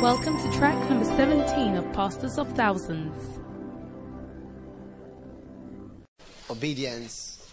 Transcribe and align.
Welcome 0.00 0.38
to 0.38 0.50
track 0.56 0.88
number 0.88 1.04
17 1.04 1.76
of 1.76 1.92
Pastors 1.92 2.38
of 2.38 2.50
Thousands. 2.52 3.38
Obedience 6.48 7.46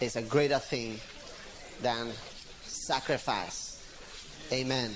is 0.00 0.16
a 0.16 0.22
greater 0.22 0.58
thing 0.58 0.98
than 1.82 2.10
sacrifice. 2.64 3.80
Amen. 4.52 4.90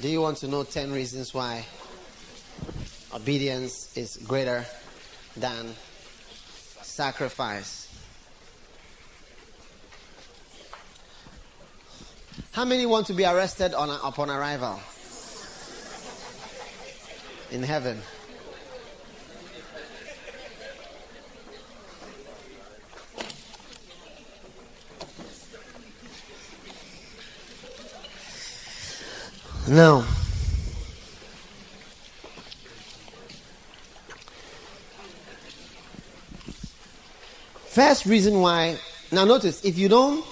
Do 0.00 0.08
you 0.08 0.20
want 0.20 0.38
to 0.38 0.48
know 0.48 0.64
10 0.64 0.90
reasons 0.90 1.32
why 1.32 1.64
obedience 3.14 3.96
is 3.96 4.16
greater 4.16 4.66
than 5.36 5.72
sacrifice? 6.82 7.86
How 12.50 12.64
many 12.64 12.86
want 12.86 13.06
to 13.06 13.14
be 13.14 13.24
arrested 13.24 13.72
on, 13.72 13.88
upon 14.02 14.30
arrival 14.30 14.80
in 17.50 17.62
heaven? 17.62 18.00
Now, 29.68 30.00
first 37.66 38.04
reason 38.04 38.40
why, 38.40 38.78
now 39.12 39.24
notice, 39.24 39.64
if 39.64 39.78
you 39.78 39.88
don't 39.88 40.24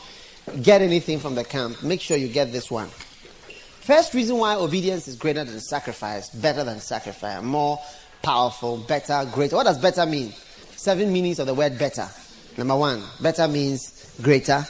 get 0.61 0.83
anything 0.83 1.21
from 1.21 1.37
the 1.37 1.45
camp, 1.45 1.85
make 1.85 2.01
sure 2.01 2.17
you 2.17 2.27
get 2.27 2.51
this 2.51 2.69
one. 2.69 2.89
First 3.89 4.13
reason 4.13 4.37
why 4.37 4.55
obedience 4.55 5.09
is 5.09 5.17
greater 5.17 5.45
than 5.45 5.59
sacrifice, 5.61 6.29
better 6.29 6.63
than 6.63 6.79
sacrifice, 6.79 7.43
more 7.43 7.81
powerful, 8.21 8.77
better, 8.77 9.27
greater. 9.33 9.57
What 9.57 9.65
does 9.65 9.79
better 9.79 10.05
mean? 10.05 10.35
Seven 10.77 11.11
meanings 11.11 11.39
of 11.39 11.47
the 11.47 11.55
word 11.55 11.79
better. 11.79 12.07
Number 12.59 12.77
one, 12.77 13.03
better 13.23 13.49
means 13.49 14.15
greater, 14.21 14.67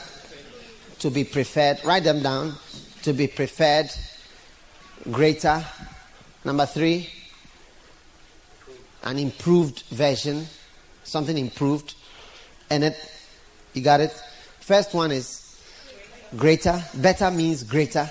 to 0.99 1.09
be 1.09 1.25
preferred. 1.25 1.83
Write 1.83 2.05
them 2.05 2.23
down. 2.23 2.53
To 3.01 3.11
be 3.11 3.27
preferred, 3.27 3.89
greater. 5.11 5.65
Number 6.45 6.65
three, 6.65 7.09
an 9.03 9.19
improved 9.19 9.81
version, 9.89 10.47
something 11.03 11.37
improved. 11.37 11.93
And 12.69 12.85
it, 12.85 12.95
you 13.73 13.81
got 13.81 13.99
it? 13.99 14.13
First 14.61 14.93
one 14.93 15.11
is 15.11 15.61
greater. 16.37 16.81
Better 16.95 17.29
means 17.31 17.63
greater. 17.63 18.09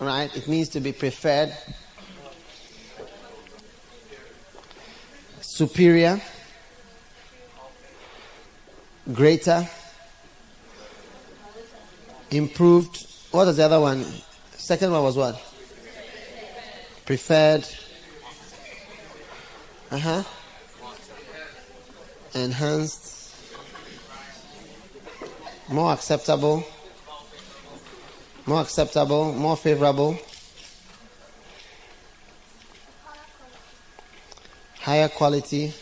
Right? 0.00 0.34
It 0.34 0.48
means 0.48 0.70
to 0.70 0.80
be 0.80 0.92
preferred. 0.92 1.54
Superior. 5.42 6.18
Greater. 9.12 9.68
Improved. 12.30 13.06
What 13.30 13.46
was 13.46 13.58
the 13.58 13.64
other 13.64 13.78
one? 13.78 14.06
Second 14.56 14.90
one 14.90 15.02
was 15.02 15.16
what? 15.16 15.34
Preferred. 17.04 17.66
Uh 19.90 19.98
huh. 19.98 20.22
Enhanced. 22.34 23.34
More 25.68 25.92
acceptable. 25.92 26.64
More 28.46 28.62
acceptable. 28.62 29.32
More 29.32 29.56
favorable. 29.56 30.18
Higher 34.80 35.08
quality. 35.08 35.72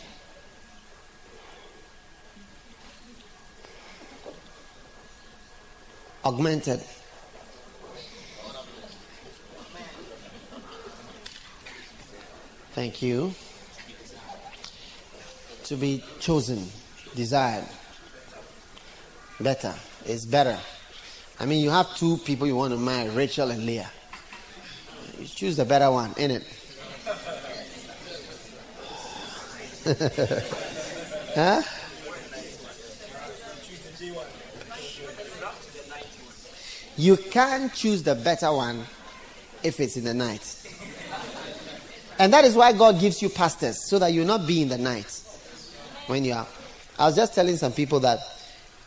Augmented. 6.23 6.81
Thank 12.73 13.01
you. 13.01 13.33
To 15.65 15.75
be 15.75 16.03
chosen, 16.19 16.67
desired. 17.15 17.65
Better. 19.39 19.73
is 20.05 20.25
better. 20.25 20.57
I 21.39 21.45
mean, 21.45 21.63
you 21.63 21.69
have 21.69 21.95
two 21.95 22.17
people 22.17 22.47
you 22.47 22.55
want 22.55 22.73
to 22.73 22.79
marry, 22.79 23.09
Rachel 23.09 23.49
and 23.49 23.65
Leah. 23.65 23.89
You 25.17 25.25
choose 25.25 25.55
the 25.55 25.65
better 25.65 25.89
one, 25.89 26.13
innit? 26.15 26.43
huh? 31.35 31.61
You 36.97 37.15
can't 37.15 37.73
choose 37.73 38.03
the 38.03 38.15
better 38.15 38.51
one 38.51 38.83
if 39.63 39.79
it's 39.79 39.95
in 39.95 40.03
the 40.03 40.13
night. 40.13 40.55
And 42.19 42.33
that 42.33 42.43
is 42.43 42.55
why 42.55 42.73
God 42.73 42.99
gives 42.99 43.21
you 43.21 43.29
pastors, 43.29 43.87
so 43.87 43.97
that 43.99 44.11
you'll 44.11 44.27
not 44.27 44.45
be 44.45 44.61
in 44.61 44.67
the 44.67 44.77
night 44.77 45.21
when 46.07 46.25
you 46.25 46.33
are. 46.33 46.47
I 46.97 47.05
was 47.05 47.15
just 47.15 47.33
telling 47.33 47.55
some 47.55 47.71
people 47.71 48.01
that, 48.01 48.19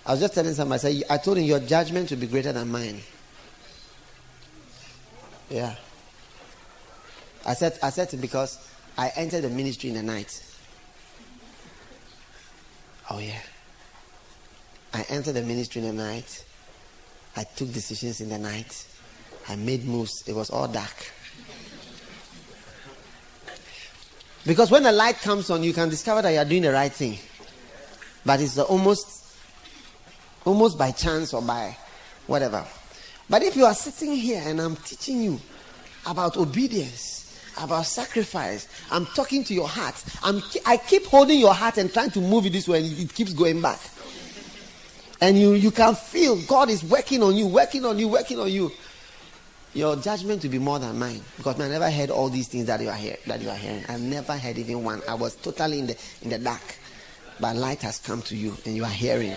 I 0.05 0.13
was 0.13 0.21
just 0.21 0.35
telling 0.35 0.53
somebody, 0.55 0.75
I, 0.75 0.79
said, 0.79 1.03
I 1.11 1.19
told 1.19 1.39
him 1.39 1.45
your 1.45 1.61
judgment 1.61 2.11
will 2.11 2.19
be 2.19 2.27
greater 2.27 2.53
than 2.53 2.71
mine. 2.71 3.01
Yeah. 5.49 5.75
I 7.47 7.55
said, 7.55 7.79
I 7.83 7.91
said 7.91 8.13
it 8.13 8.21
because 8.21 8.59
I 8.97 9.13
entered 9.17 9.43
the 9.43 9.51
ministry 9.51 9.91
in 9.91 9.97
the 9.97 10.03
night. 10.03 10.43
Oh, 13.11 13.19
yeah. 13.19 13.41
I 14.95 15.05
entered 15.09 15.35
the 15.35 15.43
ministry 15.43 15.83
in 15.83 15.97
the 15.97 16.03
night. 16.03 16.45
I 17.37 17.45
took 17.45 17.73
decisions 17.73 18.21
in 18.21 18.29
the 18.29 18.39
night. 18.39 18.87
I 19.49 19.57
made 19.57 19.85
moves. 19.85 20.25
It 20.27 20.35
was 20.35 20.51
all 20.51 20.69
dark. 20.69 21.13
Because 24.45 24.71
when 24.71 24.83
the 24.83 24.93
light 24.93 25.19
comes 25.19 25.51
on, 25.51 25.63
you 25.63 25.73
can 25.73 25.89
discover 25.89 26.23
that 26.23 26.31
you 26.31 26.39
are 26.39 26.45
doing 26.45 26.63
the 26.63 26.73
right 26.73 26.93
thing. 26.93 27.19
But 28.25 28.41
it's 28.41 28.59
almost, 28.59 29.32
almost 30.45 30.79
by 30.79 30.91
chance 30.91 31.33
or 31.35 31.43
by 31.43 31.77
whatever. 32.27 32.65
But 33.29 33.43
if 33.43 33.57
you 33.57 33.65
are 33.65 33.75
sitting 33.75 34.13
here 34.15 34.43
and 34.45 34.61
I'm 34.61 34.77
teaching 34.77 35.23
you 35.23 35.41
about 36.07 36.37
obedience, 36.37 37.41
about 37.61 37.87
sacrifice, 37.87 38.69
I'm 38.91 39.07
talking 39.07 39.45
to 39.45 39.55
your 39.55 39.69
heart. 39.69 40.03
I'm, 40.23 40.43
I 40.67 40.77
keep 40.77 41.07
holding 41.07 41.39
your 41.39 41.55
heart 41.55 41.79
and 41.79 41.93
trying 41.93 42.11
to 42.11 42.21
move 42.21 42.47
it 42.47 42.53
this 42.53 42.69
way, 42.69 42.83
and 42.83 42.99
it 42.99 43.15
keeps 43.15 43.33
going 43.33 43.61
back. 43.61 43.81
And 45.21 45.39
you, 45.39 45.53
you 45.53 45.71
can 45.71 45.95
feel 45.95 46.37
God 46.47 46.69
is 46.69 46.83
working 46.83 47.23
on 47.23 47.37
you, 47.37 47.47
working 47.47 47.85
on 47.85 47.99
you, 47.99 48.09
working 48.09 48.41
on 48.41 48.51
you 48.51 48.73
your 49.75 49.97
judgment 49.97 50.43
will 50.43 50.51
be 50.51 50.59
more 50.59 50.79
than 50.79 50.99
mine 50.99 51.23
because 51.37 51.59
I 51.59 51.69
never 51.69 51.91
heard 51.91 52.11
all 52.11 52.29
these 52.29 52.49
things 52.49 52.67
that 52.67 52.81
you 52.81 52.89
are 52.89 52.95
here 52.95 53.17
that 53.27 53.41
you 53.41 53.49
are 53.49 53.57
hearing. 53.57 53.85
I've 53.89 54.01
never 54.01 54.37
heard 54.37 54.59
even 54.59 54.85
one. 54.85 55.01
I 55.09 55.15
was 55.15 55.35
totally 55.37 55.79
in 55.79 55.87
the 55.87 55.97
in 56.23 56.31
the 56.31 56.39
dark, 56.39 56.77
but 57.41 57.57
light 57.57 57.81
has 57.83 57.99
come 57.99 58.23
to 58.23 58.37
you, 58.37 58.57
and 58.67 58.77
you 58.77 58.85
are 58.85 58.91
hearing. 58.91 59.35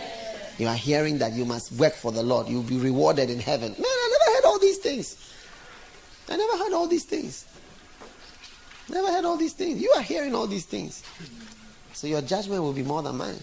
You 0.58 0.68
are 0.68 0.76
hearing 0.76 1.18
that 1.20 1.34
you 1.34 1.46
must 1.46 1.72
work 1.74 1.94
for 1.94 2.12
the 2.12 2.24
Lord. 2.24 2.48
You'll 2.48 2.64
be 2.64 2.78
rewarded 2.78 3.30
in 3.30 3.40
heaven. 3.40 3.72
Man, 3.72 3.82
I 3.82 4.18
never 4.20 4.38
heard 4.38 4.46
all 4.46 4.60
these 4.60 4.78
things. 4.78 5.34
I 6.30 6.38
never 6.38 6.58
heard 6.58 6.74
all 6.74 6.88
these 6.88 7.04
things. 7.04 7.46
Never 8.90 9.12
heard 9.12 9.26
all 9.26 9.38
these 9.38 9.54
things. 9.54 9.82
You 9.82 9.92
are 9.92 10.02
hearing 10.02 10.34
all 10.34 10.48
these 10.48 10.66
things. 10.66 11.04
So 11.94 12.08
your 12.08 12.22
judgment 12.22 12.62
will 12.62 12.74
be 12.74 12.84
more 12.84 13.02
than 13.02 13.18
mine. 13.18 13.40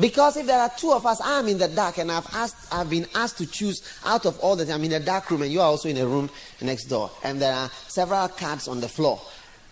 Because 0.00 0.36
if 0.36 0.46
there 0.46 0.60
are 0.60 0.70
two 0.76 0.92
of 0.92 1.04
us, 1.06 1.20
I'm 1.22 1.48
in 1.48 1.58
the 1.58 1.66
dark 1.66 1.98
and 1.98 2.12
I've 2.12 2.26
asked, 2.32 2.72
I've 2.72 2.88
been 2.88 3.06
asked 3.14 3.38
to 3.38 3.46
choose 3.46 3.82
out 4.04 4.26
of 4.26 4.38
all 4.38 4.54
that 4.56 4.70
I'm 4.70 4.84
in 4.84 4.92
a 4.92 5.00
dark 5.00 5.28
room 5.30 5.42
and 5.42 5.50
you 5.50 5.60
are 5.60 5.66
also 5.66 5.88
in 5.88 5.96
a 5.96 6.06
room 6.06 6.30
next 6.60 6.84
door. 6.84 7.10
And 7.24 7.42
there 7.42 7.52
are 7.52 7.68
several 7.88 8.28
cards 8.28 8.68
on 8.68 8.80
the 8.80 8.88
floor. 8.88 9.20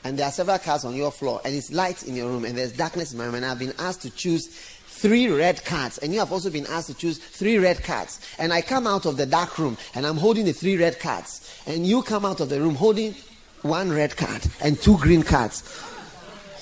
And 0.03 0.19
there 0.19 0.27
are 0.27 0.33
several 0.33 0.59
cards 0.59 0.85
on 0.85 0.97
your 0.97 1.13
floor. 1.13 1.41
And 1.45 1.55
it's 1.55 1.71
light 1.73 2.03
in 2.03 2.17
your 2.17 2.29
room 2.29 2.45
and 2.45 2.59
there's 2.59 2.73
darkness 2.73 3.13
in 3.13 3.19
my 3.19 3.25
room. 3.27 3.37
And 3.37 3.45
I've 3.45 3.59
been 3.61 3.75
asked 3.79 4.03
to 4.03 4.11
choose 4.11 4.76
three 4.97 5.29
red 5.29 5.65
cards. 5.65 5.99
And 5.99 6.13
you 6.13 6.19
have 6.21 6.33
also 6.33 6.51
been 6.51 6.67
asked 6.67 6.89
to 6.89 6.95
choose 6.95 7.19
three 7.19 7.59
red 7.59 7.85
cards. 7.85 8.19
And 8.39 8.53
I 8.53 8.63
come 8.63 8.87
out 8.87 9.05
of 9.05 9.17
the 9.19 9.27
dark 9.27 9.59
room 9.59 9.77
and 9.95 10.07
I'm 10.07 10.17
holding 10.17 10.47
the 10.47 10.53
three 10.53 10.77
red 10.79 10.99
cards. 10.99 11.43
And 11.67 11.87
you 11.87 12.03
come 12.03 12.25
out 12.25 12.41
of 12.41 12.49
the 12.49 12.61
room 12.61 12.75
holding 12.75 13.15
one 13.63 13.93
red 13.93 14.17
card 14.17 14.43
and 14.63 14.81
two 14.81 14.97
green 14.99 15.23
cards. 15.23 15.63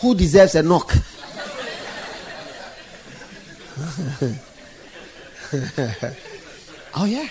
Who 0.01 0.15
deserves 0.15 0.57
a 0.57 0.63
knock? 0.63 0.93
oh 6.97 7.05
yeah. 7.05 7.29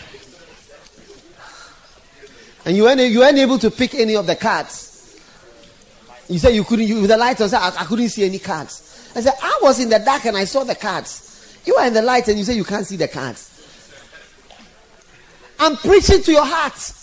And 2.66 2.78
you 2.78 2.84
weren't, 2.84 3.02
you 3.02 3.20
weren't 3.20 3.38
able 3.38 3.60
to 3.60 3.70
pick 3.70 3.94
any 3.96 4.16
of 4.16 4.26
the 4.26 4.38
cards. 4.38 5.20
You 6.30 6.40
said 6.40 6.56
you 6.56 6.64
couldn't, 6.64 6.88
you, 6.88 7.02
with 7.02 7.10
the 7.10 7.18
light 7.18 7.42
on, 7.42 7.54
I, 7.54 7.74
I 7.80 7.84
couldn't 7.84 8.08
see 8.08 8.24
any 8.24 8.40
cards. 8.40 8.93
I 9.16 9.22
said, 9.22 9.34
I 9.42 9.60
was 9.62 9.80
in 9.80 9.90
the 9.90 10.00
dark 10.00 10.26
and 10.26 10.36
I 10.36 10.46
saw 10.46 10.64
the 10.64 10.76
cards. 10.76 11.60
You 11.66 11.76
were 11.78 11.86
in 11.86 11.94
the 11.94 12.02
light 12.02 12.28
and 12.28 12.38
you 12.38 12.44
say 12.44 12.54
you 12.54 12.64
can't 12.64 12.86
see 12.86 12.98
the 12.98 13.08
cards. 13.08 13.50
I'm 15.60 15.78
preaching 15.78 16.22
to 16.24 16.32
your 16.32 16.46
heart. 16.46 16.94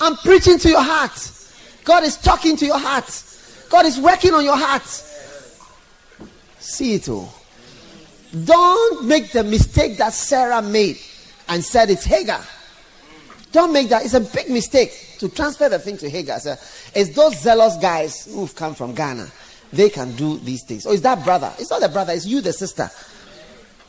I'm 0.00 0.16
preaching 0.16 0.58
to 0.58 0.68
your 0.68 0.82
heart. 0.82 1.30
God 1.84 2.02
is 2.02 2.16
talking 2.16 2.56
to 2.56 2.66
your 2.66 2.78
heart. 2.78 3.22
God 3.70 3.86
is 3.86 4.00
working 4.00 4.34
on 4.34 4.44
your 4.44 4.56
heart. 4.56 4.86
See 6.58 6.94
it 6.94 7.08
all. 7.08 7.32
Don't 8.44 9.06
make 9.06 9.30
the 9.32 9.44
mistake 9.44 9.98
that 9.98 10.12
Sarah 10.12 10.62
made 10.62 10.98
and 11.48 11.62
said 11.62 11.90
it's 11.90 12.04
Hagar. 12.04 12.44
Don't 13.52 13.72
make 13.72 13.88
that. 13.90 14.04
It's 14.04 14.14
a 14.14 14.20
big 14.20 14.50
mistake 14.50 15.16
to 15.18 15.28
transfer 15.28 15.68
the 15.68 15.78
thing 15.78 15.96
to 15.98 16.10
Hagar. 16.10 16.40
It's 16.94 17.10
those 17.14 17.40
zealous 17.40 17.76
guys 17.76 18.24
who've 18.24 18.54
come 18.56 18.74
from 18.74 18.94
Ghana. 18.94 19.30
They 19.74 19.90
can 19.90 20.14
do 20.14 20.38
these 20.38 20.62
things. 20.62 20.86
Or 20.86 20.90
oh, 20.90 20.92
is 20.92 21.02
that 21.02 21.24
brother? 21.24 21.52
It's 21.58 21.70
not 21.70 21.80
the 21.80 21.88
brother, 21.88 22.12
it's 22.12 22.26
you, 22.26 22.40
the 22.40 22.52
sister. 22.52 22.88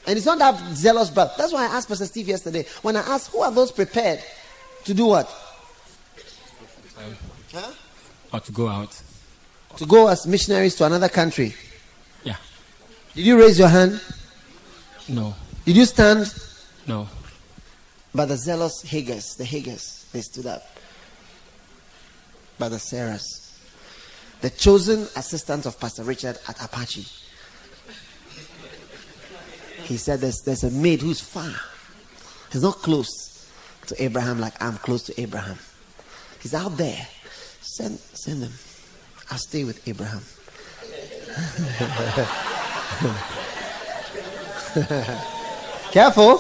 And 0.08 0.18
it's 0.18 0.26
not 0.26 0.40
that 0.40 0.76
zealous 0.76 1.10
brother. 1.10 1.32
That's 1.38 1.54
why 1.54 1.64
I 1.64 1.76
asked 1.76 1.88
Pastor 1.88 2.06
Steve 2.06 2.28
yesterday. 2.28 2.66
When 2.82 2.96
I 2.96 3.02
asked, 3.02 3.32
who 3.32 3.42
are 3.42 3.52
those 3.52 3.72
prepared 3.72 4.20
to 4.86 4.94
do 4.94 5.08
what? 5.08 5.28
Um, 6.98 7.16
huh? 7.54 7.72
Or 8.34 8.40
to 8.40 8.52
go 8.52 8.68
out. 8.68 9.00
To 9.78 9.86
go 9.86 10.08
as 10.08 10.26
missionaries 10.26 10.76
to 10.76 10.86
another 10.86 11.10
country. 11.10 11.54
Yeah. 12.24 12.38
Did 13.14 13.26
you 13.26 13.40
raise 13.40 13.60
your 13.60 13.68
hand? 13.68 14.02
No. 15.08 15.36
Did 15.66 15.76
you 15.76 15.86
stand? 15.86 16.34
No. 16.88 17.08
But 18.14 18.28
the 18.28 18.38
zealous 18.38 18.84
Hagars, 18.84 19.38
the 19.38 19.44
Hagars, 19.44 20.10
they 20.12 20.22
stood 20.22 20.46
up. 20.46 20.64
But 22.58 22.70
the 22.70 22.78
Sarahs. 22.78 23.44
The 24.45 24.51
chosen 24.51 25.07
assistant 25.15 25.65
of 25.65 25.80
Pastor 25.80 26.03
Richard 26.03 26.38
at 26.47 26.63
Apache. 26.63 27.07
He 29.86 29.97
said 29.97 30.21
there's, 30.21 30.44
there's 30.45 30.63
a 30.63 30.69
maid 30.69 31.01
who's 31.01 31.19
far. 31.19 31.51
He's 32.51 32.62
not 32.62 32.75
close 32.75 33.50
to 33.88 34.03
Abraham 34.03 34.39
like 34.39 34.53
I'm 34.62 34.77
close 34.77 35.01
to 35.06 35.19
Abraham. 35.19 35.57
He's 36.44 36.53
out 36.53 36.77
there. 36.77 37.07
Send, 37.62 37.97
send 37.97 38.44
them. 38.44 38.51
I'll 39.31 39.39
stay 39.39 39.63
with 39.63 39.81
Abraham. 39.88 40.21
Careful. 45.91 46.38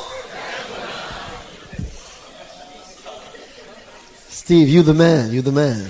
Steve, 4.29 4.69
you 4.69 4.83
the 4.83 4.93
man. 4.93 5.31
You 5.31 5.41
the 5.41 5.51
man. 5.51 5.89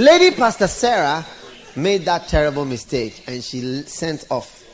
Lady 0.00 0.34
Pastor 0.34 0.66
Sarah 0.66 1.26
made 1.76 2.06
that 2.06 2.26
terrible 2.26 2.64
mistake 2.64 3.22
and 3.26 3.44
she 3.44 3.82
sent 3.82 4.24
off 4.30 4.64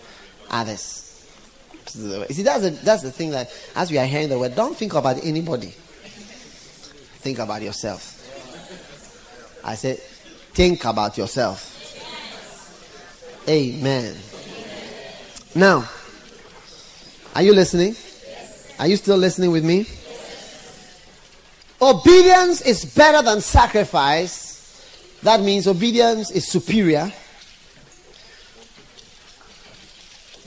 others. 0.49 1.27
See, 1.89 2.45
that's 2.45 2.63
the, 2.63 2.71
that's 2.85 3.03
the 3.03 3.11
thing 3.11 3.33
that 3.33 3.51
as 3.75 3.91
we 3.91 3.99
are 3.99 4.07
hearing 4.07 4.29
the 4.29 4.39
word, 4.39 4.55
don't 4.55 4.77
think 4.77 4.95
about 4.95 5.25
anybody. 5.25 5.75
Think 7.27 7.41
about 7.41 7.61
yourself. 7.61 8.13
I 9.65 9.75
said, 9.75 9.99
think 9.99 10.85
about 10.85 11.19
yourself. 11.19 11.73
Amen. 13.49 14.15
Now, 15.57 15.91
are 17.35 17.43
you 17.43 17.53
listening? 17.53 17.97
Are 18.79 18.87
you 18.87 18.95
still 18.95 19.17
listening 19.17 19.51
with 19.51 19.65
me? 19.65 19.87
Obedience 21.83 22.61
is 22.61 22.85
better 22.85 23.23
than 23.23 23.41
sacrifice 23.41 24.46
that 25.23 25.41
means 25.41 25.67
obedience 25.67 26.31
is 26.31 26.47
superior, 26.47 27.13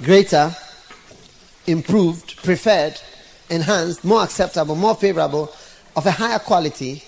greater, 0.01 0.55
improved, 1.67 2.37
preferred, 2.43 2.99
enhanced, 3.49 4.03
more 4.03 4.23
acceptable, 4.23 4.75
more 4.75 4.95
favorable, 4.95 5.53
of 5.95 6.05
a 6.05 6.11
higher 6.11 6.39
quality, 6.39 7.03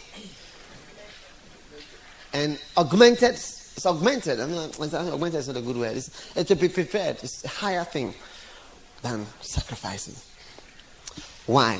and 2.33 2.59
augmented. 2.77 3.31
It's 3.31 3.85
augmented. 3.85 4.39
I 4.39 4.45
mean, 4.45 4.57
augmented 4.57 5.39
is 5.39 5.47
not 5.47 5.57
a 5.57 5.61
good 5.61 5.77
word. 5.77 5.97
It's, 5.97 6.35
it's 6.35 6.49
to 6.49 6.55
be 6.55 6.67
prepared. 6.67 7.17
It's 7.23 7.43
a 7.45 7.47
higher 7.47 7.83
thing 7.83 8.13
than 9.01 9.25
sacrificing. 9.39 10.15
Why? 11.45 11.79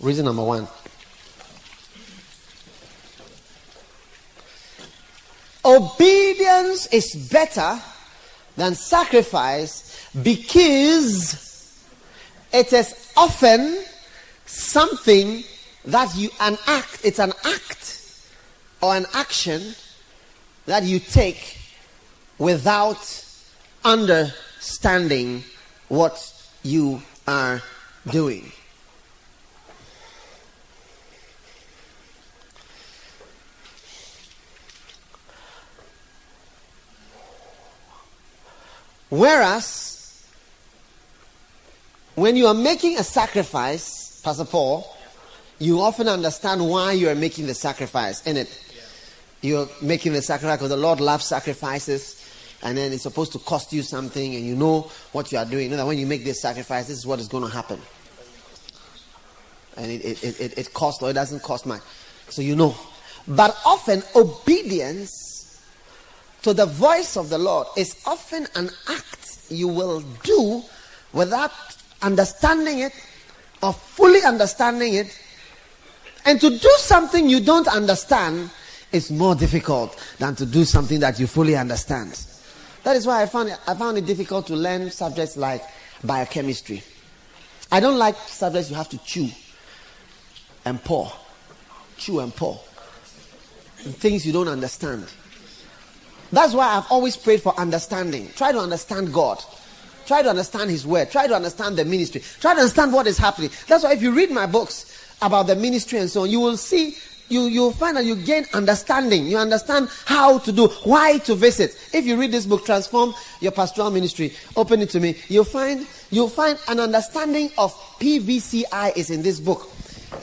Reason 0.00 0.24
number 0.24 0.42
one 0.42 0.66
Obedience 5.66 6.86
is 6.92 7.28
better 7.28 7.82
than 8.56 8.76
sacrifice 8.76 10.08
because 10.22 11.82
it 12.52 12.72
is 12.72 13.12
often 13.16 13.82
something 14.46 15.42
that 15.86 16.14
you 16.14 16.30
an 16.40 16.56
act 16.68 17.00
it's 17.04 17.18
an 17.18 17.32
act 17.44 18.22
or 18.80 18.94
an 18.94 19.06
action 19.12 19.74
that 20.66 20.84
you 20.84 21.00
take 21.00 21.58
without 22.38 23.24
understanding 23.84 25.42
what 25.88 26.32
you 26.62 27.02
are 27.26 27.60
doing 28.10 28.52
Whereas, 39.08 40.26
when 42.14 42.36
you 42.36 42.46
are 42.46 42.54
making 42.54 42.98
a 42.98 43.04
sacrifice, 43.04 44.20
Pastor 44.22 44.44
Paul, 44.44 44.96
you 45.58 45.80
often 45.80 46.08
understand 46.08 46.68
why 46.68 46.92
you 46.92 47.08
are 47.08 47.14
making 47.14 47.46
the 47.46 47.54
sacrifice 47.54 48.26
in 48.26 48.36
it. 48.36 48.62
You're 49.42 49.68
making 49.80 50.12
the 50.12 50.22
sacrifice 50.22 50.58
because 50.58 50.70
the 50.70 50.76
Lord 50.76 51.00
loves 51.00 51.24
sacrifices, 51.24 52.22
and 52.62 52.76
then 52.76 52.92
it's 52.92 53.04
supposed 53.04 53.32
to 53.32 53.38
cost 53.38 53.72
you 53.72 53.82
something, 53.82 54.34
and 54.34 54.44
you 54.44 54.56
know 54.56 54.90
what 55.12 55.30
you 55.30 55.38
are 55.38 55.44
doing. 55.44 55.64
You 55.64 55.70
know 55.70 55.76
that 55.76 55.86
when 55.86 55.98
you 55.98 56.06
make 56.06 56.24
this 56.24 56.42
sacrifice, 56.42 56.88
this 56.88 56.98
is 56.98 57.06
what 57.06 57.20
is 57.20 57.28
going 57.28 57.44
to 57.44 57.50
happen. 57.50 57.80
And 59.76 59.90
it, 59.90 60.24
it, 60.24 60.40
it, 60.40 60.58
it 60.58 60.74
costs 60.74 61.02
or 61.02 61.10
it 61.10 61.12
doesn't 61.12 61.42
cost 61.42 61.66
much. 61.66 61.82
So 62.28 62.42
you 62.42 62.56
know. 62.56 62.74
But 63.28 63.56
often, 63.64 64.02
obedience 64.14 65.35
to 66.46 66.54
the 66.54 66.64
voice 66.64 67.16
of 67.16 67.28
the 67.28 67.38
Lord 67.38 67.66
is 67.76 68.00
often 68.06 68.46
an 68.54 68.70
act 68.88 69.46
you 69.48 69.66
will 69.66 70.00
do 70.22 70.62
without 71.12 71.50
understanding 72.02 72.78
it 72.78 72.92
or 73.64 73.72
fully 73.72 74.22
understanding 74.22 74.94
it. 74.94 75.20
And 76.24 76.40
to 76.40 76.50
do 76.50 76.70
something 76.78 77.28
you 77.28 77.40
don't 77.40 77.66
understand 77.66 78.48
is 78.92 79.10
more 79.10 79.34
difficult 79.34 80.00
than 80.20 80.36
to 80.36 80.46
do 80.46 80.64
something 80.64 81.00
that 81.00 81.18
you 81.18 81.26
fully 81.26 81.56
understand. 81.56 82.24
That 82.84 82.94
is 82.94 83.08
why 83.08 83.22
I 83.22 83.26
found 83.26 83.48
it, 83.48 83.58
I 83.66 83.74
found 83.74 83.98
it 83.98 84.06
difficult 84.06 84.46
to 84.46 84.54
learn 84.54 84.88
subjects 84.92 85.36
like 85.36 85.64
biochemistry. 86.04 86.80
I 87.72 87.80
don't 87.80 87.98
like 87.98 88.14
subjects 88.28 88.70
you 88.70 88.76
have 88.76 88.88
to 88.90 88.98
chew 88.98 89.30
and 90.64 90.80
pour. 90.84 91.12
Chew 91.96 92.20
and 92.20 92.32
pour. 92.32 92.60
and 93.84 93.96
Things 93.96 94.24
you 94.24 94.32
don't 94.32 94.46
understand. 94.46 95.08
That's 96.32 96.54
why 96.54 96.66
I've 96.76 96.90
always 96.90 97.16
prayed 97.16 97.42
for 97.42 97.58
understanding. 97.58 98.28
Try 98.34 98.52
to 98.52 98.58
understand 98.58 99.12
God. 99.12 99.42
Try 100.06 100.22
to 100.22 100.30
understand 100.30 100.70
His 100.70 100.86
word. 100.86 101.10
Try 101.10 101.26
to 101.26 101.34
understand 101.34 101.76
the 101.76 101.84
ministry. 101.84 102.22
Try 102.40 102.54
to 102.54 102.60
understand 102.60 102.92
what 102.92 103.06
is 103.06 103.18
happening. 103.18 103.50
That's 103.68 103.84
why 103.84 103.92
if 103.92 104.02
you 104.02 104.12
read 104.12 104.30
my 104.30 104.46
books 104.46 105.16
about 105.22 105.46
the 105.46 105.56
ministry 105.56 105.98
and 105.98 106.10
so 106.10 106.22
on, 106.22 106.30
you 106.30 106.40
will 106.40 106.56
see, 106.56 106.96
you, 107.28 107.42
you'll 107.42 107.72
find 107.72 107.96
that 107.96 108.04
you 108.04 108.14
gain 108.14 108.46
understanding. 108.54 109.26
You 109.26 109.38
understand 109.38 109.88
how 110.04 110.38
to 110.38 110.52
do, 110.52 110.68
why 110.84 111.18
to 111.18 111.34
visit. 111.34 111.76
If 111.92 112.06
you 112.06 112.18
read 112.18 112.32
this 112.32 112.46
book, 112.46 112.64
Transform 112.64 113.14
Your 113.40 113.52
Pastoral 113.52 113.90
Ministry, 113.90 114.32
open 114.56 114.80
it 114.80 114.90
to 114.90 115.00
me. 115.00 115.16
You'll 115.28 115.44
find, 115.44 115.86
you'll 116.10 116.28
find 116.28 116.58
an 116.68 116.78
understanding 116.78 117.50
of 117.58 117.74
PVTI 117.98 118.96
is 118.96 119.10
in 119.10 119.22
this 119.22 119.40
book. 119.40 119.68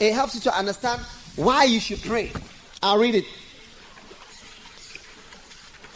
It 0.00 0.14
helps 0.14 0.34
you 0.34 0.40
to 0.42 0.56
understand 0.56 1.02
why 1.36 1.64
you 1.64 1.80
should 1.80 2.00
pray. 2.02 2.32
I'll 2.82 2.98
read 2.98 3.14
it. 3.14 3.24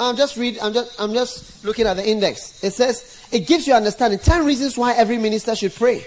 I'm 0.00 0.16
just 0.16 0.36
read. 0.36 0.58
I'm 0.60 0.72
just. 0.72 1.00
I'm 1.00 1.12
just 1.12 1.64
looking 1.64 1.86
at 1.86 1.94
the 1.94 2.08
index. 2.08 2.62
It 2.62 2.72
says 2.72 3.26
it 3.32 3.46
gives 3.46 3.66
you 3.66 3.74
understanding. 3.74 4.18
Ten 4.18 4.44
reasons 4.44 4.76
why 4.76 4.92
every 4.94 5.18
minister 5.18 5.54
should 5.56 5.74
pray. 5.74 6.04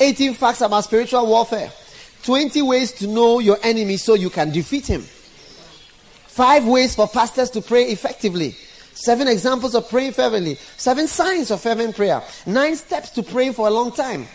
18 0.00 0.34
facts 0.34 0.62
about 0.62 0.84
spiritual 0.84 1.26
warfare. 1.26 1.70
20 2.22 2.62
ways 2.62 2.92
to 2.92 3.06
know 3.06 3.38
your 3.38 3.58
enemy 3.62 3.96
so 3.96 4.14
you 4.14 4.30
can 4.30 4.50
defeat 4.50 4.86
him. 4.86 5.02
Five 5.02 6.66
ways 6.66 6.94
for 6.94 7.06
pastors 7.06 7.50
to 7.50 7.60
pray 7.60 7.84
effectively. 7.84 8.56
Seven 8.94 9.28
examples 9.28 9.74
of 9.74 9.88
praying 9.88 10.12
fervently. 10.12 10.56
Seven 10.76 11.06
signs 11.06 11.50
of 11.50 11.60
fervent 11.60 11.96
prayer. 11.96 12.22
Nine 12.46 12.76
steps 12.76 13.10
to 13.10 13.22
praying 13.22 13.54
for 13.54 13.68
a 13.68 13.70
long 13.70 13.92
time. 13.92 14.26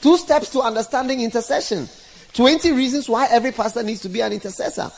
Two 0.00 0.16
steps 0.16 0.50
to 0.50 0.60
understanding 0.60 1.20
intercession. 1.20 1.88
20 2.32 2.72
reasons 2.72 3.08
why 3.08 3.26
every 3.30 3.52
pastor 3.52 3.82
needs 3.82 4.00
to 4.00 4.08
be 4.08 4.20
an 4.20 4.32
intercessor. 4.32 4.90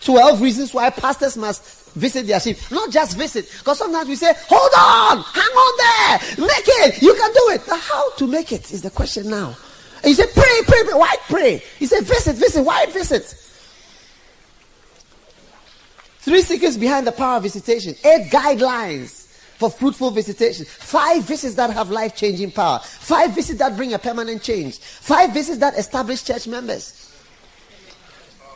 12 0.00 0.40
reasons 0.40 0.74
why 0.74 0.90
pastors 0.90 1.36
must 1.36 1.92
visit 1.94 2.26
their 2.26 2.40
sheep. 2.40 2.58
Not 2.70 2.90
just 2.90 3.16
visit. 3.16 3.48
Because 3.58 3.78
sometimes 3.78 4.08
we 4.08 4.16
say, 4.16 4.32
hold 4.48 4.70
on, 4.78 5.24
hang 5.24 5.44
on 5.44 5.78
there, 5.78 6.46
make 6.46 6.64
it, 6.66 7.02
you 7.02 7.14
can 7.14 7.32
do 7.32 7.48
it. 7.50 7.62
But 7.66 7.80
how 7.80 8.10
to 8.16 8.26
make 8.26 8.52
it 8.52 8.72
is 8.72 8.82
the 8.82 8.90
question 8.90 9.28
now. 9.28 9.56
And 10.02 10.06
you 10.06 10.14
say, 10.14 10.26
pray, 10.32 10.60
pray, 10.66 10.84
pray. 10.84 10.98
Why 10.98 11.16
pray? 11.28 11.62
He 11.78 11.86
said, 11.86 12.04
visit, 12.04 12.36
visit. 12.36 12.62
Why 12.62 12.86
visit? 12.86 13.34
Three 16.20 16.42
secrets 16.42 16.76
behind 16.76 17.06
the 17.06 17.12
power 17.12 17.38
of 17.38 17.42
visitation. 17.42 17.94
Eight 18.04 18.30
guidelines 18.30 19.26
for 19.56 19.70
fruitful 19.70 20.12
visitation. 20.12 20.66
Five 20.66 21.24
visits 21.24 21.56
that 21.56 21.70
have 21.70 21.90
life 21.90 22.14
changing 22.14 22.52
power. 22.52 22.78
Five 22.80 23.34
visits 23.34 23.58
that 23.58 23.76
bring 23.76 23.92
a 23.92 23.98
permanent 23.98 24.42
change. 24.42 24.78
Five 24.78 25.32
visits 25.32 25.58
that 25.58 25.76
establish 25.76 26.22
church 26.22 26.46
members. 26.46 27.07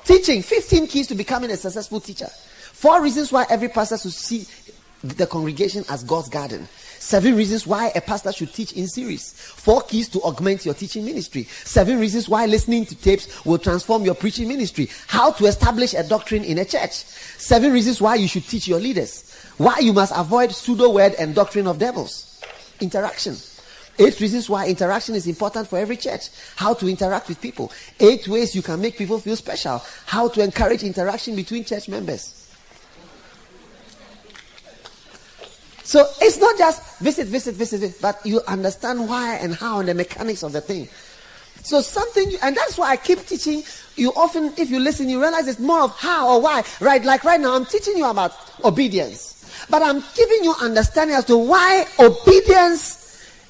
Teaching 0.05 0.43
15 0.43 0.87
keys 0.87 1.07
to 1.09 1.15
becoming 1.15 1.51
a 1.51 1.57
successful 1.57 2.01
teacher. 2.01 2.29
Four 2.73 3.03
reasons 3.03 3.31
why 3.31 3.47
every 3.49 3.69
pastor 3.69 3.99
should 3.99 4.13
see 4.13 4.47
the 5.05 5.27
congregation 5.27 5.85
as 5.89 6.05
God's 6.05 6.29
garden. 6.29 6.69
Seven 6.99 7.37
reasons 7.37 7.67
why 7.67 7.91
a 7.95 8.01
pastor 8.01 8.33
should 8.33 8.53
teach 8.53 8.73
in 8.73 8.87
series. 8.87 9.33
Four 9.33 9.83
keys 9.83 10.09
to 10.11 10.21
augment 10.23 10.65
your 10.65 10.75
teaching 10.75 11.05
ministry. 11.05 11.45
Seven 11.45 11.99
reasons 11.99 12.29
why 12.29 12.47
listening 12.47 12.87
to 12.87 12.95
tapes 12.95 13.45
will 13.45 13.59
transform 13.59 14.05
your 14.05 14.15
preaching 14.15 14.49
ministry. 14.49 14.89
How 15.09 15.33
to 15.33 15.47
establish 15.47 15.95
a 15.95 16.07
doctrine 16.09 16.45
in 16.45 16.59
a 16.59 16.65
church. 16.65 16.93
Seven 16.93 17.73
reasons 17.73 18.01
why 18.01 18.15
you 18.17 18.29
should 18.29 18.47
teach 18.47 18.69
your 18.69 18.79
leaders. 18.79 19.33
Why 19.59 19.79
you 19.81 19.93
must 19.93 20.13
avoid 20.17 20.53
pseudo 20.53 20.91
word 20.91 21.15
and 21.19 21.35
doctrine 21.35 21.67
of 21.67 21.79
devils. 21.79 22.41
Interaction. 22.81 23.37
Eight 23.99 24.19
reasons 24.21 24.49
why 24.49 24.69
interaction 24.69 25.15
is 25.15 25.27
important 25.27 25.69
for 25.69 25.79
every 25.79 25.97
church. 25.97 26.29
How 26.57 26.73
to 26.75 26.89
interact 26.89 27.29
with 27.29 27.41
people. 27.41 27.71
Eight 28.01 28.27
ways 28.27 28.55
you 28.55 28.63
can 28.63 28.81
make 28.81 28.97
people 28.97 29.19
feel 29.19 29.37
special. 29.37 29.83
How 30.07 30.29
to 30.29 30.43
encourage 30.43 30.83
interaction 30.83 31.37
between 31.37 31.65
church 31.65 31.89
members. 31.89 32.39
So 35.85 36.09
it's 36.23 36.39
not 36.39 36.57
just 36.57 37.01
visit, 37.01 37.27
visit, 37.27 37.55
visit, 37.55 37.81
visit, 37.81 38.01
but 38.01 38.25
you 38.25 38.41
understand 38.49 39.09
why 39.09 39.35
and 39.35 39.55
how 39.55 39.81
and 39.81 39.89
the 39.89 39.95
mechanics 39.95 40.43
of 40.43 40.53
the 40.53 40.61
thing. 40.63 40.89
So 41.63 41.81
something, 41.83 42.33
and 42.43 42.57
that's 42.57 42.79
why 42.79 42.91
I 42.91 42.97
keep 42.97 43.19
teaching. 43.27 43.63
You 43.97 44.13
often, 44.15 44.55
if 44.57 44.71
you 44.71 44.81
listen, 44.81 45.09
you 45.09 45.21
realize 45.21 45.47
it's 45.47 45.61
more 45.61 45.83
of 45.83 45.97
how 45.99 46.31
or 46.31 46.41
why. 46.41 46.65
Right? 46.81 47.05
Like 47.05 47.25
right 47.25 47.41
now, 47.41 47.55
I'm 47.55 47.67
teaching 47.67 47.99
you 47.99 48.07
about 48.07 48.33
obedience. 48.65 49.29
But 49.69 49.83
I'm 49.83 50.03
giving 50.17 50.45
you 50.45 50.55
understanding 50.61 51.15
as 51.15 51.27
to 51.27 51.37
why 51.37 51.85
obedience 51.99 53.02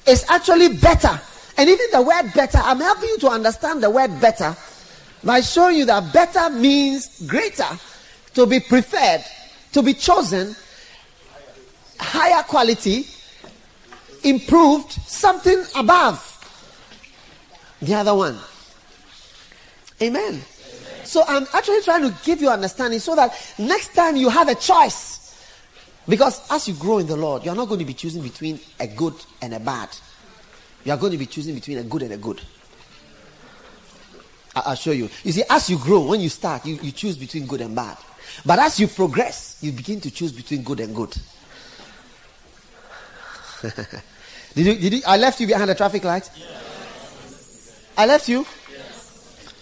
is 0.07 0.25
actually 0.29 0.77
better. 0.77 1.19
And 1.57 1.69
even 1.69 1.85
the 1.91 2.01
word 2.01 2.33
better, 2.33 2.57
I'm 2.57 2.79
helping 2.79 3.09
you 3.09 3.19
to 3.19 3.29
understand 3.29 3.83
the 3.83 3.89
word 3.89 4.19
better 4.19 4.55
by 5.23 5.41
showing 5.41 5.77
you 5.77 5.85
that 5.85 6.11
better 6.11 6.49
means 6.49 7.25
greater, 7.27 7.67
to 8.33 8.45
be 8.45 8.59
preferred, 8.59 9.23
to 9.73 9.81
be 9.81 9.93
chosen, 9.93 10.55
higher 11.99 12.43
quality, 12.43 13.07
improved, 14.23 14.91
something 14.91 15.63
above 15.75 16.29
the 17.81 17.93
other 17.93 18.15
one. 18.15 18.37
Amen. 20.01 20.23
Amen. 20.23 20.41
So 21.05 21.23
I'm 21.27 21.45
actually 21.53 21.81
trying 21.81 22.01
to 22.09 22.17
give 22.23 22.41
you 22.41 22.49
understanding 22.49 22.99
so 22.99 23.15
that 23.15 23.33
next 23.59 23.93
time 23.93 24.15
you 24.15 24.29
have 24.29 24.47
a 24.47 24.55
choice, 24.55 25.22
because 26.07 26.49
as 26.51 26.67
you 26.67 26.73
grow 26.73 26.97
in 26.97 27.07
the 27.07 27.15
Lord, 27.15 27.45
you're 27.45 27.55
not 27.55 27.67
going 27.67 27.79
to 27.79 27.85
be 27.85 27.93
choosing 27.93 28.21
between 28.21 28.59
a 28.79 28.87
good 28.87 29.15
and 29.41 29.53
a 29.53 29.59
bad. 29.59 29.89
You 30.83 30.91
are 30.91 30.97
going 30.97 31.13
to 31.13 31.17
be 31.17 31.25
choosing 31.25 31.55
between 31.55 31.77
a 31.77 31.83
good 31.83 32.01
and 32.01 32.13
a 32.13 32.17
good. 32.17 32.41
I'll 34.55 34.75
show 34.75 34.91
you. 34.91 35.09
You 35.23 35.31
see, 35.31 35.43
as 35.49 35.69
you 35.69 35.77
grow, 35.77 36.05
when 36.05 36.19
you 36.19 36.29
start, 36.29 36.65
you, 36.65 36.77
you 36.81 36.91
choose 36.91 37.17
between 37.17 37.47
good 37.47 37.61
and 37.61 37.75
bad. 37.75 37.97
But 38.45 38.59
as 38.59 38.79
you 38.79 38.87
progress, 38.87 39.57
you 39.61 39.71
begin 39.71 39.99
to 40.01 40.11
choose 40.11 40.31
between 40.31 40.63
good 40.63 40.79
and 40.79 40.95
good. 40.95 41.15
did 44.53 44.65
you, 44.65 44.75
did 44.75 44.93
you, 44.93 45.01
I 45.07 45.17
left 45.17 45.39
you 45.39 45.47
behind 45.47 45.69
the 45.69 45.75
traffic 45.75 46.03
light? 46.03 46.29
Yes. 46.35 47.83
I 47.97 48.05
left 48.05 48.27
you? 48.27 48.45
Yes. 48.71 49.53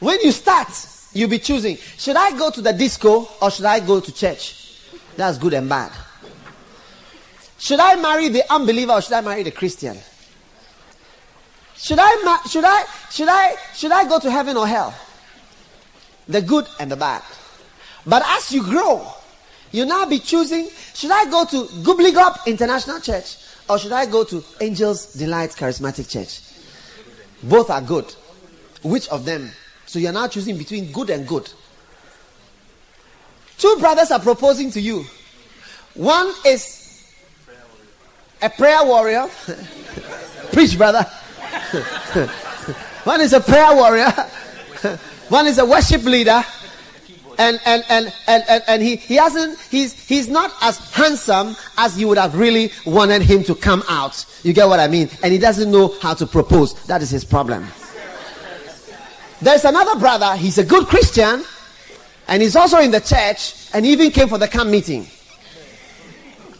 When 0.00 0.18
you 0.22 0.32
start, 0.32 0.68
you'll 1.12 1.28
be 1.30 1.38
choosing, 1.38 1.76
should 1.76 2.16
I 2.16 2.36
go 2.36 2.50
to 2.50 2.62
the 2.62 2.72
disco 2.72 3.28
or 3.40 3.50
should 3.50 3.66
I 3.66 3.80
go 3.80 4.00
to 4.00 4.12
church? 4.12 4.69
That's 5.16 5.38
good 5.38 5.54
and 5.54 5.68
bad. 5.68 5.92
Should 7.58 7.80
I 7.80 7.96
marry 7.96 8.28
the 8.28 8.50
unbeliever 8.52 8.92
or 8.92 9.02
should 9.02 9.12
I 9.12 9.20
marry 9.20 9.42
the 9.42 9.50
Christian? 9.50 9.98
Should 11.76 11.98
I, 12.00 12.22
ma- 12.24 12.42
should 12.48 12.64
I, 12.64 12.84
should 13.10 13.28
I, 13.28 13.54
should 13.74 13.92
I 13.92 14.08
go 14.08 14.18
to 14.18 14.30
heaven 14.30 14.56
or 14.56 14.66
hell? 14.66 14.94
The 16.28 16.42
good 16.42 16.66
and 16.78 16.90
the 16.90 16.96
bad. 16.96 17.22
But 18.06 18.22
as 18.26 18.52
you 18.52 18.62
grow, 18.62 19.06
you 19.72 19.84
now 19.86 20.06
be 20.06 20.18
choosing, 20.18 20.68
should 20.94 21.10
I 21.10 21.24
go 21.30 21.44
to 21.44 21.64
Gubligop 21.82 22.46
International 22.46 23.00
Church 23.00 23.36
or 23.68 23.78
should 23.78 23.92
I 23.92 24.06
go 24.06 24.24
to 24.24 24.42
Angels 24.60 25.12
Delight 25.14 25.50
Charismatic 25.50 26.08
Church? 26.08 26.40
Both 27.42 27.70
are 27.70 27.80
good. 27.80 28.14
Which 28.82 29.08
of 29.08 29.24
them? 29.24 29.50
So 29.86 29.98
you're 29.98 30.12
now 30.12 30.28
choosing 30.28 30.56
between 30.56 30.92
good 30.92 31.10
and 31.10 31.26
good. 31.26 31.50
Two 33.60 33.76
brothers 33.78 34.10
are 34.10 34.18
proposing 34.18 34.70
to 34.70 34.80
you. 34.80 35.04
One 35.92 36.32
is 36.46 37.04
a 38.40 38.48
prayer 38.48 38.82
warrior. 38.82 39.28
Preach, 40.52 40.78
brother. 40.78 41.02
One 43.04 43.20
is 43.20 43.34
a 43.34 43.40
prayer 43.40 43.74
warrior. 43.74 44.10
One 45.28 45.46
is 45.46 45.58
a 45.58 45.66
worship 45.66 46.04
leader. 46.04 46.42
And, 47.38 47.60
and, 47.66 47.84
and, 47.90 48.14
and, 48.26 48.44
and, 48.48 48.64
and 48.66 48.82
he, 48.82 48.96
he 48.96 49.16
hasn't, 49.16 49.58
he's, 49.70 49.92
he's 50.08 50.28
not 50.28 50.52
as 50.62 50.78
handsome 50.94 51.54
as 51.76 51.98
you 51.98 52.08
would 52.08 52.18
have 52.18 52.38
really 52.38 52.72
wanted 52.86 53.20
him 53.20 53.44
to 53.44 53.54
come 53.54 53.82
out. 53.90 54.24
You 54.42 54.54
get 54.54 54.68
what 54.68 54.80
I 54.80 54.88
mean? 54.88 55.10
And 55.22 55.34
he 55.34 55.38
doesn't 55.38 55.70
know 55.70 55.94
how 56.00 56.14
to 56.14 56.26
propose. 56.26 56.72
That 56.84 57.02
is 57.02 57.10
his 57.10 57.24
problem. 57.24 57.66
There's 59.42 59.66
another 59.66 60.00
brother. 60.00 60.34
He's 60.36 60.56
a 60.56 60.64
good 60.64 60.86
Christian 60.86 61.44
and 62.30 62.40
he's 62.40 62.54
also 62.54 62.78
in 62.78 62.92
the 62.92 63.00
church 63.00 63.68
and 63.74 63.84
even 63.84 64.12
came 64.12 64.28
for 64.28 64.38
the 64.38 64.46
camp 64.46 64.70
meeting. 64.70 65.04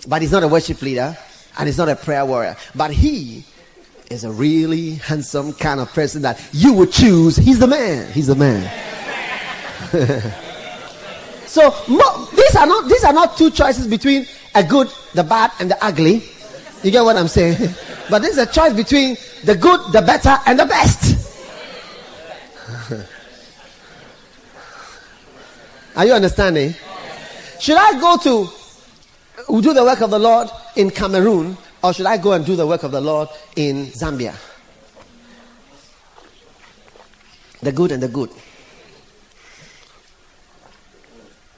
But 0.09 0.21
he's 0.21 0.33
not 0.33 0.43
a 0.43 0.49
worship 0.49 0.83
leader 0.83 1.17
and 1.57 1.69
he's 1.69 1.79
not 1.79 1.89
a 1.89 1.95
prayer 1.95 2.27
warrior. 2.27 2.57
But 2.75 2.91
he 2.91 3.45
is 4.11 4.25
a 4.25 4.33
really 4.33 4.97
handsome 4.97 5.53
kind 5.53 5.79
of 5.79 5.89
person 5.93 6.23
that 6.23 6.45
you 6.53 6.73
would 6.73 6.91
choose. 6.91 7.37
He's 7.37 7.61
the 7.61 7.69
man. 7.69 8.13
He's 8.13 8.27
the 8.27 8.35
man. 8.35 8.69
so 11.47 11.73
mo- 11.87 12.29
these 12.35 12.57
are 12.57 12.67
not 12.67 12.89
these 12.89 13.05
are 13.05 13.13
not 13.13 13.37
two 13.37 13.51
choices 13.51 13.87
between 13.87 14.27
a 14.57 14.65
good, 14.65 14.89
the 15.15 15.23
bad, 15.23 15.53
and 15.61 15.71
the 15.71 15.85
ugly. 15.85 16.25
You 16.83 16.91
get 16.91 17.05
what 17.05 17.17
I'm 17.17 17.29
saying? 17.29 17.73
but 18.11 18.23
this 18.23 18.33
is 18.33 18.39
a 18.39 18.47
choice 18.47 18.73
between 18.73 19.17
the 19.45 19.55
good, 19.55 19.93
the 19.93 20.03
better, 20.03 20.37
and 20.47 20.59
the 20.59 20.67
best. 20.67 21.17
Are 25.97 26.07
you 26.07 26.13
understanding? 26.13 26.75
Should 27.59 27.77
I 27.77 27.99
go 28.01 28.17
to 28.19 28.51
do 29.61 29.73
the 29.75 29.83
work 29.83 30.01
of 30.01 30.11
the 30.11 30.19
Lord 30.19 30.49
in 30.77 30.91
Cameroon 30.91 31.57
or 31.83 31.93
should 31.93 32.07
I 32.07 32.17
go 32.19 32.33
and 32.33 32.45
do 32.45 32.57
the 32.57 32.67
work 32.67 32.83
of 32.83 32.93
the 32.93 33.01
Lord 33.01 33.29
in 33.57 33.87
Zambia? 33.87 34.35
The 37.63 37.73
good 37.73 37.93
and 37.93 38.03
the 38.03 38.09
good. 38.09 38.31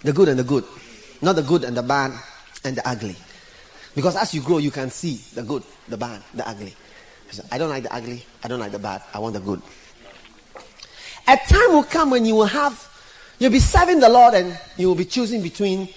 The 0.02 0.12
good 0.12 0.28
and 0.28 0.38
the 0.38 0.44
good. 0.44 0.64
Not 1.20 1.36
the 1.36 1.42
good 1.42 1.64
and 1.64 1.76
the 1.76 1.82
bad 1.82 2.12
and 2.64 2.76
the 2.76 2.88
ugly. 2.88 3.16
Because 3.94 4.16
as 4.16 4.32
you 4.34 4.40
grow, 4.40 4.58
you 4.58 4.70
can 4.70 4.90
see 4.90 5.20
the 5.34 5.42
good, 5.42 5.62
the 5.88 5.96
bad, 5.96 6.22
the 6.34 6.48
ugly. 6.48 6.74
I 7.50 7.58
don't 7.58 7.68
like 7.68 7.84
the 7.84 7.94
ugly. 7.94 8.24
I 8.42 8.48
don't 8.48 8.58
like 8.58 8.72
the 8.72 8.78
bad. 8.78 9.02
I 9.14 9.18
want 9.18 9.34
the 9.34 9.40
good. 9.40 9.62
A 11.28 11.36
time 11.36 11.72
will 11.72 11.84
come 11.84 12.10
when 12.10 12.24
you 12.24 12.34
will 12.34 12.46
have 12.46 12.88
You'll 13.42 13.50
be 13.50 13.58
serving 13.58 13.98
the 13.98 14.08
Lord 14.08 14.34
and 14.34 14.56
you 14.76 14.86
will 14.86 14.94
be 14.94 15.04
choosing 15.04 15.42
between 15.42 15.88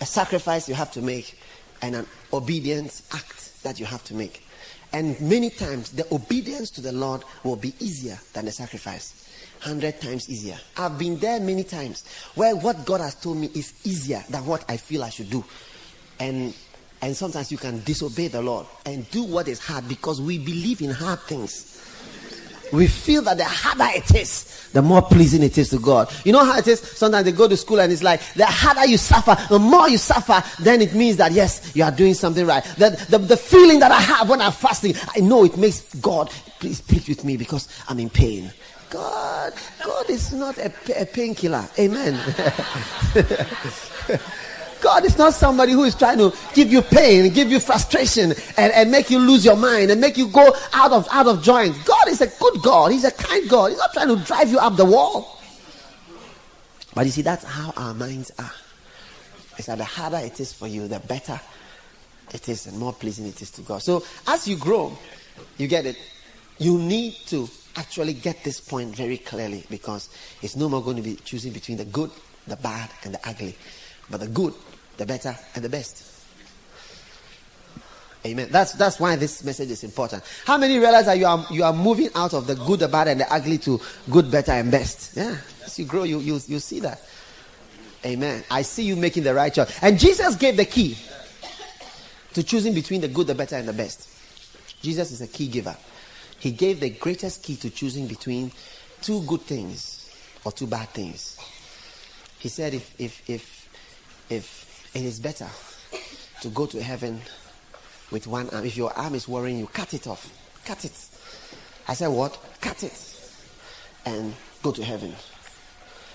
a 0.00 0.06
sacrifice 0.06 0.68
you 0.68 0.76
have 0.76 0.92
to 0.92 1.02
make 1.02 1.36
and 1.82 1.96
an 1.96 2.06
obedience 2.32 3.02
act 3.12 3.60
that 3.64 3.80
you 3.80 3.86
have 3.86 4.04
to 4.04 4.14
make. 4.14 4.46
And 4.92 5.20
many 5.20 5.50
times 5.50 5.90
the 5.90 6.06
obedience 6.14 6.70
to 6.70 6.80
the 6.80 6.92
Lord 6.92 7.24
will 7.42 7.56
be 7.56 7.74
easier 7.80 8.16
than 8.34 8.44
the 8.44 8.52
sacrifice. 8.52 9.28
Hundred 9.58 10.00
times 10.00 10.30
easier. 10.30 10.56
I've 10.76 10.96
been 10.96 11.18
there 11.18 11.40
many 11.40 11.64
times 11.64 12.04
where 12.36 12.54
what 12.54 12.86
God 12.86 13.00
has 13.00 13.16
told 13.16 13.38
me 13.38 13.50
is 13.52 13.74
easier 13.82 14.22
than 14.30 14.46
what 14.46 14.64
I 14.70 14.76
feel 14.76 15.02
I 15.02 15.10
should 15.10 15.28
do. 15.28 15.44
And 16.20 16.54
and 17.00 17.16
sometimes 17.16 17.50
you 17.50 17.58
can 17.58 17.82
disobey 17.82 18.28
the 18.28 18.42
Lord 18.42 18.64
and 18.86 19.10
do 19.10 19.24
what 19.24 19.48
is 19.48 19.58
hard 19.58 19.88
because 19.88 20.20
we 20.20 20.38
believe 20.38 20.80
in 20.80 20.92
hard 20.92 21.18
things 21.22 21.71
we 22.72 22.86
feel 22.86 23.22
that 23.22 23.36
the 23.38 23.44
harder 23.44 23.96
it 23.96 24.14
is, 24.14 24.70
the 24.72 24.82
more 24.82 25.02
pleasing 25.02 25.42
it 25.42 25.58
is 25.58 25.68
to 25.70 25.78
God. 25.78 26.12
You 26.24 26.32
know 26.32 26.44
how 26.44 26.58
it 26.58 26.66
is? 26.66 26.80
Sometimes 26.80 27.24
they 27.24 27.32
go 27.32 27.46
to 27.46 27.56
school 27.56 27.80
and 27.80 27.92
it's 27.92 28.02
like, 28.02 28.20
the 28.34 28.46
harder 28.46 28.86
you 28.86 28.96
suffer, 28.96 29.36
the 29.48 29.58
more 29.58 29.88
you 29.88 29.98
suffer, 29.98 30.42
then 30.62 30.80
it 30.80 30.94
means 30.94 31.16
that 31.18 31.32
yes, 31.32 31.74
you 31.76 31.84
are 31.84 31.90
doing 31.90 32.14
something 32.14 32.46
right. 32.46 32.64
The, 32.78 32.90
the, 33.10 33.18
the 33.18 33.36
feeling 33.36 33.80
that 33.80 33.92
I 33.92 34.00
have 34.00 34.28
when 34.28 34.40
I'm 34.40 34.52
fasting, 34.52 34.94
I 35.14 35.20
know 35.20 35.44
it 35.44 35.56
makes 35.56 35.82
God, 35.96 36.30
please 36.58 36.80
please 36.80 37.08
with 37.08 37.24
me 37.24 37.36
because 37.36 37.68
I'm 37.88 37.98
in 37.98 38.10
pain. 38.10 38.52
God, 38.90 39.54
God 39.82 40.10
is 40.10 40.32
not 40.32 40.58
a, 40.58 40.72
a 41.00 41.06
painkiller. 41.06 41.66
Amen. 41.78 42.18
God 44.82 45.04
is 45.04 45.16
not 45.16 45.32
somebody 45.32 45.72
who 45.72 45.84
is 45.84 45.94
trying 45.94 46.18
to 46.18 46.34
give 46.54 46.72
you 46.72 46.82
pain, 46.82 47.32
give 47.32 47.50
you 47.50 47.60
frustration, 47.60 48.32
and, 48.56 48.72
and 48.72 48.90
make 48.90 49.10
you 49.10 49.18
lose 49.18 49.44
your 49.44 49.56
mind 49.56 49.90
and 49.90 50.00
make 50.00 50.18
you 50.18 50.28
go 50.28 50.54
out 50.72 50.92
of 50.92 51.06
out 51.10 51.26
of 51.26 51.42
joint. 51.42 51.76
God 51.84 52.08
is 52.08 52.20
a 52.20 52.26
good 52.26 52.60
God. 52.62 52.92
He's 52.92 53.04
a 53.04 53.12
kind 53.12 53.48
God. 53.48 53.70
He's 53.70 53.78
not 53.78 53.92
trying 53.92 54.08
to 54.08 54.16
drive 54.16 54.50
you 54.50 54.58
up 54.58 54.76
the 54.76 54.84
wall. 54.84 55.38
But 56.94 57.06
you 57.06 57.12
see, 57.12 57.22
that's 57.22 57.44
how 57.44 57.72
our 57.76 57.94
minds 57.94 58.30
are. 58.38 58.52
It's 59.56 59.66
that 59.66 59.78
the 59.78 59.84
harder 59.84 60.18
it 60.18 60.40
is 60.40 60.52
for 60.52 60.66
you, 60.66 60.88
the 60.88 61.00
better 61.00 61.40
it 62.32 62.48
is 62.48 62.66
and 62.66 62.78
more 62.78 62.92
pleasing 62.92 63.26
it 63.26 63.40
is 63.40 63.50
to 63.52 63.62
God. 63.62 63.82
So 63.82 64.04
as 64.26 64.48
you 64.48 64.56
grow, 64.56 64.96
you 65.58 65.68
get 65.68 65.86
it. 65.86 65.96
You 66.58 66.78
need 66.78 67.14
to 67.26 67.48
actually 67.76 68.14
get 68.14 68.44
this 68.44 68.60
point 68.60 68.94
very 68.94 69.18
clearly 69.18 69.64
because 69.70 70.08
it's 70.42 70.56
no 70.56 70.68
more 70.68 70.82
going 70.82 70.96
to 70.96 71.02
be 71.02 71.16
choosing 71.16 71.52
between 71.52 71.78
the 71.78 71.84
good, 71.84 72.10
the 72.46 72.56
bad, 72.56 72.90
and 73.04 73.14
the 73.14 73.28
ugly, 73.28 73.56
but 74.10 74.20
the 74.20 74.28
good, 74.28 74.54
the 75.02 75.06
better, 75.06 75.36
and 75.56 75.64
the 75.64 75.68
best. 75.68 76.04
Amen. 78.24 78.46
That's 78.52 78.72
that's 78.74 79.00
why 79.00 79.16
this 79.16 79.42
message 79.42 79.70
is 79.72 79.82
important. 79.82 80.22
How 80.46 80.56
many 80.56 80.78
realize 80.78 81.06
that 81.06 81.18
you 81.18 81.26
are 81.26 81.44
you 81.50 81.64
are 81.64 81.72
moving 81.72 82.08
out 82.14 82.34
of 82.34 82.46
the 82.46 82.54
good, 82.54 82.78
the 82.78 82.86
bad, 82.86 83.08
and 83.08 83.20
the 83.20 83.32
ugly 83.32 83.58
to 83.58 83.80
good, 84.12 84.30
better, 84.30 84.52
and 84.52 84.70
best? 84.70 85.16
Yeah. 85.16 85.36
As 85.64 85.76
you 85.76 85.86
grow, 85.86 86.04
you 86.04 86.20
you 86.20 86.38
you 86.46 86.60
see 86.60 86.78
that. 86.80 87.00
Amen. 88.06 88.44
I 88.48 88.62
see 88.62 88.84
you 88.84 88.94
making 88.94 89.24
the 89.24 89.34
right 89.34 89.52
choice. 89.52 89.76
And 89.82 89.98
Jesus 89.98 90.36
gave 90.36 90.56
the 90.56 90.66
key 90.66 90.96
to 92.34 92.44
choosing 92.44 92.72
between 92.72 93.00
the 93.00 93.08
good, 93.08 93.26
the 93.26 93.34
better, 93.34 93.56
and 93.56 93.66
the 93.66 93.72
best. 93.72 94.08
Jesus 94.82 95.10
is 95.10 95.20
a 95.20 95.26
key 95.26 95.48
giver. 95.48 95.76
He 96.38 96.52
gave 96.52 96.78
the 96.78 96.90
greatest 96.90 97.42
key 97.42 97.56
to 97.56 97.70
choosing 97.70 98.06
between 98.06 98.52
two 99.00 99.22
good 99.22 99.42
things 99.42 100.14
or 100.44 100.52
two 100.52 100.68
bad 100.68 100.88
things. 100.90 101.38
He 102.38 102.48
said, 102.48 102.74
if, 102.74 103.00
if, 103.00 103.30
if, 103.30 103.68
if 104.28 104.71
it 104.94 105.04
is 105.04 105.18
better 105.18 105.48
to 106.42 106.48
go 106.48 106.66
to 106.66 106.82
heaven 106.82 107.20
with 108.10 108.26
one 108.26 108.50
arm, 108.50 108.64
if 108.64 108.76
your 108.76 108.92
arm 108.92 109.14
is 109.14 109.26
worrying 109.26 109.58
you, 109.58 109.66
cut 109.66 109.94
it 109.94 110.06
off. 110.06 110.30
Cut 110.64 110.84
it. 110.84 110.92
I 111.88 111.94
said, 111.94 112.08
what? 112.08 112.38
Cut 112.60 112.82
it. 112.84 112.92
And 114.04 114.34
go 114.62 114.70
to 114.72 114.84
heaven. 114.84 115.14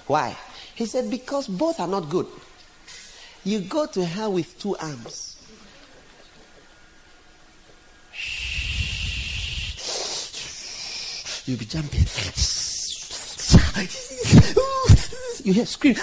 Why? 0.05 0.38
He 0.75 0.86
said, 0.86 1.10
because 1.10 1.48
both 1.48 1.79
are 1.79 1.88
not 1.88 2.10
good. 2.10 2.27
You 3.43 3.62
go 3.62 3.88
to 3.88 4.05
hell 4.05 4.34
with 4.34 4.60
two 4.60 4.75
arms. 4.77 5.34
You'll 11.46 11.57
be 11.57 11.65
jumping. 11.65 12.05
You 15.43 15.53
hear 15.53 15.65
scream. 15.65 15.96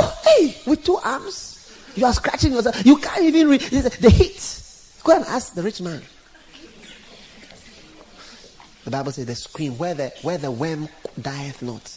Oh, 0.00 0.20
hey, 0.24 0.56
with 0.66 0.84
two 0.84 0.96
arms, 0.96 1.72
you 1.94 2.04
are 2.06 2.12
scratching 2.12 2.52
yourself. 2.52 2.84
You 2.84 2.96
can't 2.96 3.22
even 3.22 3.48
read 3.48 3.60
the 3.60 4.10
heat. 4.10 4.62
Go 5.04 5.16
and 5.16 5.24
ask 5.26 5.54
the 5.54 5.62
rich 5.62 5.80
man. 5.80 6.02
The 8.84 8.90
Bible 8.90 9.12
says 9.12 9.26
the 9.26 9.34
scream 9.34 9.78
where 9.78 9.94
the 9.94 10.12
where 10.22 10.36
the 10.36 10.50
worm 10.50 10.88
dieth 11.20 11.62
not, 11.62 11.96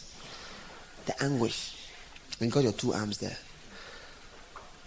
the 1.05 1.23
anguish. 1.23 1.73
And 2.39 2.51
got 2.51 2.63
your 2.63 2.71
two 2.71 2.93
arms 2.93 3.17
there. 3.17 3.35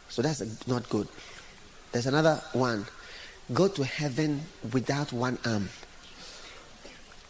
So 0.08 0.22
that's 0.22 0.66
not 0.68 0.88
good. 0.88 1.08
There's 1.92 2.06
another 2.06 2.40
one. 2.52 2.86
Go 3.52 3.66
to 3.66 3.84
heaven 3.84 4.42
without 4.72 5.12
one 5.12 5.36
arm. 5.44 5.68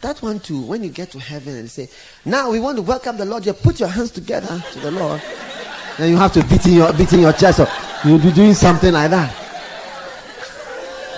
That 0.01 0.21
one 0.21 0.39
too, 0.39 0.61
when 0.61 0.83
you 0.83 0.89
get 0.89 1.11
to 1.11 1.19
heaven 1.19 1.55
and 1.55 1.69
say, 1.69 1.89
now 2.25 2.51
we 2.51 2.59
want 2.59 2.77
to 2.77 2.83
welcome 2.83 3.17
the 3.17 3.25
Lord, 3.25 3.45
you 3.45 3.53
put 3.53 3.79
your 3.79 3.89
hands 3.89 4.11
together 4.11 4.63
to 4.73 4.79
the 4.79 4.91
Lord. 4.91 5.21
Then 5.97 6.09
you 6.09 6.17
have 6.17 6.33
to 6.33 6.43
beat 6.45 6.65
in 6.65 6.73
your, 6.73 6.93
beat 6.93 7.13
in 7.13 7.19
your 7.19 7.33
chest. 7.33 7.59
Or 7.59 7.67
you'll 8.05 8.19
be 8.19 8.31
doing 8.31 8.53
something 8.53 8.93
like 8.93 9.11
that. 9.11 9.35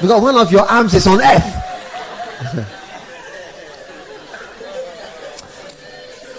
Because 0.01 0.21
one 0.21 0.35
of 0.35 0.51
your 0.51 0.63
arms 0.63 0.93
is 0.93 1.07
on 1.07 1.21
earth. 1.21 1.59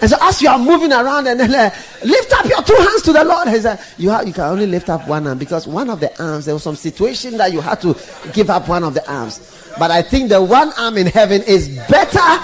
and 0.01 0.09
so 0.09 0.17
as 0.21 0.41
you 0.41 0.49
are 0.49 0.59
moving 0.59 0.91
around 0.91 1.27
and 1.27 1.39
then 1.39 1.55
uh, 1.55 1.73
lift 2.03 2.33
up 2.33 2.45
your 2.45 2.61
two 2.61 2.75
hands 2.75 3.01
to 3.03 3.13
the 3.13 3.23
Lord, 3.23 3.47
he 3.47 3.59
said, 3.59 3.79
you, 3.97 4.09
have, 4.09 4.27
you 4.27 4.33
can 4.33 4.43
only 4.43 4.67
lift 4.67 4.89
up 4.89 5.07
one 5.07 5.25
arm 5.25 5.39
because 5.39 5.65
one 5.65 5.89
of 5.89 5.99
the 5.99 6.23
arms, 6.23 6.45
there 6.45 6.53
was 6.53 6.63
some 6.63 6.75
situation 6.75 7.37
that 7.37 7.53
you 7.53 7.61
had 7.61 7.81
to 7.81 7.97
give 8.33 8.51
up 8.51 8.67
one 8.67 8.83
of 8.83 8.93
the 8.93 9.11
arms. 9.11 9.39
But 9.79 9.89
I 9.89 10.01
think 10.01 10.29
the 10.29 10.43
one 10.43 10.71
arm 10.77 10.97
in 10.97 11.07
heaven 11.07 11.41
is 11.41 11.69
better 11.89 12.43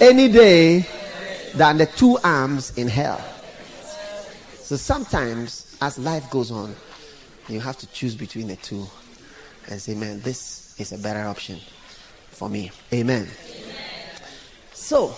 any 0.00 0.28
day 0.28 0.86
than 1.54 1.78
the 1.78 1.86
two 1.86 2.18
arms 2.22 2.76
in 2.78 2.88
hell. 2.88 3.31
So 4.72 4.78
sometimes, 4.78 5.76
as 5.82 5.98
life 5.98 6.30
goes 6.30 6.50
on, 6.50 6.74
you 7.46 7.60
have 7.60 7.76
to 7.76 7.86
choose 7.88 8.14
between 8.14 8.48
the 8.48 8.56
two 8.56 8.86
and 9.68 9.78
say, 9.78 9.94
man, 9.94 10.22
this 10.22 10.74
is 10.80 10.92
a 10.92 10.96
better 10.96 11.28
option 11.28 11.60
for 12.30 12.48
me. 12.48 12.70
Amen. 12.90 13.28
Amen. 13.50 13.74
So, 14.72 15.08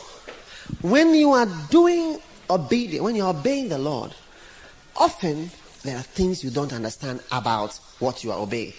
when 0.82 1.14
you 1.14 1.30
are 1.34 1.46
doing 1.70 2.18
obedience, 2.50 3.00
when 3.00 3.14
you're 3.14 3.28
obeying 3.28 3.68
the 3.68 3.78
Lord, 3.78 4.12
often 4.96 5.48
there 5.84 5.98
are 5.98 6.02
things 6.02 6.42
you 6.42 6.50
don't 6.50 6.72
understand 6.72 7.20
about 7.30 7.78
what 8.00 8.24
you 8.24 8.32
are 8.32 8.40
obeying. 8.40 8.72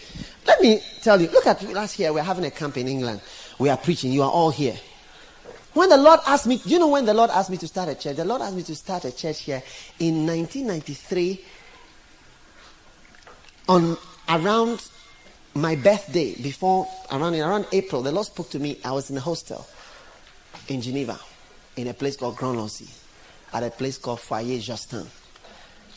Let 0.46 0.60
me 0.60 0.82
tell 1.02 1.22
you, 1.22 1.30
look 1.30 1.48
at 1.48 1.64
last 1.72 1.98
year, 2.00 2.12
we're 2.12 2.22
having 2.22 2.44
a 2.44 2.52
camp 2.52 2.76
in 2.76 2.90
England. 2.90 3.22
We 3.60 3.70
are 3.70 3.78
preaching, 3.78 4.12
you 4.12 4.24
are 4.24 4.30
all 4.30 4.50
here. 4.50 4.76
When 5.76 5.90
the 5.90 5.98
Lord 5.98 6.22
asked 6.26 6.48
me, 6.48 6.62
you 6.64 6.80
know 6.80 6.88
when 6.88 7.06
the 7.06 7.14
Lord 7.14 7.30
asked 7.32 7.50
me 7.50 7.58
to 7.58 7.68
start 7.68 7.90
a 7.90 7.96
church? 7.96 8.16
The 8.16 8.24
Lord 8.24 8.42
asked 8.42 8.56
me 8.56 8.64
to 8.64 8.76
start 8.76 9.04
a 9.04 9.14
church 9.14 9.42
here 9.42 9.62
in 10.00 10.26
1993 10.26 11.44
on 13.68 13.98
around 14.30 14.90
my 15.54 15.76
birthday, 15.76 16.34
before 16.42 16.88
around 17.12 17.36
around 17.36 17.68
April, 17.74 18.02
the 18.02 18.12
Lord 18.14 18.26
spoke 18.26 18.50
to 18.52 18.60
me. 18.60 18.80
I 18.86 18.94
was 18.94 19.10
in 19.10 19.18
a 19.18 19.20
hostel 19.20 19.68
in 20.70 20.80
Geneva, 20.80 21.20
in 21.76 21.90
a 21.90 21.94
place 21.94 22.16
called 22.16 22.38
Grand 22.38 22.58
Lancy, 22.58 22.88
at 23.52 23.62
a 23.62 23.70
place 23.70 23.98
called 23.98 24.22
Foyer 24.22 24.60
Justin. 24.60 25.06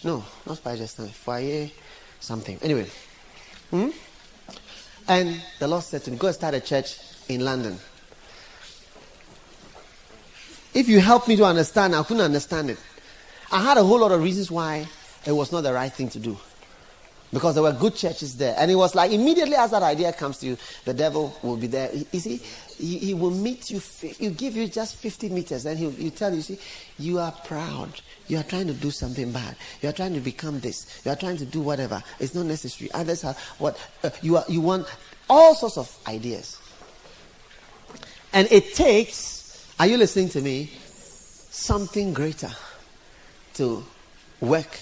No, 0.02 0.24
not 0.44 0.58
Foyer 0.58 0.76
Justin, 0.76 1.06
Foyer 1.06 1.70
something. 2.18 2.58
Anyway, 2.62 2.88
hmm? 3.70 3.90
And 5.06 5.40
the 5.60 5.68
Lord 5.68 5.84
said 5.84 6.02
to 6.02 6.10
me, 6.10 6.16
Go 6.16 6.32
start 6.32 6.54
a 6.54 6.60
church 6.60 6.98
in 7.28 7.44
London. 7.44 7.78
If 10.78 10.88
you 10.88 11.00
help 11.00 11.26
me 11.26 11.34
to 11.34 11.44
understand, 11.44 11.92
I 11.96 12.04
couldn't 12.04 12.22
understand 12.22 12.70
it. 12.70 12.78
I 13.50 13.60
had 13.60 13.78
a 13.78 13.82
whole 13.82 13.98
lot 13.98 14.12
of 14.12 14.22
reasons 14.22 14.48
why 14.48 14.86
it 15.26 15.32
was 15.32 15.50
not 15.50 15.62
the 15.62 15.72
right 15.72 15.92
thing 15.92 16.08
to 16.10 16.20
do. 16.20 16.38
Because 17.32 17.54
there 17.54 17.64
were 17.64 17.72
good 17.72 17.96
churches 17.96 18.36
there. 18.36 18.54
And 18.56 18.70
it 18.70 18.76
was 18.76 18.94
like 18.94 19.10
immediately 19.10 19.56
as 19.56 19.72
that 19.72 19.82
idea 19.82 20.12
comes 20.12 20.38
to 20.38 20.46
you, 20.46 20.56
the 20.84 20.94
devil 20.94 21.36
will 21.42 21.56
be 21.56 21.66
there. 21.66 21.90
You 21.92 22.20
see, 22.20 22.40
he, 22.76 22.98
he 22.98 23.14
will 23.14 23.32
meet 23.32 23.72
you, 23.72 23.82
you 24.20 24.30
give 24.30 24.54
you 24.54 24.68
just 24.68 24.94
50 24.94 25.30
meters, 25.30 25.66
and 25.66 25.76
he'll, 25.76 25.90
he'll 25.90 26.12
tell 26.12 26.32
you, 26.32 26.42
see, 26.42 26.60
you 26.96 27.18
are 27.18 27.32
proud. 27.32 28.00
You 28.28 28.38
are 28.38 28.44
trying 28.44 28.68
to 28.68 28.72
do 28.72 28.92
something 28.92 29.32
bad. 29.32 29.56
You 29.82 29.88
are 29.88 29.92
trying 29.92 30.14
to 30.14 30.20
become 30.20 30.60
this. 30.60 31.02
You 31.04 31.10
are 31.10 31.16
trying 31.16 31.38
to 31.38 31.44
do 31.44 31.60
whatever. 31.60 32.04
It's 32.20 32.36
not 32.36 32.46
necessary. 32.46 32.88
Others 32.92 33.22
have 33.22 33.36
what 33.58 33.76
uh, 34.04 34.10
you 34.22 34.36
are. 34.36 34.44
You 34.48 34.60
want 34.60 34.86
all 35.28 35.56
sorts 35.56 35.76
of 35.76 35.92
ideas, 36.06 36.56
and 38.32 38.46
it 38.52 38.74
takes. 38.74 39.37
Are 39.80 39.86
you 39.86 39.96
listening 39.96 40.28
to 40.30 40.40
me? 40.40 40.72
Something 41.50 42.12
greater 42.12 42.50
to 43.54 43.84
work 44.40 44.80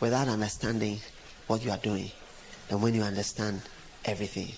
without 0.00 0.26
understanding 0.26 0.98
what 1.46 1.64
you 1.64 1.70
are 1.70 1.78
doing 1.78 2.10
than 2.68 2.80
when 2.80 2.92
you 2.92 3.02
understand 3.02 3.62
everything. 4.04 4.48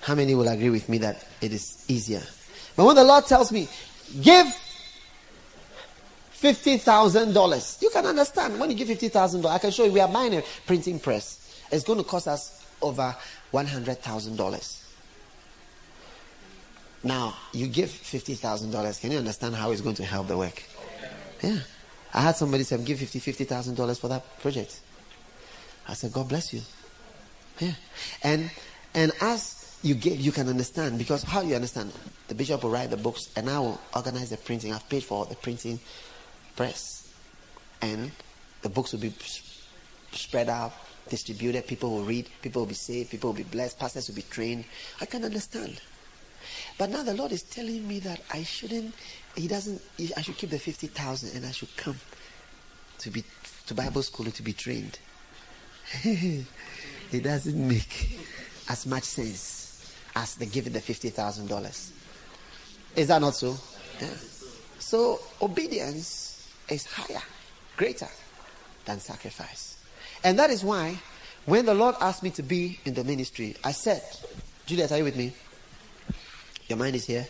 How 0.00 0.16
many 0.16 0.34
will 0.34 0.48
agree 0.48 0.70
with 0.70 0.88
me 0.88 0.98
that 0.98 1.24
it 1.40 1.52
is 1.52 1.84
easier? 1.86 2.22
But 2.74 2.86
when 2.86 2.96
the 2.96 3.04
Lord 3.04 3.26
tells 3.26 3.52
me, 3.52 3.68
give 4.20 4.46
$50,000. 6.34 7.82
You 7.82 7.90
can 7.90 8.06
understand. 8.06 8.58
When 8.58 8.68
you 8.70 8.76
give 8.76 8.88
$50,000, 8.88 9.46
I 9.46 9.58
can 9.58 9.70
show 9.70 9.84
you 9.84 9.92
we 9.92 10.00
are 10.00 10.08
buying 10.08 10.34
a 10.34 10.42
printing 10.66 10.98
press. 10.98 11.62
It's 11.70 11.84
going 11.84 11.98
to 11.98 12.04
cost 12.04 12.26
us 12.26 12.64
over 12.82 13.14
$100,000. 13.52 14.79
Now, 17.02 17.34
you 17.52 17.66
give 17.66 17.88
$50,000. 17.88 19.00
Can 19.00 19.12
you 19.12 19.18
understand 19.18 19.54
how 19.54 19.70
it's 19.70 19.80
going 19.80 19.96
to 19.96 20.04
help 20.04 20.28
the 20.28 20.36
work? 20.36 20.62
Yeah. 21.42 21.58
I 22.12 22.20
had 22.20 22.36
somebody 22.36 22.64
say, 22.64 22.76
give 22.84 22.98
$50,000 22.98 23.74
$50, 23.74 24.00
for 24.00 24.08
that 24.08 24.40
project. 24.40 24.80
I 25.88 25.94
said, 25.94 26.12
God 26.12 26.28
bless 26.28 26.52
you. 26.52 26.60
Yeah. 27.58 27.72
And, 28.22 28.50
and 28.94 29.12
as 29.20 29.78
you 29.82 29.94
give, 29.94 30.20
you 30.20 30.32
can 30.32 30.48
understand 30.48 30.98
because 30.98 31.22
how 31.22 31.40
you 31.40 31.54
understand? 31.54 31.92
The 32.28 32.34
bishop 32.34 32.62
will 32.62 32.70
write 32.70 32.90
the 32.90 32.96
books 32.96 33.30
and 33.36 33.48
I 33.48 33.58
will 33.58 33.80
organize 33.94 34.30
the 34.30 34.36
printing. 34.36 34.72
I've 34.72 34.88
paid 34.88 35.04
for 35.04 35.24
the 35.26 35.36
printing 35.36 35.80
press. 36.56 37.12
And 37.80 38.12
the 38.62 38.68
books 38.68 38.92
will 38.92 39.00
be 39.00 39.14
spread 40.12 40.50
out, 40.50 40.72
distributed. 41.08 41.66
People 41.66 41.90
will 41.90 42.04
read. 42.04 42.28
People 42.42 42.62
will 42.62 42.66
be 42.66 42.74
saved. 42.74 43.10
People 43.10 43.30
will 43.30 43.36
be 43.36 43.42
blessed. 43.44 43.78
Pastors 43.78 44.08
will 44.08 44.16
be 44.16 44.22
trained. 44.22 44.64
I 45.00 45.06
can 45.06 45.24
understand. 45.24 45.80
But 46.80 46.88
now 46.88 47.02
the 47.02 47.12
Lord 47.12 47.30
is 47.30 47.42
telling 47.42 47.86
me 47.86 47.98
that 47.98 48.22
I 48.32 48.42
shouldn't, 48.42 48.94
He 49.36 49.48
doesn't, 49.48 49.82
I 50.16 50.22
should 50.22 50.38
keep 50.38 50.48
the 50.48 50.58
50,000 50.58 51.36
and 51.36 51.44
I 51.44 51.50
should 51.50 51.76
come 51.76 52.00
to 53.00 53.10
be, 53.10 53.22
to 53.66 53.74
Bible 53.74 54.02
school 54.02 54.30
to 54.30 54.42
be 54.42 54.54
trained. 54.54 54.98
it 56.04 56.46
doesn't 57.22 57.68
make 57.68 58.18
as 58.70 58.86
much 58.86 59.02
sense 59.02 59.94
as 60.16 60.36
the 60.36 60.46
giving 60.46 60.72
the 60.72 60.80
$50,000. 60.80 61.90
Is 62.96 63.08
that 63.08 63.20
not 63.20 63.34
so? 63.34 63.58
Yeah. 64.00 64.08
So 64.78 65.20
obedience 65.42 66.48
is 66.70 66.86
higher, 66.86 67.20
greater 67.76 68.08
than 68.86 69.00
sacrifice. 69.00 69.76
And 70.24 70.38
that 70.38 70.48
is 70.48 70.64
why 70.64 70.96
when 71.44 71.66
the 71.66 71.74
Lord 71.74 71.96
asked 72.00 72.22
me 72.22 72.30
to 72.30 72.42
be 72.42 72.80
in 72.86 72.94
the 72.94 73.04
ministry, 73.04 73.54
I 73.62 73.72
said, 73.72 74.02
Juliet, 74.64 74.92
are 74.92 74.96
you 74.96 75.04
with 75.04 75.16
me? 75.16 75.34
Your 76.70 76.78
mind 76.78 76.94
is 76.94 77.04
here? 77.04 77.26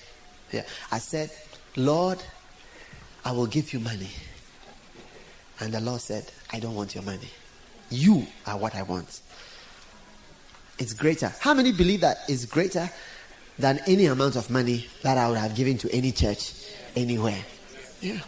Yeah. 0.52 0.64
I 0.92 0.98
said, 0.98 1.30
Lord, 1.74 2.22
I 3.24 3.32
will 3.32 3.46
give 3.46 3.72
you 3.72 3.80
money. 3.80 4.10
And 5.60 5.72
the 5.72 5.80
Lord 5.80 6.02
said, 6.02 6.30
I 6.52 6.60
don't 6.60 6.74
want 6.74 6.94
your 6.94 7.04
money. 7.04 7.28
You 7.88 8.26
are 8.46 8.58
what 8.58 8.74
I 8.74 8.82
want. 8.82 9.22
It's 10.78 10.92
greater. 10.92 11.32
How 11.40 11.54
many 11.54 11.72
believe 11.72 12.02
that 12.02 12.18
it's 12.28 12.44
greater 12.44 12.90
than 13.58 13.80
any 13.86 14.06
amount 14.06 14.36
of 14.36 14.50
money 14.50 14.86
that 15.02 15.16
I 15.16 15.28
would 15.30 15.38
have 15.38 15.56
given 15.56 15.78
to 15.78 15.90
any 15.90 16.12
church 16.12 16.52
anywhere? 16.94 17.42
Yeah. 18.02 18.20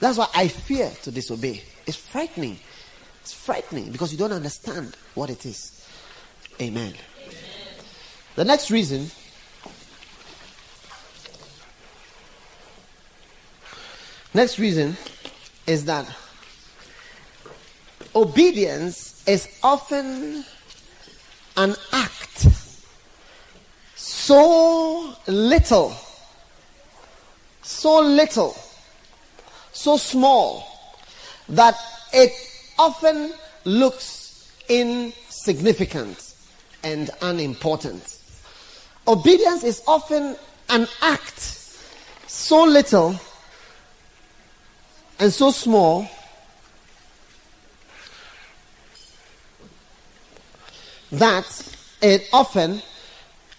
That's 0.00 0.16
why 0.16 0.28
I 0.34 0.48
fear 0.48 0.90
to 1.02 1.10
disobey. 1.10 1.62
It's 1.86 1.96
frightening. 1.98 2.58
It's 3.20 3.34
frightening 3.34 3.92
because 3.92 4.10
you 4.10 4.18
don't 4.18 4.32
understand 4.32 4.96
what 5.14 5.28
it 5.28 5.44
is. 5.44 5.86
Amen. 6.62 6.94
The 8.36 8.44
next 8.44 8.70
reason 8.70 9.10
next 14.36 14.58
reason 14.58 14.94
is 15.66 15.86
that 15.86 16.06
obedience 18.14 19.26
is 19.26 19.48
often 19.62 20.44
an 21.56 21.74
act 21.90 22.46
so 23.94 25.14
little, 25.26 25.96
so 27.62 28.00
little, 28.00 28.54
so 29.72 29.96
small 29.96 30.68
that 31.48 31.74
it 32.12 32.32
often 32.78 33.32
looks 33.64 34.52
insignificant 34.68 36.34
and 36.84 37.10
unimportant. 37.22 38.18
Obedience 39.08 39.64
is 39.64 39.82
often 39.86 40.36
an 40.68 40.86
act 41.00 41.40
so 42.26 42.64
little 42.64 43.18
and 45.18 45.32
so 45.32 45.50
small 45.50 46.08
that 51.12 51.76
it 52.02 52.28
often 52.32 52.82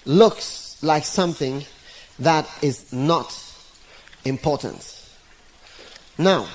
looks 0.06 0.78
like 0.84 1.04
something 1.04 1.66
that 2.20 2.48
is 2.62 2.92
not 2.94 3.34
important. 4.26 4.94
Now, 6.18 6.48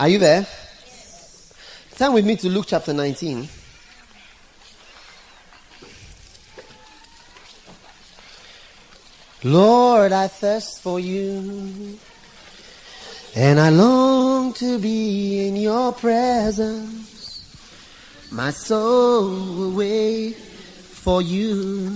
are 0.00 0.08
you 0.08 0.18
there? 0.18 0.46
Turn 1.96 2.12
with 2.12 2.26
me 2.26 2.36
to 2.36 2.48
Luke 2.48 2.66
chapter 2.68 2.92
19. 2.92 3.48
Lord, 9.44 10.12
I 10.12 10.26
thirst 10.26 10.80
for 10.80 10.98
you. 10.98 11.98
And 13.36 13.60
I 13.60 13.68
long 13.68 14.54
to 14.54 14.78
be 14.78 15.46
in 15.46 15.56
your 15.56 15.92
presence. 15.92 17.44
My 18.32 18.50
soul 18.50 19.28
will 19.54 19.72
wait 19.72 20.36
for 20.36 21.20
you. 21.20 21.90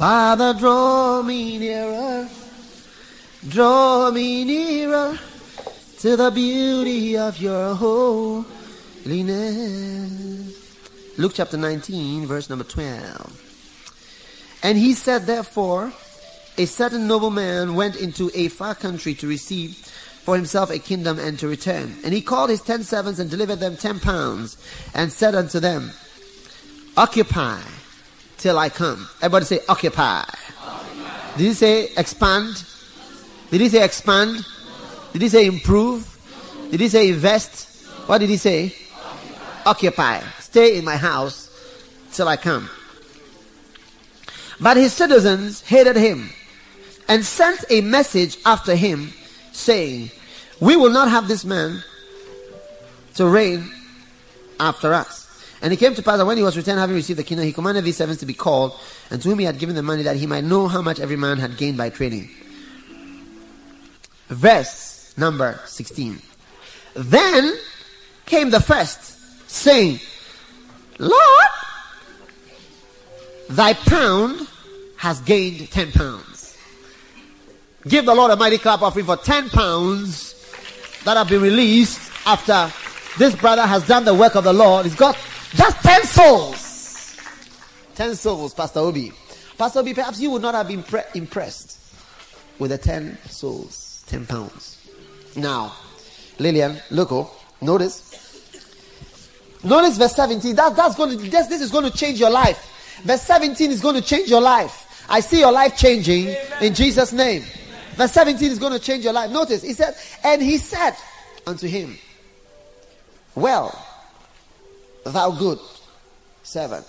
Father, 0.00 0.54
draw 0.54 1.20
me 1.22 1.58
nearer. 1.58 2.26
Draw 3.46 4.10
me 4.12 4.44
nearer 4.44 5.18
to 5.98 6.16
the 6.16 6.30
beauty 6.30 7.18
of 7.18 7.38
your 7.38 7.74
holiness. 7.74 8.46
Luke 11.18 11.32
chapter 11.34 11.58
19, 11.58 12.26
verse 12.26 12.48
number 12.48 12.64
12. 12.64 13.49
And 14.62 14.76
he 14.76 14.94
said, 14.94 15.26
therefore, 15.26 15.92
a 16.58 16.66
certain 16.66 17.06
nobleman 17.06 17.74
went 17.74 17.96
into 17.96 18.30
a 18.34 18.48
far 18.48 18.74
country 18.74 19.14
to 19.14 19.26
receive 19.26 19.76
for 20.24 20.36
himself 20.36 20.70
a 20.70 20.78
kingdom 20.78 21.18
and 21.18 21.38
to 21.38 21.48
return. 21.48 21.96
And 22.04 22.12
he 22.12 22.20
called 22.20 22.50
his 22.50 22.60
ten 22.60 22.82
servants 22.82 23.18
and 23.18 23.30
delivered 23.30 23.56
them 23.56 23.76
ten 23.76 23.98
pounds 23.98 24.56
and 24.94 25.10
said 25.10 25.34
unto 25.34 25.60
them, 25.60 25.90
Occupy 26.96 27.60
till 28.36 28.58
I 28.58 28.68
come. 28.68 29.08
Everybody 29.22 29.44
say 29.46 29.60
occupy. 29.68 30.22
occupy. 30.60 31.36
Did 31.36 31.46
he 31.46 31.54
say 31.54 31.88
expand? 31.96 32.64
Did 33.50 33.60
he 33.60 33.68
say 33.68 33.84
expand? 33.84 34.44
Did 35.12 35.22
he 35.22 35.28
say 35.28 35.46
improve? 35.46 36.06
Did 36.70 36.80
he 36.80 36.88
say 36.88 37.08
invest? 37.08 37.86
What 38.06 38.18
did 38.18 38.28
he 38.28 38.36
say? 38.36 38.74
Occupy. 39.64 40.18
occupy. 40.18 40.20
Stay 40.40 40.78
in 40.78 40.84
my 40.84 40.96
house 40.96 41.48
till 42.12 42.28
I 42.28 42.36
come. 42.36 42.68
But 44.60 44.76
his 44.76 44.92
citizens 44.92 45.62
hated 45.62 45.96
him 45.96 46.30
and 47.08 47.24
sent 47.24 47.64
a 47.70 47.80
message 47.80 48.38
after 48.44 48.74
him 48.74 49.12
saying, 49.52 50.10
We 50.60 50.76
will 50.76 50.90
not 50.90 51.08
have 51.08 51.28
this 51.28 51.44
man 51.44 51.82
to 53.14 53.26
reign 53.26 53.70
after 54.58 54.92
us. 54.92 55.26
And 55.62 55.72
it 55.72 55.76
came 55.76 55.94
to 55.94 56.02
pass 56.02 56.18
that 56.18 56.26
when 56.26 56.36
he 56.36 56.42
was 56.42 56.56
returned, 56.56 56.78
having 56.78 56.96
received 56.96 57.18
the 57.18 57.24
kingdom, 57.24 57.46
he 57.46 57.52
commanded 57.52 57.84
these 57.84 57.96
servants 57.96 58.20
to 58.20 58.26
be 58.26 58.32
called, 58.32 58.78
and 59.10 59.20
to 59.20 59.28
whom 59.28 59.38
he 59.38 59.44
had 59.44 59.58
given 59.58 59.74
the 59.74 59.82
money 59.82 60.02
that 60.04 60.16
he 60.16 60.26
might 60.26 60.44
know 60.44 60.68
how 60.68 60.80
much 60.80 61.00
every 61.00 61.16
man 61.16 61.38
had 61.38 61.56
gained 61.56 61.76
by 61.76 61.90
trading. 61.90 62.30
Verse 64.28 65.12
number 65.18 65.60
16. 65.66 66.20
Then 66.94 67.52
came 68.24 68.50
the 68.50 68.60
first, 68.60 69.50
saying, 69.50 70.00
Lord, 70.98 71.46
thy 73.50 73.74
pound 73.74 74.48
has 75.00 75.18
gained 75.22 75.70
10 75.70 75.92
pounds. 75.92 76.58
Give 77.88 78.04
the 78.04 78.14
Lord 78.14 78.32
a 78.32 78.36
mighty 78.36 78.58
clap 78.58 78.82
offering 78.82 79.06
for 79.06 79.16
10 79.16 79.48
pounds 79.48 80.34
that 81.06 81.16
have 81.16 81.26
been 81.26 81.40
released 81.40 81.98
after 82.26 82.70
this 83.18 83.34
brother 83.34 83.62
has 83.62 83.86
done 83.86 84.04
the 84.04 84.12
work 84.12 84.34
of 84.34 84.44
the 84.44 84.52
Lord. 84.52 84.84
He's 84.84 84.94
got 84.94 85.16
just 85.54 85.82
10 85.82 86.02
souls. 86.02 87.16
10 87.94 88.14
souls, 88.14 88.52
Pastor 88.52 88.80
Obi. 88.80 89.10
Pastor 89.56 89.78
Obi, 89.78 89.94
perhaps 89.94 90.20
you 90.20 90.32
would 90.32 90.42
not 90.42 90.54
have 90.54 90.68
been 90.68 90.82
pre- 90.82 91.00
impressed 91.14 91.78
with 92.58 92.70
the 92.70 92.76
10 92.76 93.16
souls, 93.26 94.04
10 94.06 94.26
pounds. 94.26 94.86
Now, 95.34 95.74
Lillian, 96.38 96.76
look, 96.90 97.10
oh, 97.10 97.30
notice. 97.62 98.06
Notice 99.64 99.96
verse 99.96 100.14
17. 100.14 100.54
That, 100.56 100.76
that's 100.76 100.94
going 100.94 101.16
to, 101.16 101.30
this, 101.30 101.46
this 101.46 101.62
is 101.62 101.70
going 101.70 101.90
to 101.90 101.96
change 101.96 102.20
your 102.20 102.30
life. 102.30 103.00
Verse 103.02 103.22
17 103.22 103.70
is 103.70 103.80
going 103.80 103.94
to 103.94 104.02
change 104.02 104.28
your 104.28 104.42
life. 104.42 104.88
I 105.10 105.18
see 105.18 105.40
your 105.40 105.50
life 105.50 105.76
changing 105.76 106.28
Amen. 106.28 106.62
in 106.62 106.74
Jesus' 106.74 107.12
name. 107.12 107.42
Verse 107.94 108.12
17 108.12 108.52
is 108.52 108.58
going 108.60 108.72
to 108.72 108.78
change 108.78 109.02
your 109.02 109.12
life. 109.12 109.30
Notice, 109.30 109.62
he 109.62 109.72
said, 109.72 109.94
and 110.22 110.40
he 110.40 110.56
said 110.56 110.94
unto 111.46 111.66
him, 111.66 111.98
Well, 113.34 113.76
thou 115.04 115.32
good 115.32 115.58
servant, 116.44 116.86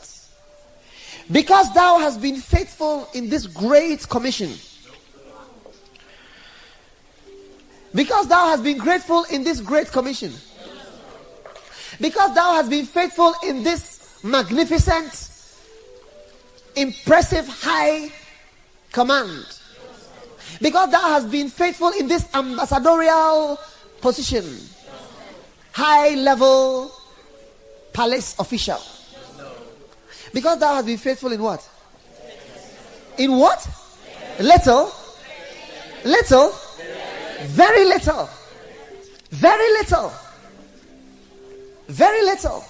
because 1.31 1.73
thou 1.73 1.97
hast 1.97 2.21
been 2.21 2.38
faithful 2.38 3.10
in 3.15 3.27
this 3.27 3.47
great 3.47 4.07
commission, 4.07 4.51
because 7.93 8.27
thou 8.27 8.49
hast 8.49 8.63
been 8.63 8.77
grateful 8.77 9.25
in 9.31 9.43
this 9.43 9.60
great 9.60 9.91
commission, 9.91 10.31
because 11.99 12.36
thou 12.36 12.53
hast 12.53 12.69
been 12.69 12.86
faithful 12.86 13.34
in 13.43 13.63
this 13.63 14.19
magnificent, 14.23 15.31
impressive, 16.75 17.47
high 17.47 18.12
command 18.91 19.45
because 20.62 20.91
thou 20.91 21.01
hast 21.01 21.31
been 21.31 21.49
faithful 21.49 21.89
in 21.89 22.07
this 22.07 22.27
ambassadorial 22.34 23.60
position. 23.99 24.45
High 25.71 26.15
level 26.15 26.91
palace 27.93 28.36
official. 28.39 28.79
Because 30.34 30.60
thou 30.60 30.75
hast 30.75 30.86
been 30.86 30.97
faithful 30.97 31.31
in 31.31 31.41
what? 31.41 31.67
In 33.17 33.38
what? 33.38 33.67
Little. 34.39 34.91
Little. 36.05 36.53
Very 37.43 37.86
little. 37.86 38.29
Very 39.29 39.71
little. 39.73 40.13
Very 41.88 42.23
little. 42.23 42.63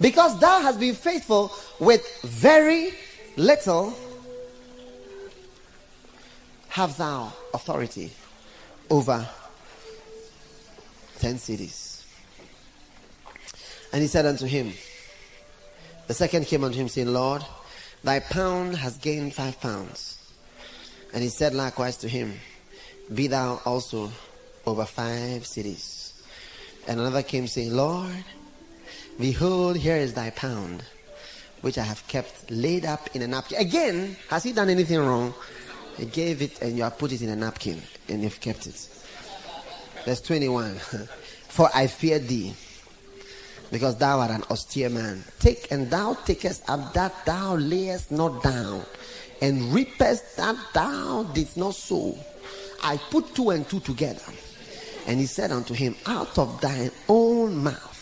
Because 0.00 0.38
thou 0.38 0.60
hast 0.60 0.78
been 0.78 0.94
faithful 0.94 1.52
with 1.80 2.06
very 2.22 2.92
little, 3.36 3.96
have 6.68 6.96
thou 6.96 7.32
authority 7.52 8.12
over 8.90 9.28
ten 11.18 11.38
cities. 11.38 12.06
And 13.92 14.02
he 14.02 14.08
said 14.08 14.26
unto 14.26 14.46
him, 14.46 14.72
The 16.06 16.14
second 16.14 16.46
came 16.46 16.62
unto 16.62 16.78
him, 16.78 16.88
saying, 16.88 17.12
Lord, 17.12 17.44
thy 18.04 18.20
pound 18.20 18.76
has 18.76 18.98
gained 18.98 19.34
five 19.34 19.60
pounds. 19.60 20.14
And 21.12 21.22
he 21.22 21.28
said 21.28 21.54
likewise 21.54 21.96
to 21.98 22.08
him, 22.08 22.34
Be 23.12 23.26
thou 23.26 23.60
also 23.64 24.10
over 24.66 24.84
five 24.84 25.46
cities. 25.46 26.22
And 26.86 27.00
another 27.00 27.22
came 27.22 27.46
saying, 27.46 27.74
Lord, 27.74 28.24
behold, 29.18 29.76
here 29.76 29.96
is 29.96 30.14
thy 30.14 30.30
pound, 30.30 30.82
which 31.60 31.78
I 31.78 31.82
have 31.82 32.06
kept 32.08 32.50
laid 32.50 32.84
up 32.84 33.14
in 33.14 33.22
a 33.22 33.26
napkin. 33.26 33.58
Again, 33.58 34.16
has 34.28 34.44
he 34.44 34.52
done 34.52 34.68
anything 34.68 34.98
wrong? 34.98 35.34
He 35.96 36.06
gave 36.06 36.42
it 36.42 36.62
and 36.62 36.76
you 36.76 36.84
have 36.84 36.98
put 36.98 37.12
it 37.12 37.22
in 37.22 37.28
a 37.28 37.36
napkin 37.36 37.82
and 38.08 38.22
you've 38.22 38.40
kept 38.40 38.66
it. 38.66 38.88
Verse 40.04 40.20
21. 40.20 40.74
For 41.48 41.68
I 41.74 41.88
fear 41.88 42.18
thee, 42.18 42.54
because 43.70 43.96
thou 43.96 44.20
art 44.20 44.30
an 44.30 44.44
austere 44.50 44.88
man. 44.88 45.24
Take 45.40 45.70
and 45.72 45.90
thou 45.90 46.14
takest 46.14 46.68
up 46.68 46.92
that 46.94 47.26
thou 47.26 47.56
layest 47.56 48.12
not 48.12 48.42
down, 48.42 48.84
and 49.42 49.72
reapest 49.74 50.36
that 50.36 50.56
thou 50.72 51.24
didst 51.34 51.56
not 51.56 51.74
sow. 51.74 52.16
I 52.82 52.96
put 52.96 53.34
two 53.34 53.50
and 53.50 53.68
two 53.68 53.80
together. 53.80 54.22
And 55.06 55.18
he 55.18 55.26
said 55.26 55.50
unto 55.50 55.74
him, 55.74 55.96
Out 56.06 56.38
of 56.38 56.60
thine 56.60 56.90
own 57.08 57.56
mouth 57.64 57.97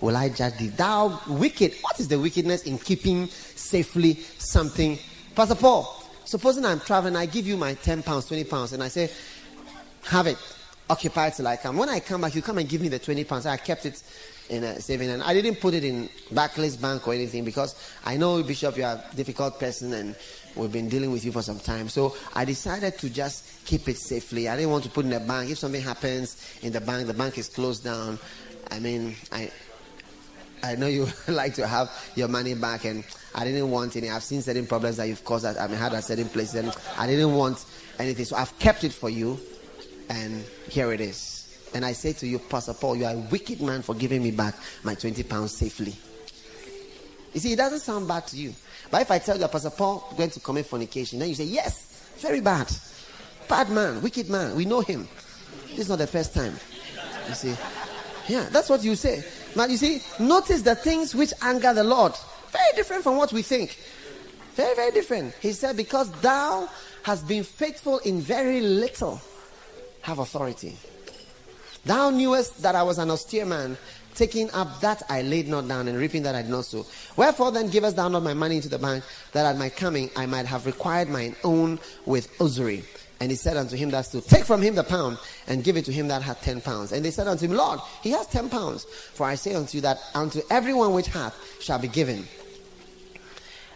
will 0.00 0.16
I 0.16 0.28
judge 0.28 0.56
thee. 0.58 0.68
Thou 0.68 1.20
wicked. 1.28 1.74
What 1.80 1.98
is 2.00 2.08
the 2.08 2.18
wickedness 2.18 2.62
in 2.64 2.78
keeping 2.78 3.28
safely 3.28 4.14
something? 4.38 4.98
Pastor 5.34 5.54
Paul, 5.54 6.04
supposing 6.24 6.64
I'm 6.64 6.80
traveling, 6.80 7.16
I 7.16 7.26
give 7.26 7.46
you 7.46 7.56
my 7.56 7.74
10 7.74 8.02
pounds, 8.02 8.26
20 8.26 8.44
pounds, 8.44 8.72
and 8.72 8.82
I 8.82 8.88
say, 8.88 9.10
Have 10.04 10.26
it 10.26 10.38
occupied 10.90 11.34
till 11.34 11.46
I 11.46 11.56
come. 11.56 11.76
When 11.76 11.88
I 11.88 12.00
come 12.00 12.22
back, 12.22 12.34
you 12.34 12.42
come 12.42 12.58
and 12.58 12.68
give 12.68 12.80
me 12.80 12.88
the 12.88 12.98
20 12.98 13.24
pounds. 13.24 13.46
I 13.46 13.56
kept 13.56 13.86
it 13.86 14.02
in 14.48 14.64
a 14.64 14.80
saving 14.80 15.10
and 15.10 15.22
I 15.22 15.34
didn't 15.34 15.56
put 15.56 15.74
it 15.74 15.84
in 15.84 16.08
Barclays 16.32 16.76
Bank 16.76 17.06
or 17.06 17.14
anything 17.14 17.44
because 17.44 17.74
I 18.04 18.16
know, 18.16 18.42
Bishop, 18.42 18.76
you 18.76 18.84
are 18.84 18.94
a 18.94 19.16
difficult 19.16 19.60
person 19.60 19.92
and 19.92 20.16
we've 20.56 20.72
been 20.72 20.88
dealing 20.88 21.12
with 21.12 21.24
you 21.24 21.32
for 21.32 21.42
some 21.42 21.58
time. 21.58 21.88
So 21.88 22.16
I 22.34 22.44
decided 22.44 22.98
to 22.98 23.10
just 23.10 23.64
keep 23.66 23.88
it 23.88 23.98
safely. 23.98 24.48
I 24.48 24.56
didn't 24.56 24.70
want 24.70 24.84
to 24.84 24.90
put 24.90 25.04
in 25.04 25.10
the 25.10 25.20
bank. 25.20 25.50
If 25.50 25.58
something 25.58 25.82
happens 25.82 26.58
in 26.62 26.72
the 26.72 26.80
bank, 26.80 27.06
the 27.06 27.14
bank 27.14 27.36
is 27.36 27.48
closed 27.48 27.84
down. 27.84 28.18
I 28.70 28.78
mean, 28.78 29.14
I, 29.32 29.50
I 30.62 30.74
know 30.74 30.86
you 30.86 31.06
like 31.28 31.54
to 31.54 31.66
have 31.66 31.90
your 32.14 32.28
money 32.28 32.54
back 32.54 32.84
and 32.84 33.04
I 33.34 33.44
didn't 33.44 33.70
want 33.70 33.96
any. 33.96 34.10
I've 34.10 34.22
seen 34.22 34.42
certain 34.42 34.66
problems 34.66 34.96
that 34.96 35.08
you've 35.08 35.24
caused 35.24 35.44
I've 35.44 35.70
had 35.70 35.94
at 35.94 36.04
certain 36.04 36.28
places 36.28 36.54
and 36.56 36.76
I 36.96 37.06
didn't 37.06 37.34
want 37.34 37.64
anything. 37.98 38.24
So 38.24 38.36
I've 38.36 38.56
kept 38.58 38.84
it 38.84 38.92
for 38.92 39.10
you 39.10 39.38
and 40.08 40.44
here 40.68 40.92
it 40.92 41.00
is. 41.00 41.34
And 41.74 41.84
I 41.84 41.92
say 41.92 42.12
to 42.14 42.26
you, 42.26 42.38
Pastor 42.38 42.72
Paul, 42.72 42.96
you 42.96 43.04
are 43.04 43.14
a 43.14 43.18
wicked 43.18 43.60
man 43.60 43.82
for 43.82 43.94
giving 43.94 44.22
me 44.22 44.30
back 44.30 44.54
my 44.82 44.94
20 44.94 45.22
pounds 45.24 45.52
safely. 45.52 45.94
You 47.34 47.40
see, 47.40 47.52
it 47.52 47.56
doesn't 47.56 47.80
sound 47.80 48.08
bad 48.08 48.26
to 48.28 48.36
you. 48.36 48.54
But 48.90 49.02
if 49.02 49.10
I 49.10 49.18
tell 49.18 49.38
you, 49.38 49.46
Pastor 49.48 49.70
Paul, 49.70 50.14
going 50.16 50.30
to 50.30 50.40
commit 50.40 50.66
fornication, 50.66 51.18
then 51.18 51.28
you 51.28 51.34
say, 51.34 51.44
yes, 51.44 52.14
very 52.18 52.40
bad. 52.40 52.70
Bad 53.48 53.70
man, 53.70 54.00
wicked 54.00 54.30
man. 54.30 54.56
We 54.56 54.64
know 54.64 54.80
him. 54.80 55.06
This 55.70 55.80
is 55.80 55.88
not 55.90 55.98
the 55.98 56.06
first 56.06 56.34
time. 56.34 56.54
You 57.28 57.34
see? 57.34 57.54
Yeah, 58.28 58.48
that's 58.50 58.68
what 58.68 58.82
you 58.82 58.96
say. 58.96 59.22
But 59.54 59.70
you 59.70 59.76
see, 59.76 60.02
notice 60.18 60.62
the 60.62 60.74
things 60.74 61.14
which 61.14 61.32
anger 61.42 61.72
the 61.74 61.84
Lord. 61.84 62.12
Very 62.50 62.76
different 62.76 63.02
from 63.02 63.16
what 63.16 63.32
we 63.32 63.42
think. 63.42 63.78
Very, 64.54 64.74
very 64.74 64.90
different. 64.90 65.34
He 65.40 65.52
said, 65.52 65.76
because 65.76 66.10
thou 66.20 66.68
hast 67.02 67.26
been 67.28 67.44
faithful 67.44 67.98
in 67.98 68.20
very 68.20 68.60
little 68.60 69.20
have 70.02 70.18
authority. 70.18 70.76
Thou 71.84 72.10
knewest 72.10 72.62
that 72.62 72.74
I 72.74 72.82
was 72.82 72.98
an 72.98 73.10
austere 73.10 73.46
man, 73.46 73.76
taking 74.14 74.50
up 74.50 74.80
that 74.80 75.02
I 75.08 75.22
laid 75.22 75.48
not 75.48 75.68
down, 75.68 75.88
and 75.88 75.96
reaping 75.96 76.22
that 76.24 76.34
I 76.34 76.42
did 76.42 76.50
not 76.50 76.64
sow. 76.64 76.84
Wherefore 77.16 77.52
then 77.52 77.68
givest 77.68 77.96
thou 77.96 78.08
not 78.08 78.22
my 78.22 78.34
money 78.34 78.56
into 78.56 78.68
the 78.68 78.78
bank, 78.78 79.04
that 79.32 79.46
at 79.46 79.56
my 79.56 79.68
coming 79.68 80.10
I 80.16 80.26
might 80.26 80.46
have 80.46 80.66
required 80.66 81.08
mine 81.08 81.36
own 81.44 81.78
with 82.04 82.28
usury? 82.40 82.84
And 83.20 83.30
he 83.30 83.36
said 83.36 83.56
unto 83.56 83.76
him 83.76 83.90
that 83.90 84.02
stood, 84.02 84.24
Take 84.26 84.44
from 84.44 84.62
him 84.62 84.76
the 84.76 84.84
pound, 84.84 85.18
and 85.48 85.64
give 85.64 85.76
it 85.76 85.84
to 85.86 85.92
him 85.92 86.08
that 86.08 86.22
hath 86.22 86.40
ten 86.42 86.60
pounds. 86.60 86.92
And 86.92 87.04
they 87.04 87.10
said 87.10 87.26
unto 87.26 87.46
him, 87.46 87.52
Lord, 87.52 87.80
he 88.02 88.10
has 88.10 88.26
ten 88.28 88.48
pounds. 88.48 88.84
For 88.84 89.26
I 89.26 89.34
say 89.34 89.54
unto 89.54 89.78
you 89.78 89.82
that 89.82 89.98
unto 90.14 90.40
everyone 90.50 90.92
which 90.92 91.08
hath 91.08 91.36
shall 91.60 91.78
be 91.78 91.88
given. 91.88 92.26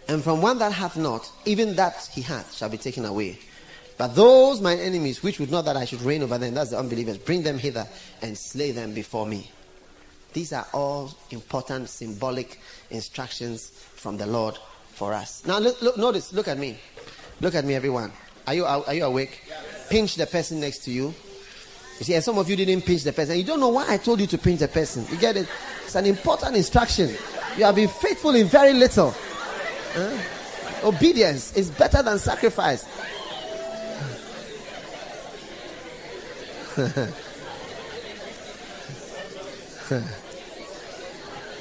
And 0.08 0.22
from 0.22 0.42
one 0.42 0.58
that 0.58 0.72
hath 0.72 0.96
not, 0.96 1.30
even 1.44 1.74
that 1.76 2.08
he 2.12 2.22
hath 2.22 2.54
shall 2.54 2.68
be 2.68 2.78
taken 2.78 3.04
away. 3.04 3.38
But 3.98 4.14
those 4.14 4.60
my 4.60 4.74
enemies, 4.74 5.22
which 5.22 5.38
would 5.38 5.50
not 5.50 5.64
that 5.66 5.76
I 5.76 5.84
should 5.84 6.02
reign 6.02 6.22
over 6.22 6.38
them, 6.38 6.54
that's 6.54 6.70
the 6.70 6.78
unbelievers, 6.78 7.18
bring 7.18 7.42
them 7.42 7.58
hither 7.58 7.86
and 8.20 8.36
slay 8.36 8.70
them 8.70 8.94
before 8.94 9.26
me. 9.26 9.50
These 10.32 10.52
are 10.52 10.66
all 10.72 11.12
important 11.30 11.88
symbolic 11.88 12.58
instructions 12.90 13.70
from 13.94 14.16
the 14.16 14.26
Lord 14.26 14.58
for 14.92 15.12
us. 15.12 15.44
Now 15.46 15.58
look, 15.58 15.80
look 15.82 15.98
notice, 15.98 16.32
look 16.32 16.48
at 16.48 16.58
me. 16.58 16.78
Look 17.40 17.54
at 17.54 17.64
me, 17.64 17.74
everyone. 17.74 18.12
Are 18.46 18.54
you 18.54 18.64
are, 18.64 18.94
you 18.94 19.04
awake? 19.04 19.40
Pinch 19.88 20.16
the 20.16 20.26
person 20.26 20.60
next 20.60 20.78
to 20.84 20.90
you. 20.90 21.14
You 21.98 22.04
see, 22.04 22.14
and 22.14 22.24
some 22.24 22.38
of 22.38 22.48
you 22.50 22.56
didn't 22.56 22.82
pinch 22.82 23.04
the 23.04 23.12
person. 23.12 23.36
You 23.36 23.44
don't 23.44 23.60
know 23.60 23.68
why 23.68 23.86
I 23.88 23.96
told 23.96 24.20
you 24.20 24.26
to 24.26 24.38
pinch 24.38 24.60
the 24.60 24.68
person. 24.68 25.06
You 25.10 25.18
get 25.18 25.36
it? 25.36 25.46
It's 25.84 25.94
an 25.94 26.06
important 26.06 26.56
instruction. 26.56 27.14
You 27.56 27.64
have 27.64 27.76
been 27.76 27.88
faithful 27.88 28.34
in 28.34 28.46
very 28.46 28.72
little. 28.72 29.14
Huh? 29.94 30.18
Obedience 30.84 31.54
is 31.56 31.70
better 31.70 32.02
than 32.02 32.18
sacrifice. 32.18 32.84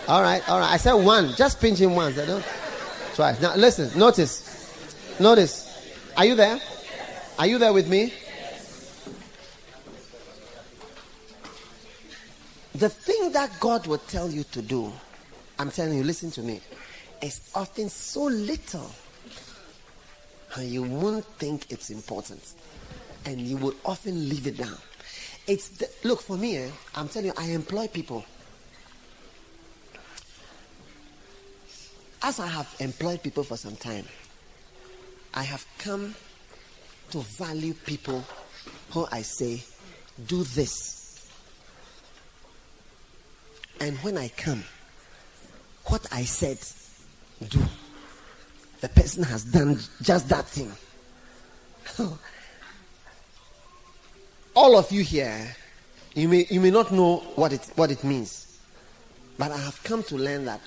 all 0.08 0.22
right, 0.22 0.50
all 0.50 0.60
right. 0.60 0.72
I 0.72 0.78
said 0.78 0.94
one. 0.94 1.36
Just 1.36 1.60
pinch 1.60 1.80
him 1.80 1.96
once. 1.96 2.17
I 2.17 2.26
don't 2.26 2.46
twice. 3.13 3.41
Now 3.41 3.56
listen, 3.56 3.98
notice. 4.00 4.48
Notice. 5.20 5.70
Are 6.17 6.26
you 6.26 6.36
there? 6.36 6.60
Are 7.39 7.47
you 7.47 7.58
there 7.58 7.74
with 7.74 7.88
me? 7.88 8.13
The 12.76 12.89
thing 12.89 13.32
that 13.34 13.52
God 13.60 13.88
will 13.88 13.97
tell 14.00 14.30
you 14.30 14.43
to 14.45 14.62
do, 14.62 14.91
I'm 15.60 15.71
telling 15.71 15.97
you, 15.97 16.04
listen 16.04 16.32
to 16.32 16.41
me, 16.41 16.62
is 17.21 17.52
often 17.56 17.89
so 17.89 18.24
little. 18.24 18.91
And 20.56 20.67
you 20.67 20.84
won't 20.84 21.26
think 21.38 21.71
it's 21.71 21.89
important. 21.89 22.41
And 23.26 23.39
you 23.39 23.58
will 23.58 23.76
often 23.86 24.30
leave 24.30 24.47
it 24.47 24.58
down. 24.58 24.78
It's 25.47 25.69
the, 25.69 25.89
look 26.04 26.21
for 26.21 26.38
me. 26.38 26.58
Eh, 26.58 26.69
I'm 26.95 27.08
telling 27.08 27.28
you, 27.28 27.34
I 27.38 27.52
employ 27.52 27.88
people. 27.88 28.26
As 32.24 32.39
I 32.39 32.47
have 32.47 32.76
employed 32.80 33.24
people 33.24 33.43
for 33.43 33.58
some 33.58 33.76
time, 33.76 34.06
I 35.34 35.44
have 35.44 35.65
come 35.78 36.15
to 37.12 37.20
value 37.20 37.74
people 37.74 38.24
who 38.91 39.08
I 39.12 39.22
say, 39.22 39.63
do 40.28 40.44
this. 40.44 41.30
And 43.80 43.98
when 43.98 44.17
I 44.17 44.28
come, 44.30 44.63
what 45.86 46.06
I 46.12 46.24
said, 46.24 46.60
do. 47.50 47.60
The 48.82 48.89
person 48.89 49.24
has 49.24 49.44
done 49.44 49.80
just 50.02 50.30
that 50.30 50.46
thing. 50.48 50.72
all 54.56 54.78
of 54.78 54.91
you 54.91 55.02
here, 55.04 55.56
you 56.13 56.28
may, 56.28 56.46
you 56.50 56.60
may 56.60 56.72
not 56.72 56.91
know 56.91 57.17
what 57.36 57.54
it, 57.54 57.70
what 57.76 57.91
it 57.91 58.04
means. 58.04 58.60
But 59.38 59.52
I 59.52 59.58
have 59.58 59.82
come 59.84 60.04
to 60.04 60.15
learn 60.17 60.46
that 60.46 60.62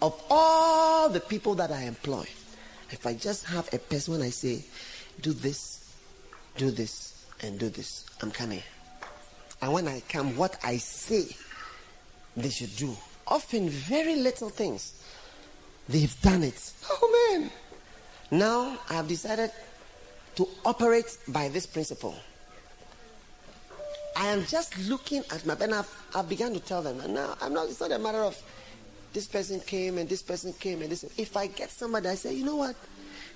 of 0.00 0.20
all 0.28 1.08
the 1.08 1.20
people 1.20 1.54
that 1.56 1.70
I 1.70 1.82
employ, 1.82 2.26
if 2.92 3.06
I 3.06 3.14
just 3.14 3.44
have 3.46 3.72
a 3.72 3.78
person 3.78 4.14
when 4.14 4.22
I 4.22 4.30
say, 4.30 4.64
do 5.20 5.32
this, 5.32 5.94
do 6.56 6.70
this, 6.70 7.26
and 7.42 7.58
do 7.58 7.68
this, 7.68 8.04
I'm 8.20 8.30
coming. 8.30 8.62
And 9.60 9.72
when 9.72 9.88
I 9.88 10.00
come, 10.08 10.36
what 10.36 10.58
I 10.62 10.76
say 10.76 11.34
they 12.36 12.50
should 12.50 12.74
do, 12.76 12.96
often 13.26 13.68
very 13.68 14.16
little 14.16 14.50
things, 14.50 14.92
they've 15.88 16.20
done 16.20 16.42
it. 16.42 16.72
Oh 16.90 17.38
man. 17.38 17.50
Now 18.30 18.78
I 18.88 18.94
have 18.94 19.08
decided 19.08 19.50
to 20.36 20.48
operate 20.64 21.18
by 21.28 21.48
this 21.48 21.66
principle. 21.66 22.14
I 24.16 24.26
am 24.26 24.44
just 24.44 24.76
looking 24.88 25.22
at 25.30 25.44
my 25.46 25.54
pen. 25.54 25.72
I've, 25.72 25.88
I've 26.14 26.28
begun 26.28 26.52
to 26.54 26.60
tell 26.60 26.82
them, 26.82 27.00
and 27.00 27.14
now 27.14 27.36
I'm 27.40 27.54
not. 27.54 27.68
It's 27.68 27.80
not 27.80 27.92
a 27.92 27.98
matter 27.98 28.18
of 28.18 28.40
this 29.12 29.26
person 29.26 29.60
came 29.60 29.98
and 29.98 30.08
this 30.08 30.22
person 30.22 30.52
came 30.54 30.82
and 30.82 30.90
this. 30.90 31.04
If 31.16 31.36
I 31.36 31.46
get 31.46 31.70
somebody, 31.70 32.08
I 32.08 32.14
say, 32.14 32.34
you 32.34 32.44
know 32.44 32.56
what? 32.56 32.76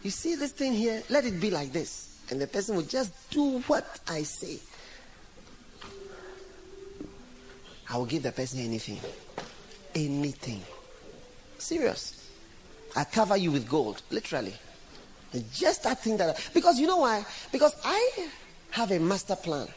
You 0.03 0.11
see 0.11 0.35
this 0.35 0.53
thing 0.53 0.73
here? 0.73 1.03
Let 1.09 1.25
it 1.25 1.41
be 1.41 1.51
like 1.51 1.73
this, 1.73 2.21
and 2.31 2.41
the 2.41 2.47
person 2.47 2.77
will 2.77 2.83
just 2.83 3.13
do 3.31 3.61
what 3.61 4.01
I 4.09 4.23
say. 4.23 4.59
I 7.89 7.97
will 7.97 8.07
give 8.07 8.23
the 8.23 8.33
person 8.33 8.61
anything, 8.61 8.99
anything. 9.95 10.63
Serious. 11.59 12.31
I 12.95 13.05
cover 13.05 13.37
you 13.37 13.53
with 13.53 13.69
gold, 13.69 14.03
literally. 14.11 14.55
And 15.33 15.45
just 15.53 15.83
that 15.85 16.03
thing 16.03 16.17
that, 16.17 16.51
because 16.55 16.81
you 16.81 16.87
know 16.87 16.99
why? 16.99 17.25
Because 17.53 17.77
I 17.85 18.29
have 18.71 18.91
a 18.91 18.99
master 18.99 19.37
plan 19.37 19.69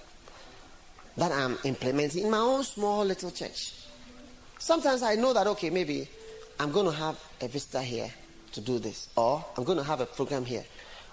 that 1.18 1.32
I'm 1.32 1.58
implementing 1.66 2.26
in 2.26 2.32
my 2.32 2.38
own 2.38 2.64
small 2.64 3.04
little 3.04 3.32
church. 3.32 3.74
Sometimes 4.60 5.02
I 5.04 5.16
know 5.16 5.34
that, 5.34 5.48
okay, 5.48 5.70
maybe 5.70 6.08
I'm 6.60 6.72
going 6.72 6.86
to 6.86 6.92
have 6.92 7.18
a 7.42 7.48
visitor 7.48 7.82
here 7.82 8.12
to 8.52 8.62
do 8.62 8.78
this, 8.78 9.08
or 9.16 9.44
I'm 9.58 9.64
going 9.64 9.78
to 9.78 9.84
have 9.84 10.02
a 10.02 10.06
program 10.06 10.46
here, 10.46 10.66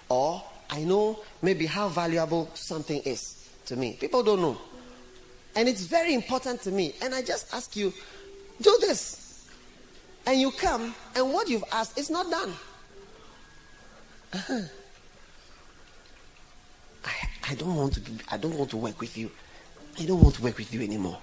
or 0.09 0.43
I 0.69 0.83
know 0.83 1.19
maybe 1.41 1.65
how 1.65 1.87
valuable 1.87 2.49
something 2.53 3.01
is 3.03 3.49
to 3.65 3.75
me. 3.75 3.93
People 3.99 4.21
don't 4.21 4.41
know. 4.41 4.57
And 5.55 5.67
it's 5.67 5.85
very 5.85 6.13
important 6.13 6.61
to 6.63 6.71
me. 6.71 6.93
And 7.01 7.15
I 7.15 7.21
just 7.21 7.53
ask 7.53 7.75
you, 7.75 7.93
do 8.61 8.77
this. 8.81 9.49
And 10.25 10.39
you 10.39 10.51
come, 10.51 10.93
and 11.15 11.31
what 11.33 11.49
you've 11.49 11.63
asked 11.71 11.97
is 11.97 12.09
not 12.09 12.29
done. 12.29 12.53
Uh-huh. 14.33 14.61
I, 17.05 17.11
I 17.51 17.55
don't 17.55 17.75
want 17.75 17.93
to 17.93 18.01
I 18.29 18.35
don't 18.35 18.57
want 18.57 18.69
to 18.71 18.77
work 18.77 18.99
with 18.99 19.17
you. 19.17 19.31
I 19.97 20.05
don't 20.05 20.21
want 20.21 20.35
to 20.35 20.41
work 20.43 20.57
with 20.57 20.73
you 20.73 20.81
anymore. 20.81 21.17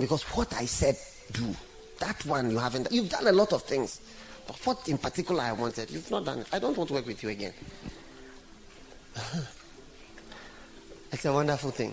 Because 0.00 0.22
what 0.34 0.52
I 0.54 0.64
said 0.64 0.96
do, 1.32 1.54
that 1.98 2.24
one 2.24 2.50
you 2.50 2.58
haven't 2.58 2.90
you've 2.90 3.10
done 3.10 3.26
a 3.26 3.32
lot 3.32 3.52
of 3.52 3.62
things. 3.62 4.00
But 4.46 4.56
what 4.66 4.88
in 4.88 4.98
particular 4.98 5.42
I 5.42 5.52
wanted, 5.52 5.90
you've 5.90 6.10
not 6.10 6.24
done 6.24 6.40
it. 6.40 6.48
I 6.52 6.58
don't 6.58 6.76
want 6.76 6.88
to 6.88 6.94
work 6.94 7.06
with 7.06 7.22
you 7.22 7.28
again. 7.28 7.52
It's 11.12 11.24
a 11.24 11.32
wonderful 11.32 11.72
thing. 11.72 11.92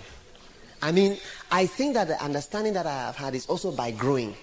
I 0.79 0.91
mean, 0.91 1.17
I 1.51 1.65
think 1.65 1.95
that 1.95 2.07
the 2.07 2.23
understanding 2.23 2.73
that 2.73 2.85
I 2.85 2.93
have 2.93 3.15
had 3.15 3.33
is 3.33 3.47
also 3.47 3.71
by 3.71 3.89
growing 3.89 4.35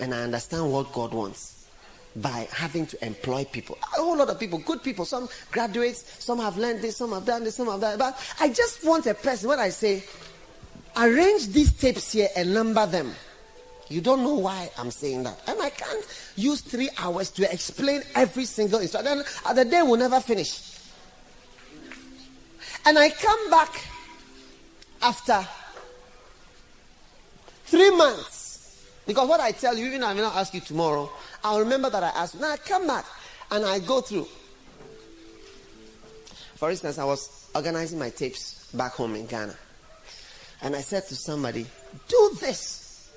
and 0.00 0.14
I 0.14 0.22
understand 0.22 0.72
what 0.72 0.90
God 0.92 1.12
wants 1.12 1.68
by 2.16 2.48
having 2.50 2.86
to 2.86 3.06
employ 3.06 3.44
people. 3.44 3.76
A 3.82 4.00
whole 4.00 4.16
lot 4.16 4.30
of 4.30 4.40
people, 4.40 4.58
good 4.60 4.82
people. 4.82 5.04
Some 5.04 5.28
graduates, 5.52 6.24
some 6.24 6.38
have 6.38 6.56
learned 6.56 6.80
this, 6.80 6.96
some 6.96 7.12
have 7.12 7.26
done 7.26 7.44
this, 7.44 7.56
some 7.56 7.66
have 7.66 7.80
done 7.80 7.98
that. 7.98 8.16
But 8.16 8.36
I 8.40 8.48
just 8.48 8.84
want 8.86 9.06
a 9.06 9.14
person, 9.14 9.50
when 9.50 9.58
I 9.58 9.68
say, 9.68 10.02
arrange 10.96 11.48
these 11.48 11.72
tapes 11.72 12.12
here 12.12 12.28
and 12.36 12.52
number 12.52 12.86
them. 12.86 13.14
You 13.88 14.00
don't 14.00 14.22
know 14.22 14.34
why 14.34 14.70
I'm 14.78 14.90
saying 14.90 15.22
that. 15.24 15.40
And 15.46 15.60
I 15.62 15.70
can't 15.70 16.04
use 16.34 16.60
three 16.60 16.90
hours 16.98 17.30
to 17.32 17.50
explain 17.52 18.02
every 18.14 18.44
single 18.44 18.80
instruction. 18.80 19.18
Then 19.18 19.24
uh, 19.44 19.52
the 19.52 19.64
day 19.64 19.82
will 19.82 19.96
never 19.96 20.20
finish. 20.20 20.80
And 22.84 22.98
I 22.98 23.10
come 23.10 23.50
back 23.50 23.84
after 25.02 25.46
three 27.66 27.90
months. 27.90 28.90
Because 29.06 29.28
what 29.28 29.40
I 29.40 29.52
tell 29.52 29.76
you, 29.76 29.86
even 29.86 30.02
I 30.02 30.14
may 30.14 30.20
not 30.20 30.34
ask 30.34 30.52
you 30.52 30.60
tomorrow, 30.60 31.08
I'll 31.44 31.60
remember 31.60 31.90
that 31.90 32.02
I 32.02 32.08
asked. 32.08 32.40
Now 32.40 32.50
I 32.50 32.56
come 32.56 32.88
back 32.88 33.04
and 33.52 33.64
I 33.64 33.78
go 33.78 34.00
through. 34.00 34.26
For 36.56 36.70
instance, 36.70 36.98
I 36.98 37.04
was 37.04 37.48
organizing 37.54 37.98
my 37.98 38.10
tapes 38.10 38.72
back 38.72 38.92
home 38.92 39.14
in 39.14 39.26
Ghana. 39.26 39.54
And 40.62 40.74
I 40.74 40.80
said 40.80 41.06
to 41.08 41.16
somebody, 41.16 41.66
do 42.08 42.36
this. 42.40 43.10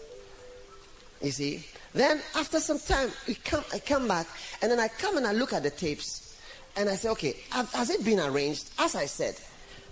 You 1.22 1.32
see? 1.32 1.66
Then 1.94 2.22
after 2.36 2.60
some 2.60 2.80
time, 2.80 3.12
we 3.28 3.36
come, 3.36 3.64
I 3.74 3.80
come 3.80 4.08
back 4.08 4.28
and 4.62 4.72
then 4.72 4.80
I 4.80 4.88
come 4.88 5.18
and 5.18 5.26
I 5.26 5.32
look 5.34 5.54
at 5.54 5.64
the 5.64 5.70
tapes 5.70 6.40
and 6.78 6.90
I 6.90 6.96
say, 6.96 7.10
okay, 7.10 7.36
has 7.52 7.90
it 7.90 8.06
been 8.06 8.20
arranged? 8.20 8.70
As 8.80 8.96
I 8.96 9.06
said. 9.06 9.36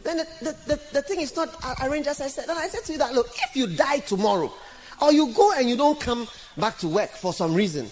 Then 0.04 0.18
the, 0.18 0.28
the, 0.42 0.52
the, 0.68 0.82
the 0.94 1.02
thing 1.02 1.22
is 1.22 1.36
not 1.36 1.50
arranged 1.84 2.08
as 2.08 2.22
I 2.22 2.28
said. 2.28 2.48
And 2.50 2.58
I 2.58 2.68
said 2.68 2.84
to 2.86 2.92
you 2.94 2.98
that, 3.00 3.14
look, 3.14 3.28
if 3.50 3.56
you 3.56 3.68
die 3.68 4.00
tomorrow, 4.00 4.54
or 5.02 5.12
you 5.12 5.34
go 5.34 5.54
and 5.54 5.70
you 5.70 5.76
don't 5.76 6.00
come 6.00 6.28
back 6.58 6.78
to 6.80 6.88
work 6.88 7.10
for 7.10 7.34
some 7.34 7.54
reason, 7.54 7.90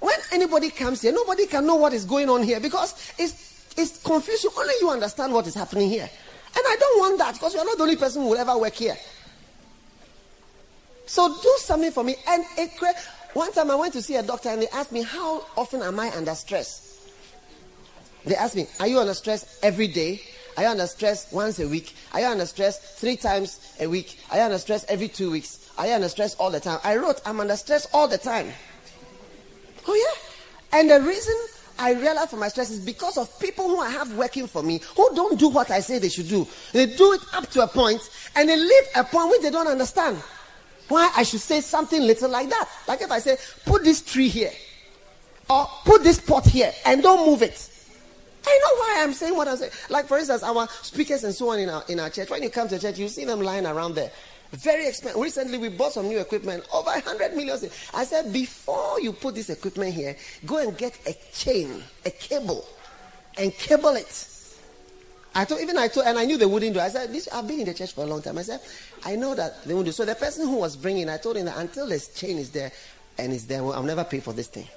when 0.00 0.16
anybody 0.32 0.70
comes 0.70 1.02
here, 1.02 1.12
nobody 1.12 1.46
can 1.46 1.66
know 1.66 1.76
what 1.76 1.92
is 1.92 2.04
going 2.04 2.28
on 2.28 2.42
here 2.42 2.60
because 2.60 3.14
it's, 3.18 3.72
it's 3.76 4.02
confusion. 4.02 4.50
Only 4.56 4.74
you 4.80 4.90
understand 4.90 5.32
what 5.32 5.46
is 5.46 5.54
happening 5.54 5.88
here. 5.88 6.08
And 6.56 6.64
I 6.66 6.76
don't 6.78 6.98
want 7.00 7.18
that 7.18 7.34
because 7.34 7.54
you're 7.54 7.64
not 7.64 7.76
the 7.76 7.82
only 7.82 7.96
person 7.96 8.22
who 8.22 8.28
will 8.28 8.38
ever 8.38 8.56
work 8.58 8.74
here. 8.74 8.96
So 11.06 11.28
do 11.28 11.54
something 11.58 11.90
for 11.90 12.04
me. 12.04 12.16
And 12.28 12.44
it, 12.56 12.70
one 13.34 13.52
time 13.52 13.70
I 13.70 13.74
went 13.74 13.92
to 13.94 14.02
see 14.02 14.16
a 14.16 14.22
doctor 14.22 14.48
and 14.48 14.62
they 14.62 14.68
asked 14.68 14.92
me, 14.92 15.02
How 15.02 15.44
often 15.56 15.82
am 15.82 15.98
I 16.00 16.10
under 16.16 16.34
stress? 16.34 17.10
They 18.24 18.36
asked 18.36 18.56
me, 18.56 18.66
Are 18.80 18.86
you 18.86 18.98
under 19.00 19.14
stress 19.14 19.58
every 19.62 19.88
day? 19.88 20.20
Are 20.56 20.62
you 20.62 20.68
under 20.68 20.86
stress 20.86 21.30
once 21.32 21.58
a 21.58 21.68
week? 21.68 21.94
Are 22.12 22.20
you 22.20 22.26
under 22.26 22.46
stress 22.46 22.78
three 22.98 23.16
times 23.16 23.74
a 23.80 23.88
week? 23.88 24.20
Are 24.30 24.36
you 24.38 24.42
under 24.44 24.58
stress 24.58 24.84
every 24.88 25.08
two 25.08 25.30
weeks? 25.30 25.70
Are 25.76 25.86
you 25.86 25.94
under 25.94 26.08
stress 26.08 26.34
all 26.36 26.50
the 26.50 26.60
time? 26.60 26.78
I 26.84 26.96
wrote, 26.96 27.20
I'm 27.26 27.40
under 27.40 27.56
stress 27.56 27.88
all 27.92 28.06
the 28.06 28.18
time. 28.18 28.52
Oh, 29.88 29.94
yeah. 29.94 30.78
And 30.78 30.88
the 30.90 31.00
reason 31.00 31.34
I 31.78 31.92
realize 31.92 32.30
for 32.30 32.36
my 32.36 32.48
stress 32.48 32.70
is 32.70 32.80
because 32.80 33.18
of 33.18 33.38
people 33.40 33.68
who 33.68 33.80
I 33.80 33.90
have 33.90 34.12
working 34.14 34.46
for 34.46 34.62
me 34.62 34.80
who 34.96 35.14
don't 35.14 35.38
do 35.38 35.48
what 35.48 35.70
I 35.70 35.80
say 35.80 35.98
they 35.98 36.08
should 36.08 36.28
do. 36.28 36.46
They 36.72 36.86
do 36.86 37.12
it 37.14 37.20
up 37.32 37.50
to 37.50 37.62
a 37.62 37.66
point 37.66 38.00
and 38.36 38.48
they 38.48 38.56
leave 38.56 38.84
a 38.94 39.04
point 39.04 39.30
which 39.30 39.42
they 39.42 39.50
don't 39.50 39.66
understand. 39.66 40.22
Why 40.88 41.10
I 41.16 41.22
should 41.22 41.40
say 41.40 41.60
something 41.60 42.00
little 42.02 42.30
like 42.30 42.48
that. 42.50 42.68
Like 42.86 43.02
if 43.02 43.10
I 43.10 43.18
say, 43.18 43.38
put 43.64 43.84
this 43.84 44.02
tree 44.02 44.28
here 44.28 44.52
or 45.50 45.66
put 45.84 46.04
this 46.04 46.20
pot 46.20 46.46
here 46.46 46.72
and 46.84 47.02
don't 47.02 47.26
move 47.26 47.42
it. 47.42 47.70
I 48.46 48.60
know 48.62 48.76
why 48.78 49.00
I'm 49.02 49.12
saying 49.12 49.34
what 49.34 49.48
I'm 49.48 49.56
saying. 49.56 49.72
Like 49.88 50.06
for 50.06 50.18
instance, 50.18 50.42
our 50.42 50.68
speakers 50.82 51.24
and 51.24 51.34
so 51.34 51.50
on 51.50 51.58
in 51.58 51.70
our, 51.70 51.82
in 51.88 51.98
our 51.98 52.10
church, 52.10 52.30
when 52.30 52.42
you 52.42 52.50
come 52.50 52.68
to 52.68 52.78
church, 52.78 52.98
you 52.98 53.08
see 53.08 53.24
them 53.24 53.40
lying 53.40 53.66
around 53.66 53.94
there. 53.94 54.12
Very 54.56 54.86
expensive. 54.86 55.20
Recently, 55.20 55.58
we 55.58 55.68
bought 55.68 55.92
some 55.92 56.08
new 56.08 56.18
equipment, 56.18 56.64
over 56.72 56.90
100 56.90 57.34
million. 57.34 57.58
I 57.92 58.04
said, 58.04 58.32
before 58.32 59.00
you 59.00 59.12
put 59.12 59.34
this 59.34 59.50
equipment 59.50 59.94
here, 59.94 60.16
go 60.46 60.58
and 60.58 60.76
get 60.76 60.98
a 61.06 61.14
chain, 61.34 61.82
a 62.06 62.10
cable, 62.10 62.64
and 63.36 63.52
cable 63.52 63.96
it. 63.96 64.28
I 65.34 65.44
told, 65.44 65.60
even 65.60 65.76
I 65.76 65.88
told, 65.88 66.06
and 66.06 66.16
I 66.16 66.24
knew 66.24 66.38
they 66.38 66.46
wouldn't 66.46 66.74
do. 66.74 66.80
I 66.80 66.88
said, 66.88 67.12
this, 67.12 67.28
I've 67.32 67.48
been 67.48 67.60
in 67.60 67.66
the 67.66 67.74
church 67.74 67.92
for 67.92 68.04
a 68.04 68.06
long 68.06 68.22
time. 68.22 68.38
I 68.38 68.42
said, 68.42 68.60
I 69.04 69.16
know 69.16 69.34
that 69.34 69.64
they 69.64 69.74
won't 69.74 69.86
do. 69.86 69.92
So 69.92 70.04
the 70.04 70.14
person 70.14 70.46
who 70.46 70.56
was 70.56 70.76
bringing, 70.76 71.08
I 71.08 71.16
told 71.16 71.36
him 71.36 71.46
that 71.46 71.56
until 71.56 71.88
this 71.88 72.14
chain 72.14 72.38
is 72.38 72.50
there 72.50 72.70
and 73.18 73.32
it's 73.32 73.44
there, 73.44 73.64
well, 73.64 73.72
I'll 73.72 73.82
never 73.82 74.04
pay 74.04 74.20
for 74.20 74.32
this 74.32 74.46
thing. 74.46 74.68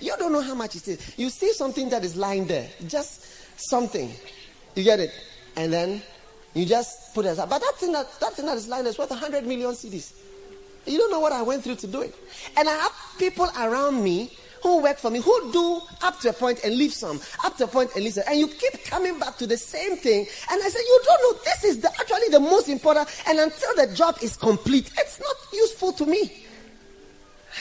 You 0.00 0.14
don't 0.18 0.32
know 0.32 0.40
how 0.40 0.54
much 0.54 0.76
it 0.76 0.88
is. 0.88 1.18
You 1.18 1.28
see 1.28 1.52
something 1.52 1.90
that 1.90 2.02
is 2.04 2.16
lying 2.16 2.46
there, 2.46 2.68
just 2.88 3.26
something. 3.68 4.10
You 4.74 4.82
get 4.82 4.98
it? 4.98 5.12
And 5.56 5.72
then 5.72 6.02
you 6.54 6.64
just 6.64 7.14
put 7.14 7.26
it 7.26 7.30
aside. 7.30 7.50
But 7.50 7.60
that 7.60 7.74
thing 7.76 7.92
that, 7.92 8.08
that 8.20 8.34
thing 8.34 8.46
that 8.46 8.56
is 8.56 8.68
lying 8.68 8.86
is 8.86 8.98
worth 8.98 9.10
100 9.10 9.44
million 9.46 9.70
cedis. 9.72 10.12
You 10.86 10.98
don't 10.98 11.10
know 11.10 11.20
what 11.20 11.32
I 11.32 11.42
went 11.42 11.64
through 11.64 11.76
to 11.76 11.86
do 11.86 12.02
it. 12.02 12.14
And 12.56 12.68
I 12.68 12.72
have 12.72 12.92
people 13.18 13.48
around 13.58 14.02
me 14.02 14.30
who 14.62 14.82
work 14.82 14.96
for 14.98 15.10
me 15.10 15.20
who 15.20 15.52
do 15.52 15.80
up 16.02 16.18
to 16.20 16.30
a 16.30 16.32
point 16.32 16.60
and 16.64 16.76
leave 16.76 16.92
some, 16.92 17.20
up 17.44 17.56
to 17.58 17.64
a 17.64 17.66
point 17.66 17.90
and 17.94 18.02
leave 18.02 18.14
some. 18.14 18.24
And 18.28 18.38
you 18.38 18.48
keep 18.48 18.84
coming 18.84 19.18
back 19.18 19.36
to 19.38 19.46
the 19.46 19.58
same 19.58 19.96
thing. 19.96 20.26
And 20.50 20.62
I 20.62 20.68
said, 20.68 20.80
You 20.80 21.00
don't 21.04 21.22
know, 21.22 21.40
this 21.44 21.64
is 21.64 21.80
the, 21.80 21.88
actually 21.88 22.28
the 22.30 22.40
most 22.40 22.68
important. 22.68 23.08
And 23.26 23.38
until 23.38 23.74
the 23.76 23.94
job 23.94 24.16
is 24.22 24.36
complete, 24.36 24.90
it's 24.98 25.20
not 25.20 25.36
useful 25.52 25.92
to 25.92 26.06
me. 26.06 26.44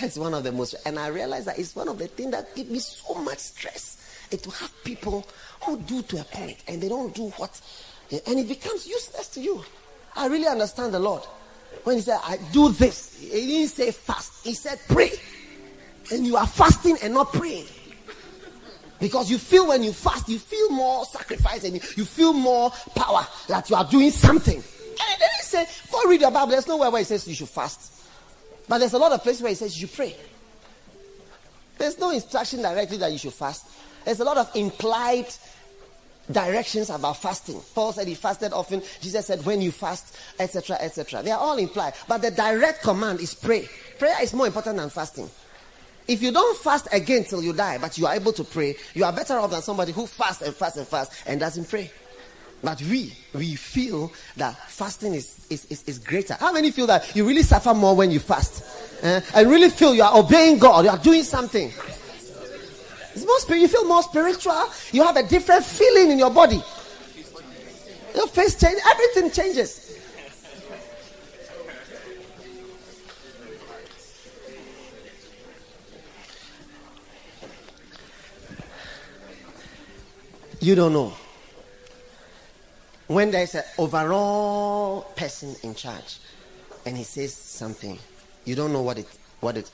It's 0.01 0.17
one 0.17 0.33
of 0.33 0.43
the 0.43 0.51
most, 0.51 0.75
and 0.85 0.97
I 0.97 1.07
realize 1.07 1.45
that 1.45 1.59
it's 1.59 1.75
one 1.75 1.87
of 1.87 1.99
the 1.99 2.07
things 2.07 2.31
that 2.31 2.55
give 2.55 2.69
me 2.69 2.79
so 2.79 3.13
much 3.15 3.37
stress. 3.37 3.97
It 4.31 4.41
to 4.43 4.49
have 4.49 4.83
people 4.83 5.27
who 5.61 5.77
do 5.77 6.01
to 6.01 6.21
a 6.21 6.23
point 6.23 6.57
and 6.67 6.81
they 6.81 6.89
don't 6.89 7.13
do 7.13 7.29
what 7.37 7.61
and 8.11 8.39
it 8.39 8.47
becomes 8.47 8.87
useless 8.87 9.27
to 9.29 9.41
you. 9.41 9.63
I 10.15 10.27
really 10.27 10.47
understand 10.47 10.93
the 10.93 10.99
Lord. 10.99 11.23
When 11.83 11.95
he 11.95 12.01
said, 12.01 12.19
I 12.23 12.37
do 12.51 12.69
this, 12.69 13.17
he 13.19 13.29
didn't 13.29 13.69
say 13.69 13.91
fast, 13.91 14.45
he 14.45 14.53
said 14.53 14.79
pray. 14.87 15.11
And 16.11 16.25
you 16.25 16.37
are 16.37 16.47
fasting 16.47 16.97
and 17.01 17.13
not 17.13 17.33
praying. 17.33 17.65
Because 18.99 19.29
you 19.29 19.37
feel 19.37 19.67
when 19.67 19.83
you 19.83 19.91
fast, 19.91 20.29
you 20.29 20.39
feel 20.39 20.69
more 20.69 21.05
sacrifice 21.05 21.63
and 21.63 21.73
you 21.73 22.05
feel 22.05 22.31
more 22.33 22.69
power 22.95 23.25
that 23.47 23.69
you 23.69 23.75
are 23.75 23.85
doing 23.85 24.11
something. 24.11 24.55
And 24.55 25.21
then 25.21 25.29
he 25.37 25.43
said, 25.43 25.67
go 25.91 26.03
read 26.07 26.21
the 26.21 26.29
Bible. 26.29 26.51
There's 26.51 26.67
nowhere 26.67 26.91
where 26.91 27.01
it 27.01 27.07
says 27.07 27.27
you 27.27 27.33
should 27.33 27.49
fast. 27.49 27.91
But 28.67 28.77
there's 28.77 28.93
a 28.93 28.97
lot 28.97 29.11
of 29.11 29.23
places 29.23 29.41
where 29.41 29.51
it 29.51 29.57
says 29.57 29.79
you 29.79 29.87
should 29.87 29.95
pray. 29.95 30.15
There's 31.77 31.97
no 31.99 32.11
instruction 32.11 32.61
directly 32.61 32.97
that 32.97 33.11
you 33.11 33.17
should 33.17 33.33
fast. 33.33 33.65
There's 34.05 34.19
a 34.19 34.23
lot 34.23 34.37
of 34.37 34.49
implied 34.55 35.27
directions 36.31 36.89
about 36.89 37.17
fasting. 37.17 37.61
Paul 37.75 37.93
said 37.93 38.07
he 38.07 38.15
fasted 38.15 38.53
often. 38.53 38.81
Jesus 39.01 39.25
said 39.25 39.45
when 39.45 39.61
you 39.61 39.71
fast, 39.71 40.15
etc., 40.39 40.77
etc. 40.79 41.21
They 41.21 41.31
are 41.31 41.39
all 41.39 41.57
implied. 41.57 41.93
But 42.07 42.21
the 42.21 42.31
direct 42.31 42.81
command 42.81 43.19
is 43.19 43.33
pray. 43.33 43.67
Prayer 43.99 44.21
is 44.21 44.33
more 44.33 44.47
important 44.47 44.77
than 44.77 44.89
fasting. 44.89 45.29
If 46.07 46.21
you 46.21 46.31
don't 46.31 46.57
fast 46.57 46.87
again 46.91 47.23
till 47.23 47.41
you 47.41 47.53
die, 47.53 47.77
but 47.77 47.97
you 47.97 48.05
are 48.07 48.13
able 48.15 48.33
to 48.33 48.43
pray, 48.43 48.75
you 48.93 49.05
are 49.05 49.13
better 49.13 49.35
off 49.35 49.51
than 49.51 49.61
somebody 49.61 49.91
who 49.91 50.05
fasts 50.05 50.41
and 50.41 50.53
fasts 50.53 50.77
and 50.77 50.87
fasts 50.87 51.23
and 51.25 51.39
doesn't 51.39 51.69
pray. 51.69 51.91
But 52.61 52.81
we, 52.81 53.13
we 53.33 53.55
feel 53.55 54.11
that 54.37 54.55
fasting 54.69 55.13
is, 55.13 55.45
is, 55.49 55.65
is, 55.65 55.83
is 55.83 55.99
greater. 55.99 56.35
How 56.35 56.53
many 56.53 56.71
feel 56.71 56.87
that 56.87 57.13
you 57.15 57.27
really 57.27 57.43
suffer 57.43 57.73
more 57.73 57.93
when 57.95 58.09
you 58.09 58.19
fast? 58.19 58.63
Uh, 59.03 59.19
and 59.35 59.49
really 59.49 59.69
feel 59.69 59.93
you 59.93 60.03
are 60.03 60.17
obeying 60.17 60.59
God, 60.59 60.85
you 60.85 60.91
are 60.91 60.97
doing 60.97 61.23
something. 61.23 61.71
It's 63.15 63.25
more. 63.25 63.57
You 63.57 63.67
feel 63.67 63.85
more 63.85 64.03
spiritual. 64.03 64.69
You 64.91 65.03
have 65.03 65.17
a 65.17 65.23
different 65.23 65.63
feeling 65.63 66.11
in 66.11 66.19
your 66.19 66.31
body. 66.31 66.61
Your 68.15 68.27
face 68.27 68.59
changes. 68.59 68.81
Everything 68.85 69.31
changes. 69.31 69.83
You 80.59 80.75
don't 80.75 80.93
know. 80.93 81.13
When 83.07 83.31
there's 83.31 83.53
an 83.53 83.63
overall 83.77 85.01
person 85.15 85.55
in 85.61 85.75
charge 85.75 86.19
and 86.85 86.95
he 86.95 87.03
says 87.03 87.33
something, 87.33 87.99
you 88.45 88.55
don't 88.55 88.71
know 88.71 88.81
what 88.81 88.97
it, 88.97 89.07
what 89.41 89.57
it, 89.57 89.69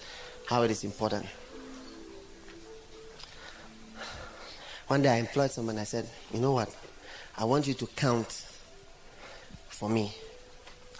how 0.48 0.64
it 0.64 0.72
is 0.72 0.84
important. 0.84 1.28
One 4.90 5.04
day 5.04 5.10
I 5.10 5.18
employed 5.18 5.52
someone. 5.52 5.78
I 5.78 5.84
said, 5.84 6.10
you 6.34 6.40
know 6.40 6.54
what? 6.54 6.76
I 7.38 7.46
want 7.46 7.68
you 7.68 7.76
to 7.76 7.86
count 7.96 8.44
for 9.68 9.88
me 9.88 10.12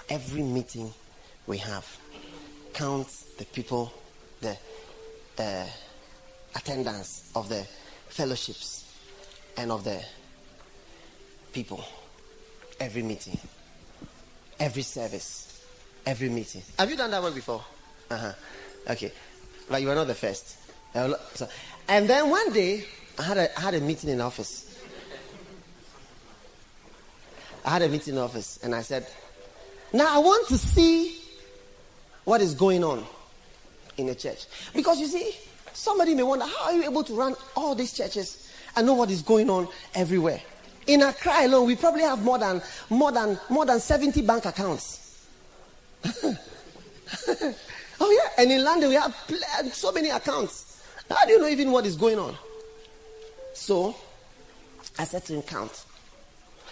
every 0.08 0.44
meeting 0.44 0.94
we 1.48 1.58
have. 1.58 1.98
Count 2.72 3.08
the 3.40 3.46
people, 3.46 3.92
the 4.42 4.56
attendance 6.56 7.32
of 7.36 7.50
the 7.50 7.66
fellowships 8.10 8.94
and 9.58 9.72
of 9.72 9.84
the 9.84 10.04
people. 11.52 11.84
Every 12.80 13.02
meeting, 13.02 13.40
every 14.60 14.84
service, 14.84 15.66
every 16.06 16.30
meeting. 16.30 16.62
Have 16.78 16.92
you 16.92 16.96
done 16.96 17.10
that 17.10 17.24
one 17.24 17.34
before? 17.34 17.64
Uh 18.12 18.18
huh. 18.18 18.34
Okay, 18.92 19.12
but 19.68 19.82
you 19.82 19.88
were 19.88 19.96
not 19.96 20.06
the 20.06 20.14
first. 20.14 20.58
And 20.94 22.08
then 22.08 22.30
one 22.30 22.54
day, 22.54 22.86
I 23.20 23.24
had 23.24 23.38
a, 23.38 23.58
I 23.58 23.62
had 23.62 23.74
a 23.74 23.82
meeting 23.82 24.10
in 24.10 24.22
office. 24.22 24.66
I 27.66 27.72
had 27.72 27.82
a 27.82 27.90
meeting 27.90 28.14
in 28.14 28.20
office, 28.22 28.60
and 28.64 28.74
I 28.74 28.82
said, 28.82 29.06
"Now 29.92 30.16
I 30.16 30.20
want 30.20 30.48
to 30.48 30.58
see 30.58 31.20
what 32.24 32.40
is 32.40 32.54
going 32.54 32.82
on 32.82 33.06
in 33.98 34.06
the 34.06 34.16
church 34.16 34.46
because 34.74 35.02
you 35.02 35.08
see, 35.08 35.36
somebody 35.74 36.16
may 36.16 36.24
wonder 36.24 36.46
how 36.46 36.68
are 36.68 36.74
you 36.74 36.86
able 36.86 37.04
to 37.04 37.14
run 37.14 37.36
all 37.58 37.76
these 37.76 37.92
churches 37.92 38.50
and 38.78 38.88
know 38.88 38.94
what 38.94 39.12
is 39.12 39.22
going 39.22 39.50
on 39.50 39.68
everywhere." 39.96 40.42
In 40.88 41.02
Accra 41.02 41.46
alone, 41.46 41.68
we 41.68 41.76
probably 41.76 42.04
have 42.04 42.24
more 42.24 42.40
than 42.40 42.62
more 42.90 43.12
than 43.12 43.38
more 43.50 43.66
than 43.66 43.82
70 43.82 44.22
bank 44.22 44.46
accounts. 44.46 45.28
oh 46.06 46.34
yeah, 48.00 48.30
and 48.38 48.50
in 48.50 48.64
London 48.64 48.88
we 48.88 48.96
have 48.96 49.14
so 49.74 49.92
many 49.92 50.10
accounts. 50.10 50.82
How 51.10 51.26
do 51.26 51.34
you 51.34 51.40
know 51.40 51.48
even 51.50 51.74
what 51.74 51.86
is 51.86 51.98
going 51.98 52.18
on? 52.18 52.38
So 53.60 53.94
I 54.98 55.04
said 55.04 55.26
to 55.26 55.34
him, 55.34 55.42
count. 55.42 55.86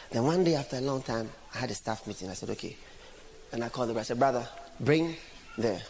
Then 0.10 0.24
one 0.24 0.46
day 0.46 0.56
after 0.56 0.78
a 0.78 0.82
long 0.82 1.02
time, 1.02 1.30
I 1.54 1.58
had 1.60 1.70
a 1.70 1.76
staff 1.76 2.08
meeting. 2.08 2.30
I 2.30 2.34
said, 2.34 2.50
okay. 2.52 2.78
And 3.52 3.62
I 3.62 3.70
called 3.70 3.90
the 3.90 3.94
brother. 3.94 4.06
I 4.06 4.08
said, 4.08 4.20
brother, 4.20 4.48
bring 4.80 5.16
the 5.58 5.82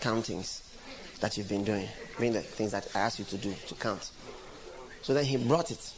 countings 0.00 0.62
that 1.20 1.36
you've 1.36 1.50
been 1.50 1.64
doing. 1.64 1.86
Bring 2.16 2.32
the 2.32 2.40
things 2.40 2.72
that 2.72 2.88
I 2.94 3.00
asked 3.00 3.18
you 3.18 3.26
to 3.26 3.36
do 3.36 3.54
to 3.68 3.74
count. 3.74 4.10
So 5.02 5.12
then 5.12 5.26
he 5.26 5.36
brought 5.36 5.70
it. 5.70 5.92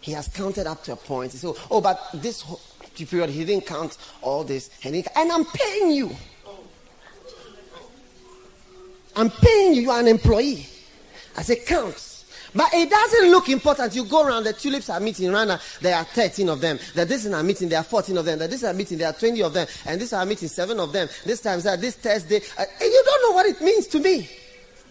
He 0.00 0.12
has 0.12 0.28
counted 0.28 0.68
up 0.68 0.84
to 0.84 0.92
a 0.92 0.96
point. 0.96 1.32
He 1.32 1.38
said, 1.38 1.52
oh, 1.68 1.80
but 1.80 2.00
this 2.14 2.44
period 2.94 3.28
he 3.28 3.44
didn't 3.44 3.66
count 3.66 3.98
all 4.22 4.44
this. 4.44 4.70
And, 4.84 5.04
I'm 5.16 5.44
paying 5.44 5.90
you. 5.90 6.14
I'm 9.16 9.30
paying 9.30 9.74
you. 9.74 9.82
You 9.82 9.90
are 9.90 9.98
an 10.00 10.06
employee. 10.06 10.68
I 11.36 11.42
said, 11.42 11.66
count. 11.66 12.15
But 12.56 12.72
it 12.72 12.88
doesn't 12.88 13.30
look 13.30 13.50
important. 13.50 13.94
You 13.94 14.04
go 14.04 14.26
around, 14.26 14.44
the 14.44 14.54
tulips 14.54 14.88
are 14.88 14.98
meeting, 14.98 15.30
Rana, 15.30 15.60
there 15.82 15.94
are 15.94 16.04
13 16.04 16.48
of 16.48 16.60
them. 16.62 16.78
That 16.94 17.06
this 17.06 17.26
is 17.26 17.32
a 17.32 17.42
meeting, 17.42 17.68
there 17.68 17.80
are 17.80 17.84
14 17.84 18.16
of 18.16 18.24
them. 18.24 18.38
That 18.38 18.50
this 18.50 18.62
is 18.62 18.68
a 18.68 18.72
meeting, 18.72 18.96
there 18.96 19.08
are 19.08 19.12
20 19.12 19.42
of 19.42 19.52
them. 19.52 19.66
And 19.84 20.00
this 20.00 20.08
is 20.08 20.12
a 20.14 20.24
meeting, 20.24 20.48
seven 20.48 20.80
of 20.80 20.92
them. 20.92 21.08
This 21.26 21.42
time, 21.42 21.60
this 21.60 21.96
Thursday. 21.96 22.40
Uh, 22.58 22.64
you 22.80 23.02
don't 23.04 23.22
know 23.30 23.34
what 23.34 23.46
it 23.46 23.60
means 23.60 23.86
to 23.88 24.00
me. 24.00 24.28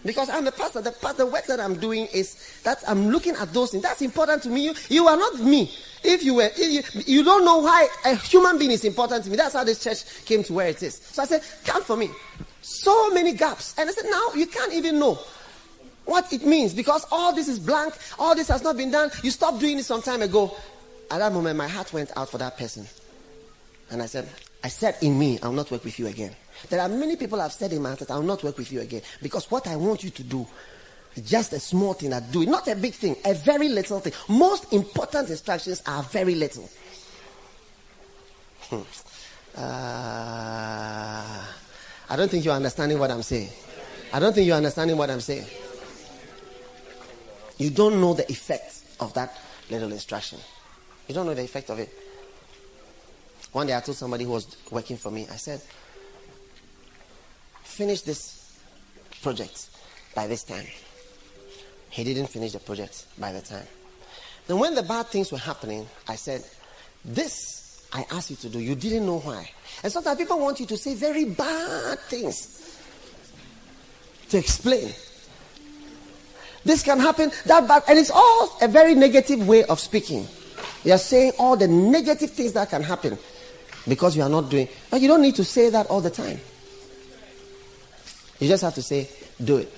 Because 0.06 0.30
I'm 0.30 0.46
a 0.46 0.52
pastor. 0.52 0.82
The, 0.82 0.92
the 1.18 1.26
work 1.26 1.48
that 1.48 1.60
I'm 1.60 1.80
doing 1.80 2.06
is 2.14 2.62
that 2.64 2.84
I'm 2.88 3.08
looking 3.08 3.36
at 3.36 3.52
those 3.52 3.72
things. 3.72 3.82
That's 3.82 4.04
important 4.04 4.44
to 4.44 4.50
me. 4.50 4.66
You, 4.66 4.74
you 4.90 5.08
are 5.08 5.18
not 5.18 5.40
me. 5.40 5.74
If 6.04 6.24
you 6.24 6.36
were, 6.36 6.52
if 6.56 6.96
you, 6.96 7.02
you 7.08 7.24
don't 7.24 7.44
know 7.44 7.58
why 7.58 7.88
a 8.06 8.14
human 8.16 8.60
being 8.60 8.70
is 8.70 8.86
important 8.86 9.24
to 9.24 9.32
me. 9.32 9.38
That's 9.38 9.56
how 9.56 9.64
this 9.64 9.84
church 9.84 10.26
came 10.26 10.44
to 10.44 10.54
where 10.54 10.68
it 10.68 10.84
is. 10.84 10.98
So 10.98 11.24
I 11.24 11.26
said, 11.26 11.42
count 11.64 11.86
for 11.86 11.98
me. 11.98 12.12
So 12.62 13.10
many 13.10 13.34
gaps. 13.34 13.74
And 13.80 13.90
I 13.90 13.94
said, 13.94 14.06
now 14.08 14.34
you 14.36 14.46
can't 14.46 14.74
even 14.74 15.00
know 15.00 15.18
what 16.06 16.32
it 16.32 16.46
means 16.46 16.74
because 16.74 17.06
all 17.12 17.34
this 17.34 17.48
is 17.48 17.60
blank, 17.60 17.94
all 18.18 18.36
this 18.36 18.48
has 18.48 18.64
not 18.64 18.78
been 18.78 18.92
done. 18.92 19.12
You 19.24 19.32
stopped 19.32 19.60
doing 19.60 19.80
it 19.80 19.84
some 19.86 20.02
time 20.02 20.22
ago. 20.22 20.56
At 21.12 21.20
that 21.20 21.34
moment, 21.34 21.58
my 21.58 21.68
heart 21.68 21.94
went 21.94 22.12
out 22.16 22.30
for 22.30 22.38
that 22.38 22.58
person. 22.58 22.88
And 23.92 24.02
I 24.02 24.06
said, 24.08 24.28
I 24.64 24.70
said 24.70 24.98
in 25.02 25.18
me, 25.18 25.40
I'll 25.44 25.52
not 25.52 25.70
work 25.70 25.84
with 25.84 26.00
you 26.00 26.08
again. 26.08 26.36
There 26.70 26.80
are 26.80 26.90
many 26.90 27.16
people 27.16 27.42
I've 27.42 27.54
said 27.54 27.74
in 27.74 27.82
my 27.82 27.90
heart, 27.90 28.10
I'll 28.10 28.22
not 28.22 28.44
work 28.44 28.58
with 28.58 28.72
you 28.72 28.82
again. 28.82 29.02
Because 29.22 29.50
what 29.52 29.68
I 29.68 29.76
want 29.76 30.04
you 30.04 30.10
to 30.10 30.24
do 30.24 30.48
is 31.16 31.30
just 31.30 31.54
a 31.54 31.60
small 31.60 31.94
thing 31.94 32.10
that 32.12 32.32
do 32.32 32.42
it. 32.42 32.50
Not 32.50 32.68
a 32.68 32.76
big 32.76 32.94
thing, 32.94 33.16
a 33.26 33.34
very 33.34 33.70
little 33.70 34.00
thing. 34.00 34.14
Most 34.28 34.74
important 34.74 35.30
instructions 35.30 35.84
are 35.86 36.02
very 36.04 36.36
little. 36.36 36.70
Hmm. 38.70 38.82
Uh, 39.56 39.62
I 42.10 42.16
don't 42.16 42.30
think 42.30 42.44
you're 42.44 42.56
understanding 42.56 43.00
what 43.00 43.12
I'm 43.12 43.22
saying. 43.22 43.50
I 44.12 44.20
don't 44.20 44.34
think 44.34 44.48
you're 44.48 44.58
understanding 44.58 44.98
what 44.98 45.10
I'm 45.10 45.22
saying. 45.22 45.46
You 47.58 47.70
don't 47.70 48.02
know 48.02 48.14
the 48.14 48.30
effect 48.32 48.82
of 49.00 49.14
that 49.14 49.38
little 49.70 49.92
instruction. 49.92 50.40
You 51.08 51.16
don't 51.16 51.26
know 51.26 51.34
the 51.34 51.44
effect 51.44 51.70
of 51.70 51.80
it. 51.80 51.90
One 53.52 53.68
day 53.68 53.76
I 53.76 53.80
told 53.80 53.98
somebody 53.98 54.26
who 54.26 54.32
was 54.32 54.58
working 54.70 54.98
for 54.98 55.12
me, 55.12 55.28
I 55.32 55.38
said, 55.38 55.62
finish 57.64 58.02
this 58.02 58.60
project 59.22 59.70
by 60.14 60.28
this 60.28 60.44
time. 60.44 60.66
He 61.90 62.04
didn't 62.04 62.28
finish 62.28 62.52
the 62.52 62.60
project 62.60 63.06
by 63.18 63.32
the 63.32 63.42
time. 63.42 63.66
Then 64.48 64.60
when 64.60 64.76
the 64.76 64.84
bad 64.84 65.08
things 65.08 65.32
were 65.32 65.38
happening, 65.38 65.88
I 66.08 66.16
said, 66.16 66.44
this 67.04 67.88
I 67.94 68.06
asked 68.12 68.30
you 68.30 68.36
to 68.38 68.50
do. 68.50 68.60
You 68.60 68.76
didn't 68.76 69.06
know 69.06 69.20
why. 69.20 69.50
And 69.84 69.92
sometimes 69.92 70.18
people 70.18 70.40
want 70.40 70.60
you 70.60 70.66
to 70.66 70.78
say 70.78 70.96
very 70.96 71.24
bad 71.24 72.00
things 72.00 72.78
to 74.30 74.38
explain. 74.38 74.92
This 76.66 76.82
can 76.82 77.00
happen, 77.00 77.32
that 77.46 77.68
bad. 77.68 77.84
And 77.88 77.98
it's 78.00 78.10
all 78.10 78.58
a 78.60 78.68
very 78.68 78.96
negative 78.96 79.48
way 79.48 79.64
of 79.66 79.80
speaking. 79.80 80.28
You're 80.84 80.98
saying 80.98 81.34
all 81.38 81.56
the 81.56 81.68
negative 81.68 82.32
things 82.32 82.54
that 82.54 82.72
can 82.72 82.82
happen 82.82 83.18
because 83.88 84.18
you 84.18 84.24
are 84.24 84.30
not 84.30 84.50
doing. 84.50 84.68
But 84.90 85.00
you 85.02 85.08
don't 85.08 85.22
need 85.22 85.36
to 85.36 85.44
say 85.44 85.70
that 85.70 85.88
all 85.88 86.02
the 86.02 86.10
time. 86.10 86.40
You 88.40 88.48
just 88.48 88.64
have 88.64 88.74
to 88.76 88.82
say, 88.82 89.08
do 89.44 89.58
it. 89.58 89.72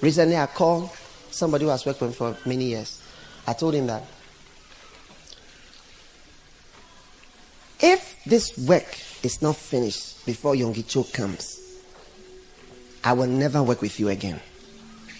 Recently, 0.00 0.36
I 0.36 0.46
called 0.46 0.90
somebody 1.30 1.64
who 1.64 1.70
has 1.70 1.86
worked 1.86 2.00
with 2.00 2.10
me 2.10 2.16
for 2.16 2.36
many 2.44 2.64
years. 2.64 3.00
I 3.46 3.52
told 3.52 3.74
him 3.74 3.86
that 3.86 4.02
if 7.80 8.22
this 8.26 8.58
work 8.58 8.98
is 9.22 9.40
not 9.40 9.56
finished 9.56 10.26
before 10.26 10.54
Yonggi 10.54 10.86
Cho 10.86 11.04
comes, 11.04 11.60
I 13.04 13.12
will 13.12 13.26
never 13.28 13.62
work 13.62 13.80
with 13.80 13.98
you 13.98 14.08
again. 14.08 14.40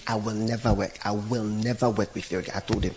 I 0.07 0.17
will 0.17 0.35
never 0.35 0.73
work. 0.75 0.99
I 1.05 1.13
will 1.13 1.45
never 1.45 1.91
work 1.91 2.15
with 2.15 2.31
you 2.33 2.39
again. 2.39 2.55
I 2.57 2.61
told 2.61 2.85
him. 2.85 2.95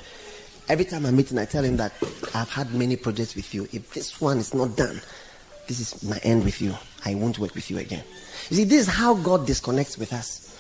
Every 0.68 0.86
time 0.86 1.06
I'm 1.06 1.16
meeting, 1.16 1.38
I 1.38 1.46
tell 1.46 1.64
him 1.64 1.78
that 1.78 1.94
I've 2.34 2.50
had 2.50 2.74
many 2.74 2.96
projects 2.96 3.36
with 3.36 3.54
you. 3.54 3.68
If 3.72 3.94
this 3.94 4.20
one 4.20 4.40
is 4.40 4.54
not 4.54 4.76
done, 4.76 5.00
this 5.68 5.80
is 5.80 6.04
my 6.04 6.18
end 6.24 6.44
with 6.44 6.62
you. 6.62 6.74
I 7.06 7.14
won't 7.14 7.38
work 7.38 7.54
with 7.54 7.70
you 7.70 7.78
again. 7.78 8.04
You 8.50 8.58
see, 8.58 8.64
this 8.64 8.88
is 8.88 8.94
how 8.94 9.14
God 9.14 9.46
disconnects 9.46 9.98
with 9.98 10.12
us. 10.12 10.58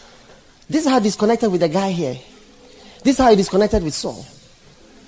This 0.70 0.86
is 0.86 0.91
how 0.91 1.00
disconnected 1.00 1.52
with 1.52 1.62
the 1.62 1.70
guy 1.70 1.91
here. 1.91 2.18
This 3.04 3.16
is 3.16 3.18
how 3.18 3.30
he 3.30 3.36
disconnected 3.36 3.84
with 3.84 3.93
Saul. 3.93 4.24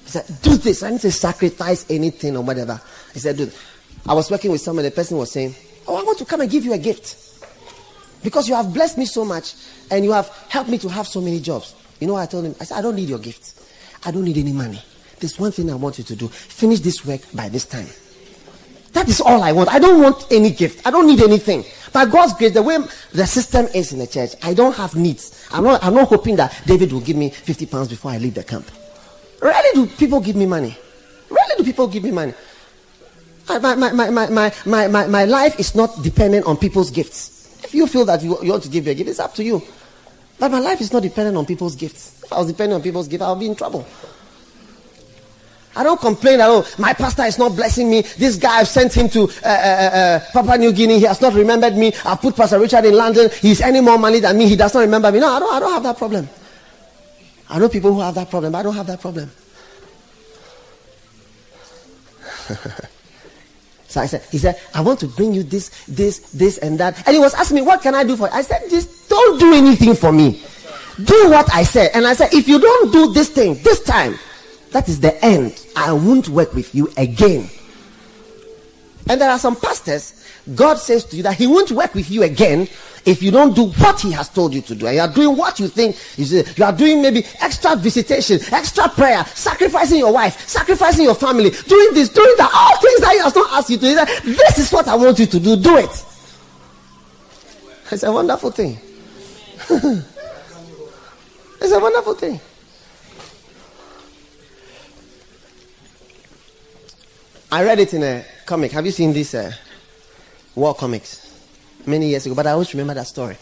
He 0.04 0.10
said, 0.10 0.26
do 0.42 0.58
this. 0.58 0.82
I 0.84 0.92
need 0.92 1.02
to 1.02 1.12
sacrifice 1.12 1.86
anything 1.90 2.36
or 2.38 2.44
whatever. 2.44 2.82
He 3.14 3.20
said, 3.20 3.38
dude, 3.38 3.54
I 4.08 4.14
was 4.14 4.32
working 4.32 4.52
with 4.52 4.62
someone. 4.62 4.86
The 4.86 4.92
person 4.92 5.18
was 5.18 5.32
saying, 5.32 5.54
oh, 5.88 5.96
I 5.96 6.04
want 6.04 6.18
to 6.20 6.26
come 6.26 6.42
and 6.42 6.50
give 6.50 6.66
you 6.66 6.74
a 6.74 6.78
gift. 6.78 7.27
Because 8.24 8.50
you 8.50 8.56
have 8.56 8.74
blessed 8.74 8.98
me 8.98 9.06
so 9.06 9.24
much 9.24 9.56
and 9.92 10.04
you 10.04 10.12
have 10.12 10.28
helped 10.50 10.70
me 10.70 10.78
to 10.80 10.90
have 10.90 11.08
so 11.08 11.22
many 11.22 11.40
jobs. 11.40 11.76
You 12.00 12.08
know 12.08 12.16
I 12.16 12.26
told 12.26 12.46
him? 12.46 12.56
I 12.60 12.64
said, 12.64 12.78
I 12.78 12.82
don't 12.82 12.96
need 12.96 13.10
your 13.10 13.20
gift. 13.20 13.54
I 14.06 14.12
don't 14.12 14.24
need 14.24 14.38
any 14.38 14.54
money. 14.54 14.82
There's 15.20 15.40
one 15.40 15.52
thing 15.52 15.72
I 15.72 15.76
want 15.76 15.98
you 15.98 16.04
to 16.04 16.16
do. 16.16 16.28
Finish 16.28 16.82
this 16.82 17.06
work 17.06 17.22
by 17.34 17.50
this 17.50 17.66
time. 17.66 17.88
That 18.94 19.10
is 19.10 19.22
all 19.22 19.44
I 19.44 19.52
want. 19.52 19.70
I 19.70 19.80
don't 19.80 20.02
want 20.02 20.26
any 20.32 20.52
gift. 20.52 20.86
I 20.86 20.92
don't 20.92 21.08
need 21.08 21.22
anything. 21.22 21.64
By 21.94 22.06
God's 22.06 22.34
grace, 22.34 22.54
the 22.54 22.64
way 22.64 22.78
the 23.14 23.26
system 23.26 23.68
is 23.74 23.94
in 23.94 24.00
the 24.00 24.08
church, 24.08 24.32
I 24.44 24.54
don't 24.54 24.76
have 24.76 24.96
needs. 24.96 25.48
I'm 25.52 25.64
not, 25.64 25.84
I'm 25.84 25.94
not 25.94 26.08
hoping 26.08 26.36
that 26.38 26.60
David 26.66 26.92
will 26.92 27.02
give 27.02 27.16
me 27.16 27.30
50 27.30 27.66
pounds 27.68 27.90
before 27.90 28.12
I 28.12 28.18
leave 28.18 28.34
the 28.34 28.44
camp. 28.44 28.70
Really 29.42 29.88
do 29.88 29.96
people 29.96 30.20
give 30.20 30.36
me 30.36 30.46
money? 30.46 30.76
Really 31.30 31.56
do 31.58 31.64
people 31.64 31.88
give 31.88 32.04
me 32.04 32.12
money? 32.12 32.34
My, 33.48 33.76
my, 33.76 33.92
my, 33.92 34.10
my, 34.10 34.52
my, 34.66 34.88
my, 34.88 35.08
my 35.08 35.26
life 35.26 35.60
is 35.60 35.76
not 35.76 36.02
dependent 36.02 36.46
on 36.46 36.58
people's 36.58 36.90
gifts. 36.90 37.37
If 37.68 37.76
you 37.76 37.86
feel 37.86 38.06
that 38.06 38.24
you, 38.24 38.42
you 38.42 38.52
want 38.52 38.64
to 38.64 38.70
give 38.70 38.86
your 38.86 38.96
gift, 38.96 39.10
it's 39.10 39.20
up 39.20 39.34
to 39.36 39.44
you. 39.44 39.62
But 40.40 40.52
my 40.52 40.60
life 40.60 40.80
is 40.80 40.94
not 40.94 41.04
dependent 41.04 41.36
on 41.36 41.46
people's 41.46 41.76
gifts. 41.76 42.24
If 42.24 42.32
I 42.32 42.38
was 42.38 42.48
dependent 42.48 42.76
on 42.80 42.82
people's 42.82 43.10
gifts, 43.10 43.24
I'll 43.24 43.36
be 43.36 43.48
in 43.48 43.56
trouble. 43.56 43.86
I 45.76 45.84
don't 45.84 46.00
complain 46.00 46.40
at 46.40 46.48
all. 46.48 46.66
My 46.78 46.94
pastor 46.94 47.24
is 47.24 47.38
not 47.38 47.58
blessing 47.58 47.90
me. 47.90 48.02
This 48.02 48.38
guy 48.38 48.60
I've 48.60 48.70
sent 48.70 48.94
him 48.96 49.10
to 49.10 49.24
uh, 49.24 49.26
uh, 49.44 49.50
uh, 49.50 49.50
uh 49.50 50.20
Papua 50.32 50.58
New 50.58 50.72
Guinea. 50.72 51.00
He 51.00 51.06
has 51.06 51.20
not 51.20 51.34
remembered 51.34 51.76
me. 51.76 51.92
I 52.06 52.16
put 52.16 52.38
Pastor 52.38 52.58
Richard 52.58 52.86
in 52.86 52.96
London. 52.96 53.30
He's 53.42 53.60
any 53.60 53.82
more 53.82 54.00
money 54.00 54.20
than 54.20 54.38
me. 54.38 54.48
He 54.48 54.56
does 54.56 54.74
not 54.74 54.80
remember 54.80 55.12
me. 55.12 55.20
No, 55.20 55.28
I 55.28 55.40
don't, 55.40 55.54
I 55.54 55.60
don't 55.60 55.74
have 55.74 55.84
that 55.84 55.98
problem. 55.98 56.30
I 57.50 57.60
know 57.60 57.68
people 57.68 57.94
who 57.94 58.00
have 58.00 58.16
that 58.16 58.30
problem, 58.30 58.54
but 58.54 58.60
I 58.60 58.64
don't 58.64 58.76
have 58.76 58.88
that 58.88 59.02
problem. 59.02 59.30
so 63.98 64.04
I 64.04 64.06
said, 64.06 64.22
he 64.30 64.38
said, 64.38 64.62
I 64.76 64.82
want 64.82 65.00
to 65.00 65.08
bring 65.08 65.34
you 65.34 65.42
this, 65.42 65.70
this, 65.88 66.20
this, 66.32 66.60
and 66.60 66.80
that. 66.80 66.96
And 67.08 67.16
he 67.16 67.20
was 67.20 67.34
asking 67.34 67.56
me, 67.56 67.62
what 67.64 67.82
can 67.82 67.96
I 67.96 68.04
do 68.04 68.16
for 68.16 68.28
you? 68.28 68.34
I 68.34 68.44
said, 68.44 68.70
just 68.70 69.10
don't 69.10 69.40
do 69.40 69.54
anything 69.56 69.96
for 69.96 70.12
me. 70.12 70.44
Do 71.04 71.30
what 71.32 71.52
I 71.52 71.64
said. 71.64 71.90
And 71.96 72.06
I 72.06 72.14
said, 72.14 72.32
if 72.32 72.48
you 72.48 72.60
don't 72.60 72.92
do 72.92 73.12
this 73.12 73.30
thing 73.30 73.56
this 73.64 73.84
time, 73.84 74.20
that 74.72 74.88
is 74.88 75.00
the 75.00 75.24
end. 75.26 75.66
I 75.76 75.94
won't 75.94 76.30
work 76.30 76.54
with 76.54 76.76
you 76.76 76.92
again. 76.96 77.50
And 79.10 79.20
there 79.20 79.32
are 79.32 79.40
some 79.40 79.56
pastors, 79.56 80.17
God 80.56 80.76
says 80.76 81.04
to 81.06 81.18
you 81.18 81.24
that 81.24 81.36
He 81.36 81.48
won't 81.48 81.72
work 81.72 81.94
with 81.94 82.10
you 82.10 82.24
again 82.24 82.68
if 83.06 83.22
you 83.22 83.32
don't 83.32 83.56
do 83.56 83.66
what 83.68 84.00
He 84.00 84.12
has 84.12 84.30
told 84.30 84.54
you 84.54 84.62
to 84.62 84.76
do. 84.76 84.88
And 84.88 84.96
you 84.96 85.02
are 85.02 85.08
doing 85.08 85.36
what 85.36 85.60
you 85.60 85.68
think 85.68 85.98
you, 86.18 86.44
you 86.56 86.64
are 86.64 86.72
doing 86.72 87.02
maybe 87.02 87.26
extra 87.42 87.76
visitation, 87.76 88.40
extra 88.52 88.88
prayer, 88.90 89.24
sacrificing 89.26 90.00
your 90.00 90.14
wife, 90.14 90.48
sacrificing 90.48 91.06
your 91.06 91.16
family, 91.16 91.50
doing 91.50 91.94
this, 91.94 92.10
doing 92.10 92.34
that, 92.38 92.52
all 92.54 92.78
things 92.80 93.02
that 93.02 93.12
He 93.14 93.20
has 93.20 93.36
not 93.36 93.52
asked 93.54 93.70
you 93.70 93.78
to 93.78 93.84
do. 93.84 93.96
This 94.34 94.58
is 94.60 94.72
what 94.72 94.88
I 94.88 94.96
want 94.96 95.20
you 95.20 95.26
to 95.26 95.40
do. 95.40 95.56
Do 95.58 95.78
it. 95.78 96.06
It's 97.92 98.04
a 98.04 98.12
wonderful 98.12 98.52
thing. 98.52 98.78
it's 101.62 101.72
a 101.72 101.80
wonderful 101.80 102.14
thing. 102.16 102.40
I 107.50 107.64
read 107.64 107.80
it 107.80 107.94
in 107.94 108.04
a 108.04 108.26
comic. 108.46 108.74
Have 108.74 108.86
you 108.86 108.92
seen 108.92 109.14
this 109.14 109.34
uh, 109.34 109.54
war 110.58 110.74
comics? 110.74 111.24
Many 111.86 112.10
years 112.10 112.26
ago, 112.26 112.36
but 112.36 112.48
I 112.48 112.52
always 112.52 112.74
remember 112.74 112.96
that 112.96 113.08
story. 113.08 113.38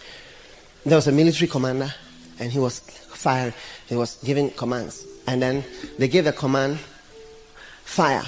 There 0.86 0.98
was 0.98 1.08
a 1.08 1.12
military 1.12 1.48
commander, 1.48 1.92
and 2.40 2.52
he 2.52 2.60
was 2.60 2.80
firing. 2.80 3.54
He 3.88 3.96
was 3.96 4.18
giving 4.24 4.52
commands, 4.52 5.04
and 5.26 5.42
then 5.42 5.64
they 5.98 6.08
gave 6.08 6.26
the 6.26 6.34
command 6.34 6.78
fire, 7.86 8.24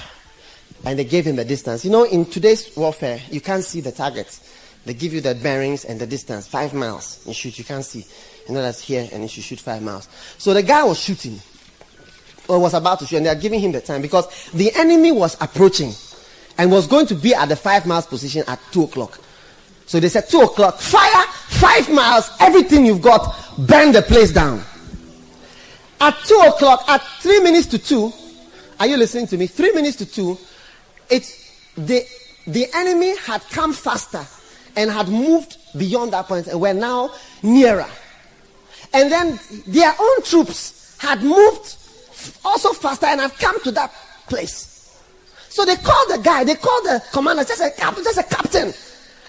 and 0.84 0.98
they 0.98 1.04
gave 1.04 1.26
him 1.26 1.36
the 1.36 1.44
distance. 1.44 1.84
You 1.84 1.92
know, 1.92 2.04
in 2.04 2.24
today's 2.24 2.74
warfare, 2.76 3.20
you 3.30 3.40
can't 3.40 3.62
see 3.62 3.80
the 3.80 3.92
targets. 3.92 4.40
They 4.86 4.94
give 4.94 5.12
you 5.12 5.20
the 5.20 5.34
bearings 5.34 5.84
and 5.84 6.00
the 6.00 6.06
distance, 6.06 6.48
five 6.48 6.72
miles. 6.72 7.22
You 7.26 7.34
shoot, 7.34 7.58
you 7.58 7.64
can't 7.64 7.84
see. 7.84 8.06
You 8.48 8.54
know 8.54 8.62
that's 8.62 8.80
here, 8.80 9.06
and 9.12 9.22
you 9.22 9.28
should 9.28 9.44
shoot 9.44 9.60
five 9.60 9.82
miles. 9.82 10.08
So 10.38 10.54
the 10.54 10.62
guy 10.62 10.82
was 10.82 10.98
shooting 10.98 11.38
or 12.48 12.58
was 12.58 12.74
about 12.74 13.00
to 13.00 13.06
shoot, 13.06 13.18
and 13.18 13.26
they 13.26 13.30
are 13.30 13.36
giving 13.36 13.60
him 13.60 13.72
the 13.72 13.82
time 13.82 14.00
because 14.02 14.50
the 14.52 14.74
enemy 14.74 15.12
was 15.12 15.36
approaching 15.40 15.92
and 16.58 16.70
was 16.70 16.86
going 16.86 17.06
to 17.06 17.14
be 17.14 17.34
at 17.34 17.48
the 17.48 17.56
five 17.56 17.86
miles 17.86 18.06
position 18.06 18.42
at 18.46 18.60
two 18.72 18.82
o'clock. 18.82 19.18
So 19.86 19.98
they 20.00 20.08
said 20.08 20.28
two 20.28 20.40
o'clock, 20.40 20.78
fire 20.80 21.24
five 21.48 21.88
miles, 21.88 22.30
everything 22.40 22.84
you've 22.84 23.00
got, 23.00 23.34
burn 23.58 23.92
the 23.92 24.02
place 24.02 24.32
down. 24.32 24.62
At 26.00 26.16
two 26.24 26.40
o'clock, 26.46 26.84
at 26.88 27.02
three 27.20 27.40
minutes 27.40 27.66
to 27.68 27.78
two, 27.78 28.12
are 28.78 28.86
you 28.86 28.96
listening 28.96 29.26
to 29.28 29.36
me? 29.36 29.46
Three 29.46 29.72
minutes 29.72 29.96
to 29.96 30.06
two, 30.06 30.36
it's 31.08 31.72
the 31.76 32.04
the 32.46 32.66
enemy 32.74 33.16
had 33.18 33.42
come 33.50 33.72
faster 33.72 34.24
and 34.76 34.90
had 34.90 35.08
moved 35.08 35.56
beyond 35.76 36.12
that 36.12 36.26
point 36.26 36.46
and 36.46 36.60
were 36.60 36.74
now 36.74 37.10
nearer. 37.42 37.88
And 38.92 39.10
then 39.12 39.38
their 39.66 39.94
own 39.98 40.22
troops 40.22 40.96
had 40.98 41.22
moved 41.22 41.76
also 42.44 42.72
faster 42.72 43.06
and 43.06 43.20
have 43.20 43.36
come 43.38 43.60
to 43.64 43.70
that 43.72 43.92
place. 44.28 44.67
So 45.48 45.64
they 45.64 45.76
called 45.76 46.08
the 46.10 46.18
guy, 46.18 46.44
they 46.44 46.54
called 46.54 46.84
the 46.84 47.02
commander, 47.12 47.44
just 47.44 47.60
a 47.60 47.70
captain, 47.70 48.04
just 48.04 48.18
a 48.18 48.22
captain. 48.22 48.72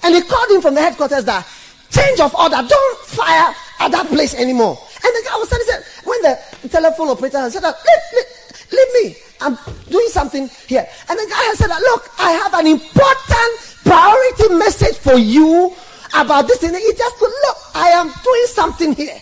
And 0.03 0.15
they 0.15 0.21
called 0.21 0.51
him 0.51 0.61
from 0.61 0.75
the 0.75 0.81
headquarters 0.81 1.25
that 1.25 1.47
change 1.89 2.19
of 2.19 2.33
order, 2.35 2.61
don't 2.67 2.99
fire 3.05 3.53
at 3.79 3.91
that 3.91 4.07
place 4.07 4.35
anymore. 4.35 4.77
And 5.03 5.11
the 5.15 5.23
guy 5.27 5.35
was 5.37 5.47
standing 5.47 5.67
said, 5.67 6.05
when 6.05 6.21
the 6.21 6.69
telephone 6.69 7.09
operator 7.09 7.49
said, 7.49 7.63
leave, 7.63 7.73
leave, 8.13 8.67
leave 8.71 9.03
me, 9.03 9.15
I'm 9.41 9.57
doing 9.89 10.07
something 10.09 10.49
here. 10.67 10.87
And 11.09 11.17
the 11.17 11.27
guy 11.29 11.53
said, 11.55 11.69
look, 11.69 12.09
I 12.19 12.31
have 12.31 12.53
an 12.53 12.67
important 12.67 13.77
priority 13.83 14.55
message 14.55 14.97
for 14.97 15.15
you 15.15 15.73
about 16.15 16.47
this 16.47 16.59
thing. 16.59 16.73
He 16.73 16.93
just 16.93 17.19
said, 17.19 17.25
look, 17.25 17.57
I 17.75 17.89
am 17.89 18.11
doing 18.23 18.45
something 18.45 18.93
here 18.93 19.19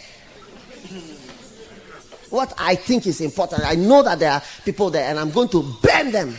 what 2.29 2.53
I 2.57 2.75
think 2.75 3.07
is 3.07 3.21
important. 3.21 3.63
I 3.65 3.75
know 3.75 4.03
that 4.03 4.19
there 4.19 4.31
are 4.31 4.41
people 4.65 4.89
there 4.89 5.09
and 5.09 5.19
I'm 5.19 5.31
going 5.31 5.49
to 5.49 5.63
burn 5.81 6.11
them. 6.11 6.35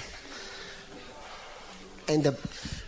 And 2.08 2.24
the 2.24 2.36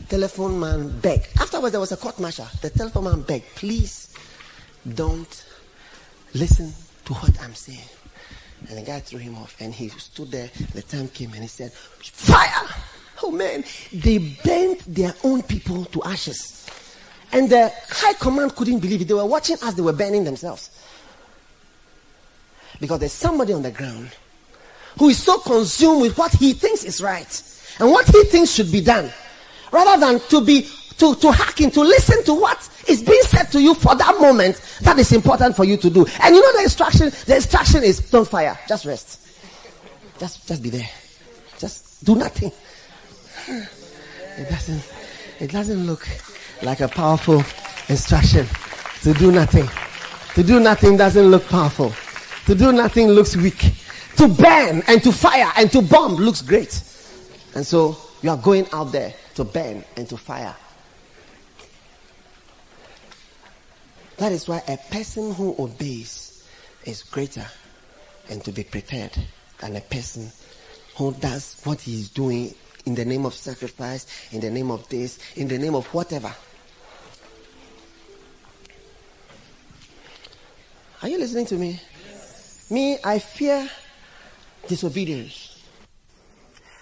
telephone 0.09 0.59
man 0.59 0.99
begged. 1.01 1.29
Afterwards, 1.39 1.73
there 1.73 1.81
was 1.81 1.93
a 1.93 1.97
court 1.97 2.19
martial. 2.19 2.47
The 2.63 2.71
telephone 2.71 3.05
man 3.05 3.21
begged, 3.23 3.55
please 3.55 4.15
don't 4.95 5.45
listen 6.35 6.73
to 7.05 7.13
what 7.15 7.41
I'm 7.43 7.55
saying. 7.55 7.89
And 8.69 8.79
the 8.79 8.83
guy 8.83 9.01
threw 9.01 9.19
him 9.19 9.37
off 9.37 9.57
and 9.61 9.73
he 9.75 9.89
stood 9.89 10.31
there. 10.31 10.51
The 10.75 10.83
time 10.83 11.09
came 11.09 11.33
and 11.33 11.43
he 11.43 11.49
said, 11.49 11.73
Fire! 11.73 12.69
Oh 13.23 13.31
man, 13.31 13.65
they 13.93 14.19
burned 14.19 14.81
their 14.87 15.15
own 15.25 15.43
people 15.43 15.85
to 15.87 16.03
ashes. 16.05 16.67
And 17.33 17.49
the 17.49 17.73
high 17.89 18.15
command 18.15 18.57
couldn't 18.57 18.81
believe 18.81 19.03
it. 19.03 19.09
They 19.09 19.15
were 19.15 19.27
watching 19.27 19.57
as 19.63 19.75
they 19.75 19.83
were 19.83 19.93
burning 19.93 20.25
themselves. 20.25 20.71
Because 22.81 22.99
there's 23.01 23.13
somebody 23.13 23.53
on 23.53 23.63
the 23.63 23.71
ground 23.71 24.11
who 24.99 25.11
is 25.11 25.23
so 25.23 25.39
consumed 25.39 26.03
with 26.03 26.19
what 26.19 26.33
he 26.33 26.55
thinks 26.55 26.85
is 26.85 27.03
right 27.03 27.60
and 27.79 27.91
what 27.91 28.07
he 28.07 28.25
thinks 28.25 28.51
should 28.51 28.73
be 28.73 28.81
done 28.81 29.11
rather 29.73 29.99
than 30.01 30.21
to 30.29 30.45
be 30.45 30.69
to, 30.99 31.15
to 31.17 31.33
hack 31.33 31.61
in, 31.63 31.71
to 31.71 31.81
listen 31.81 32.23
to 32.25 32.35
what 32.35 32.69
is 32.87 33.03
being 33.03 33.23
said 33.23 33.45
to 33.45 33.61
you 33.61 33.75
for 33.75 33.95
that 33.95 34.21
moment 34.21 34.61
that 34.83 34.99
is 34.99 35.13
important 35.13 35.57
for 35.57 35.65
you 35.65 35.77
to 35.79 35.89
do. 35.89 36.05
And 36.21 36.35
you 36.35 36.43
know 36.43 36.53
the 36.59 36.65
instruction, 36.65 37.11
the 37.27 37.37
instruction 37.37 37.83
is 37.83 38.11
don't 38.11 38.29
fire, 38.29 38.59
just 38.69 38.85
rest. 38.85 39.21
Just 40.19 40.47
just 40.47 40.63
be 40.63 40.69
there. 40.69 40.89
Just 41.59 42.05
do 42.05 42.15
nothing. 42.15 42.53
It 43.49 44.49
doesn't 44.51 44.83
it 45.41 45.51
doesn't 45.51 45.87
look 45.87 46.07
like 46.63 46.81
a 46.81 46.89
powerful 46.89 47.43
instruction 47.89 48.47
to 49.03 49.15
do 49.15 49.33
nothing. 49.33 49.69
To 50.35 50.43
do 50.43 50.61
nothing 50.61 50.99
doesn't 50.99 51.31
look 51.31 51.47
powerful. 51.47 51.95
To 52.45 52.55
do 52.55 52.73
nothing 52.73 53.09
looks 53.09 53.37
weak. 53.37 53.73
To 54.17 54.29
burn 54.29 54.83
and 54.87 55.03
to 55.03 55.13
fire 55.13 55.51
and 55.57 55.73
to 55.73 55.81
bomb 55.81 56.17
looks 56.17 56.43
great. 56.43 56.83
And 57.55 57.67
so 57.67 57.97
you 58.23 58.31
are 58.31 58.37
going 58.37 58.67
out 58.73 58.93
there 58.93 59.15
to 59.35 59.45
burn 59.45 59.85
and 59.97 60.09
to 60.09 60.17
fire. 60.17 60.55
That 64.19 64.33
is 64.33 64.47
why 64.47 64.63
a 64.69 64.77
person 64.77 65.35
who 65.35 65.57
obeys 65.59 66.47
is 66.85 67.03
greater 67.03 67.47
and 68.29 68.45
to 68.45 68.53
be 68.53 68.65
prepared 68.65 69.17
than 69.59 69.77
a 69.77 69.81
person 69.81 70.31
who 70.97 71.13
does 71.15 71.61
what 71.65 71.81
he 71.81 71.95
is 71.95 72.11
doing 72.11 72.55
in 72.85 72.95
the 72.95 73.05
name 73.05 73.25
of 73.25 73.35
sacrifice, 73.35 74.07
in 74.33 74.41
the 74.41 74.51
name 74.51 74.71
of 74.71 74.89
this, 74.89 75.19
in 75.37 75.49
the 75.49 75.59
name 75.59 75.75
of 75.75 75.87
whatever. 75.95 76.35
Are 81.03 81.09
you 81.09 81.19
listening 81.19 81.47
to 81.47 81.57
me? 81.57 81.81
Me, 82.69 82.99
I 83.03 83.19
fear 83.19 83.69
disobedience. 84.69 85.50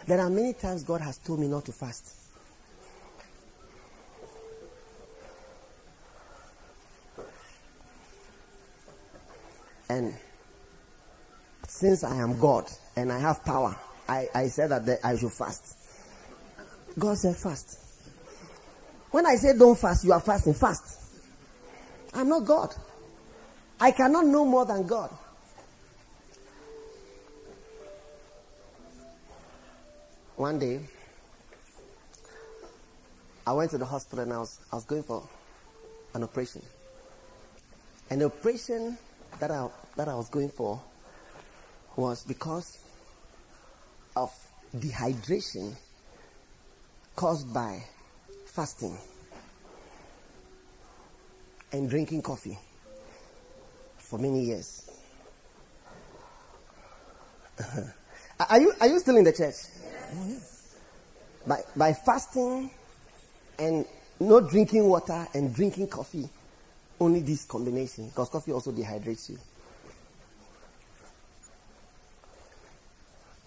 There 0.08 0.22
are 0.22 0.30
many 0.30 0.54
times 0.54 0.84
God 0.84 1.02
has 1.02 1.18
told 1.18 1.38
me 1.38 1.48
not 1.48 1.66
to 1.66 1.72
fast. 1.72 2.14
And 9.90 10.14
since 11.66 12.04
I 12.04 12.16
am 12.16 12.40
God 12.40 12.70
and 12.96 13.12
I 13.12 13.18
have 13.18 13.44
power, 13.44 13.76
I, 14.08 14.28
I 14.34 14.48
said 14.48 14.70
that 14.70 14.98
I 15.04 15.14
should 15.18 15.30
fast. 15.30 15.76
God 16.98 17.18
said 17.18 17.36
fast. 17.36 17.78
When 19.10 19.26
I 19.26 19.34
say 19.34 19.58
don't 19.58 19.78
fast, 19.78 20.06
you 20.06 20.14
are 20.14 20.20
fasting. 20.20 20.54
Fast. 20.54 21.02
I'm 22.14 22.30
not 22.30 22.46
God. 22.46 22.74
I 23.78 23.90
cannot 23.90 24.24
know 24.24 24.46
more 24.46 24.64
than 24.64 24.86
God. 24.86 25.14
One 30.38 30.58
day, 30.60 30.80
I 33.44 33.52
went 33.52 33.72
to 33.72 33.78
the 33.78 33.84
hospital 33.84 34.20
and 34.20 34.32
I 34.32 34.38
was, 34.38 34.60
I 34.72 34.76
was 34.76 34.84
going 34.84 35.02
for 35.02 35.28
an 36.14 36.22
operation. 36.22 36.62
And 38.08 38.20
the 38.20 38.26
operation 38.26 38.96
that 39.40 39.50
I, 39.50 39.68
that 39.96 40.08
I 40.08 40.14
was 40.14 40.28
going 40.28 40.50
for 40.50 40.80
was 41.96 42.22
because 42.22 42.78
of 44.14 44.32
dehydration 44.76 45.74
caused 47.16 47.52
by 47.52 47.82
fasting 48.46 48.96
and 51.72 51.90
drinking 51.90 52.22
coffee 52.22 52.56
for 53.96 54.20
many 54.20 54.44
years. 54.44 54.88
are 58.48 58.60
you, 58.60 58.72
are 58.80 58.86
you 58.86 59.00
still 59.00 59.16
in 59.16 59.24
the 59.24 59.32
church? 59.32 59.56
By, 61.46 61.62
by 61.76 61.92
fasting 61.92 62.70
and 63.58 63.86
not 64.20 64.50
drinking 64.50 64.84
water 64.84 65.26
and 65.34 65.54
drinking 65.54 65.88
coffee, 65.88 66.28
only 67.00 67.20
this 67.20 67.44
combination, 67.44 68.08
because 68.08 68.28
coffee 68.28 68.52
also 68.52 68.72
dehydrates 68.72 69.30
you. 69.30 69.38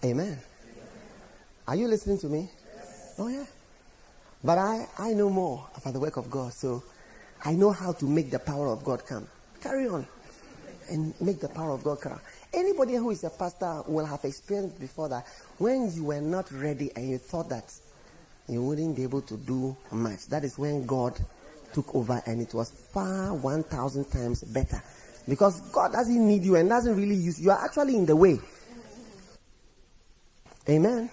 Amen. 0.04 0.38
Are 1.68 1.76
you 1.76 1.86
listening 1.86 2.18
to 2.18 2.26
me? 2.26 2.48
Oh, 3.18 3.28
yeah. 3.28 3.44
But 4.42 4.58
I, 4.58 4.88
I 4.98 5.12
know 5.12 5.30
more 5.30 5.68
about 5.76 5.92
the 5.92 6.00
work 6.00 6.16
of 6.16 6.28
God, 6.28 6.52
so 6.52 6.82
I 7.44 7.52
know 7.52 7.70
how 7.70 7.92
to 7.92 8.04
make 8.06 8.30
the 8.30 8.40
power 8.40 8.68
of 8.68 8.82
God 8.82 9.06
come. 9.06 9.28
Carry 9.60 9.86
on 9.86 10.06
and 10.90 11.14
make 11.20 11.40
the 11.40 11.48
power 11.48 11.70
of 11.70 11.84
God 11.84 12.00
come. 12.00 12.18
Anybody 12.54 12.94
who 12.94 13.10
is 13.10 13.24
a 13.24 13.30
pastor 13.30 13.82
will 13.86 14.04
have 14.04 14.24
experienced 14.24 14.78
before 14.78 15.08
that 15.08 15.26
when 15.58 15.90
you 15.92 16.04
were 16.04 16.20
not 16.20 16.50
ready 16.52 16.90
and 16.94 17.08
you 17.08 17.18
thought 17.18 17.48
that 17.48 17.72
you 18.48 18.62
wouldn't 18.62 18.96
be 18.96 19.02
able 19.04 19.22
to 19.22 19.36
do 19.36 19.76
much. 19.90 20.26
That 20.26 20.44
is 20.44 20.58
when 20.58 20.84
God 20.84 21.18
took 21.72 21.94
over 21.94 22.22
and 22.26 22.42
it 22.42 22.52
was 22.52 22.70
far 22.70 23.32
1,000 23.34 24.04
times 24.10 24.42
better. 24.44 24.82
Because 25.26 25.60
God 25.70 25.92
doesn't 25.92 26.28
need 26.28 26.42
you 26.42 26.56
and 26.56 26.68
doesn't 26.68 26.96
really 26.96 27.14
use 27.14 27.38
you. 27.38 27.46
You 27.46 27.50
are 27.52 27.64
actually 27.64 27.96
in 27.96 28.04
the 28.04 28.16
way. 28.16 28.38
Amen. 30.68 31.10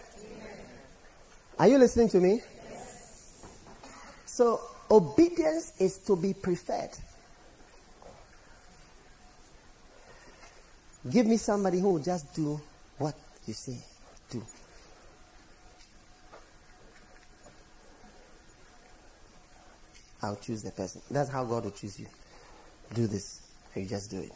Are 1.58 1.68
you 1.68 1.78
listening 1.78 2.10
to 2.10 2.20
me? 2.20 2.42
So, 4.26 4.62
obedience 4.90 5.74
is 5.80 5.98
to 6.00 6.16
be 6.16 6.34
preferred. 6.34 6.92
Give 11.08 11.26
me 11.26 11.38
somebody 11.38 11.80
who 11.80 11.93
will 11.93 12.04
just 12.04 12.34
do 12.34 12.60
what 12.97 13.16
you 13.45 13.54
say 13.54 13.78
do. 14.30 14.43
I'll 20.22 20.36
choose 20.36 20.64
the 20.64 20.72
person. 20.72 21.02
That's 21.10 21.30
how 21.30 21.45
God 21.45 21.64
will 21.64 21.72
choose 21.72 22.00
you. 22.00 22.08
Do 22.93 23.08
this. 23.08 23.41
You 23.76 23.86
just 23.86 24.12
do 24.12 24.20
it. 24.20 24.32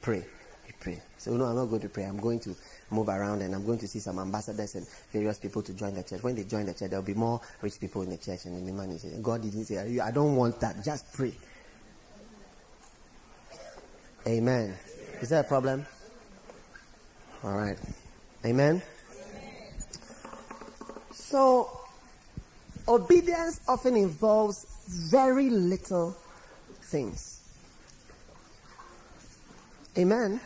Pray. 0.00 0.24
You 0.66 0.74
pray. 0.80 1.02
So, 1.18 1.36
no, 1.36 1.44
I'm 1.44 1.56
not 1.56 1.66
going 1.66 1.82
to 1.82 1.90
pray. 1.90 2.04
I'm 2.04 2.18
going 2.18 2.40
to 2.40 2.56
move 2.90 3.08
around 3.08 3.42
and 3.42 3.54
I'm 3.54 3.66
going 3.66 3.78
to 3.80 3.88
see 3.88 3.98
some 3.98 4.18
ambassadors 4.18 4.76
and 4.76 4.86
various 5.12 5.38
people 5.38 5.60
to 5.62 5.74
join 5.74 5.94
the 5.94 6.02
church. 6.02 6.22
When 6.22 6.34
they 6.34 6.44
join 6.44 6.64
the 6.64 6.72
church, 6.72 6.88
there'll 6.88 7.04
be 7.04 7.14
more 7.14 7.40
rich 7.60 7.78
people 7.78 8.00
in 8.02 8.10
the 8.10 8.16
church 8.16 8.46
and 8.46 8.56
in 8.56 8.64
the 8.64 8.72
money. 8.72 8.98
God 9.20 9.42
didn't 9.42 9.66
say, 9.66 10.00
I 10.00 10.10
don't 10.10 10.36
want 10.36 10.58
that. 10.60 10.82
Just 10.82 11.12
pray. 11.12 11.34
Amen. 14.26 14.74
Is 15.20 15.28
that 15.28 15.44
a 15.44 15.48
problem? 15.48 15.86
All 17.44 17.52
right. 17.52 17.78
Amen. 18.44 18.82
So, 21.12 21.70
obedience 22.88 23.60
often 23.68 23.96
involves 23.96 24.66
very 24.88 25.50
little 25.50 26.16
things. 26.82 27.40
Amen. 29.98 30.40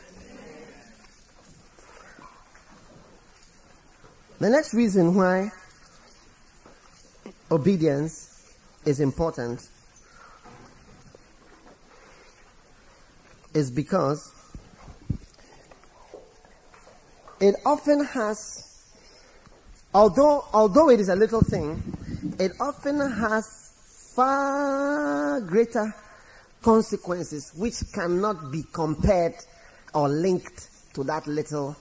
The 4.41 4.51
next 4.51 4.75
reason 4.75 5.15
why 5.15 5.53
obedience 7.51 8.55
is 8.85 8.99
important 8.99 9.69
is 13.55 13.71
because 13.71 14.33
it 17.45 17.57
often 17.67 18.03
has, 18.07 18.87
although, 19.93 20.47
although 20.55 20.89
it 20.89 20.99
is 20.99 21.11
a 21.11 21.15
little 21.15 21.43
thing, 21.43 21.83
it 22.39 22.53
often 22.59 22.99
has 22.99 24.13
far 24.15 25.43
greater 25.43 25.95
consequences 26.63 27.53
which 27.55 27.75
cannot 27.93 28.51
be 28.51 28.65
compared 28.73 29.35
or 29.93 30.09
linked 30.09 30.71
to 30.95 31.05
that 31.05 31.27
little 31.27 31.77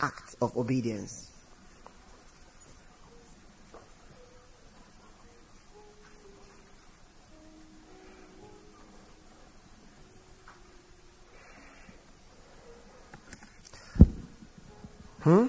act 0.00 0.36
of 0.40 0.56
obedience. 0.56 1.23
Hmm? 15.24 15.46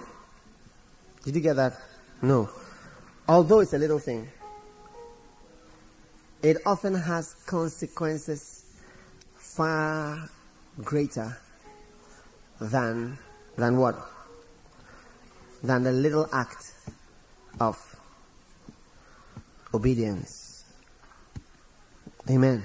Did 1.26 1.36
you 1.36 1.42
get 1.42 1.58
that? 1.58 1.78
No. 2.22 2.50
Although 3.28 3.60
it's 3.60 3.74
a 3.74 3.78
little 3.78 4.00
thing, 4.00 4.26
it 6.42 6.58
often 6.66 6.94
has 6.96 7.34
consequences 7.46 8.64
far 9.36 10.30
greater 10.82 11.38
than 12.62 13.18
than 13.58 13.78
what? 13.78 13.98
Than 15.62 15.84
the 15.84 15.92
little 15.92 16.30
act 16.32 16.72
of 17.60 17.76
obedience. 19.74 20.64
Amen. 22.30 22.64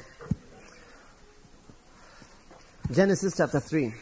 Genesis 2.92 3.36
chapter 3.36 3.58
3. 3.58 3.94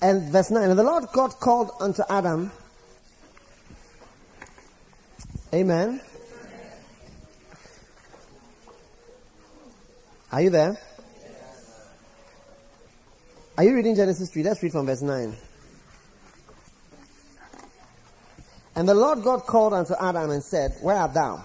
And 0.00 0.30
verse 0.30 0.50
9, 0.50 0.70
and 0.70 0.78
the 0.78 0.84
Lord 0.84 1.06
God 1.12 1.30
called 1.40 1.70
unto 1.80 2.02
Adam. 2.08 2.52
Amen. 5.52 6.00
Are 10.30 10.42
you 10.42 10.50
there? 10.50 10.78
Are 13.56 13.64
you 13.64 13.74
reading 13.74 13.96
Genesis 13.96 14.30
3? 14.30 14.44
Let's 14.44 14.62
read 14.62 14.72
from 14.72 14.86
verse 14.86 15.02
9. 15.02 15.34
And 18.76 18.88
the 18.88 18.94
Lord 18.94 19.24
God 19.24 19.46
called 19.46 19.72
unto 19.72 19.94
Adam 20.00 20.30
and 20.30 20.44
said, 20.44 20.76
Where 20.80 20.94
art 20.94 21.14
thou? 21.14 21.44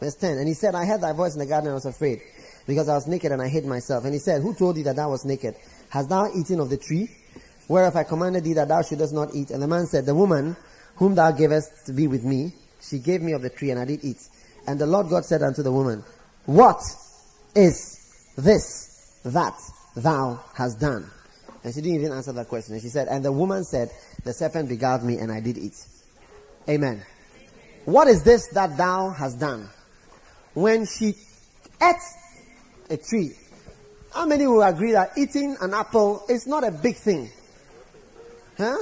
Verse 0.00 0.16
10. 0.16 0.38
And 0.38 0.48
he 0.48 0.54
said, 0.54 0.74
I 0.74 0.84
heard 0.84 1.02
thy 1.02 1.12
voice 1.12 1.34
in 1.34 1.38
the 1.38 1.46
garden 1.46 1.68
and 1.68 1.72
I 1.72 1.74
was 1.74 1.86
afraid, 1.86 2.22
because 2.66 2.88
I 2.88 2.94
was 2.94 3.06
naked 3.06 3.30
and 3.30 3.40
I 3.40 3.46
hid 3.46 3.64
myself. 3.64 4.04
And 4.04 4.12
he 4.12 4.18
said, 4.18 4.42
Who 4.42 4.52
told 4.52 4.74
thee 4.74 4.82
that 4.82 4.96
thou 4.96 5.10
was 5.10 5.24
naked? 5.24 5.54
Hast 5.90 6.08
thou 6.08 6.28
eaten 6.34 6.58
of 6.58 6.70
the 6.70 6.76
tree? 6.76 7.08
Whereof 7.68 7.96
I 7.96 8.04
commanded 8.04 8.44
thee 8.44 8.54
that 8.54 8.68
thou 8.68 8.82
shouldest 8.82 9.12
not 9.12 9.34
eat. 9.34 9.50
And 9.50 9.62
the 9.62 9.68
man 9.68 9.86
said, 9.86 10.06
The 10.06 10.14
woman 10.14 10.56
whom 10.96 11.14
thou 11.14 11.30
gavest 11.32 11.86
to 11.86 11.92
be 11.92 12.06
with 12.06 12.24
me, 12.24 12.54
she 12.80 12.98
gave 12.98 13.22
me 13.22 13.32
of 13.32 13.42
the 13.42 13.50
tree, 13.50 13.70
and 13.70 13.80
I 13.80 13.84
did 13.84 14.04
eat. 14.04 14.28
And 14.66 14.78
the 14.78 14.86
Lord 14.86 15.08
God 15.08 15.24
said 15.24 15.42
unto 15.42 15.62
the 15.62 15.72
woman, 15.72 16.04
What 16.46 16.80
is 17.54 18.32
this 18.36 19.20
that 19.24 19.58
thou 19.96 20.40
hast 20.54 20.80
done? 20.80 21.10
And 21.62 21.74
she 21.74 21.80
didn't 21.80 22.00
even 22.00 22.12
answer 22.12 22.32
that 22.32 22.48
question. 22.48 22.74
And 22.74 22.82
she 22.82 22.88
said, 22.88 23.08
And 23.08 23.24
the 23.24 23.32
woman 23.32 23.64
said, 23.64 23.90
The 24.24 24.32
serpent 24.32 24.68
beguiled 24.68 25.02
me, 25.02 25.18
and 25.18 25.32
I 25.32 25.40
did 25.40 25.58
eat. 25.58 25.76
Amen. 26.68 27.02
What 27.84 28.08
is 28.08 28.22
this 28.22 28.48
that 28.48 28.76
thou 28.76 29.10
hast 29.10 29.38
done? 29.40 29.68
When 30.54 30.86
she 30.86 31.14
ate 31.82 31.96
a 32.90 32.96
tree, 32.96 33.32
how 34.12 34.26
many 34.26 34.46
will 34.46 34.62
agree 34.62 34.92
that 34.92 35.12
eating 35.18 35.56
an 35.60 35.74
apple 35.74 36.24
is 36.28 36.46
not 36.46 36.64
a 36.64 36.70
big 36.70 36.96
thing? 36.96 37.30
Huh? 38.56 38.78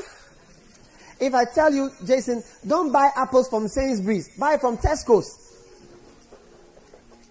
If 1.20 1.34
I 1.34 1.44
tell 1.44 1.72
you, 1.72 1.90
Jason, 2.04 2.42
don't 2.66 2.92
buy 2.92 3.10
apples 3.14 3.48
from 3.48 3.68
Sainsbury's, 3.68 4.36
buy 4.36 4.58
from 4.58 4.76
Tesco's. 4.76 5.38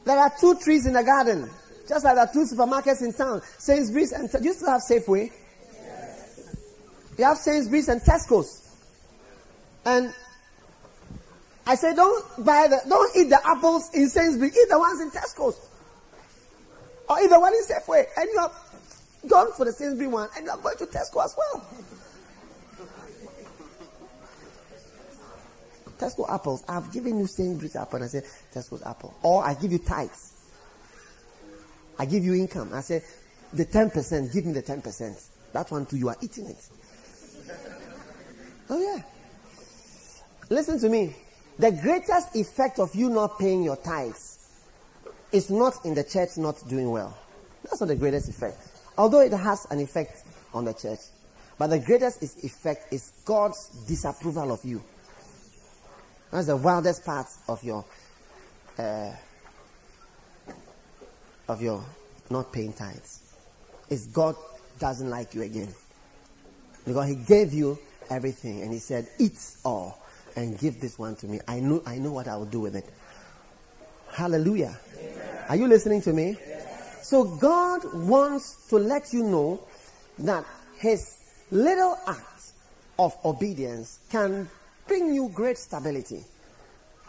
There 0.06 0.18
are 0.18 0.32
two 0.40 0.56
trees 0.56 0.86
in 0.86 0.94
the 0.94 1.04
garden, 1.04 1.50
just 1.88 2.06
like 2.06 2.16
there 2.16 2.24
are 2.24 2.34
two 2.34 2.46
supermarkets 2.46 3.02
in 3.02 3.14
town. 3.14 3.42
Sainsbury's 3.58 4.14
and 4.14 4.30
you 4.44 4.54
still 4.54 4.70
have 4.70 4.82
Safeway. 4.82 5.32
You 7.18 7.26
have 7.26 7.38
Sainsbury's 7.38 7.90
and 7.90 8.02
Tesco's. 8.02 8.74
And 9.86 10.14
I 11.68 11.76
say, 11.76 11.94
don't 11.94 12.46
buy 12.46 12.68
the, 12.68 12.82
don't 12.88 13.16
eat 13.16 13.30
the 13.30 13.40
apples 13.46 13.90
in 13.94 14.10
Sainsbury's, 14.10 14.58
eat 14.58 14.70
the 14.70 14.80
ones 14.80 15.02
in 15.02 15.12
Tesco's. 15.12 15.60
Or 17.10 17.22
eat 17.22 17.30
the 17.30 17.40
one 17.40 17.54
in 17.54 17.64
Safeway. 17.64 18.06
And 18.18 18.30
you 18.32 18.40
have 18.40 18.54
gone 19.28 19.52
for 19.54 19.66
the 19.66 19.74
Sainsbury's 19.74 20.12
one, 20.12 20.30
and 20.36 20.46
you 20.46 20.52
are 20.52 20.58
going 20.58 20.78
to 20.78 20.86
Tesco 20.86 21.24
as 21.24 21.36
well. 21.38 21.66
Tesco 26.02 26.28
apples. 26.30 26.64
I've 26.68 26.92
given 26.92 27.20
you 27.20 27.28
Sainsbury's 27.28 27.76
apple. 27.76 27.98
And 27.98 28.06
I 28.06 28.08
say, 28.08 28.24
Tesco's 28.54 28.82
apple. 28.84 29.14
Or 29.22 29.46
I 29.46 29.54
give 29.54 29.72
you 29.72 29.78
tithes. 29.78 30.34
I 32.00 32.06
give 32.06 32.24
you 32.24 32.34
income. 32.34 32.72
I 32.74 32.82
say, 32.82 33.04
the 33.54 33.66
10%, 33.66 34.34
give 34.34 34.46
me 34.46 34.54
the 34.54 34.64
10%. 34.64 35.28
That 35.54 35.70
one 35.70 35.86
too, 35.86 35.98
you 35.98 36.10
are 36.10 36.18
eating 36.22 36.48
it. 36.48 36.70
oh 38.70 38.80
yeah. 38.80 39.04
Listen 40.50 40.80
to 40.80 40.90
me. 40.90 41.16
The 41.60 41.72
greatest 41.72 42.36
effect 42.36 42.80
of 42.80 42.96
you 42.96 43.10
not 43.10 43.38
paying 43.38 43.62
your 43.64 43.76
tithes 43.76 44.50
is 45.32 45.50
not 45.50 45.86
in 45.86 45.94
the 45.94 46.04
church 46.04 46.38
not 46.38 46.68
doing 46.68 46.90
well. 46.90 47.16
That's 47.64 47.80
not 47.80 47.88
the 47.88 47.96
greatest 47.96 48.30
effect. 48.30 48.58
Although 48.98 49.22
it 49.22 49.32
has 49.32 49.68
an 49.70 49.80
effect 49.80 50.24
on 50.54 50.66
the 50.66 50.74
church. 50.74 51.00
But 51.58 51.68
the 51.68 51.80
greatest 51.80 52.24
effect 52.44 52.92
is 52.92 53.12
God's 53.24 53.68
disapproval 53.88 54.52
of 54.52 54.66
you. 54.66 54.82
That's 56.32 56.48
the 56.48 56.58
wildest 56.58 57.06
part 57.06 57.28
of 57.48 57.64
your 57.64 57.86
uh, 58.78 59.12
of 61.48 61.62
your 61.62 61.84
not 62.30 62.52
paying 62.52 62.74
tithes. 62.74 63.20
Is 63.90 64.08
God 64.08 64.36
doesn't 64.80 65.10
like 65.10 65.36
you 65.36 65.44
again. 65.44 65.68
Because 66.86 67.08
he 67.08 67.16
gave 67.16 67.54
you 67.54 67.78
everything 68.10 68.62
and 68.64 68.74
he 68.74 68.80
said, 68.80 69.08
Eat 69.20 69.40
all 69.64 70.02
and 70.36 70.58
give 70.58 70.82
this 70.82 70.98
one 70.98 71.16
to 71.18 71.28
me. 71.28 71.40
I 71.48 71.60
know 71.60 71.84
I 71.86 71.98
know 71.98 72.12
what 72.12 72.28
I 72.28 72.36
will 72.36 72.46
do 72.46 72.62
with 72.62 72.76
it. 72.76 72.86
Hallelujah. 74.12 74.78
Are 75.48 75.56
you 75.56 75.68
listening 75.68 76.02
to 76.04 76.14
me? 76.14 76.38
So 77.02 77.24
God 77.24 77.82
wants 77.94 78.68
to 78.70 78.78
let 78.78 79.14
you 79.14 79.24
know 79.24 79.62
that 80.20 80.46
his 80.78 81.18
little 81.52 81.98
act 82.08 82.52
of 82.98 83.16
obedience 83.26 84.00
can 84.10 84.50
bring 84.92 85.14
you 85.14 85.30
great 85.34 85.58
stability. 85.58 86.22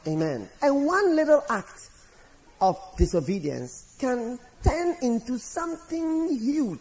Amen. 0.07 0.49
And 0.63 0.87
one 0.87 1.17
little 1.17 1.43
act 1.51 1.91
of 2.61 2.79
disobedience 2.97 3.97
can 3.99 4.39
turn 4.63 4.95
into 5.03 5.37
something 5.37 6.29
huge. 6.39 6.79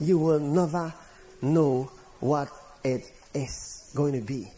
You 0.00 0.18
will 0.18 0.38
never 0.38 0.92
know 1.40 1.90
what 2.20 2.50
it 2.84 3.10
is 3.32 3.90
going 3.94 4.12
to 4.12 4.20
be. 4.20 4.50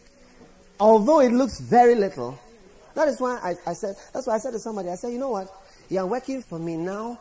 Although 0.77 1.21
it 1.21 1.31
looks 1.31 1.61
very 1.61 1.95
little, 1.95 2.37
that 2.93 3.07
is 3.07 3.21
why 3.21 3.39
I, 3.41 3.69
I 3.69 3.73
said, 3.75 3.95
that's 4.13 4.27
why 4.27 4.35
I 4.35 4.39
said 4.39 4.51
to 4.51 4.59
somebody, 4.59 4.89
I 4.89 4.95
said, 4.95 5.13
you 5.13 5.19
know 5.19 5.29
what? 5.29 5.47
You 5.87 5.99
are 5.99 6.05
working 6.05 6.41
for 6.41 6.59
me 6.59 6.75
now. 6.75 7.17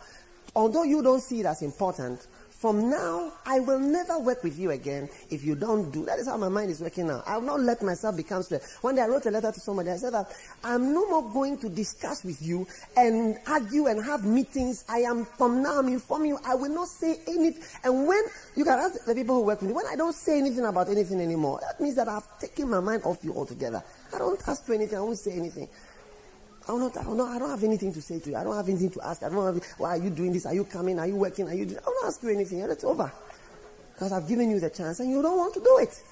Although 0.57 0.83
you 0.83 1.05
don't 1.05 1.21
see 1.21 1.39
it 1.39 1.47
as 1.47 1.63
important, 1.63 2.27
from 2.65 2.89
now, 2.89 3.31
I 3.45 3.61
will 3.61 3.79
never 3.79 4.19
work 4.19 4.43
with 4.43 4.59
you 4.59 4.71
again 4.71 5.11
if 5.29 5.45
you 5.45 5.55
don't 5.55 5.91
do. 5.91 6.07
That 6.07 6.19
is 6.19 6.27
how 6.27 6.39
my 6.39 6.49
mind 6.49 6.71
is 6.71 6.81
working 6.81 7.09
now. 7.09 7.23
I 7.27 7.37
will 7.37 7.45
not 7.45 7.61
let 7.61 7.83
myself 7.83 8.17
become 8.17 8.43
stressed. 8.43 8.83
One 8.83 8.95
day 8.95 9.03
I 9.03 9.07
wrote 9.07 9.27
a 9.27 9.31
letter 9.31 9.53
to 9.53 9.61
somebody. 9.61 9.91
I 9.91 9.97
said 9.97 10.15
that 10.15 10.33
I'm 10.65 10.95
no 10.95 11.07
more 11.11 11.31
going 11.31 11.59
to 11.59 11.69
discuss 11.69 12.25
with 12.25 12.41
you 12.41 12.67
and 12.97 13.37
argue 13.47 13.89
and 13.89 14.03
have 14.03 14.25
meetings. 14.25 14.83
I 14.89 15.01
am 15.01 15.27
from 15.27 15.63
now. 15.63 15.79
I'm 15.79 15.89
informing 15.89 16.31
you. 16.31 16.39
I 16.43 16.55
will 16.55 16.71
not 16.71 16.89
say 16.89 17.21
anything. 17.29 17.63
And 17.85 18.09
when 18.09 18.23
you 18.57 18.65
can 18.65 18.79
ask 18.79 19.05
the 19.05 19.15
people 19.15 19.35
who 19.35 19.43
work 19.43 19.61
with 19.61 19.69
me, 19.69 19.77
when 19.77 19.87
I 19.87 19.97
don't 19.97 20.15
say 20.15 20.39
anything 20.39 20.65
about 20.65 20.89
anything 20.89 21.21
anymore, 21.21 21.61
that 21.61 21.79
means 21.83 21.97
that 21.97 22.09
I've 22.09 22.39
taken 22.39 22.71
my 22.71 22.81
mind 22.81 23.03
off 23.05 23.23
you 23.23 23.35
altogether. 23.35 23.85
I 24.15 24.17
don't 24.17 24.41
ask 24.49 24.65
for 24.65 24.73
anything. 24.73 24.97
I 24.97 25.03
won't 25.03 25.19
say 25.19 25.33
anything. 25.33 25.69
I'm 26.69 26.81
not, 26.81 26.97
I'm 26.97 27.17
not, 27.17 27.29
I 27.29 27.39
don't 27.39 27.51
have 27.51 27.63
anything 27.63 27.93
to 27.93 28.01
say 28.01 28.19
to 28.21 28.31
you. 28.31 28.37
I 28.37 28.45
don't 28.45 28.57
have 28.57 28.69
anything 28.69 28.91
to 28.91 29.03
ask. 29.03 29.23
I 29.23 29.29
don't 29.29 29.55
have, 29.55 29.63
why 29.77 29.91
are 29.91 30.03
you 30.03 30.11
doing 30.11 30.33
this? 30.33 30.47
Are 30.47 30.55
you 30.55 30.65
coming? 30.65 30.99
Are 30.99 31.07
you 31.07 31.17
working? 31.17 31.47
Are 31.49 31.55
you 31.55 31.67
doing, 31.67 31.79
I 31.79 31.85
don't 31.85 32.07
ask 32.07 32.23
you 32.23 32.31
anything. 32.31 32.61
It's 32.61 32.85
over. 32.85 33.13
Because 33.93 34.13
I've 34.13 34.27
given 34.27 34.51
you 34.51 34.61
the 34.61 34.71
chance 34.71 35.01
and 35.01 35.11
you 35.11 35.21
don't 35.21 35.37
want 35.37 35.55
to 35.55 35.61
do 35.61 35.79
it. 35.79 36.03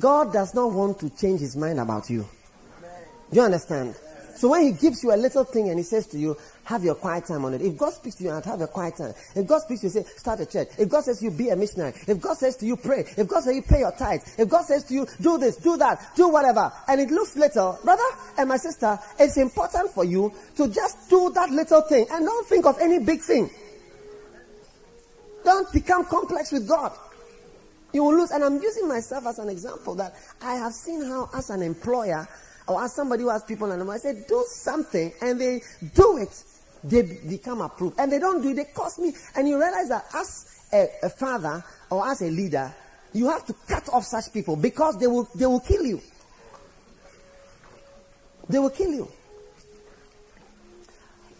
God 0.00 0.32
does 0.32 0.54
not 0.54 0.72
want 0.72 0.98
to 1.00 1.10
change 1.10 1.40
his 1.40 1.56
mind 1.56 1.78
about 1.78 2.10
you. 2.10 2.26
Do 3.30 3.36
you 3.36 3.42
understand? 3.42 3.94
So 4.36 4.48
when 4.48 4.62
he 4.62 4.72
gives 4.72 5.02
you 5.02 5.14
a 5.14 5.16
little 5.16 5.44
thing 5.44 5.68
and 5.68 5.78
he 5.78 5.84
says 5.84 6.06
to 6.08 6.18
you, 6.18 6.36
have 6.66 6.82
your 6.82 6.96
quiet 6.96 7.24
time 7.24 7.44
on 7.44 7.54
it. 7.54 7.62
If 7.62 7.76
God 7.78 7.92
speaks 7.92 8.16
to 8.16 8.24
you 8.24 8.30
and 8.30 8.44
have 8.44 8.58
your 8.58 8.68
quiet 8.68 8.96
time. 8.96 9.14
If 9.36 9.46
God 9.46 9.62
speaks 9.62 9.80
to 9.82 9.86
you, 9.86 9.90
say, 9.90 10.04
start 10.16 10.40
a 10.40 10.46
church. 10.46 10.68
If 10.76 10.88
God 10.88 11.04
says 11.04 11.22
you, 11.22 11.30
be 11.30 11.48
a 11.50 11.56
missionary. 11.56 11.94
If 12.08 12.20
God 12.20 12.36
says 12.36 12.56
to 12.56 12.66
you, 12.66 12.76
pray. 12.76 13.04
If 13.16 13.28
God 13.28 13.44
says 13.44 13.54
you 13.54 13.62
pay 13.62 13.78
your 13.80 13.92
tithes. 13.92 14.34
If 14.36 14.48
God 14.48 14.62
says 14.64 14.82
to 14.84 14.94
you, 14.94 15.06
do 15.20 15.38
this, 15.38 15.56
do 15.56 15.76
that, 15.76 16.16
do 16.16 16.28
whatever. 16.28 16.72
And 16.88 17.00
it 17.00 17.10
looks 17.10 17.36
little, 17.36 17.78
brother 17.84 18.02
and 18.36 18.48
my 18.48 18.56
sister, 18.56 18.98
it's 19.18 19.36
important 19.36 19.92
for 19.92 20.04
you 20.04 20.32
to 20.56 20.66
just 20.68 21.08
do 21.08 21.30
that 21.34 21.50
little 21.50 21.82
thing 21.82 22.06
and 22.10 22.26
don't 22.26 22.46
think 22.48 22.66
of 22.66 22.78
any 22.80 22.98
big 22.98 23.20
thing. 23.20 23.48
Don't 25.44 25.72
become 25.72 26.04
complex 26.06 26.50
with 26.50 26.66
God. 26.66 26.92
You 27.92 28.02
will 28.02 28.16
lose. 28.16 28.32
And 28.32 28.42
I'm 28.42 28.60
using 28.60 28.88
myself 28.88 29.24
as 29.26 29.38
an 29.38 29.48
example 29.48 29.94
that 29.94 30.16
I 30.42 30.56
have 30.56 30.72
seen 30.72 31.02
how, 31.02 31.30
as 31.32 31.50
an 31.50 31.62
employer, 31.62 32.26
or 32.66 32.82
as 32.82 32.92
somebody 32.92 33.22
who 33.22 33.28
has 33.28 33.44
people 33.44 33.70
and 33.70 33.88
I 33.88 33.96
say, 33.98 34.24
do 34.26 34.44
something, 34.48 35.12
and 35.22 35.40
they 35.40 35.62
do 35.94 36.18
it 36.18 36.42
they 36.84 37.02
become 37.28 37.60
approved. 37.60 37.98
And 37.98 38.10
they 38.10 38.18
don't 38.18 38.42
do 38.42 38.50
it, 38.50 38.54
they 38.54 38.64
cost 38.64 38.98
me. 38.98 39.12
And 39.34 39.48
you 39.48 39.58
realize 39.58 39.88
that 39.88 40.06
as 40.14 40.46
a, 40.72 40.86
a 41.04 41.10
father 41.10 41.64
or 41.90 42.06
as 42.08 42.22
a 42.22 42.30
leader, 42.30 42.74
you 43.12 43.28
have 43.28 43.46
to 43.46 43.54
cut 43.66 43.88
off 43.90 44.04
such 44.04 44.32
people 44.32 44.56
because 44.56 44.98
they 44.98 45.06
will, 45.06 45.28
they 45.34 45.46
will 45.46 45.60
kill 45.60 45.84
you. 45.84 46.00
They 48.48 48.58
will 48.58 48.70
kill 48.70 48.92
you. 48.92 49.08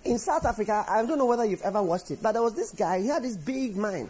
In 0.05 0.18
South 0.18 0.45
Africa, 0.45 0.84
I 0.89 1.05
don't 1.05 1.18
know 1.18 1.26
whether 1.26 1.45
you've 1.45 1.62
ever 1.62 1.82
watched 1.82 2.11
it, 2.12 2.22
but 2.22 2.32
there 2.32 2.43
was 2.43 2.55
this 2.55 2.70
guy, 2.70 3.01
he 3.01 3.09
had 3.09 3.24
this 3.24 3.37
big 3.37 3.76
mine. 3.76 4.09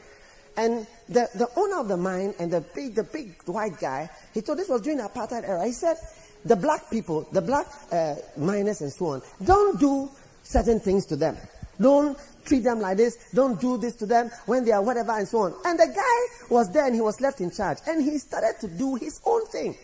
And 0.56 0.86
the, 1.08 1.28
the 1.34 1.48
owner 1.56 1.80
of 1.80 1.88
the 1.88 1.96
mine 1.96 2.34
and 2.38 2.50
the 2.50 2.62
big, 2.74 2.94
the 2.94 3.02
big 3.02 3.42
white 3.44 3.78
guy, 3.78 4.08
he 4.32 4.40
told 4.40 4.58
this 4.58 4.68
was 4.68 4.80
during 4.80 4.98
the 4.98 5.04
apartheid 5.04 5.46
era. 5.46 5.64
He 5.66 5.72
said, 5.72 5.96
the 6.44 6.56
black 6.56 6.90
people, 6.90 7.26
the 7.32 7.42
black 7.42 7.66
uh, 7.92 8.14
miners 8.36 8.80
and 8.80 8.92
so 8.92 9.06
on, 9.06 9.22
don't 9.44 9.80
do 9.80 10.08
certain 10.46 10.80
things 10.80 11.06
to 11.06 11.16
them. 11.16 11.36
Don't 11.80 12.16
treat 12.44 12.60
them 12.60 12.80
like 12.80 12.96
this. 12.96 13.30
Don't 13.34 13.60
do 13.60 13.76
this 13.76 13.96
to 13.96 14.06
them 14.06 14.30
when 14.46 14.64
they 14.64 14.72
are 14.72 14.82
whatever 14.82 15.12
and 15.12 15.26
so 15.26 15.40
on. 15.40 15.54
And 15.64 15.78
the 15.78 15.86
guy 15.94 16.46
was 16.54 16.72
there 16.72 16.86
and 16.86 16.94
he 16.94 17.00
was 17.00 17.20
left 17.20 17.40
in 17.40 17.50
charge. 17.50 17.78
And 17.86 18.02
he 18.02 18.18
started 18.18 18.54
to 18.60 18.68
do 18.68 18.94
his 18.94 19.20
own 19.26 19.44
thing. 19.46 19.76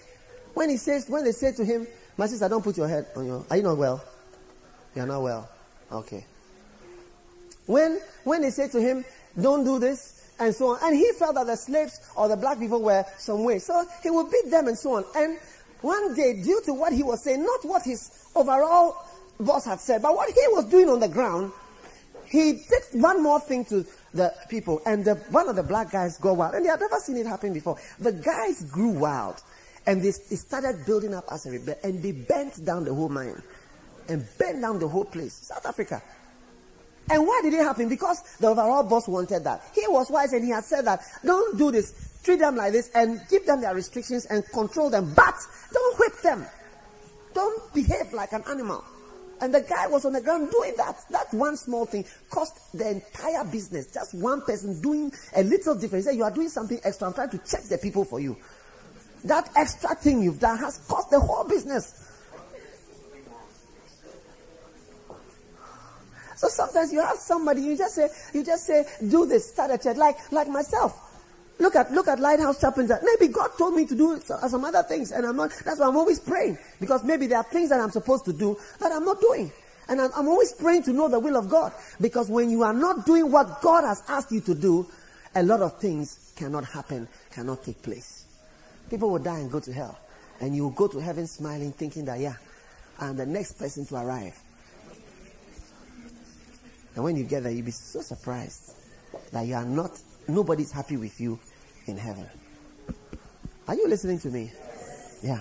When 0.55 0.71
he 0.71 0.77
says, 0.77 1.09
when 1.09 1.25
they 1.25 1.33
say 1.33 1.53
to 1.53 1.65
him, 1.65 1.87
my 2.17 2.27
sister, 2.27 2.49
don't 2.49 2.63
put 2.63 2.77
your 2.77 2.89
head 2.89 3.07
on 3.17 3.27
your, 3.27 3.45
are 3.51 3.57
you 3.57 3.63
not 3.63 3.77
well? 3.77 4.03
You 4.95 5.03
are 5.03 5.07
not 5.07 5.23
well. 5.23 5.49
Okay. 5.91 6.25
When, 7.67 8.01
when 8.25 8.43
they 8.43 8.51
say 8.51 8.69
to 8.69 8.81
him, 8.81 9.05
don't 9.41 9.65
do 9.65 9.79
this 9.79 10.31
and 10.39 10.55
so 10.55 10.69
on. 10.69 10.79
And 10.83 10.97
he 10.97 11.11
felt 11.19 11.35
that 11.35 11.47
the 11.47 11.57
slaves 11.57 12.01
or 12.17 12.29
the 12.29 12.37
black 12.37 12.59
people 12.59 12.83
were 12.83 13.05
some 13.19 13.45
way. 13.45 13.59
So 13.59 13.85
he 14.03 14.11
would 14.11 14.31
beat 14.31 14.51
them 14.51 14.69
and 14.69 14.79
so 14.79 14.95
on. 14.95 15.05
And 15.17 15.39
one 15.81 16.15
day, 16.15 16.41
due 16.43 16.61
to 16.67 16.75
what 16.75 16.93
he 16.93 17.03
was 17.03 17.25
saying, 17.25 17.43
not 17.43 17.65
what 17.65 17.83
his 17.83 18.29
overall 18.35 18.97
boss 19.43 19.65
had 19.65 19.81
said. 19.81 20.03
But 20.03 20.15
what 20.15 20.29
he 20.29 20.43
was 20.49 20.65
doing 20.67 20.89
on 20.89 21.01
the 21.01 21.09
ground, 21.09 21.53
he 22.27 22.53
did 22.53 22.83
one 22.93 23.23
more 23.23 23.41
thing 23.41 23.65
to 23.67 23.85
the 24.15 24.33
people, 24.49 24.81
and 24.87 25.05
the, 25.05 25.15
one 25.31 25.49
of 25.49 25.57
the 25.57 25.63
black 25.63 25.91
guys 25.91 26.19
go 26.19 26.35
wild. 26.35 26.55
And 26.55 26.65
they 26.65 26.71
had 26.71 26.81
never 26.81 26.97
seen 26.97 27.17
it 27.17 27.27
happen 27.27 27.53
before. 27.53 27.79
The 27.99 28.13
guys 28.13 28.63
grew 28.65 28.91
wild, 28.91 29.43
and 29.87 30.01
they, 30.03 30.11
they 30.11 30.37
started 30.37 30.85
building 30.87 31.15
up 31.15 31.25
as 31.31 31.47
a 31.47 31.51
rebel, 31.51 31.75
and 31.83 32.03
they 32.03 32.13
bent 32.13 32.65
down 32.65 32.85
the 32.85 32.95
whole 32.95 33.09
mine, 33.09 33.43
and 34.09 34.27
bent 34.39 34.61
down 34.61 34.79
the 34.79 34.89
whole 34.89 35.05
place. 35.05 35.35
South 35.35 35.65
Africa. 35.67 36.03
And 37.11 37.27
why 37.27 37.41
did 37.43 37.53
it 37.55 37.63
happen? 37.63 37.89
Because 37.89 38.23
the 38.39 38.49
overall 38.49 38.83
boss 38.85 39.09
wanted 39.09 39.45
that. 39.45 39.63
He 39.75 39.85
was 39.89 40.11
wise 40.11 40.33
and 40.33 40.45
he 40.45 40.51
had 40.51 40.65
said 40.65 40.87
that, 40.87 41.01
don't 41.25 41.59
do 41.59 41.71
this. 41.71 42.21
Treat 42.23 42.39
them 42.39 42.57
like 42.57 42.73
this 42.73 42.91
and 42.95 43.21
give 43.29 43.45
them 43.45 43.61
their 43.61 43.75
restrictions 43.75 44.25
and 44.27 44.45
control 44.51 44.89
them. 44.89 45.13
But 45.15 45.35
don't 45.73 45.99
whip 45.99 46.23
them. 46.23 46.47
Don't 47.35 47.75
behave 47.75 48.13
like 48.13 48.33
an 48.33 48.45
animal. 48.49 48.85
And 49.43 49.53
the 49.53 49.61
guy 49.61 49.89
was 49.89 50.05
on 50.05 50.13
the 50.13 50.21
ground 50.21 50.53
doing 50.53 50.73
that. 50.77 51.05
That 51.11 51.35
one 51.35 51.57
small 51.57 51.85
thing 51.85 52.05
cost 52.31 52.73
the 52.73 52.89
entire 52.89 53.43
business. 53.45 53.89
Just 53.93 54.15
one 54.15 54.41
person 54.43 54.81
doing 54.81 55.13
a 55.35 55.43
little 55.43 55.75
difference. 55.75 56.05
He 56.05 56.11
said, 56.13 56.17
You 56.17 56.23
are 56.23 56.31
doing 56.31 56.49
something 56.49 56.79
extra. 56.85 57.09
I'm 57.09 57.13
trying 57.13 57.31
to 57.31 57.39
check 57.39 57.65
the 57.65 57.77
people 57.77 58.05
for 58.05 58.21
you. 58.21 58.37
That 59.25 59.51
extra 59.57 59.97
thing 59.97 60.23
you've 60.23 60.39
done 60.39 60.59
has 60.59 60.79
cost 60.87 61.11
the 61.11 61.19
whole 61.19 61.43
business. 61.43 62.09
So 66.37 66.47
sometimes 66.47 66.93
you 66.93 67.01
have 67.01 67.19
somebody, 67.19 67.63
you 67.63 67.77
just 67.77 67.97
say, 67.97 68.09
you 68.33 68.45
just 68.45 68.65
say, 68.65 68.85
do 69.09 69.27
this, 69.27 69.49
start 69.49 69.73
a 69.73 69.79
church, 69.79 69.97
like, 69.97 70.19
like 70.31 70.49
myself. 70.49 71.02
Look 71.63 71.77
at 71.77 71.93
look 71.93 72.09
at 72.09 72.19
Lighthouse 72.19 72.61
Chapel. 72.61 72.89
Maybe 73.05 73.33
God 73.33 73.51
told 73.57 73.75
me 73.75 73.87
to 73.87 73.95
do 73.95 74.21
uh, 74.29 74.49
some 74.49 74.65
other 74.65 74.83
things, 74.83 75.13
and 75.13 75.25
I'm 75.25 75.37
not. 75.37 75.53
That's 75.65 75.79
why 75.79 75.87
I'm 75.87 75.97
always 75.97 76.19
praying 76.19 76.59
because 76.81 77.05
maybe 77.05 77.29
there 77.29 77.39
are 77.39 77.45
things 77.45 77.69
that 77.69 77.79
I'm 77.79 77.93
supposed 77.93 78.25
to 78.25 78.33
do 78.33 78.59
that 78.81 78.91
I'm 78.91 79.05
not 79.05 79.21
doing, 79.21 79.53
and 79.89 80.01
I'm, 80.01 80.11
I'm 80.17 80.27
always 80.27 80.53
praying 80.53 80.83
to 80.85 80.93
know 80.93 81.07
the 81.09 81.21
will 81.21 81.37
of 81.37 81.49
God. 81.49 81.73
Because 82.01 82.29
when 82.29 82.51
you 82.51 82.65
are 82.65 82.73
not 82.73 83.07
doing 83.07 83.31
what 83.31 83.63
God 83.63 83.85
has 83.85 84.03
asked 84.09 84.33
you 84.33 84.41
to 84.41 84.57
do, 84.57 84.89
a 85.37 85.43
lot 85.45 85.63
of 85.63 85.79
things 85.79 86.33
cannot 86.35 86.65
happen, 86.65 87.07
cannot 87.31 87.63
take 87.63 87.81
place. 87.81 88.27
People 88.91 89.11
will 89.11 89.21
die 89.21 89.39
and 89.39 89.49
go 89.49 89.61
to 89.61 89.73
hell, 89.73 89.97
and 90.41 90.57
you 90.57 90.65
will 90.65 90.71
go 90.71 90.89
to 90.89 90.99
heaven 90.99 91.29
smiling, 91.29 91.71
thinking 91.71 92.05
that 92.07 92.19
yeah, 92.19 92.35
I'm 92.99 93.17
the 93.17 93.27
next 93.27 93.53
person 93.53 93.87
to 93.87 93.95
arrive. 93.95 94.37
And 96.97 97.05
when 97.05 97.15
you 97.15 97.23
get 97.23 97.45
there, 97.45 97.53
you'll 97.53 97.67
be 97.67 97.71
so 97.71 98.01
surprised 98.01 98.75
that 99.31 99.47
you 99.47 99.55
are 99.55 99.65
not 99.65 99.93
nobody's 100.29 100.73
happy 100.73 100.97
with 100.97 101.21
you 101.21 101.39
in 101.87 101.97
heaven. 101.97 102.29
Are 103.69 103.75
you 103.75 103.89
listening 103.89 104.19
to 104.21 104.29
me? 104.29 104.53
Yeah. 105.23 105.41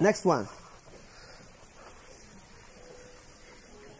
Next 0.00 0.24
one. 0.24 0.48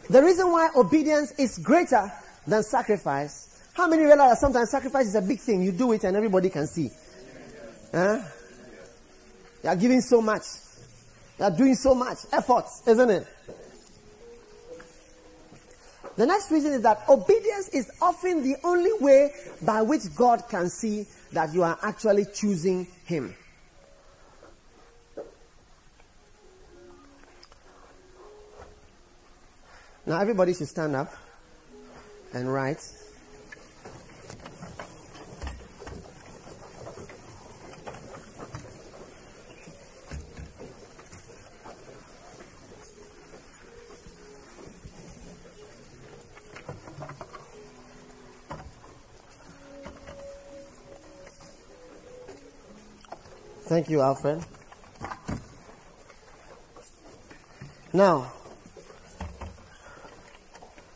The 0.09 0.23
reason 0.23 0.51
why 0.51 0.69
obedience 0.75 1.33
is 1.37 1.59
greater 1.59 2.11
than 2.47 2.63
sacrifice. 2.63 3.61
How 3.73 3.87
many 3.87 4.03
realize 4.03 4.31
that 4.31 4.37
sometimes 4.39 4.71
sacrifice 4.71 5.07
is 5.07 5.15
a 5.15 5.21
big 5.21 5.39
thing? 5.39 5.61
You 5.61 5.71
do 5.71 5.91
it 5.91 6.03
and 6.03 6.17
everybody 6.17 6.49
can 6.49 6.65
see. 6.65 6.89
Huh? 7.91 8.21
You 9.63 9.69
are 9.69 9.75
giving 9.75 10.01
so 10.01 10.21
much. 10.21 10.43
You 11.37 11.45
are 11.45 11.51
doing 11.51 11.75
so 11.75 11.93
much 11.93 12.17
effort, 12.31 12.65
isn't 12.87 13.09
it? 13.09 13.27
The 16.15 16.25
next 16.25 16.51
reason 16.51 16.73
is 16.73 16.81
that 16.81 17.07
obedience 17.07 17.69
is 17.69 17.89
often 18.01 18.43
the 18.43 18.57
only 18.63 18.91
way 18.99 19.31
by 19.61 19.81
which 19.81 20.13
God 20.15 20.43
can 20.49 20.69
see 20.69 21.07
that 21.31 21.53
you 21.53 21.63
are 21.63 21.77
actually 21.81 22.25
choosing 22.33 22.87
Him. 23.05 23.35
Now, 30.05 30.19
everybody 30.19 30.53
should 30.53 30.67
stand 30.67 30.95
up. 30.95 31.13
and 32.33 32.51
write. 32.51 32.85
Thank 53.69 53.87
you, 53.87 54.01
Alfred. 54.01 54.43
Now, 57.93 58.33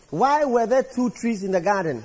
why 0.09 0.45
were 0.45 0.65
there 0.65 0.81
two 0.81 1.11
trees 1.11 1.43
in 1.43 1.51
the 1.51 1.61
garden? 1.61 2.03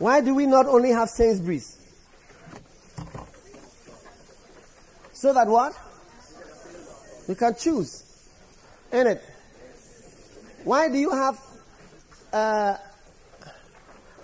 Why 0.00 0.20
do 0.20 0.34
we 0.34 0.46
not 0.46 0.66
only 0.66 0.90
have 0.90 1.10
Sainsbury's? 1.10 1.78
So 5.12 5.32
that 5.32 5.46
what? 5.46 5.78
We 7.28 7.36
can 7.36 7.54
choose. 7.54 8.02
In 8.90 9.06
it. 9.06 9.22
Why 10.64 10.88
do 10.88 10.98
you 10.98 11.10
have 11.10 11.40
uh, 12.32 12.78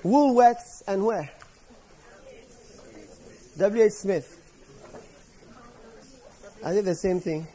Woolworths 0.03 0.83
and 0.89 1.07
where? 1.07 1.31
W.H. 3.61 3.93
Smith. 3.93 4.39
Are 6.65 6.73
they 6.73 6.81
the 6.81 6.95
same 6.95 7.21
thing? 7.21 7.47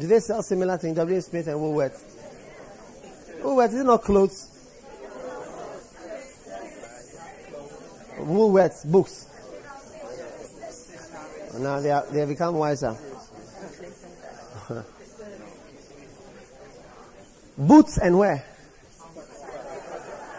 Do 0.00 0.06
they 0.06 0.20
sell 0.20 0.42
similar 0.42 0.78
things? 0.78 0.96
W.H. 0.96 1.24
Smith 1.24 1.48
and 1.48 1.58
Woolworths. 1.58 2.02
Woolworths 3.42 3.74
is 3.74 3.84
not 3.84 4.02
clothes. 4.02 4.48
Woolworths 8.16 8.90
books. 8.90 9.28
Oh, 11.52 11.58
now 11.58 11.80
they 11.80 11.90
are, 11.90 12.06
they 12.10 12.20
have 12.20 12.30
become 12.30 12.54
wiser. 12.54 12.96
Boots 17.58 17.98
and 17.98 18.18
where? 18.18 18.42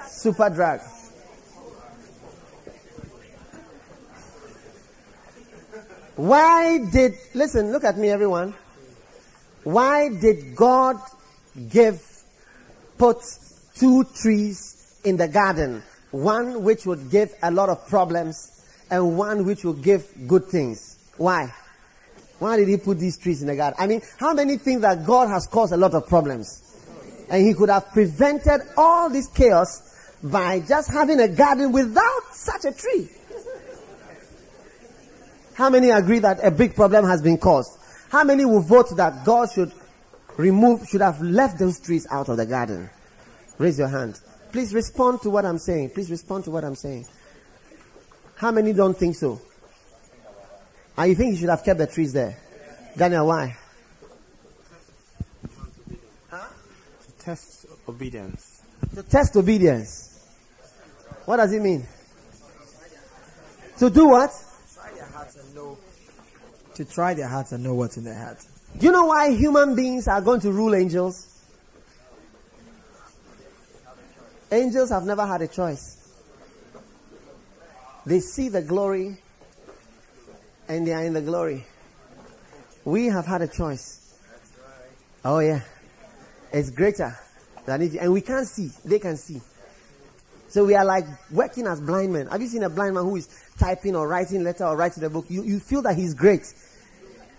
Super 0.07 0.49
Superdrug. 0.49 0.94
Why 6.15 6.79
did, 6.91 7.13
listen, 7.33 7.71
look 7.71 7.83
at 7.83 7.97
me 7.97 8.09
everyone. 8.09 8.53
Why 9.63 10.09
did 10.09 10.55
God 10.55 10.97
give, 11.69 12.01
put 12.97 13.17
two 13.75 14.05
trees 14.15 14.99
in 15.03 15.17
the 15.17 15.27
garden? 15.27 15.83
One 16.11 16.63
which 16.63 16.85
would 16.85 17.09
give 17.09 17.33
a 17.43 17.51
lot 17.51 17.69
of 17.69 17.87
problems 17.87 18.65
and 18.89 19.17
one 19.17 19.45
which 19.45 19.65
would 19.65 19.81
give 19.81 20.07
good 20.27 20.45
things. 20.45 20.97
Why? 21.17 21.53
Why 22.39 22.57
did 22.57 22.67
he 22.67 22.77
put 22.77 22.99
these 22.99 23.17
trees 23.17 23.41
in 23.41 23.47
the 23.47 23.55
garden? 23.55 23.75
I 23.79 23.87
mean, 23.87 24.01
how 24.17 24.33
many 24.33 24.57
think 24.57 24.81
that 24.81 25.05
God 25.05 25.27
has 25.27 25.47
caused 25.47 25.73
a 25.73 25.77
lot 25.77 25.93
of 25.93 26.07
problems? 26.07 26.61
And 27.29 27.45
he 27.45 27.53
could 27.53 27.69
have 27.69 27.91
prevented 27.91 28.61
all 28.77 29.09
this 29.09 29.27
chaos 29.27 29.81
by 30.23 30.59
just 30.61 30.91
having 30.91 31.19
a 31.19 31.27
garden 31.27 31.71
without 31.71 32.23
such 32.33 32.65
a 32.65 32.71
tree. 32.71 33.09
How 35.55 35.69
many 35.69 35.89
agree 35.89 36.19
that 36.19 36.43
a 36.43 36.51
big 36.51 36.75
problem 36.75 37.05
has 37.05 37.21
been 37.21 37.37
caused? 37.37 37.79
How 38.09 38.25
many 38.25 38.43
will 38.43 38.61
vote 38.61 38.95
that 38.97 39.23
God 39.25 39.49
should 39.51 39.71
remove, 40.35 40.85
should 40.85 40.99
have 40.99 41.21
left 41.21 41.57
those 41.57 41.79
trees 41.79 42.05
out 42.11 42.27
of 42.27 42.35
the 42.35 42.45
garden? 42.45 42.89
Raise 43.57 43.79
your 43.79 43.87
hand. 43.87 44.19
Please 44.51 44.73
respond 44.73 45.21
to 45.21 45.29
what 45.29 45.45
I'm 45.45 45.57
saying. 45.57 45.91
Please 45.91 46.11
respond 46.11 46.43
to 46.45 46.51
what 46.51 46.65
I'm 46.65 46.75
saying. 46.75 47.07
How 48.35 48.51
many 48.51 48.73
don't 48.73 48.97
think 48.97 49.15
so? 49.15 49.39
And 50.97 51.09
you 51.09 51.15
think 51.15 51.33
he 51.33 51.39
should 51.39 51.49
have 51.49 51.63
kept 51.63 51.77
the 51.77 51.87
trees 51.87 52.11
there? 52.11 52.37
Daniel, 52.97 53.27
why? 53.27 53.55
Huh? 56.29 56.47
To 57.05 57.11
test 57.23 57.65
obedience. 57.87 58.61
To 58.93 59.03
test 59.03 59.37
obedience. 59.37 60.19
What 61.23 61.37
does 61.37 61.53
it 61.53 61.61
mean? 61.61 61.87
To 63.79 63.89
do 63.89 64.09
what? 64.09 64.31
To 66.75 66.85
try 66.85 67.13
their 67.13 67.27
hearts 67.27 67.51
and 67.51 67.63
know 67.63 67.73
what's 67.73 67.97
in 67.97 68.03
their 68.03 68.17
hearts. 68.17 68.47
Do 68.77 68.85
you 68.85 68.91
know 68.91 69.05
why 69.05 69.31
human 69.31 69.75
beings 69.75 70.07
are 70.07 70.21
going 70.21 70.41
to 70.41 70.51
rule 70.51 70.75
angels? 70.75 71.31
Angels 74.51 74.89
have 74.89 75.03
never 75.03 75.25
had 75.25 75.41
a 75.41 75.47
choice. 75.47 76.01
They 78.05 78.19
see 78.19 78.49
the 78.49 78.61
glory 78.61 79.17
and 80.67 80.87
they 80.87 80.93
are 80.93 81.03
in 81.03 81.13
the 81.13 81.21
glory. 81.21 81.65
We 82.83 83.07
have 83.07 83.25
had 83.25 83.41
a 83.41 83.47
choice. 83.47 84.17
Oh 85.23 85.39
yeah. 85.39 85.61
It's 86.51 86.69
greater 86.69 87.17
than 87.65 87.81
if, 87.81 87.95
and 87.99 88.13
we 88.13 88.21
can't 88.21 88.47
see. 88.47 88.69
They 88.83 88.99
can 88.99 89.17
see. 89.17 89.41
So 90.47 90.63
we 90.65 90.75
are 90.75 90.85
like 90.85 91.05
working 91.31 91.67
as 91.67 91.81
blind 91.81 92.13
men. 92.13 92.27
Have 92.27 92.41
you 92.41 92.47
seen 92.47 92.63
a 92.63 92.69
blind 92.69 92.95
man 92.95 93.03
who 93.03 93.15
is 93.15 93.27
typing 93.59 93.95
or 93.95 94.07
writing 94.07 94.43
letter 94.43 94.65
or 94.65 94.75
writing 94.75 95.03
a 95.03 95.09
book? 95.09 95.25
You, 95.29 95.43
you 95.43 95.59
feel 95.59 95.81
that 95.83 95.95
he's 95.95 96.13
great. 96.13 96.53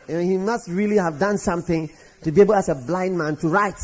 Know, 0.08 0.20
he 0.20 0.36
must 0.36 0.68
really 0.68 0.96
have 0.96 1.18
done 1.18 1.38
something 1.38 1.90
to 2.22 2.32
be 2.32 2.40
able 2.40 2.54
as 2.54 2.68
a 2.68 2.74
blind 2.74 3.18
man 3.18 3.36
to 3.36 3.48
write 3.48 3.80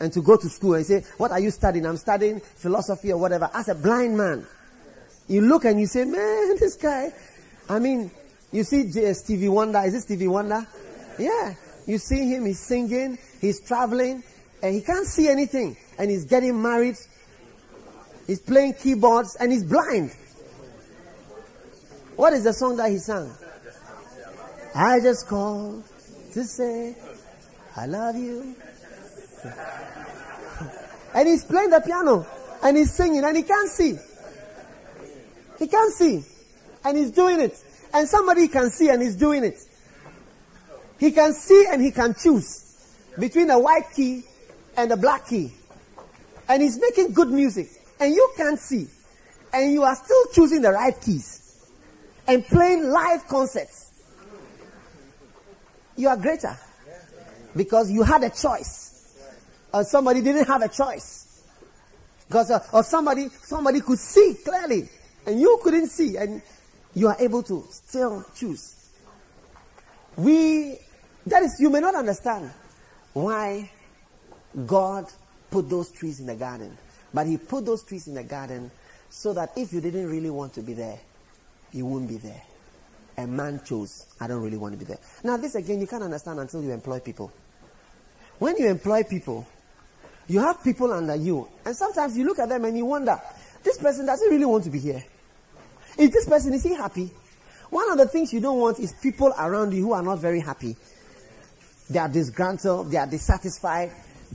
and 0.00 0.12
to 0.12 0.20
go 0.20 0.36
to 0.36 0.48
school 0.48 0.74
and 0.74 0.84
say, 0.84 1.04
what 1.18 1.30
are 1.30 1.40
you 1.40 1.50
studying? 1.50 1.86
I'm 1.86 1.96
studying 1.96 2.40
philosophy 2.40 3.12
or 3.12 3.18
whatever. 3.18 3.50
As 3.52 3.68
a 3.68 3.74
blind 3.74 4.16
man, 4.16 4.46
you 5.28 5.42
look 5.42 5.64
and 5.64 5.80
you 5.80 5.86
say, 5.86 6.04
man, 6.04 6.56
this 6.58 6.76
guy, 6.76 7.12
I 7.68 7.78
mean, 7.78 8.10
you 8.52 8.64
see 8.64 8.88
uh, 9.04 9.12
Stevie 9.12 9.48
Wonder. 9.48 9.80
Is 9.80 9.92
this 9.92 10.02
Stevie 10.04 10.28
Wonder? 10.28 10.66
Yeah. 11.18 11.54
You 11.86 11.98
see 11.98 12.28
him, 12.28 12.46
he's 12.46 12.60
singing, 12.60 13.18
he's 13.40 13.60
traveling, 13.60 14.22
and 14.62 14.74
he 14.74 14.80
can't 14.80 15.06
see 15.06 15.28
anything. 15.28 15.76
And 15.98 16.10
he's 16.10 16.24
getting 16.24 16.60
married. 16.60 16.96
He's 18.26 18.40
playing 18.40 18.74
keyboards 18.74 19.36
and 19.36 19.52
he's 19.52 19.64
blind. 19.64 20.12
What 22.16 22.32
is 22.32 22.44
the 22.44 22.52
song 22.52 22.76
that 22.76 22.90
he 22.90 22.98
sang? 22.98 23.30
I 24.74 25.00
just 25.00 25.28
called 25.28 25.84
to 26.32 26.44
say 26.44 26.96
I 27.76 27.86
love 27.86 28.16
you. 28.16 28.54
And 31.16 31.26
he's 31.26 31.44
playing 31.44 31.70
the 31.70 31.80
piano 31.80 32.26
and 32.62 32.76
he's 32.76 32.92
singing 32.92 33.24
and 33.24 33.34
he 33.34 33.42
can't 33.42 33.70
see. 33.70 33.96
He 35.58 35.66
can't 35.66 35.90
see. 35.94 36.22
And 36.84 36.98
he's 36.98 37.10
doing 37.10 37.40
it. 37.40 37.58
And 37.94 38.06
somebody 38.06 38.48
can 38.48 38.68
see 38.68 38.90
and 38.90 39.00
he's 39.00 39.16
doing 39.16 39.42
it. 39.42 39.58
He 40.98 41.12
can 41.12 41.32
see 41.32 41.66
and 41.70 41.80
he 41.80 41.90
can 41.90 42.14
choose 42.14 42.86
between 43.18 43.48
a 43.48 43.58
white 43.58 43.90
key 43.94 44.24
and 44.76 44.92
a 44.92 44.96
black 44.98 45.26
key. 45.26 45.54
And 46.50 46.62
he's 46.62 46.78
making 46.78 47.14
good 47.14 47.28
music. 47.28 47.70
And 47.98 48.14
you 48.14 48.32
can't 48.36 48.58
see. 48.58 48.86
And 49.54 49.72
you 49.72 49.84
are 49.84 49.96
still 49.96 50.26
choosing 50.34 50.60
the 50.60 50.72
right 50.72 51.00
keys. 51.00 51.35
And 52.28 52.44
playing 52.44 52.90
live 52.90 53.26
concerts 53.28 53.86
you 55.96 56.08
are 56.08 56.16
greater. 56.16 56.56
Because 57.56 57.90
you 57.90 58.02
had 58.02 58.22
a 58.22 58.30
choice. 58.30 59.16
Or 59.72 59.84
somebody 59.84 60.20
didn't 60.20 60.46
have 60.46 60.62
a 60.62 60.68
choice. 60.68 61.42
Because, 62.28 62.50
uh, 62.50 62.60
or 62.72 62.82
somebody, 62.82 63.28
somebody 63.42 63.80
could 63.80 63.98
see 63.98 64.36
clearly 64.44 64.88
and 65.26 65.40
you 65.40 65.58
couldn't 65.62 65.88
see 65.88 66.16
and 66.16 66.42
you 66.94 67.08
are 67.08 67.16
able 67.18 67.42
to 67.44 67.64
still 67.70 68.24
choose. 68.34 68.90
We, 70.16 70.78
that 71.26 71.42
is, 71.42 71.56
you 71.60 71.70
may 71.70 71.80
not 71.80 71.94
understand 71.94 72.50
why 73.12 73.70
God 74.66 75.06
put 75.50 75.70
those 75.70 75.90
trees 75.90 76.20
in 76.20 76.26
the 76.26 76.34
garden. 76.34 76.76
But 77.14 77.26
He 77.26 77.36
put 77.36 77.64
those 77.64 77.84
trees 77.84 78.08
in 78.08 78.14
the 78.14 78.24
garden 78.24 78.70
so 79.08 79.32
that 79.34 79.52
if 79.56 79.72
you 79.72 79.80
didn't 79.80 80.10
really 80.10 80.30
want 80.30 80.52
to 80.54 80.62
be 80.62 80.74
there, 80.74 80.98
you 81.76 81.86
wouldn't 81.86 82.10
be 82.10 82.16
there 82.16 82.42
a 83.18 83.26
man 83.26 83.60
chose, 83.64 84.06
I 84.20 84.26
don't 84.26 84.42
really 84.42 84.56
want 84.56 84.74
to 84.74 84.78
be 84.78 84.84
there. 84.84 84.98
Now, 85.24 85.36
this 85.36 85.54
again, 85.54 85.80
you 85.80 85.86
can't 85.86 86.02
understand 86.02 86.38
until 86.38 86.62
you 86.62 86.72
employ 86.72 87.00
people. 87.00 87.32
When 88.38 88.56
you 88.58 88.68
employ 88.68 89.04
people, 89.04 89.46
you 90.28 90.40
have 90.40 90.62
people 90.62 90.92
under 90.92 91.16
you, 91.16 91.48
and 91.64 91.74
sometimes 91.74 92.16
you 92.16 92.24
look 92.24 92.38
at 92.38 92.48
them 92.48 92.64
and 92.64 92.76
you 92.76 92.84
wonder, 92.84 93.18
this 93.62 93.78
person 93.78 94.06
doesn't 94.06 94.28
really 94.28 94.44
want 94.44 94.64
to 94.64 94.70
be 94.70 94.78
here. 94.78 95.02
Is 95.96 96.10
this 96.10 96.28
person, 96.28 96.52
is 96.52 96.62
he 96.62 96.74
happy? 96.74 97.10
One 97.70 97.90
of 97.90 97.98
the 97.98 98.06
things 98.06 98.32
you 98.32 98.40
don't 98.40 98.58
want 98.58 98.78
is 98.78 98.92
people 98.92 99.32
around 99.38 99.72
you 99.72 99.82
who 99.82 99.92
are 99.92 100.02
not 100.02 100.18
very 100.18 100.40
happy. 100.40 100.76
They 101.88 101.98
are 101.98 102.08
disgruntled, 102.08 102.90
they 102.90 102.98
are 102.98 103.06
dissatisfied, 103.06 103.92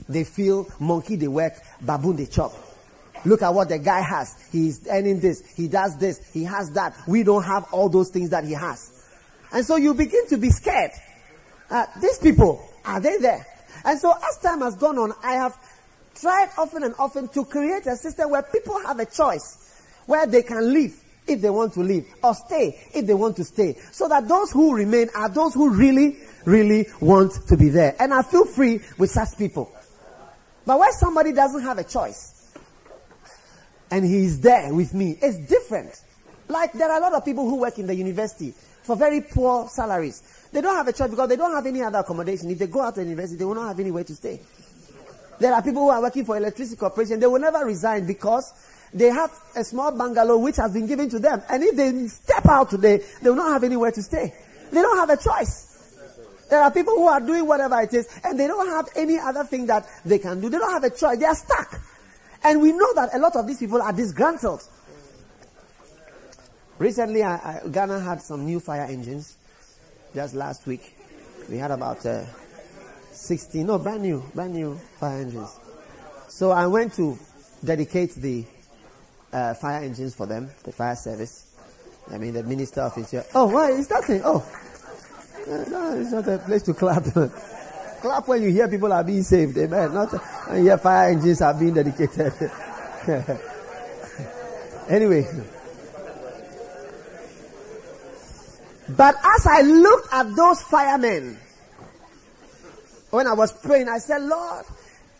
they 0.08 0.24
feel 0.24 0.66
monkey 0.80 1.16
they 1.16 1.28
work, 1.28 1.54
baboon 1.80 2.16
they 2.16 2.26
chop. 2.26 2.52
Look 3.24 3.42
at 3.42 3.54
what 3.54 3.68
the 3.68 3.78
guy 3.78 4.00
has. 4.00 4.36
He's 4.50 4.86
earning 4.88 5.20
this. 5.20 5.46
He 5.54 5.68
does 5.68 5.96
this. 5.96 6.20
He 6.32 6.44
has 6.44 6.70
that. 6.72 6.94
We 7.06 7.22
don't 7.22 7.44
have 7.44 7.72
all 7.72 7.88
those 7.88 8.10
things 8.10 8.30
that 8.30 8.44
he 8.44 8.52
has. 8.52 9.06
And 9.52 9.64
so 9.64 9.76
you 9.76 9.94
begin 9.94 10.26
to 10.28 10.38
be 10.38 10.50
scared. 10.50 10.90
Uh, 11.70 11.86
these 12.00 12.18
people, 12.18 12.68
are 12.84 13.00
they 13.00 13.18
there? 13.18 13.46
And 13.84 13.98
so 13.98 14.12
as 14.12 14.38
time 14.38 14.60
has 14.60 14.74
gone 14.76 14.98
on, 14.98 15.12
I 15.22 15.34
have 15.34 15.56
tried 16.14 16.50
often 16.58 16.82
and 16.82 16.94
often 16.98 17.28
to 17.28 17.44
create 17.44 17.86
a 17.86 17.96
system 17.96 18.30
where 18.30 18.42
people 18.42 18.80
have 18.86 18.98
a 18.98 19.06
choice, 19.06 19.82
where 20.06 20.26
they 20.26 20.42
can 20.42 20.72
leave 20.72 20.98
if 21.26 21.40
they 21.40 21.50
want 21.50 21.72
to 21.74 21.80
leave, 21.80 22.06
or 22.22 22.34
stay 22.34 22.80
if 22.94 23.06
they 23.06 23.14
want 23.14 23.36
to 23.36 23.44
stay. 23.44 23.76
So 23.92 24.08
that 24.08 24.26
those 24.28 24.50
who 24.50 24.74
remain 24.74 25.08
are 25.14 25.28
those 25.28 25.54
who 25.54 25.70
really, 25.70 26.18
really 26.44 26.86
want 27.00 27.32
to 27.48 27.56
be 27.56 27.68
there. 27.68 27.94
And 27.98 28.12
I 28.12 28.22
feel 28.22 28.44
free 28.44 28.80
with 28.98 29.10
such 29.10 29.38
people. 29.38 29.72
But 30.66 30.78
where 30.78 30.92
somebody 30.92 31.32
doesn't 31.32 31.62
have 31.62 31.78
a 31.78 31.84
choice, 31.84 32.41
and 33.92 34.06
he 34.06 34.24
is 34.24 34.40
there 34.40 34.72
with 34.72 34.94
me, 34.94 35.18
it's 35.20 35.36
different. 35.36 36.00
Like 36.48 36.72
there 36.72 36.90
are 36.90 36.96
a 36.96 37.00
lot 37.00 37.12
of 37.12 37.26
people 37.26 37.48
who 37.48 37.56
work 37.56 37.78
in 37.78 37.86
the 37.86 37.94
university 37.94 38.54
for 38.82 38.96
very 38.96 39.20
poor 39.20 39.68
salaries. 39.68 40.48
They 40.50 40.62
don't 40.62 40.74
have 40.74 40.88
a 40.88 40.94
choice 40.94 41.10
because 41.10 41.28
they 41.28 41.36
don't 41.36 41.54
have 41.54 41.66
any 41.66 41.82
other 41.82 41.98
accommodation. 41.98 42.50
If 42.50 42.58
they 42.58 42.68
go 42.68 42.80
out 42.80 42.94
to 42.94 43.00
the 43.00 43.04
university, 43.04 43.38
they 43.38 43.44
will 43.44 43.54
not 43.54 43.68
have 43.68 43.80
anywhere 43.80 44.04
to 44.04 44.14
stay. 44.14 44.40
There 45.38 45.52
are 45.52 45.62
people 45.62 45.82
who 45.82 45.88
are 45.90 46.00
working 46.00 46.24
for 46.24 46.38
electricity 46.38 46.76
corporation. 46.76 47.20
They 47.20 47.26
will 47.26 47.38
never 47.38 47.66
resign 47.66 48.06
because 48.06 48.50
they 48.94 49.08
have 49.08 49.30
a 49.54 49.62
small 49.62 49.92
bungalow 49.92 50.38
which 50.38 50.56
has 50.56 50.72
been 50.72 50.86
given 50.86 51.10
to 51.10 51.18
them. 51.18 51.42
And 51.50 51.62
if 51.62 51.76
they 51.76 52.08
step 52.08 52.46
out 52.46 52.70
today, 52.70 53.00
they 53.20 53.28
will 53.28 53.36
not 53.36 53.52
have 53.52 53.64
anywhere 53.64 53.92
to 53.92 54.02
stay. 54.02 54.32
They 54.70 54.80
don't 54.80 54.96
have 54.96 55.10
a 55.10 55.22
choice. 55.22 55.68
There 56.48 56.62
are 56.62 56.70
people 56.70 56.94
who 56.94 57.08
are 57.08 57.20
doing 57.20 57.46
whatever 57.46 57.78
it 57.82 57.92
is 57.92 58.08
and 58.24 58.40
they 58.40 58.46
don't 58.46 58.68
have 58.68 58.88
any 58.96 59.18
other 59.18 59.44
thing 59.44 59.66
that 59.66 59.86
they 60.04 60.18
can 60.18 60.40
do. 60.40 60.48
They 60.48 60.58
don't 60.58 60.72
have 60.72 60.84
a 60.84 60.90
choice. 60.96 61.18
They 61.18 61.26
are 61.26 61.34
stuck. 61.34 61.78
And 62.44 62.60
we 62.60 62.72
know 62.72 62.92
that 62.94 63.14
a 63.14 63.18
lot 63.18 63.36
of 63.36 63.46
these 63.46 63.58
people 63.58 63.80
are 63.80 63.92
disgruntled. 63.92 64.62
Recently, 66.78 67.22
I, 67.22 67.34
I, 67.34 67.68
Ghana 67.68 68.00
had 68.00 68.20
some 68.20 68.44
new 68.44 68.58
fire 68.58 68.82
engines. 68.82 69.36
Just 70.14 70.34
last 70.34 70.66
week, 70.66 70.96
we 71.48 71.56
had 71.56 71.70
about 71.70 72.04
uh, 72.04 72.24
16, 73.12 73.66
no, 73.66 73.78
brand 73.78 74.02
new, 74.02 74.22
brand 74.34 74.54
new 74.54 74.74
fire 74.98 75.20
engines. 75.20 75.58
So 76.28 76.50
I 76.50 76.66
went 76.66 76.94
to 76.94 77.18
dedicate 77.64 78.14
the 78.16 78.44
uh, 79.32 79.54
fire 79.54 79.82
engines 79.82 80.14
for 80.14 80.26
them, 80.26 80.50
the 80.64 80.72
fire 80.72 80.96
service. 80.96 81.54
I 82.10 82.18
mean, 82.18 82.34
the 82.34 82.42
minister 82.42 82.80
of 82.80 82.96
interior. 82.96 83.26
Oh, 83.34 83.46
why 83.46 83.70
is 83.70 83.86
that 83.88 84.04
thing? 84.04 84.22
Oh, 84.24 84.44
uh, 85.46 85.70
no, 85.70 86.00
it's 86.00 86.10
not 86.10 86.28
a 86.28 86.38
place 86.38 86.62
to 86.62 86.74
clap. 86.74 87.04
clap 88.02 88.28
when 88.28 88.42
you 88.42 88.50
hear 88.50 88.68
people 88.68 88.92
are 88.92 89.04
being 89.04 89.22
saved. 89.22 89.56
Amen. 89.56 89.94
Not 89.94 90.12
when 90.48 90.58
you 90.58 90.64
hear 90.64 90.78
fire 90.78 91.10
engines 91.10 91.40
are 91.40 91.54
being 91.54 91.72
dedicated. 91.74 92.32
anyway. 94.88 95.26
But 98.88 99.14
as 99.14 99.46
I 99.46 99.62
looked 99.62 100.12
at 100.12 100.36
those 100.36 100.60
firemen, 100.62 101.38
when 103.10 103.26
I 103.26 103.32
was 103.32 103.52
praying, 103.52 103.88
I 103.88 103.98
said, 103.98 104.22
Lord, 104.22 104.64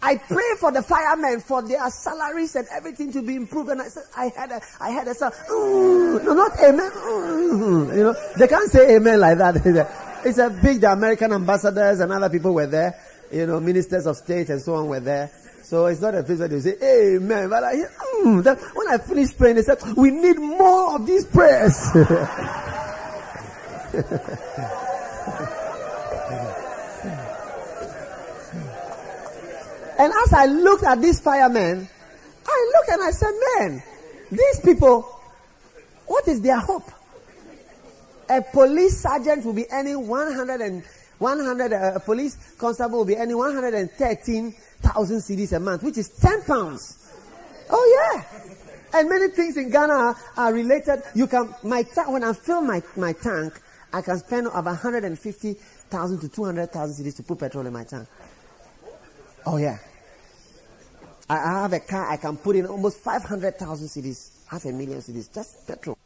I 0.03 0.16
pray 0.16 0.57
for 0.59 0.72
the 0.72 0.83
firemen 0.83 1.41
for 1.41 1.62
their 1.62 1.89
salaries 1.91 2.57
and 2.57 2.66
everything 2.72 3.12
to 3.12 3.22
be 3.22 3.37
improved. 3.37 3.70
And 3.70 3.80
I 3.80 3.89
said, 3.89 4.03
I 4.16 4.33
had 4.37 4.51
a, 4.51 4.61
I 4.80 4.91
had 4.91 5.07
a 5.07 5.14
sound. 5.14 5.35
No, 5.49 6.35
not 6.35 6.59
amen. 6.59 6.91
You 7.97 8.03
know, 8.03 8.14
they 8.37 8.49
can't 8.49 8.70
say 8.70 8.97
amen 8.97 9.20
like 9.20 9.39
that. 9.39 10.09
It's 10.25 10.39
a 10.39 10.51
big, 10.51 10.81
the 10.81 10.93
American 10.93 11.33
ambassadors 11.33 12.01
and 12.01 12.12
other 12.12 12.31
people 12.31 12.55
were 12.55 12.66
there. 12.66 12.99
You 13.33 13.47
know, 13.47 13.61
ministers 13.61 14.07
of 14.07 14.16
state 14.16 14.51
and 14.51 14.61
so 14.61 14.75
on 14.75 14.89
were 14.89 15.01
there. 15.01 15.31
So 15.62 15.87
it's 15.87 16.01
not 16.01 16.14
a 16.14 16.23
place 16.23 16.39
where 16.39 16.49
they 16.49 16.61
say, 16.61 16.77
amen. 16.83 17.49
But 17.49 17.64
I, 17.64 17.75
mm, 18.25 18.45
that, 18.45 18.59
when 18.75 18.89
I 18.89 18.99
finished 18.99 19.39
praying, 19.39 19.57
they 19.57 19.62
said, 19.62 19.79
we 19.97 20.11
need 20.11 20.39
more 20.39 20.97
of 20.97 21.07
these 21.07 21.25
prayers. 21.27 21.79
And 30.03 30.12
as 30.12 30.33
I 30.33 30.47
looked 30.47 30.83
at 30.83 31.01
these 31.01 31.20
firemen, 31.20 31.89
I 32.49 32.73
looked 32.75 32.89
and 32.89 33.03
I 33.05 33.12
said, 33.12 33.33
man, 33.57 33.83
these 34.33 34.61
people, 34.64 35.03
what 36.07 36.27
is 36.27 36.41
their 36.41 36.59
hope? 36.59 36.91
A 38.33 38.41
police 38.41 39.03
sergeant 39.03 39.45
will 39.45 39.53
be 39.53 39.66
earning 39.70 40.09
100 40.09 40.61
and 40.62 40.83
100, 41.18 41.72
uh, 41.72 41.93
a 41.97 42.01
police 42.01 42.55
constable 42.57 42.99
will 42.99 43.05
be 43.05 43.16
earning 43.16 43.37
113,000 43.37 45.16
cedis 45.18 45.53
a 45.53 45.61
month, 45.61 45.83
which 45.83 45.99
is 45.99 46.09
10 46.09 46.43
pounds. 46.45 47.12
Oh 47.68 48.14
yeah. 48.14 48.24
And 48.95 49.11
many 49.11 49.28
things 49.28 49.59
in 49.59 49.70
Ghana 49.70 49.93
are, 49.93 50.16
are 50.39 50.53
related. 50.55 51.03
You 51.14 51.26
can, 51.26 51.55
my 51.62 51.83
ta- 51.83 52.11
when 52.11 52.24
I 52.24 52.33
fill 52.33 52.62
my, 52.62 52.83
my 52.97 53.12
tank, 53.12 53.61
I 53.93 54.01
can 54.01 54.18
spend 54.18 54.47
about 54.47 54.64
150,000 54.64 56.20
to 56.20 56.28
200,000 56.28 57.05
cedis 57.05 57.16
to 57.16 57.22
put 57.22 57.39
petrol 57.39 57.66
in 57.66 57.72
my 57.74 57.85
tank. 57.85 58.09
Oh 59.45 59.59
yeah. 59.59 59.76
I 61.28 61.61
have 61.61 61.72
a 61.74 61.80
car, 61.80 62.11
I 62.11 62.16
can 62.16 62.39
put 62.39 62.57
in 62.57 62.64
almost 62.64 62.97
500,000 63.01 63.89
cedis, 63.89 64.30
half 64.47 64.64
a 64.64 64.72
million 64.72 65.01
cedis, 65.01 65.33
just 65.35 65.66
petrol. 65.66 65.99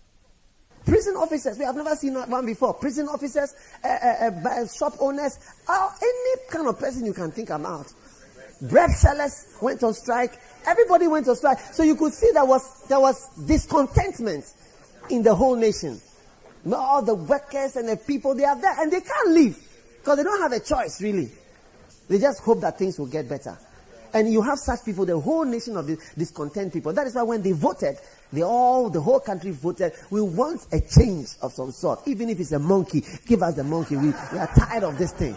Prison 0.87 1.16
officers, 1.16 1.59
we 1.59 1.64
have 1.64 1.74
never 1.74 1.97
seen 1.97 2.14
one 2.14 2.47
before. 2.47 2.72
Prison 2.74 3.09
officers, 3.09 3.55
uh, 3.82 3.89
uh, 3.89 4.30
uh, 4.49 4.66
shop 4.68 4.95
owners, 5.01 5.37
any 5.68 6.49
kind 6.49 6.68
of 6.68 6.78
person 6.78 7.05
you 7.05 7.12
can 7.12 7.32
think 7.32 7.51
about. 7.51 7.93
Bread 8.62 8.91
sellers 8.91 9.49
went 9.61 9.82
on 9.82 9.93
strike. 9.93 10.39
Everybody 10.64 11.09
went 11.09 11.26
on 11.28 11.34
strike. 11.34 11.59
So 11.59 11.82
you 11.82 11.97
could 11.97 12.14
see 12.14 12.30
there 12.32 12.45
was, 12.45 12.84
there 12.89 13.01
was 13.01 13.28
discontentment 13.47 14.45
in 15.11 15.24
the 15.24 15.34
whole 15.34 15.57
nation. 15.57 16.01
All 16.72 17.03
the 17.03 17.14
workers 17.14 17.74
and 17.74 17.89
the 17.89 17.97
people, 17.97 18.37
they 18.37 18.45
are 18.45 18.59
there 18.59 18.80
and 18.80 18.91
they 18.91 19.01
can't 19.01 19.30
leave 19.30 19.59
because 19.99 20.16
they 20.18 20.22
don't 20.22 20.41
have 20.41 20.53
a 20.53 20.61
choice 20.61 21.03
really. 21.03 21.30
They 22.09 22.18
just 22.18 22.41
hope 22.43 22.61
that 22.61 22.78
things 22.78 22.99
will 22.99 23.07
get 23.07 23.28
better. 23.28 23.59
And 24.14 24.32
you 24.32 24.41
have 24.41 24.59
such 24.59 24.84
people, 24.84 25.05
the 25.05 25.18
whole 25.18 25.45
nation 25.45 25.76
of 25.76 25.87
discontent 26.16 26.72
people. 26.72 26.93
That 26.93 27.07
is 27.09 27.14
why 27.14 27.22
when 27.22 27.43
they 27.43 27.53
voted, 27.53 27.97
they 28.33 28.43
all, 28.43 28.91
the 28.91 29.01
whole 29.01 29.20
country 29.20 29.53
voted, 29.53 29.93
we 30.11 30.20
want 30.20 30.66
a 30.72 30.81
change 30.81 31.29
of 31.43 31.53
some 31.53 31.70
sort. 31.72 32.01
Even 32.07 32.29
if 32.29 32.41
it's 32.41 32.53
a 32.53 32.59
monkey, 32.59 33.05
give 33.27 33.43
us 33.43 33.55
the 33.55 33.64
monkey. 33.64 33.97
We, 33.97 34.09
we 34.09 34.39
are 34.39 34.51
tired 34.55 34.85
of 34.85 34.99
this 34.99 35.12
thing. 35.12 35.35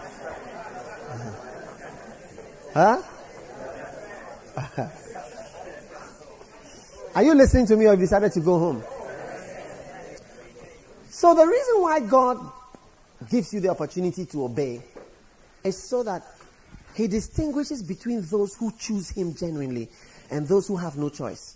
Uh-huh. 2.74 3.02
Huh? 4.56 4.88
Are 7.16 7.24
you 7.24 7.34
listening 7.34 7.66
to 7.68 7.76
me 7.76 7.86
or 7.86 7.90
have 7.90 8.00
you 8.00 8.06
decided 8.06 8.32
to 8.34 8.40
go 8.40 8.60
home? 8.60 8.84
So 11.10 11.34
the 11.34 11.46
reason 11.46 11.82
why 11.82 12.00
God 12.00 12.52
gives 13.30 13.54
you 13.54 13.60
the 13.60 13.70
opportunity 13.70 14.26
to 14.28 14.46
obey 14.46 14.82
is 15.64 15.82
so 15.82 16.04
that 16.04 16.24
he 16.94 17.08
distinguishes 17.08 17.84
between 17.84 18.22
those 18.22 18.56
who 18.56 18.72
choose 18.78 19.10
him 19.10 19.36
genuinely 19.36 19.90
and 20.32 20.48
those 20.48 20.68
who 20.68 20.78
have 20.78 20.98
no 20.98 21.10
choice. 21.10 21.56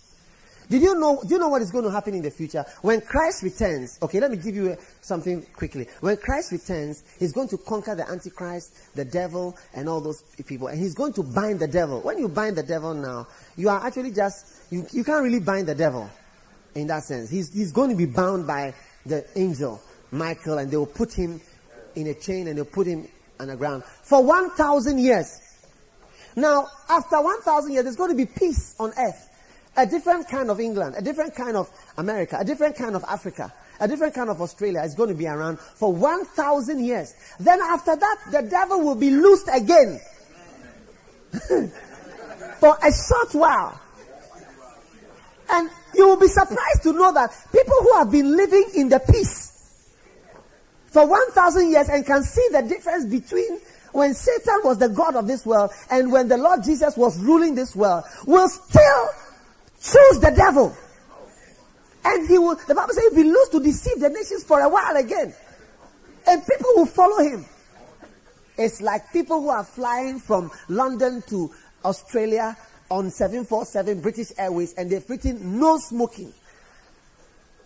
Did 0.68 0.82
you 0.82 0.98
know, 0.98 1.20
do 1.22 1.34
you 1.34 1.38
know 1.38 1.48
what 1.48 1.62
is 1.62 1.70
going 1.70 1.84
to 1.84 1.90
happen 1.90 2.14
in 2.14 2.22
the 2.22 2.30
future? 2.30 2.64
When 2.80 3.00
Christ 3.00 3.42
returns, 3.42 3.98
okay, 4.02 4.20
let 4.20 4.30
me 4.30 4.38
give 4.38 4.54
you 4.54 4.76
something 5.02 5.42
quickly. 5.54 5.86
When 6.00 6.16
Christ 6.16 6.52
returns, 6.52 7.02
he's 7.18 7.32
going 7.32 7.48
to 7.48 7.58
conquer 7.58 7.94
the 7.94 8.08
Antichrist, 8.08 8.94
the 8.94 9.04
devil, 9.04 9.56
and 9.74 9.88
all 9.88 10.00
those 10.00 10.22
people. 10.46 10.68
And 10.68 10.78
he's 10.78 10.94
going 10.94 11.12
to 11.14 11.22
bind 11.22 11.60
the 11.60 11.68
devil. 11.68 12.00
When 12.00 12.18
you 12.18 12.28
bind 12.28 12.56
the 12.56 12.62
devil 12.62 12.94
now, 12.94 13.28
you 13.56 13.68
are 13.68 13.84
actually 13.86 14.12
just, 14.12 14.46
you, 14.70 14.86
you 14.90 15.04
can't 15.04 15.22
really 15.22 15.40
bind 15.40 15.68
the 15.68 15.74
devil 15.74 16.08
in 16.74 16.86
that 16.86 17.04
sense. 17.04 17.30
He's, 17.30 17.52
he's 17.52 17.72
going 17.72 17.90
to 17.90 17.96
be 17.96 18.06
bound 18.06 18.46
by 18.46 18.74
the 19.04 19.26
angel, 19.36 19.82
Michael, 20.10 20.58
and 20.58 20.70
they 20.70 20.76
will 20.76 20.86
put 20.86 21.12
him 21.12 21.40
in 21.94 22.06
a 22.06 22.14
chain 22.14 22.48
and 22.48 22.56
they'll 22.56 22.64
put 22.64 22.86
him 22.86 23.06
underground 23.38 23.84
for 24.02 24.22
1,000 24.24 24.98
years. 24.98 25.40
Now, 26.36 26.66
after 26.88 27.20
1,000 27.20 27.72
years, 27.72 27.84
there's 27.84 27.96
going 27.96 28.10
to 28.10 28.16
be 28.16 28.26
peace 28.26 28.74
on 28.80 28.92
earth. 28.98 29.30
A 29.76 29.86
different 29.86 30.28
kind 30.28 30.50
of 30.50 30.60
England, 30.60 30.94
a 30.96 31.02
different 31.02 31.34
kind 31.34 31.56
of 31.56 31.68
America, 31.96 32.36
a 32.38 32.44
different 32.44 32.76
kind 32.76 32.94
of 32.94 33.04
Africa, 33.04 33.52
a 33.80 33.88
different 33.88 34.14
kind 34.14 34.30
of 34.30 34.40
Australia 34.40 34.82
is 34.82 34.94
going 34.94 35.08
to 35.08 35.14
be 35.14 35.26
around 35.26 35.58
for 35.58 35.92
1,000 35.92 36.84
years. 36.84 37.14
Then 37.40 37.60
after 37.60 37.96
that, 37.96 38.18
the 38.30 38.42
devil 38.42 38.80
will 38.80 38.94
be 38.94 39.10
loosed 39.10 39.48
again. 39.52 40.00
for 42.64 42.78
a 42.82 42.92
short 42.92 43.34
while. 43.34 43.80
And 45.50 45.68
you 45.94 46.08
will 46.08 46.18
be 46.18 46.28
surprised 46.28 46.82
to 46.84 46.92
know 46.92 47.12
that 47.12 47.30
people 47.52 47.76
who 47.82 47.94
have 47.98 48.10
been 48.10 48.36
living 48.36 48.70
in 48.74 48.88
the 48.88 49.00
peace 49.00 49.90
for 50.86 51.06
1,000 51.06 51.70
years 51.70 51.88
and 51.88 52.06
can 52.06 52.22
see 52.22 52.48
the 52.52 52.62
difference 52.62 53.04
between 53.04 53.60
when 53.92 54.14
Satan 54.14 54.60
was 54.64 54.78
the 54.78 54.88
God 54.88 55.14
of 55.14 55.26
this 55.26 55.44
world 55.44 55.70
and 55.90 56.10
when 56.10 56.28
the 56.28 56.38
Lord 56.38 56.64
Jesus 56.64 56.96
was 56.96 57.18
ruling 57.18 57.54
this 57.54 57.76
world 57.76 58.04
will 58.26 58.48
still 58.48 59.08
choose 59.84 60.20
the 60.20 60.32
devil. 60.34 60.76
And 62.04 62.28
he 62.28 62.38
will, 62.38 62.56
the 62.56 62.74
Bible 62.74 62.92
says 62.94 63.04
he'll 63.04 63.22
be 63.22 63.28
loose 63.28 63.48
to 63.50 63.60
deceive 63.60 64.00
the 64.00 64.08
nations 64.08 64.44
for 64.44 64.60
a 64.60 64.68
while 64.68 64.96
again. 64.96 65.34
And 66.26 66.46
people 66.46 66.70
will 66.76 66.86
follow 66.86 67.22
him. 67.22 67.44
It's 68.56 68.80
like 68.80 69.12
people 69.12 69.40
who 69.40 69.48
are 69.48 69.64
flying 69.64 70.20
from 70.20 70.50
London 70.68 71.22
to 71.28 71.50
Australia 71.84 72.56
on 72.90 73.10
747 73.10 74.00
British 74.00 74.32
Airways 74.38 74.74
and 74.74 74.90
they've 74.90 75.08
written 75.08 75.58
no 75.58 75.78
smoking 75.78 76.32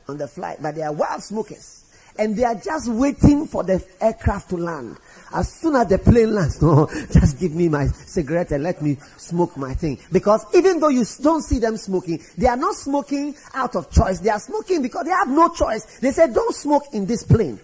on 0.08 0.18
the 0.18 0.26
flight, 0.26 0.58
but 0.60 0.74
they 0.74 0.82
are 0.82 0.92
wild 0.92 1.22
smokers. 1.22 1.78
and 2.18 2.36
they 2.36 2.44
are 2.44 2.56
just 2.56 2.88
waiting 2.88 3.46
for 3.46 3.62
the 3.62 3.82
aircraft 4.00 4.50
to 4.50 4.56
land. 4.56 4.96
As 5.32 5.52
soon 5.52 5.76
as 5.76 5.88
the 5.88 5.98
plane 5.98 6.34
lands, 6.34 6.62
no, 6.62 6.88
just 7.12 7.38
give 7.38 7.52
me 7.54 7.68
my 7.68 7.86
cigarette 7.86 8.50
and 8.52 8.62
let 8.62 8.80
me 8.80 8.96
smoke 9.16 9.56
my 9.56 9.74
thing. 9.74 9.98
Because 10.10 10.44
even 10.54 10.80
though 10.80 10.88
you 10.88 11.04
don't 11.20 11.42
see 11.42 11.58
them 11.58 11.76
smoking, 11.76 12.22
they 12.36 12.46
are 12.46 12.56
not 12.56 12.74
smoking 12.74 13.34
out 13.54 13.76
of 13.76 13.90
choice. 13.90 14.20
They 14.20 14.30
are 14.30 14.40
smoking 14.40 14.82
because 14.82 15.04
they 15.04 15.10
have 15.10 15.28
no 15.28 15.48
choice. 15.50 15.98
They 16.00 16.12
say, 16.12 16.32
don't 16.32 16.54
smoke 16.54 16.84
in 16.92 17.06
this 17.06 17.24
plane. 17.24 17.60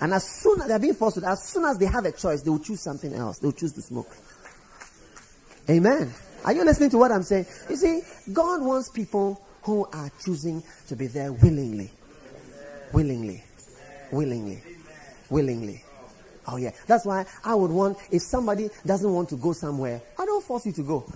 And 0.00 0.12
as 0.12 0.24
soon 0.24 0.60
as 0.60 0.68
they're 0.68 0.78
being 0.78 0.94
forced 0.94 1.18
to, 1.18 1.26
as 1.26 1.42
soon 1.42 1.64
as 1.64 1.78
they 1.78 1.86
have 1.86 2.04
a 2.04 2.12
choice, 2.12 2.42
they 2.42 2.50
will 2.50 2.60
choose 2.60 2.80
something 2.80 3.12
else. 3.14 3.38
They 3.38 3.46
will 3.46 3.52
choose 3.52 3.72
to 3.72 3.82
smoke. 3.82 4.14
Amen. 5.68 6.12
Are 6.44 6.52
you 6.52 6.64
listening 6.64 6.90
to 6.90 6.98
what 6.98 7.10
I'm 7.10 7.22
saying? 7.22 7.46
You 7.68 7.76
see, 7.76 8.00
God 8.32 8.62
wants 8.62 8.90
people 8.90 9.44
who 9.62 9.86
are 9.92 10.10
choosing 10.24 10.62
to 10.86 10.96
be 10.96 11.08
there 11.08 11.32
willingly. 11.32 11.90
Willingly. 12.92 13.42
Willingly. 14.12 14.62
Willingly. 15.28 15.84
Oh 16.48 16.56
yeah. 16.56 16.70
That's 16.86 17.04
why 17.04 17.26
I 17.44 17.54
would 17.54 17.70
want, 17.70 17.98
if 18.10 18.22
somebody 18.22 18.70
doesn't 18.84 19.12
want 19.12 19.28
to 19.28 19.36
go 19.36 19.52
somewhere, 19.52 20.00
I 20.18 20.24
don't 20.24 20.42
force 20.42 20.64
you 20.66 20.72
to 20.72 20.82
go. 20.82 21.12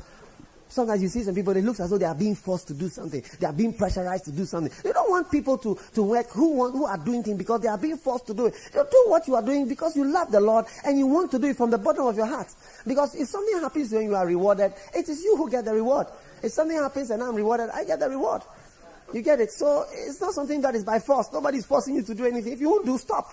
Sometimes 0.68 1.02
you 1.02 1.08
see 1.08 1.22
some 1.22 1.34
people, 1.34 1.52
they 1.52 1.60
looks 1.60 1.80
as 1.80 1.90
though 1.90 1.98
they 1.98 2.06
are 2.06 2.14
being 2.14 2.34
forced 2.34 2.66
to 2.68 2.74
do 2.74 2.88
something. 2.88 3.22
They 3.38 3.46
are 3.46 3.52
being 3.52 3.74
pressurized 3.74 4.24
to 4.26 4.32
do 4.32 4.46
something. 4.46 4.72
You 4.84 4.92
don't 4.94 5.10
want 5.10 5.30
people 5.30 5.58
to, 5.58 5.78
to 5.94 6.02
work 6.02 6.30
who 6.30 6.52
want, 6.52 6.72
who 6.72 6.86
are 6.86 6.96
doing 6.96 7.22
things 7.22 7.36
because 7.36 7.60
they 7.60 7.68
are 7.68 7.76
being 7.76 7.98
forced 7.98 8.26
to 8.28 8.34
do 8.34 8.46
it. 8.46 8.54
You 8.74 8.86
do 8.90 9.04
what 9.06 9.26
you 9.28 9.34
are 9.34 9.42
doing 9.42 9.68
because 9.68 9.96
you 9.96 10.04
love 10.04 10.32
the 10.32 10.40
Lord 10.40 10.64
and 10.84 10.98
you 10.98 11.06
want 11.06 11.30
to 11.32 11.38
do 11.38 11.48
it 11.48 11.56
from 11.56 11.70
the 11.70 11.76
bottom 11.76 12.06
of 12.06 12.16
your 12.16 12.26
heart. 12.26 12.48
Because 12.86 13.14
if 13.14 13.28
something 13.28 13.60
happens 13.60 13.92
when 13.92 14.04
you 14.04 14.14
are 14.14 14.26
rewarded, 14.26 14.72
it 14.94 15.08
is 15.08 15.22
you 15.22 15.36
who 15.36 15.50
get 15.50 15.66
the 15.66 15.74
reward. 15.74 16.06
If 16.42 16.52
something 16.52 16.76
happens 16.76 17.10
and 17.10 17.22
I'm 17.22 17.34
rewarded, 17.34 17.68
I 17.68 17.84
get 17.84 18.00
the 18.00 18.08
reward. 18.08 18.42
You 19.12 19.20
get 19.20 19.40
it? 19.40 19.50
So 19.50 19.84
it's 19.92 20.22
not 20.22 20.32
something 20.32 20.62
that 20.62 20.74
is 20.74 20.84
by 20.84 21.00
force. 21.00 21.28
Nobody 21.32 21.58
is 21.58 21.66
forcing 21.66 21.96
you 21.96 22.02
to 22.02 22.14
do 22.14 22.24
anything. 22.24 22.52
If 22.52 22.60
you 22.60 22.70
won't 22.70 22.86
do, 22.86 22.96
stop. 22.96 23.30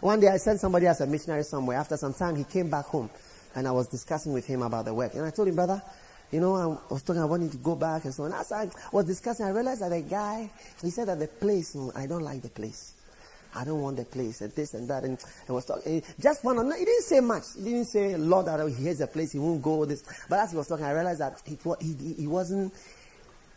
One 0.00 0.18
day 0.18 0.28
I 0.28 0.38
sent 0.38 0.60
somebody 0.60 0.86
as 0.86 1.00
a 1.00 1.06
missionary 1.06 1.44
somewhere. 1.44 1.76
After 1.76 1.96
some 1.96 2.14
time, 2.14 2.36
he 2.36 2.44
came 2.44 2.70
back 2.70 2.86
home 2.86 3.10
and 3.54 3.68
I 3.68 3.72
was 3.72 3.88
discussing 3.88 4.32
with 4.32 4.46
him 4.46 4.62
about 4.62 4.86
the 4.86 4.94
work. 4.94 5.14
And 5.14 5.24
I 5.24 5.30
told 5.30 5.48
him, 5.48 5.56
brother, 5.56 5.82
you 6.30 6.40
know, 6.40 6.54
I 6.54 6.92
was 6.92 7.02
talking, 7.02 7.20
I 7.20 7.26
wanted 7.26 7.52
to 7.52 7.58
go 7.58 7.74
back 7.74 8.04
and 8.04 8.14
so 8.14 8.24
on. 8.24 8.32
As 8.32 8.50
I 8.52 8.70
was 8.92 9.04
discussing, 9.04 9.46
I 9.46 9.50
realized 9.50 9.82
that 9.82 9.90
the 9.90 10.00
guy, 10.00 10.50
he 10.82 10.90
said 10.90 11.08
that 11.08 11.18
the 11.18 11.26
place, 11.26 11.74
oh, 11.76 11.92
I 11.94 12.06
don't 12.06 12.22
like 12.22 12.40
the 12.40 12.48
place. 12.48 12.94
I 13.54 13.64
don't 13.64 13.82
want 13.82 13.96
the 13.96 14.04
place 14.04 14.40
and 14.42 14.52
this 14.52 14.74
and 14.74 14.88
that. 14.88 15.02
And 15.02 15.18
I 15.48 15.52
was 15.52 15.66
talking, 15.66 16.02
just 16.20 16.44
one, 16.44 16.56
he 16.70 16.84
didn't 16.84 17.02
say 17.02 17.20
much. 17.20 17.42
He 17.56 17.64
didn't 17.64 17.86
say, 17.86 18.16
Lord, 18.16 18.46
that 18.46 18.66
he 18.68 18.84
hates 18.84 19.00
the 19.00 19.08
place, 19.08 19.32
he 19.32 19.38
won't 19.38 19.60
go, 19.60 19.84
this. 19.84 20.04
But 20.28 20.38
as 20.38 20.52
he 20.52 20.56
was 20.56 20.68
talking, 20.68 20.84
I 20.84 20.92
realized 20.92 21.20
that 21.20 21.42
he, 21.44 21.58
he, 21.80 22.12
he 22.14 22.26
wasn't, 22.26 22.72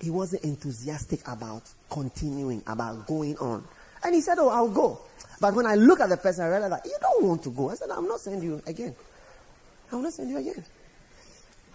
he 0.02 0.10
wasn't 0.10 0.44
enthusiastic 0.44 1.22
about 1.28 1.64
continuing, 1.90 2.64
about 2.66 3.06
going 3.06 3.38
on. 3.38 3.64
And 4.04 4.16
he 4.16 4.22
said, 4.22 4.40
oh, 4.40 4.50
I'll 4.50 4.70
go. 4.70 5.00
But 5.44 5.56
when 5.56 5.66
I 5.66 5.76
look 5.76 6.00
at 6.00 6.08
the 6.08 6.16
person, 6.16 6.46
I 6.46 6.48
realize 6.48 6.70
that 6.70 6.86
you 6.86 6.96
don't 7.02 7.26
want 7.26 7.44
to 7.44 7.50
go. 7.50 7.70
I 7.70 7.76
said, 7.76 7.90
I'm 7.92 8.08
not 8.08 8.22
sending 8.22 8.44
you 8.44 8.62
again. 8.66 8.96
I 9.92 9.96
will 9.98 10.04
not 10.04 10.14
send 10.14 10.30
you 10.30 10.38
again. 10.38 10.64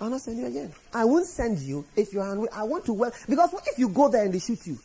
I 0.00 0.04
will 0.04 0.10
not 0.12 0.20
send 0.22 0.38
you 0.38 0.46
again. 0.46 0.72
I 0.94 1.04
won't 1.04 1.26
send 1.26 1.58
you 1.58 1.84
if 1.94 2.14
you 2.14 2.22
are 2.22 2.30
unwilling. 2.32 2.54
I 2.54 2.62
want 2.62 2.86
to 2.86 2.94
work. 2.94 3.12
Because 3.28 3.52
if 3.66 3.78
you 3.78 3.90
go 3.90 4.08
there 4.08 4.24
and 4.24 4.32
they 4.32 4.38
shoot 4.38 4.66
you? 4.66 4.78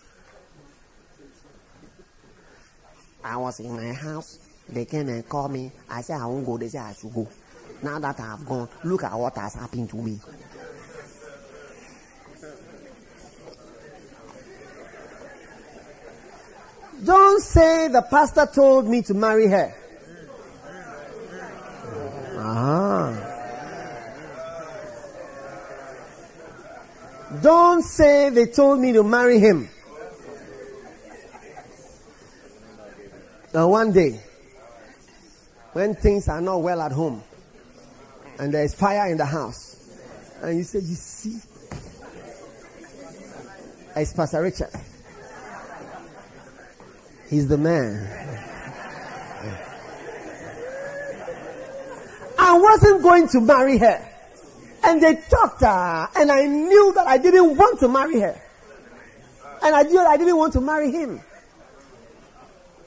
I 3.23 3.37
was 3.37 3.61
in 3.61 3.73
my 3.73 3.93
house. 3.93 4.39
They 4.67 4.83
came 4.83 5.07
and 5.07 5.29
called 5.29 5.53
me. 5.53 5.71
I 5.89 6.01
said, 6.01 6.19
I 6.19 6.25
won't 6.25 6.45
go. 6.45 6.57
They 6.57 6.67
said, 6.67 6.81
I 6.81 6.91
should 6.91 7.13
go. 7.13 7.25
Now 7.81 7.99
that 7.99 8.19
I've 8.19 8.45
gone, 8.45 8.67
look 8.83 9.05
at 9.05 9.17
what 9.17 9.37
has 9.37 9.53
happened 9.53 9.91
to 9.91 9.95
me. 9.95 10.19
Don't 17.03 17.41
say 17.41 17.87
the 17.89 18.01
pastor 18.01 18.47
told 18.53 18.87
me 18.87 19.01
to 19.03 19.13
marry 19.13 19.47
her. 19.47 19.75
Ah. 22.37 23.29
Don't 27.41 27.81
say 27.81 28.29
they 28.29 28.45
told 28.45 28.79
me 28.79 28.93
to 28.93 29.03
marry 29.03 29.39
him. 29.39 29.69
Now, 33.53 33.69
one 33.69 33.91
day, 33.91 34.19
when 35.73 35.95
things 35.95 36.27
are 36.27 36.41
not 36.41 36.61
well 36.61 36.81
at 36.81 36.91
home, 36.91 37.23
and 38.39 38.53
there 38.53 38.63
is 38.63 38.73
fire 38.73 39.11
in 39.11 39.17
the 39.17 39.25
house, 39.25 39.75
and 40.41 40.57
you 40.57 40.63
say, 40.63 40.79
You 40.79 40.95
see, 40.95 41.39
it's 43.95 44.13
Pastor 44.13 44.41
Richard. 44.41 44.69
He's 47.29 47.47
the 47.47 47.57
man. 47.57 48.07
I 52.37 52.57
wasn't 52.57 53.01
going 53.01 53.27
to 53.29 53.41
marry 53.41 53.77
her. 53.77 54.09
And 54.83 55.01
they 55.01 55.15
talked 55.29 55.61
her, 55.61 56.09
and 56.15 56.29
I 56.29 56.45
knew 56.45 56.93
that 56.93 57.07
I 57.07 57.17
didn't 57.17 57.55
want 57.55 57.79
to 57.79 57.87
marry 57.87 58.19
her. 58.19 58.39
And 59.63 59.73
I 59.73 59.83
knew 59.83 59.99
I 59.99 60.17
didn't 60.17 60.37
want 60.37 60.53
to 60.53 60.61
marry 60.61 60.91
him. 60.91 61.21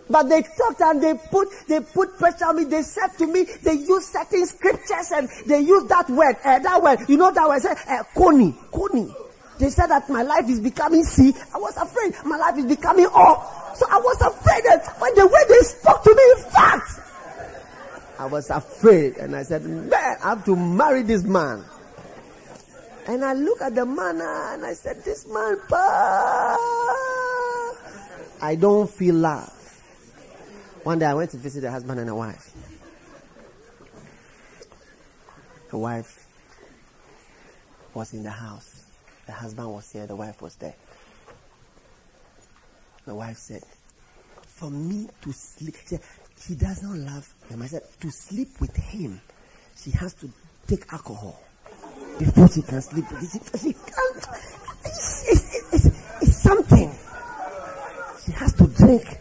But 0.09 0.29
they 0.29 0.43
talked 0.43 0.81
and 0.81 1.03
they 1.03 1.15
put 1.15 1.49
they 1.67 1.81
put 1.81 2.17
pressure 2.19 2.45
on 2.45 2.57
me. 2.57 2.65
They 2.65 2.83
said 2.83 3.09
to 3.19 3.27
me, 3.27 3.45
they 3.63 3.75
used 3.75 4.13
certain 4.13 4.47
scriptures 4.47 5.11
and 5.13 5.29
they 5.47 5.61
used 5.61 5.89
that 5.89 6.09
word, 6.09 6.37
uh, 6.45 6.61
that 6.61 6.83
word. 6.83 7.01
You 7.09 7.17
know 7.17 7.33
that 7.33 7.49
word? 7.49 7.61
Say, 7.61 7.75
uh, 7.89 8.05
koni. 8.15 8.55
They 9.59 9.71
said 9.71 9.89
that 9.89 10.09
my 10.09 10.23
life 10.23 10.49
is 10.49 10.61
becoming 10.61 11.03
C. 11.03 11.35
I 11.53 11.59
was 11.59 11.77
afraid 11.77 12.15
my 12.25 12.37
life 12.37 12.57
is 12.59 12.67
becoming 12.67 13.09
O. 13.11 13.66
So 13.77 13.87
I 13.91 13.99
was 13.99 14.21
afraid 14.23 14.65
that 14.65 14.97
when 14.99 15.15
the 15.15 15.27
way 15.27 15.41
they 15.49 15.61
spoke 15.61 16.03
to 16.03 16.15
me, 16.15 16.23
in 16.37 16.51
fact, 16.51 17.01
I 18.19 18.25
was 18.27 18.49
afraid 18.49 19.19
and 19.19 19.37
I 19.37 19.43
said, 19.43 19.65
man, 19.65 20.17
I 20.25 20.31
have 20.31 20.45
to 20.47 20.57
marry 20.57 21.03
this 21.03 21.25
man. 21.25 21.63
And 23.07 23.25
I 23.25 23.35
look 23.35 23.61
at 23.61 23.75
the 23.75 23.85
man 23.85 24.19
ah, 24.23 24.55
and 24.55 24.65
I 24.65 24.73
said, 24.73 25.05
this 25.05 25.29
man, 25.29 25.59
pa, 25.69 26.57
I 28.41 28.55
don't 28.55 28.89
feel 28.89 29.15
love. 29.15 29.53
One 30.83 30.99
day 30.99 31.07
I 31.07 31.15
went 31.15 31.31
to 31.33 31.37
visit 31.37 31.63
a 31.65 31.71
husband 31.71 32.01
and 32.01 32.09
a 32.09 32.15
wife. 32.15 32.53
The 35.71 35.79
wife 35.79 36.27
was 37.93 38.15
in 38.15 38.23
the 38.23 38.31
house. 38.31 38.85
The 39.27 39.33
husband 39.33 39.71
was 39.73 39.93
here, 39.93 40.07
the 40.07 40.17
wife 40.17 40.41
was 40.41 40.55
there. 40.57 40.75
The 43.07 43.15
wife 43.15 43.37
said, 43.37 43.63
For 44.49 44.69
me 44.69 45.09
to 45.23 45.33
sleep, 45.33 45.77
she, 45.89 45.97
she 46.41 46.55
does 46.57 46.83
not 46.83 46.97
love 46.97 47.33
him. 47.49 47.63
I 47.63 47.67
said, 47.67 47.83
To 48.01 48.11
sleep 48.11 48.49
with 48.61 48.75
him, 48.77 49.21
she 49.77 49.93
has 49.93 50.13
to 50.15 50.29
take 50.67 50.93
alcohol 50.93 51.41
before 52.19 52.49
she 52.49 52.63
can 52.63 52.83
sleep. 52.83 53.05
She, 53.21 53.59
she 53.59 53.73
can't. 53.75 54.27
It's, 54.85 55.25
it's, 55.29 55.73
it's, 55.73 55.87
it's 56.21 56.37
something. 56.43 56.93
She 58.25 58.33
has 58.33 58.53
to 58.55 58.67
drink 58.67 59.21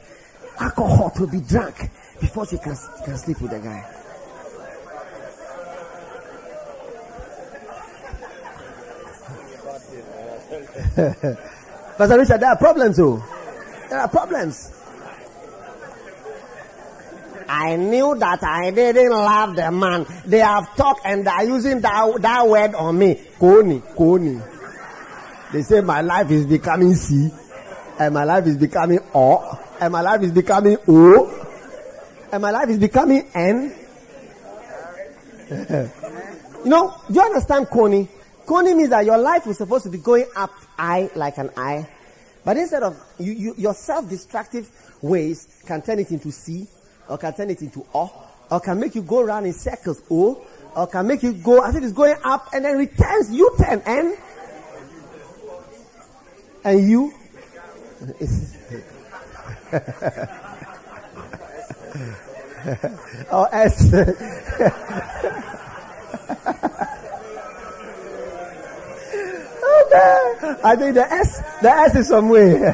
alcohol 0.59 1.11
to 1.11 1.27
be 1.27 1.41
drunk 1.41 1.77
before 2.19 2.47
she 2.47 2.57
can, 2.57 2.75
can 3.05 3.17
sleep 3.17 3.39
with 3.39 3.51
the 3.51 3.59
guy. 3.59 3.91
Pastor 11.97 12.17
Richard, 12.17 12.39
there 12.39 12.49
are 12.49 12.57
problems, 12.57 12.95
too. 12.95 13.21
There 13.95 14.01
are 14.03 14.09
problems. 14.09 14.73
I 17.47 17.77
knew 17.77 18.13
that 18.15 18.43
I 18.43 18.69
didn't 18.71 19.09
love 19.09 19.55
the 19.55 19.71
man. 19.71 20.05
They 20.25 20.39
have 20.39 20.75
talked 20.75 21.05
and 21.05 21.25
they 21.25 21.31
are 21.31 21.45
using 21.45 21.79
that, 21.79 22.21
that 22.21 22.45
word 22.45 22.75
on 22.75 22.99
me. 22.99 23.21
Koni, 23.39 23.81
Koni. 23.95 24.41
They 25.53 25.61
say 25.61 25.79
my 25.79 26.01
life 26.01 26.29
is 26.29 26.45
becoming 26.45 26.93
C, 26.93 27.31
and 27.97 28.13
my 28.13 28.25
life 28.25 28.45
is 28.47 28.57
becoming 28.57 28.99
O, 29.13 29.57
and 29.79 29.93
my 29.93 30.01
life 30.01 30.23
is 30.23 30.33
becoming 30.33 30.75
O, 30.89 31.47
and 32.33 32.41
my 32.41 32.51
life 32.51 32.67
is 32.67 32.77
becoming 32.79 33.25
N. 33.33 33.73
you 35.49 36.69
know, 36.69 36.93
do 37.07 37.13
you 37.13 37.21
understand 37.21 37.69
Koni? 37.69 38.09
Koni 38.45 38.73
means 38.73 38.89
that 38.89 39.05
your 39.05 39.17
life 39.19 39.47
is 39.47 39.57
supposed 39.57 39.85
to 39.85 39.89
be 39.89 39.99
going 39.99 40.25
up 40.35 40.51
I 40.77 41.09
like 41.15 41.37
an 41.37 41.49
I. 41.55 41.87
But 42.45 42.55
instead 42.57 42.83
of 42.83 43.03
you, 43.19 43.33
you, 43.33 43.55
your 43.57 43.73
self-destructive 43.73 44.69
ways 45.01 45.47
can 45.65 45.81
turn 45.81 45.97
it 45.97 46.11
into 46.11 46.31
C, 46.31 46.67
or 47.09 47.17
can 47.17 47.33
turn 47.33 47.49
it 47.49 47.63
into 47.63 47.83
O, 47.93 48.11
or 48.51 48.59
can 48.59 48.79
make 48.79 48.93
you 48.93 49.01
go 49.01 49.21
around 49.21 49.47
in 49.47 49.53
circles 49.53 50.03
O, 50.11 50.45
or 50.75 50.85
can 50.85 51.07
make 51.07 51.23
you 51.23 51.33
go 51.33 51.63
as 51.63 51.75
if 51.75 51.83
it's 51.83 51.91
going 51.91 52.15
up 52.23 52.49
and 52.53 52.63
then 52.63 52.77
returns 52.77 53.31
U 53.31 53.51
turn 53.57 53.81
N, 53.85 54.15
and 56.63 56.87
you. 56.87 57.11
or 63.31 63.55
S. 63.55 63.91
I 69.93 70.75
think 70.77 70.95
the 70.95 71.05
S, 71.11 71.41
the 71.61 71.69
S 71.69 71.95
is 71.95 72.07
somewhere. 72.07 72.73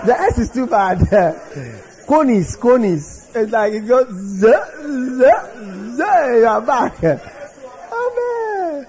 the 0.06 0.20
S 0.20 0.38
is 0.38 0.50
too 0.50 0.66
bad. 0.66 0.98
Conies, 2.06 2.56
conies. 2.56 3.30
It's 3.34 3.52
like 3.52 3.72
it 3.72 3.86
goes, 3.86 4.08
z, 4.12 4.46
z, 4.46 5.24
z, 5.96 6.02
you're 6.02 6.60
back. 6.60 6.94
Oh, 7.94 8.82
Amen. 8.82 8.86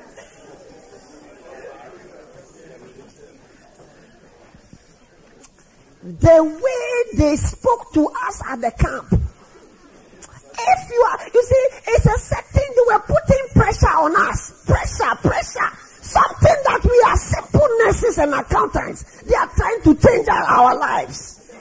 The 6.20 6.44
way 6.44 7.18
they 7.18 7.36
spoke 7.36 7.94
to 7.94 8.08
us 8.28 8.42
at 8.50 8.62
the 8.62 8.72
camp. 8.72 9.14
If 9.14 10.90
you 10.90 11.08
are, 11.12 11.20
you 11.34 11.44
see, 11.44 11.68
it's 11.88 12.06
a 12.06 12.18
certain, 12.20 12.76
they 12.76 12.94
were 12.94 13.00
putting 13.00 13.48
pressure 13.54 13.88
on 13.88 14.16
us. 14.16 14.66
Pressure, 14.66 15.16
pressure. 15.22 15.83
Something 16.14 16.56
that 16.66 16.80
we 16.84 17.04
are 17.08 17.18
simple 17.18 17.68
nurses 17.84 18.18
and 18.20 18.34
accountants. 18.36 19.24
They 19.24 19.34
are 19.34 19.48
trying 19.48 19.82
to 19.82 19.96
change 19.96 20.28
our, 20.28 20.78
lives. 20.78 21.52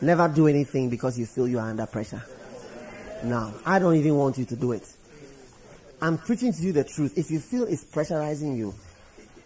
Never 0.00 0.28
do 0.28 0.48
anything 0.48 0.88
because 0.88 1.18
you 1.18 1.26
feel 1.26 1.46
you 1.46 1.58
are 1.58 1.68
under 1.68 1.84
pressure. 1.84 2.22
No, 3.24 3.52
I 3.66 3.78
don't 3.78 3.96
even 3.96 4.16
want 4.16 4.38
you 4.38 4.46
to 4.46 4.56
do 4.56 4.72
it. 4.72 4.90
I'm 6.00 6.16
preaching 6.16 6.54
to 6.54 6.62
you 6.62 6.72
the 6.72 6.84
truth. 6.84 7.18
If 7.18 7.30
you 7.30 7.38
feel 7.38 7.64
it's 7.64 7.84
pressurizing 7.84 8.56
you, 8.56 8.74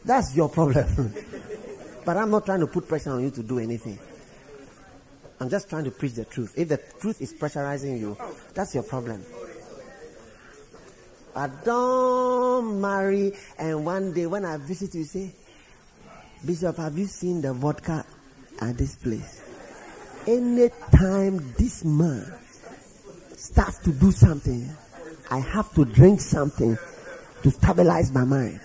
that's 0.05 0.37
your 0.37 0.49
problem. 0.49 1.13
but 2.05 2.17
I'm 2.17 2.31
not 2.31 2.47
trying 2.47 2.61
to 2.61 2.69
put 2.69 2.87
pressure 2.87 3.11
on 3.11 3.25
you 3.25 3.31
to 3.33 3.43
do 3.43 3.59
anything. 3.59 3.99
I'm 5.41 5.49
just 5.49 5.69
trying 5.69 5.85
to 5.85 5.91
preach 5.91 6.13
the 6.13 6.25
truth. 6.25 6.55
If 6.57 6.69
the 6.69 6.79
truth 7.01 7.21
is 7.21 7.33
pressurizing 7.33 7.99
you, 7.99 8.17
that's 8.55 8.75
your 8.75 8.85
problem. 8.85 9.25
But 11.39 11.65
don't 11.65 12.81
marry 12.81 13.33
and 13.61 13.85
one 13.85 14.13
day 14.13 14.27
when 14.27 14.45
I 14.45 14.57
visit 14.57 14.93
you 14.97 15.05
say, 15.05 15.31
Bishop, 16.45 16.79
have 16.79 16.99
you 16.99 17.07
seen 17.07 17.41
the 17.41 17.53
vodka 17.53 18.05
at 18.61 18.77
this 18.77 18.97
place? 18.97 19.41
Anytime 20.27 21.55
this 21.57 21.85
man 21.85 22.27
starts 23.37 23.79
to 23.85 23.93
do 23.93 24.11
something, 24.11 24.69
I 25.31 25.39
have 25.39 25.73
to 25.75 25.85
drink 25.85 26.21
something 26.21 26.77
to 27.45 27.51
stabilize 27.53 28.11
my 28.11 28.25
mind 28.25 28.59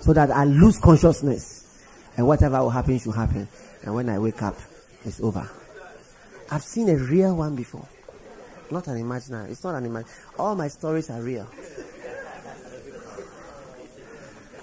so 0.00 0.12
that 0.12 0.32
I 0.32 0.42
lose 0.42 0.80
consciousness 0.80 1.86
and 2.16 2.26
whatever 2.26 2.58
will 2.58 2.70
happen 2.70 2.98
should 2.98 3.14
happen. 3.14 3.46
And 3.84 3.94
when 3.94 4.08
I 4.08 4.18
wake 4.18 4.42
up, 4.42 4.56
it's 5.04 5.20
over. 5.20 5.48
I've 6.50 6.64
seen 6.64 6.88
a 6.88 6.96
real 6.96 7.36
one 7.36 7.54
before. 7.54 7.86
Not 8.72 8.88
an 8.88 8.96
imaginary. 8.96 9.52
It's 9.52 9.62
not 9.62 9.76
an 9.76 9.86
imaginary. 9.86 10.12
All 10.36 10.56
my 10.56 10.66
stories 10.66 11.10
are 11.10 11.22
real. 11.22 11.46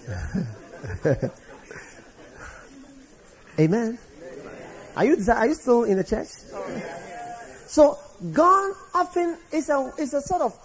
Amen. 3.59 3.97
Are 4.95 5.05
you 5.05 5.17
are 5.31 5.47
you 5.47 5.53
still 5.53 5.83
in 5.83 5.97
the 5.97 6.03
church? 6.03 6.27
So 7.67 7.97
God 8.31 8.73
often 8.93 9.37
is 9.51 9.69
a 9.69 9.91
is 9.97 10.13
a 10.13 10.21
sort 10.21 10.41
of 10.41 10.57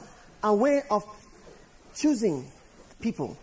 a 0.43 0.55
way 0.55 0.83
of 0.91 1.05
choosing 1.95 2.47
people, 3.01 3.37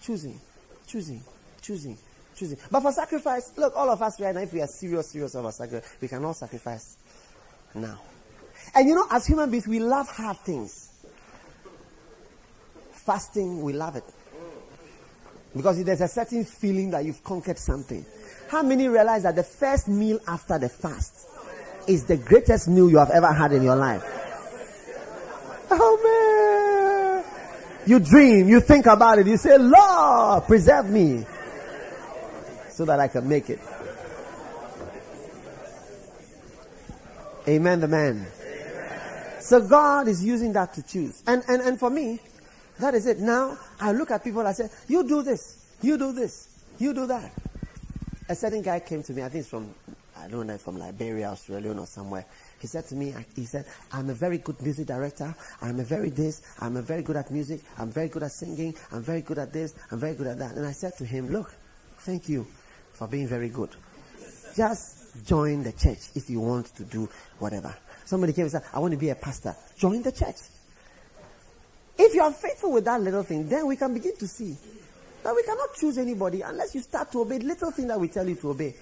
choosing, 0.00 0.40
choosing, 0.86 1.22
choosing, 1.62 1.96
choosing. 2.36 2.58
But 2.70 2.80
for 2.80 2.92
sacrifice, 2.92 3.52
look, 3.56 3.74
all 3.76 3.90
of 3.90 4.02
us 4.02 4.20
right 4.20 4.34
now, 4.34 4.40
if 4.42 4.52
we 4.52 4.60
are 4.60 4.66
serious, 4.66 5.10
serious 5.10 5.34
about 5.34 5.54
sacrifice, 5.54 5.96
we 6.00 6.08
can 6.08 6.24
all 6.24 6.34
sacrifice 6.34 6.96
now. 7.74 8.00
And 8.74 8.88
you 8.88 8.94
know, 8.94 9.06
as 9.10 9.26
human 9.26 9.50
beings, 9.50 9.66
we 9.66 9.80
love 9.80 10.08
hard 10.08 10.38
things. 10.38 10.90
Fasting, 12.92 13.62
we 13.62 13.72
love 13.72 13.96
it. 13.96 14.04
Because 15.54 15.82
there's 15.82 16.00
a 16.00 16.08
certain 16.08 16.44
feeling 16.44 16.90
that 16.90 17.04
you've 17.04 17.24
conquered 17.24 17.58
something. 17.58 18.04
How 18.48 18.62
many 18.62 18.88
realize 18.88 19.22
that 19.24 19.36
the 19.36 19.42
first 19.42 19.88
meal 19.88 20.20
after 20.26 20.58
the 20.58 20.68
fast 20.68 21.28
is 21.86 22.04
the 22.04 22.16
greatest 22.16 22.68
meal 22.68 22.90
you 22.90 22.98
have 22.98 23.10
ever 23.10 23.32
had 23.32 23.52
in 23.52 23.62
your 23.62 23.76
life? 23.76 24.02
Oh 25.70 26.00
man. 26.04 27.24
You 27.86 27.98
dream, 27.98 28.48
you 28.48 28.60
think 28.60 28.86
about 28.86 29.18
it, 29.18 29.26
you 29.26 29.38
say, 29.38 29.56
Lord, 29.56 30.44
preserve 30.44 30.90
me 30.90 31.24
so 32.70 32.84
that 32.84 33.00
I 33.00 33.08
can 33.08 33.26
make 33.28 33.48
it. 33.48 33.60
Amen, 37.48 37.80
the 37.80 37.88
man. 37.88 38.26
So 39.40 39.66
God 39.66 40.06
is 40.08 40.22
using 40.22 40.52
that 40.52 40.74
to 40.74 40.82
choose. 40.82 41.22
And, 41.26 41.42
and, 41.48 41.62
and 41.62 41.78
for 41.78 41.88
me, 41.88 42.20
that 42.78 42.94
is 42.94 43.06
it. 43.06 43.18
Now, 43.20 43.56
I 43.80 43.92
look 43.92 44.10
at 44.10 44.24
people, 44.24 44.46
I 44.46 44.52
say, 44.52 44.68
you 44.88 45.06
do 45.06 45.22
this, 45.22 45.76
you 45.82 45.96
do 45.96 46.12
this, 46.12 46.48
you 46.78 46.92
do 46.92 47.06
that. 47.06 47.32
A 48.28 48.34
certain 48.34 48.62
guy 48.62 48.80
came 48.80 49.02
to 49.02 49.12
me, 49.12 49.22
I 49.22 49.28
think 49.28 49.42
it's 49.42 49.48
from, 49.48 49.72
I 50.16 50.28
don't 50.28 50.46
know, 50.46 50.58
from 50.58 50.78
Liberia, 50.78 51.28
Australia, 51.30 51.72
or 51.72 51.86
somewhere. 51.86 52.26
He 52.58 52.66
said 52.66 52.86
to 52.88 52.94
me, 52.94 53.14
he 53.36 53.44
said, 53.44 53.66
I'm 53.92 54.10
a 54.10 54.14
very 54.14 54.38
good 54.38 54.60
music 54.60 54.86
director. 54.86 55.34
I'm 55.62 55.78
a 55.78 55.84
very 55.84 56.10
this. 56.10 56.42
I'm 56.58 56.76
a 56.76 56.82
very 56.82 57.02
good 57.02 57.16
at 57.16 57.30
music. 57.30 57.60
I'm 57.78 57.90
very 57.90 58.08
good 58.08 58.24
at 58.24 58.32
singing. 58.32 58.74
I'm 58.90 59.02
very 59.02 59.22
good 59.22 59.38
at 59.38 59.52
this. 59.52 59.74
I'm 59.92 59.98
very 60.00 60.14
good 60.14 60.26
at 60.26 60.38
that. 60.38 60.56
And 60.56 60.66
I 60.66 60.72
said 60.72 60.96
to 60.98 61.04
him, 61.04 61.28
look, 61.30 61.54
thank 61.98 62.28
you 62.28 62.46
for 62.94 63.06
being 63.06 63.28
very 63.28 63.48
good. 63.48 63.70
Just 64.56 65.24
join 65.24 65.62
the 65.62 65.72
church 65.72 66.10
if 66.16 66.28
you 66.28 66.40
want 66.40 66.66
to 66.76 66.84
do 66.84 67.08
whatever. 67.38 67.74
Somebody 68.04 68.32
came 68.32 68.42
and 68.42 68.52
said, 68.52 68.64
I 68.74 68.80
want 68.80 68.92
to 68.92 68.98
be 68.98 69.10
a 69.10 69.14
pastor. 69.14 69.54
Join 69.76 70.02
the 70.02 70.12
church. 70.12 70.36
If 71.98 72.14
you 72.14 72.22
are 72.22 72.32
faithful 72.32 72.72
with 72.72 72.84
that 72.84 73.00
little 73.00 73.24
thing, 73.24 73.48
then 73.48 73.66
we 73.66 73.76
can 73.76 73.92
begin 73.92 74.16
to 74.18 74.28
see 74.28 74.56
that 75.24 75.34
we 75.34 75.42
cannot 75.42 75.74
choose 75.74 75.98
anybody 75.98 76.42
unless 76.42 76.74
you 76.74 76.80
start 76.80 77.10
to 77.12 77.22
obey 77.22 77.40
little 77.40 77.72
thing 77.72 77.88
that 77.88 77.98
we 77.98 78.06
tell 78.08 78.26
you 78.28 78.36
to 78.36 78.50
obey. 78.50 78.74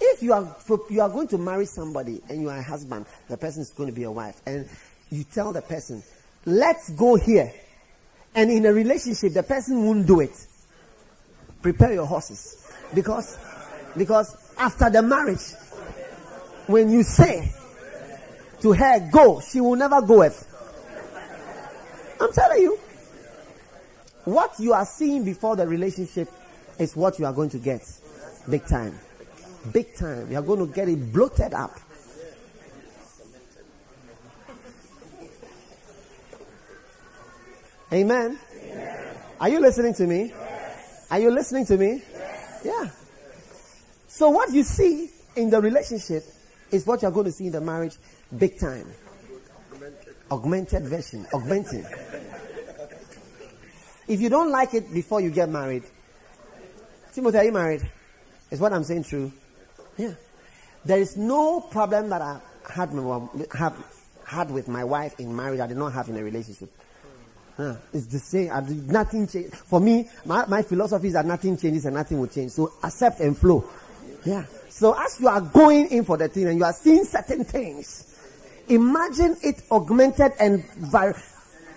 If 0.00 0.22
you 0.22 0.32
are 0.32 0.56
you 0.90 1.00
are 1.00 1.08
going 1.08 1.26
to 1.28 1.38
marry 1.38 1.66
somebody 1.66 2.22
and 2.28 2.40
you 2.40 2.48
are 2.50 2.58
a 2.58 2.62
husband, 2.62 3.06
the 3.28 3.36
person 3.36 3.62
is 3.62 3.70
going 3.70 3.88
to 3.88 3.94
be 3.94 4.04
a 4.04 4.10
wife, 4.10 4.40
and 4.46 4.68
you 5.10 5.24
tell 5.24 5.52
the 5.52 5.62
person, 5.62 6.02
"Let's 6.44 6.90
go 6.90 7.16
here," 7.16 7.52
and 8.34 8.50
in 8.50 8.66
a 8.66 8.72
relationship, 8.72 9.32
the 9.32 9.42
person 9.42 9.84
won't 9.84 10.06
do 10.06 10.20
it. 10.20 10.46
Prepare 11.62 11.94
your 11.94 12.06
horses, 12.06 12.70
because 12.94 13.38
because 13.96 14.36
after 14.58 14.90
the 14.90 15.02
marriage, 15.02 15.52
when 16.66 16.90
you 16.90 17.02
say 17.02 17.50
to 18.60 18.72
her, 18.72 19.08
"Go," 19.10 19.40
she 19.40 19.60
will 19.60 19.76
never 19.76 20.00
go. 20.02 20.30
I'm 22.20 22.32
telling 22.32 22.62
you, 22.62 22.78
what 24.24 24.54
you 24.58 24.72
are 24.72 24.86
seeing 24.86 25.24
before 25.24 25.56
the 25.56 25.66
relationship 25.66 26.28
is 26.78 26.96
what 26.96 27.18
you 27.18 27.26
are 27.26 27.32
going 27.32 27.50
to 27.50 27.58
get, 27.58 27.82
big 28.48 28.66
time. 28.66 28.98
Big 29.72 29.96
time. 29.96 30.30
You 30.30 30.38
are 30.38 30.42
going 30.42 30.66
to 30.66 30.72
get 30.72 30.88
it 30.88 31.12
bloated 31.12 31.54
up. 31.54 31.78
Amen. 37.92 38.38
Are 39.40 39.48
you 39.48 39.60
listening 39.60 39.94
to 39.94 40.06
me? 40.06 40.32
Are 41.10 41.20
you 41.20 41.30
listening 41.30 41.66
to 41.66 41.76
me? 41.76 42.02
Yeah. 42.64 42.90
So 44.08 44.30
what 44.30 44.52
you 44.52 44.64
see 44.64 45.10
in 45.36 45.50
the 45.50 45.60
relationship 45.60 46.24
is 46.70 46.86
what 46.86 47.02
you're 47.02 47.10
going 47.10 47.26
to 47.26 47.32
see 47.32 47.46
in 47.46 47.52
the 47.52 47.60
marriage 47.60 47.96
big 48.36 48.58
time. 48.58 48.86
Augmented 50.30 50.84
version. 50.84 51.26
Augmenting. 51.32 51.86
If 54.08 54.20
you 54.20 54.28
don't 54.28 54.50
like 54.50 54.74
it 54.74 54.92
before 54.92 55.20
you 55.20 55.30
get 55.30 55.48
married, 55.48 55.84
Timothy, 57.12 57.38
are 57.38 57.44
you 57.44 57.52
married? 57.52 57.88
Is 58.50 58.60
what 58.60 58.72
I'm 58.72 58.84
saying 58.84 59.04
true? 59.04 59.32
Yeah. 59.96 60.14
There 60.84 60.98
is 60.98 61.16
no 61.16 61.60
problem 61.60 62.10
that 62.10 62.22
I 62.22 62.40
had, 62.68 62.90
have 63.54 63.76
had 64.24 64.50
with 64.50 64.68
my 64.68 64.84
wife 64.84 65.18
in 65.18 65.34
marriage 65.34 65.60
I 65.60 65.66
did 65.66 65.76
not 65.76 65.92
have 65.92 66.08
in 66.08 66.16
a 66.16 66.22
relationship. 66.22 66.70
Yeah. 67.58 67.76
It's 67.92 68.06
the 68.06 68.18
same. 68.18 68.52
I 68.52 68.60
did, 68.60 68.88
nothing 68.88 69.26
change. 69.26 69.52
For 69.52 69.80
me, 69.80 70.08
my, 70.24 70.46
my 70.46 70.62
philosophy 70.62 71.08
is 71.08 71.14
that 71.14 71.26
nothing 71.26 71.56
changes 71.56 71.86
and 71.86 71.94
nothing 71.96 72.20
will 72.20 72.28
change. 72.28 72.52
So 72.52 72.72
accept 72.82 73.20
and 73.20 73.36
flow. 73.36 73.64
Yeah. 74.24 74.44
So 74.68 74.92
as 74.92 75.18
you 75.20 75.28
are 75.28 75.40
going 75.40 75.88
in 75.88 76.04
for 76.04 76.16
the 76.16 76.28
thing 76.28 76.48
and 76.48 76.58
you 76.58 76.64
are 76.64 76.72
seeing 76.72 77.04
certain 77.04 77.44
things, 77.44 78.15
imagine 78.68 79.36
it 79.42 79.62
augmented 79.70 80.32
and 80.38 80.64
var- 80.76 81.20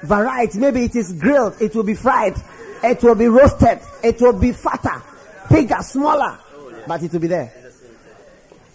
varied. 0.03 0.55
Maybe 0.55 0.83
it 0.83 0.95
is 0.95 1.13
grilled, 1.13 1.61
it 1.61 1.75
will 1.75 1.83
be 1.83 1.95
fried, 1.95 2.35
it 2.83 3.03
will 3.03 3.15
be 3.15 3.27
roasted, 3.27 3.79
it 4.03 4.21
will 4.21 4.33
be 4.33 4.51
fatter, 4.51 5.01
bigger, 5.49 5.81
smaller, 5.81 6.37
but 6.87 7.01
it 7.03 7.11
will 7.11 7.19
be 7.19 7.27
there. 7.27 7.53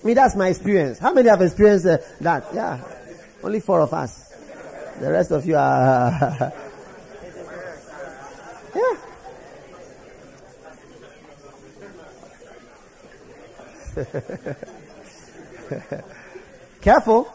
I 0.03 0.07
mean, 0.07 0.17
that's 0.17 0.37
my 0.37 0.49
experience. 0.49 0.99
How 0.99 1.15
many 1.15 1.31
have 1.31 1.41
experienced 1.41 1.87
uh, 1.87 1.97
that? 2.21 2.45
Yeah. 2.53 2.85
Only 3.43 3.61
four 3.61 3.81
of 3.81 3.95
us. 3.95 4.35
The 5.01 5.11
rest 5.11 5.31
of 5.31 5.47
you 5.47 5.57
are. 5.57 6.11
yeah. 8.77 8.97
careful. 16.83 17.34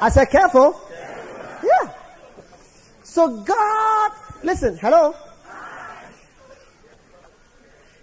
I 0.00 0.08
said 0.10 0.26
careful. 0.26 0.80
Yeah. 1.62 1.92
So 3.02 3.40
God, 3.40 4.12
listen, 4.42 4.78
hello. 4.78 5.14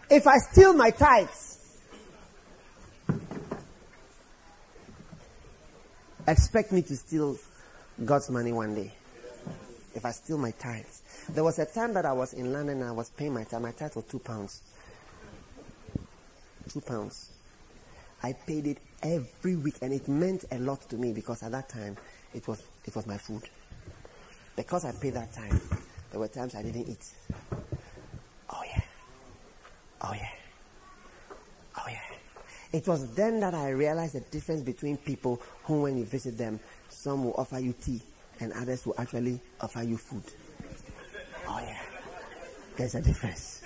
If 0.10 0.28
I 0.28 0.38
steal 0.38 0.74
my 0.74 0.92
tithes, 0.92 1.80
expect 6.28 6.72
me 6.72 6.82
to 6.84 6.96
steal 6.96 7.38
God's 8.04 8.30
money 8.30 8.52
one 8.52 8.76
day. 8.76 8.92
If 9.96 10.06
I 10.06 10.12
steal 10.12 10.38
my 10.38 10.52
tithes. 10.52 11.02
There 11.30 11.44
was 11.44 11.58
a 11.60 11.66
time 11.66 11.94
that 11.94 12.06
I 12.06 12.12
was 12.12 12.34
in 12.34 12.52
London 12.52 12.82
and 12.82 12.90
I 12.90 12.92
was 12.92 13.10
paying 13.10 13.34
my 13.34 13.46
tithe. 13.46 13.62
My 13.62 13.72
tithe 13.72 13.96
was 13.96 14.06
two 14.06 14.20
pounds. 14.20 14.62
Two 16.70 16.82
pounds. 16.82 17.32
I 18.22 18.34
paid 18.34 18.68
it 18.68 18.78
every 19.06 19.56
week 19.56 19.76
and 19.82 19.94
it 19.94 20.08
meant 20.08 20.46
a 20.52 20.58
lot 20.58 20.82
to 20.90 20.96
me 20.96 21.14
because 21.14 21.44
at 21.44 21.52
that 21.52 21.70
time 21.70 21.96
it 22.34 22.48
was 22.48 22.62
it 22.84 22.96
was 22.96 23.06
my 23.06 23.18
food. 23.18 23.44
Because 24.56 24.86
I 24.86 24.92
paid 24.94 25.14
that 25.14 25.34
time, 25.34 25.60
there 26.12 26.20
were 26.20 26.28
times 26.28 26.56
I 26.56 26.64
didn't 26.64 26.90
eat. 26.90 27.14
Oh 28.50 28.62
yeah. 28.66 28.82
Oh 30.02 30.14
yeah. 30.14 30.30
Oh 31.78 31.84
yeah. 31.88 32.00
It 32.72 32.88
was 32.88 33.14
then 33.14 33.40
that 33.42 33.54
I 33.54 33.70
realized 33.70 34.16
the 34.16 34.22
difference 34.22 34.62
between 34.62 34.98
people 34.98 35.42
who 35.64 35.84
when 35.84 35.98
you 35.98 36.06
visit 36.06 36.38
them, 36.38 36.60
some 36.90 37.26
will 37.26 37.36
offer 37.38 37.60
you 37.60 37.74
tea 37.74 38.02
and 38.40 38.52
others 38.54 38.86
will 38.86 38.96
actually 38.98 39.40
offer 39.62 39.84
you 39.84 39.98
food. 39.98 40.24
Oh 41.48 41.60
yeah. 41.60 41.80
There's 42.76 42.96
a 42.96 43.02
difference. 43.02 43.62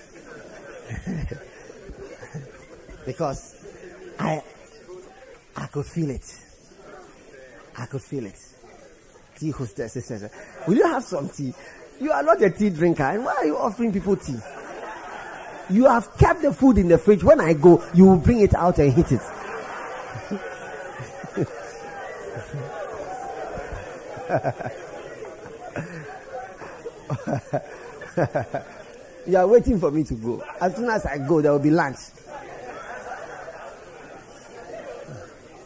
because 3.05 3.55
I 4.19 4.43
could 5.71 5.85
feel 5.85 6.09
it. 6.09 6.37
I 7.77 7.85
could 7.85 8.01
feel 8.01 8.25
it. 8.25 8.39
Tea 9.37 9.51
hostess 9.51 9.93
says, 9.93 10.29
Will 10.67 10.75
you 10.75 10.87
have 10.87 11.03
some 11.03 11.29
tea? 11.29 11.53
You 12.01 12.11
are 12.11 12.23
not 12.23 12.41
a 12.41 12.49
tea 12.49 12.69
drinker, 12.69 13.03
and 13.03 13.25
why 13.25 13.35
are 13.35 13.45
you 13.45 13.57
offering 13.57 13.93
people 13.93 14.15
tea? 14.15 14.37
You 15.69 15.85
have 15.85 16.17
kept 16.17 16.41
the 16.41 16.53
food 16.53 16.77
in 16.77 16.87
the 16.87 16.97
fridge. 16.97 17.23
When 17.23 17.39
I 17.39 17.53
go, 17.53 17.83
you 17.93 18.05
will 18.05 18.17
bring 18.17 18.39
it 18.39 18.55
out 18.55 18.79
and 18.79 18.91
hit 18.91 19.11
it. 19.11 19.21
you 29.27 29.37
are 29.37 29.47
waiting 29.47 29.79
for 29.79 29.91
me 29.91 30.03
to 30.03 30.15
go. 30.15 30.43
As 30.59 30.75
soon 30.75 30.89
as 30.89 31.05
I 31.05 31.19
go, 31.19 31.41
there 31.41 31.51
will 31.51 31.59
be 31.59 31.69
lunch. 31.69 31.97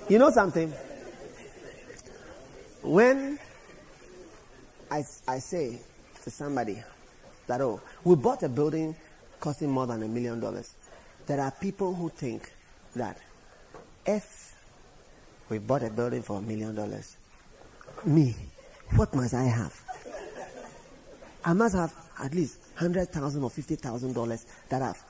You 0.09 0.19
know 0.19 0.31
something? 0.31 0.71
When 2.81 3.39
I, 4.91 5.03
I 5.27 5.39
say 5.39 5.79
to 6.23 6.29
somebody 6.29 6.83
that, 7.47 7.61
oh, 7.61 7.79
we 8.03 8.15
bought 8.15 8.43
a 8.43 8.49
building 8.49 8.95
costing 9.39 9.69
more 9.69 9.87
than 9.87 10.03
a 10.03 10.07
million 10.07 10.41
dollars, 10.41 10.73
there 11.25 11.39
are 11.39 11.51
people 11.51 11.93
who 11.93 12.09
think 12.09 12.51
that 12.95 13.17
if 14.05 14.53
we 15.49 15.59
bought 15.59 15.83
a 15.83 15.89
building 15.89 16.21
for 16.21 16.39
a 16.39 16.41
million 16.41 16.75
dollars, 16.75 17.15
me, 18.05 18.35
what 18.95 19.15
must 19.15 19.33
I 19.33 19.43
have? 19.43 19.81
I 21.45 21.53
must 21.53 21.75
have 21.75 21.93
at 22.21 22.33
least 22.35 22.57
hundred 22.75 23.09
thousand 23.09 23.43
or 23.43 23.49
fifty 23.49 23.75
thousand 23.75 24.13
dollars 24.13 24.45
that 24.67 24.81
I've 24.81 25.01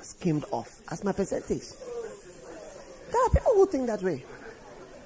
skimmed 0.00 0.44
off 0.50 0.80
as 0.90 1.04
my 1.04 1.12
percentage. 1.12 1.62
There 3.12 3.22
are 3.22 3.30
people 3.30 3.52
who 3.54 3.66
think 3.66 3.86
that 3.86 4.02
way. 4.02 4.24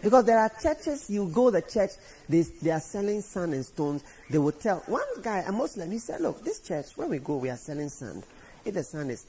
Because 0.03 0.24
there 0.24 0.39
are 0.39 0.51
churches, 0.62 1.11
you 1.11 1.27
go 1.27 1.51
the 1.51 1.62
church, 1.62 1.91
they, 2.28 2.43
they 2.62 2.70
are 2.70 2.81
selling 2.81 3.20
sand 3.23 3.55
and 3.55 3.65
stones. 3.65 4.05
They 4.31 4.39
will 4.39 4.53
tell 4.53 4.78
one 4.87 5.03
guy, 5.23 5.41
a 5.41 5.51
Muslim, 5.51 5.91
he 5.91 5.99
said, 5.99 6.20
Look, 6.20 6.45
this 6.45 6.61
church, 6.61 6.97
when 6.97 7.09
we 7.09 7.19
go, 7.19 7.37
we 7.39 7.51
are 7.51 7.57
selling 7.57 7.89
sand. 7.89 8.23
If 8.65 8.74
the 8.74 8.85
sand 8.85 9.11
is 9.11 9.27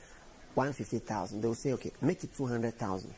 150,000, 0.54 1.42
they 1.42 1.48
will 1.48 1.56
say, 1.56 1.74
Okay, 1.74 1.92
make 2.02 2.24
it 2.24 2.36
200,000. 2.36 3.14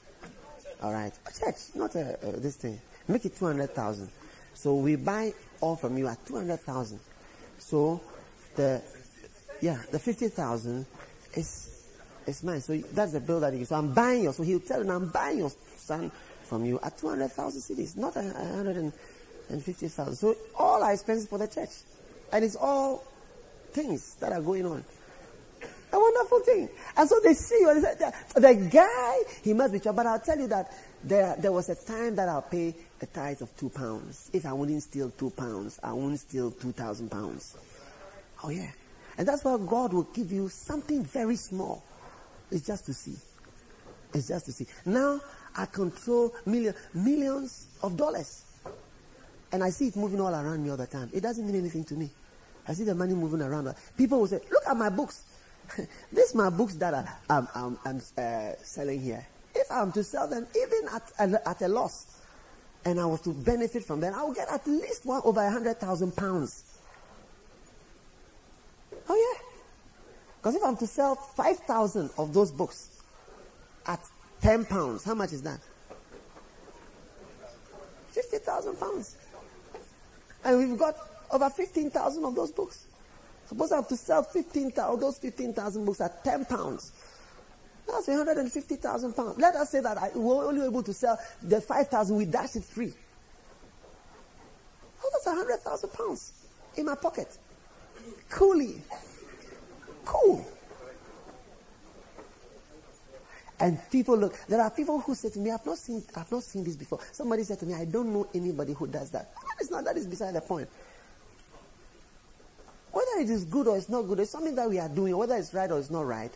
All 0.82 0.94
right. 0.94 1.12
A 1.28 1.38
church, 1.38 1.58
not 1.76 1.94
a, 1.96 2.14
uh, 2.26 2.32
this 2.38 2.56
thing. 2.56 2.80
Make 3.08 3.26
it 3.26 3.36
200,000. 3.38 4.10
So 4.54 4.76
we 4.76 4.96
buy 4.96 5.34
all 5.60 5.76
from 5.76 5.98
you 5.98 6.08
at 6.08 6.26
200,000. 6.26 7.00
So 7.58 8.00
the, 8.56 8.82
yeah, 9.62 9.82
the 9.92 10.00
50,000 10.00 10.86
is, 11.34 11.69
is 12.28 12.44
mine. 12.44 12.62
So 12.62 12.78
that's 12.78 13.14
the 13.14 13.20
bill 13.20 13.40
that 13.42 13.54
he 13.54 13.64
So 13.66 13.76
I'm 13.76 13.94
buying 13.94 14.24
yours. 14.24 14.38
So 14.38 14.44
he'll 14.44 14.60
tell 14.60 14.82
him, 14.82 14.90
I'm 14.90 15.10
buying 15.10 15.40
your 15.40 15.52
son 15.78 16.12
from 16.44 16.66
you 16.66 16.80
at 16.82 16.98
200,000 16.98 17.62
cedis, 17.62 17.98
not 17.98 18.16
150,000. 18.16 20.16
So 20.16 20.36
all 20.56 20.84
our 20.84 20.94
expenses 20.94 21.28
for 21.28 21.38
the 21.38 21.48
church. 21.48 21.70
And 22.32 22.46
it's 22.46 22.56
all 22.56 23.04
things 23.72 24.16
that 24.16 24.32
are 24.32 24.42
going 24.42 24.66
on. 24.66 24.84
A 25.92 26.00
wonderful 26.00 26.40
thing. 26.42 26.70
And 26.98 27.10
so 27.10 27.20
they 27.24 27.34
see 27.34 27.58
you, 27.62 27.70
and 27.70 27.84
they 27.84 27.96
say, 27.96 28.12
the, 28.36 28.70
guy, 28.72 29.18
he 29.44 29.54
must 29.54 29.74
be 29.74 29.80
But 29.80 30.06
I'll 30.06 30.20
tell 30.20 30.38
you 30.38 30.46
that 30.48 30.72
there, 31.04 31.36
there 31.40 31.52
was 31.52 31.70
a 31.70 31.76
time 31.76 32.16
that 32.16 32.30
I'll 32.30 32.44
pay 32.44 32.76
a 33.02 33.06
tithe 33.08 33.42
of 33.42 33.56
two 33.58 33.70
pounds. 33.70 34.30
If 34.34 34.46
I 34.46 34.54
wouldn't 34.54 34.84
steal 34.84 35.10
two 35.12 35.32
pounds, 35.32 35.80
I 35.82 35.94
wouldn't 35.94 36.20
steal 36.20 36.52
two 36.52 36.74
thousand 36.74 37.10
pounds. 37.10 37.58
Oh 38.44 38.50
yeah. 38.50 38.70
And 39.18 39.28
that's 39.28 39.44
why 39.44 39.58
God 39.58 39.94
will 39.94 40.08
give 40.14 40.32
you 40.32 40.50
something 40.50 41.04
very 41.04 41.36
small. 41.36 41.84
It's 42.52 42.66
just 42.66 42.86
to 42.86 42.94
see. 42.94 43.16
It's 44.14 44.28
just 44.28 44.46
to 44.46 44.52
see. 44.52 44.66
Now 44.86 45.22
I 45.56 45.66
control 45.66 46.34
million, 46.46 46.74
millions 46.94 47.68
of 47.84 47.96
dollars. 47.98 48.46
And 49.52 49.64
I 49.64 49.70
see 49.70 49.88
it 49.88 49.96
moving 49.96 50.22
all 50.22 50.34
around 50.34 50.64
me 50.64 50.70
all 50.70 50.78
the 50.78 50.88
time. 50.88 51.10
It 51.14 51.22
doesn't 51.22 51.46
mean 51.46 51.56
anything 51.56 51.84
to 51.86 51.96
me. 51.96 52.10
I 52.68 52.74
see 52.74 52.84
the 52.84 52.94
money 52.94 53.14
moving 53.14 53.42
around. 53.42 53.74
People 53.98 54.20
will 54.20 54.28
say, 54.28 54.42
look 54.52 54.64
at 54.68 54.78
my 54.78 54.90
books. 54.90 55.24
These 56.14 56.36
my 56.36 56.50
books 56.50 56.76
that 56.76 56.94
I, 56.94 57.08
I'm, 57.30 57.48
I'm, 57.56 57.80
I'm 57.86 58.02
uh, 58.18 58.52
selling 58.62 59.02
here. 59.02 59.26
If 59.56 59.72
I'm 59.72 59.92
to 59.94 60.04
sell 60.04 60.28
them, 60.28 60.46
even 60.56 60.88
at, 60.94 61.12
at, 61.18 61.48
at 61.48 61.62
a 61.64 61.68
loss, 61.68 62.20
and 62.86 63.00
I 63.00 63.06
was 63.06 63.22
to 63.22 63.34
benefit 63.34 63.84
from 63.84 64.00
them, 64.00 64.14
I 64.16 64.24
will 64.24 64.34
get 64.34 64.50
at 64.50 64.66
least 64.68 65.06
one 65.06 65.22
over 65.24 65.42
a 65.42 65.52
hundred 65.52 65.80
thousand 65.80 66.16
pounds. 66.16 66.64
Oh 69.08 69.16
yeah. 69.16 69.49
Because 70.40 70.56
if 70.56 70.64
I'm 70.64 70.78
to 70.78 70.88
sell 70.88 71.16
five 71.16 71.58
thousand 71.60 72.12
of 72.18 72.34
those 72.34 72.52
books 72.52 73.02
at 73.86 74.00
ten 74.42 74.66
pounds, 74.66 75.04
how 75.04 75.14
much 75.14 75.34
is 75.34 75.42
that? 75.44 75.60
Fifty 78.08 78.38
thousand 78.38 78.80
pounds. 78.80 79.18
And 80.44 80.58
we've 80.58 80.80
got 80.80 80.96
over 81.32 81.50
fifteen 81.50 81.92
thousand 81.92 82.24
of 82.24 82.36
those 82.36 82.52
books. 82.52 82.86
Suppose 83.48 83.72
I 83.72 83.78
have 83.78 83.88
to 83.90 83.98
sell 83.98 84.24
fifteen 84.24 84.72
thousand 84.72 85.02
those 85.02 85.18
fifteen 85.18 85.54
thousand 85.54 85.86
books 85.86 86.00
at 86.00 86.24
ten 86.24 86.46
pounds. 86.46 86.94
That's 87.92 88.08
150,000 88.08 89.14
pounds. 89.14 89.38
Let 89.40 89.56
us 89.56 89.72
say 89.72 89.82
that 89.82 89.98
I 89.98 90.12
were 90.16 90.46
only 90.46 90.64
able 90.66 90.84
to 90.84 90.94
sell 90.94 91.18
the 91.42 91.60
5,000, 91.60 92.16
we 92.16 92.26
dash 92.26 92.56
it 92.56 92.64
free. 92.64 92.94
Oh, 95.04 95.10
that's 95.12 95.26
100,000 95.26 95.90
pounds 95.94 96.34
in 96.78 96.86
my 96.86 96.96
pocket. 96.96 97.36
Coolly. 98.30 98.82
Cool. 100.10 100.44
And 103.60 103.78
people 103.92 104.18
look, 104.18 104.36
there 104.48 104.60
are 104.60 104.72
people 104.72 105.00
who 105.00 105.14
say 105.14 105.30
to 105.30 105.38
me, 105.38 105.52
I've 105.52 105.64
not 105.66 105.78
seen, 105.78 106.02
I've 106.16 106.32
not 106.32 106.42
seen 106.42 106.64
this 106.64 106.76
before. 106.76 107.00
Somebody 107.12 107.44
said 107.44 107.60
to 107.60 107.68
me, 107.68 107.76
I 107.76 107.86
don't 107.86 108.12
know 108.12 108.28
anybody 108.34 108.74
who 108.74 108.88
does 108.88 109.12
that. 109.12 109.32
That 109.36 109.62
is 109.62 109.70
not, 109.70 109.86
that 109.86 109.98
is 109.98 110.08
beside 110.08 110.34
the 110.34 110.42
point. 110.42 110.68
Whether 112.92 113.22
it 113.22 113.30
is 113.30 113.46
good 113.46 113.68
or 113.68 113.78
it's 113.78 113.90
not 113.90 114.04
good, 114.04 114.20
it's 114.20 114.32
something 114.32 114.56
that 114.56 114.68
we 114.68 114.80
are 114.80 114.90
doing, 114.90 115.16
whether 115.16 115.36
it's 115.36 115.54
right 115.54 115.70
or 115.70 115.78
it's 115.78 115.92
not 115.92 116.08
right, 116.08 116.32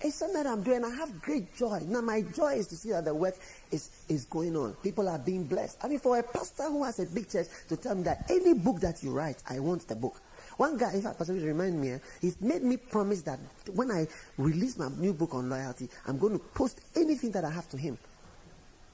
it's 0.00 0.14
something 0.14 0.40
that 0.40 0.46
I'm 0.46 0.62
doing. 0.62 0.84
I 0.84 0.90
have 0.90 1.20
great 1.20 1.56
joy. 1.56 1.80
Now, 1.86 2.02
my 2.02 2.20
joy 2.20 2.52
is 2.52 2.68
to 2.68 2.76
see 2.76 2.90
that 2.90 3.04
the 3.04 3.14
work 3.14 3.34
is, 3.72 3.90
is 4.08 4.26
going 4.26 4.56
on. 4.56 4.74
People 4.74 5.08
are 5.08 5.18
being 5.18 5.42
blessed. 5.42 5.78
I 5.82 5.88
mean, 5.88 5.98
for 5.98 6.18
a 6.18 6.22
pastor 6.22 6.64
who 6.64 6.84
has 6.84 7.00
a 7.00 7.06
big 7.06 7.28
church 7.28 7.48
to 7.68 7.76
tell 7.76 7.96
me 7.96 8.04
that 8.04 8.30
any 8.30 8.54
book 8.54 8.78
that 8.80 9.02
you 9.02 9.10
write, 9.10 9.42
I 9.48 9.58
want 9.58 9.88
the 9.88 9.96
book. 9.96 10.20
One 10.56 10.78
guy, 10.78 10.94
in 10.94 11.02
fact, 11.02 11.18
Pastor, 11.18 11.34
remind 11.34 11.80
me, 11.80 11.92
eh, 11.92 11.98
he 12.20 12.32
made 12.40 12.62
me 12.62 12.78
promise 12.78 13.22
that 13.22 13.38
when 13.74 13.90
I 13.90 14.06
release 14.38 14.78
my 14.78 14.88
new 14.88 15.12
book 15.12 15.34
on 15.34 15.50
loyalty, 15.50 15.88
I'm 16.06 16.18
going 16.18 16.32
to 16.32 16.38
post 16.38 16.80
anything 16.94 17.30
that 17.32 17.44
I 17.44 17.50
have 17.50 17.68
to 17.70 17.76
him 17.76 17.98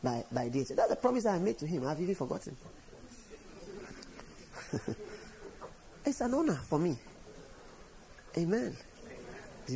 by, 0.03 0.25
by 0.33 0.49
date. 0.49 0.73
That's 0.75 0.91
a 0.91 0.97
promise 0.97 1.25
that 1.25 1.35
I 1.35 1.39
made 1.39 1.59
to 1.59 1.67
him. 1.67 1.87
I've 1.87 2.01
even 2.01 2.17
forgotten. 2.17 2.57
it's 6.05 6.21
an 6.21 6.35
honor 6.35 6.59
for 6.69 6.79
me. 6.79 6.97
Amen. 8.37 8.77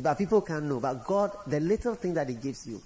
But 0.01 0.17
people 0.17 0.41
can't 0.41 0.65
know. 0.65 0.79
But 0.79 1.05
God, 1.05 1.31
the 1.47 1.59
little 1.59 1.95
thing 1.95 2.13
that 2.15 2.27
He 2.27 2.35
gives 2.35 2.67
you, 2.67 2.81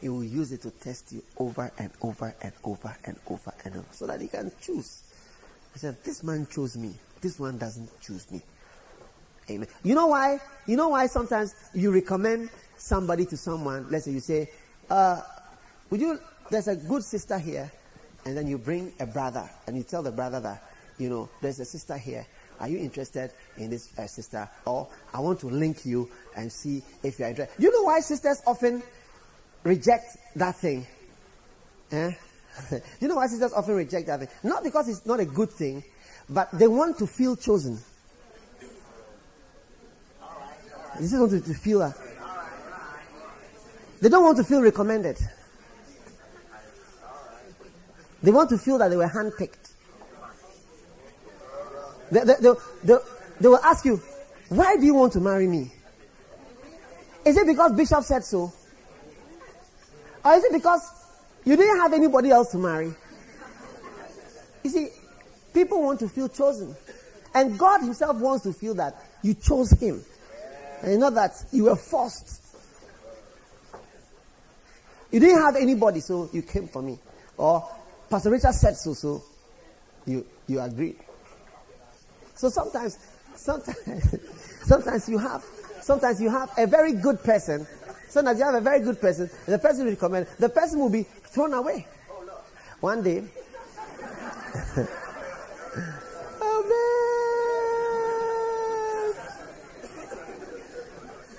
He 0.00 0.08
will 0.08 0.24
use 0.24 0.52
it 0.52 0.62
to 0.62 0.70
test 0.70 1.12
you 1.12 1.22
over 1.38 1.70
and 1.78 1.90
over 2.02 2.34
and 2.40 2.52
over 2.64 2.96
and 3.04 3.16
over 3.26 3.52
and 3.64 3.76
over 3.76 3.86
so 3.92 4.06
that 4.06 4.20
He 4.20 4.28
can 4.28 4.52
choose. 4.60 5.02
He 5.72 5.78
said, 5.78 5.96
This 6.04 6.22
man 6.22 6.46
chose 6.50 6.76
me. 6.76 6.94
This 7.20 7.38
one 7.38 7.58
doesn't 7.58 8.00
choose 8.00 8.30
me. 8.30 8.42
Amen. 9.50 9.68
You 9.82 9.94
know 9.94 10.08
why? 10.08 10.40
You 10.66 10.76
know 10.76 10.88
why 10.88 11.06
sometimes 11.06 11.54
you 11.74 11.90
recommend 11.90 12.50
somebody 12.76 13.24
to 13.26 13.36
someone. 13.36 13.86
Let's 13.90 14.04
say 14.04 14.12
you 14.12 14.20
say, 14.20 14.50
uh, 14.90 15.20
would 15.90 16.00
you, 16.00 16.18
there's 16.50 16.68
a 16.68 16.76
good 16.76 17.02
sister 17.02 17.38
here. 17.38 17.70
And 18.24 18.36
then 18.36 18.46
you 18.46 18.58
bring 18.58 18.92
a 19.00 19.06
brother 19.06 19.48
and 19.66 19.76
you 19.76 19.82
tell 19.82 20.02
the 20.02 20.12
brother 20.12 20.40
that, 20.40 20.62
you 20.98 21.08
know, 21.08 21.30
there's 21.40 21.60
a 21.60 21.64
sister 21.64 21.96
here. 21.96 22.26
Are 22.60 22.68
you 22.68 22.78
interested 22.78 23.30
in 23.56 23.70
this 23.70 23.96
uh, 23.96 24.06
sister? 24.06 24.48
Or 24.66 24.88
I 25.14 25.20
want 25.20 25.40
to 25.40 25.46
link 25.46 25.86
you 25.86 26.10
and 26.36 26.52
see 26.52 26.82
if 27.02 27.18
you're 27.18 27.28
interested. 27.28 27.62
You 27.62 27.72
know 27.72 27.82
why 27.84 28.00
sisters 28.00 28.42
often 28.46 28.82
reject 29.62 30.16
that 30.36 30.56
thing? 30.56 30.86
Eh? 31.92 32.12
you 33.00 33.08
know 33.08 33.14
why 33.16 33.28
sisters 33.28 33.52
often 33.52 33.76
reject 33.76 34.08
that 34.08 34.20
thing? 34.20 34.28
Not 34.42 34.64
because 34.64 34.88
it's 34.88 35.06
not 35.06 35.20
a 35.20 35.24
good 35.24 35.50
thing, 35.50 35.84
but 36.30 36.50
they 36.52 36.68
want 36.68 36.98
to 36.98 37.06
feel 37.06 37.36
chosen. 37.36 37.78
They 40.96 41.02
just 41.04 41.18
want 41.18 41.30
to 41.30 41.54
feel. 41.54 41.82
Uh, 41.82 41.92
they 44.00 44.08
don't 44.08 44.24
want 44.24 44.36
to 44.38 44.44
feel 44.44 44.62
recommended. 44.62 45.16
They 48.22 48.30
want 48.30 48.50
to 48.50 48.58
feel 48.58 48.78
that 48.78 48.88
they 48.88 48.96
were 48.96 49.06
handpicked. 49.06 49.72
They, 52.10 52.20
they, 52.20 52.34
they, 52.40 52.52
they, 52.84 52.96
they 53.40 53.48
will 53.48 53.58
ask 53.58 53.84
you, 53.84 54.00
why 54.48 54.76
do 54.76 54.84
you 54.84 54.94
want 54.94 55.12
to 55.12 55.20
marry 55.20 55.46
me? 55.46 55.72
Is 57.24 57.36
it 57.36 57.46
because 57.46 57.72
Bishop 57.72 58.02
said 58.04 58.24
so? 58.24 58.52
Or 60.24 60.32
is 60.32 60.44
it 60.44 60.52
because 60.52 60.80
you 61.44 61.56
didn't 61.56 61.78
have 61.78 61.92
anybody 61.92 62.30
else 62.30 62.50
to 62.52 62.58
marry? 62.58 62.92
You 64.64 64.70
see, 64.70 64.88
people 65.52 65.82
want 65.82 66.00
to 66.00 66.08
feel 66.08 66.28
chosen. 66.28 66.74
And 67.34 67.58
God 67.58 67.80
Himself 67.82 68.16
wants 68.16 68.44
to 68.44 68.52
feel 68.52 68.74
that 68.74 68.94
you 69.22 69.34
chose 69.34 69.70
Him. 69.72 70.04
And 70.82 70.92
you 70.92 70.98
know 70.98 71.10
that 71.10 71.32
you 71.52 71.64
were 71.64 71.76
forced. 71.76 72.42
You 75.10 75.20
didn't 75.20 75.40
have 75.40 75.56
anybody, 75.56 76.00
so 76.00 76.28
you 76.32 76.42
came 76.42 76.68
for 76.68 76.82
me. 76.82 76.98
Or 77.36 77.68
Pastor 78.10 78.30
Richard 78.30 78.54
said 78.54 78.76
so, 78.76 78.92
so 78.94 79.22
you, 80.06 80.26
you 80.46 80.60
agreed. 80.60 80.96
So 82.34 82.48
sometimes, 82.48 82.98
sometimes, 83.34 84.16
sometimes 84.62 85.08
you 85.08 85.18
have, 85.18 85.44
sometimes 85.80 86.20
you 86.20 86.30
have 86.30 86.50
a 86.56 86.66
very 86.66 86.92
good 86.92 87.22
person. 87.22 87.66
Sometimes 88.08 88.38
you 88.38 88.44
have 88.44 88.54
a 88.54 88.60
very 88.60 88.80
good 88.80 89.00
person, 89.00 89.28
and 89.46 89.54
the 89.54 89.58
person 89.58 89.84
will 89.84 89.92
recommend, 89.92 90.26
the 90.38 90.48
person 90.48 90.78
will 90.78 90.88
be 90.88 91.02
thrown 91.02 91.52
away. 91.52 91.86
One 92.80 93.02
day, 93.02 93.24
oh. 95.76 96.08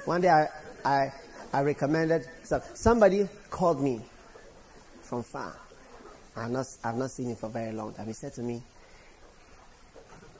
One 0.05 0.21
day 0.21 0.29
I, 0.29 0.47
I, 0.83 1.13
I 1.53 1.61
recommended, 1.61 2.27
so 2.43 2.61
somebody 2.73 3.27
called 3.49 3.79
me 3.81 4.01
from 5.03 5.23
far. 5.23 5.55
I've 6.35 6.49
not, 6.49 6.65
I've 6.83 6.95
not 6.95 7.11
seen 7.11 7.27
him 7.27 7.35
for 7.35 7.49
very 7.49 7.71
long 7.71 7.93
time. 7.93 8.07
He 8.07 8.13
said 8.13 8.33
to 8.33 8.41
me, 8.41 8.63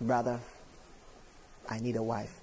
Brother, 0.02 0.40
I 1.70 1.80
need 1.80 1.98
a 1.98 2.04
wife. 2.04 2.36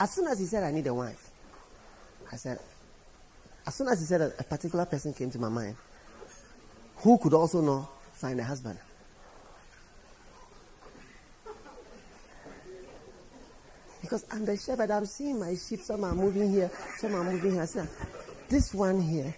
As 0.00 0.12
soon 0.12 0.26
as 0.26 0.38
he 0.38 0.46
said, 0.46 0.64
I 0.64 0.72
need 0.72 0.86
a 0.86 0.94
wife, 0.94 1.30
I 2.32 2.36
said, 2.36 2.58
as 3.66 3.74
soon 3.74 3.88
as 3.88 4.00
he 4.00 4.06
said 4.06 4.20
a 4.20 4.44
particular 4.44 4.84
person 4.84 5.14
came 5.14 5.30
to 5.30 5.38
my 5.38 5.48
mind 5.48 5.76
who 6.96 7.18
could 7.18 7.34
also 7.34 7.60
not 7.60 7.88
find 8.16 8.40
a 8.40 8.44
husband. 8.44 8.78
Because 14.00 14.24
I'm 14.30 14.44
the 14.44 14.56
shepherd, 14.56 14.90
I'm 14.90 15.04
seeing 15.06 15.38
my 15.38 15.54
sheep, 15.56 15.80
some 15.80 16.04
are 16.04 16.14
moving 16.14 16.50
here, 16.50 16.70
some 16.98 17.14
are 17.14 17.24
moving 17.24 17.52
here. 17.52 17.66
Said, 17.66 17.88
this 18.48 18.72
one 18.72 19.00
here, 19.00 19.34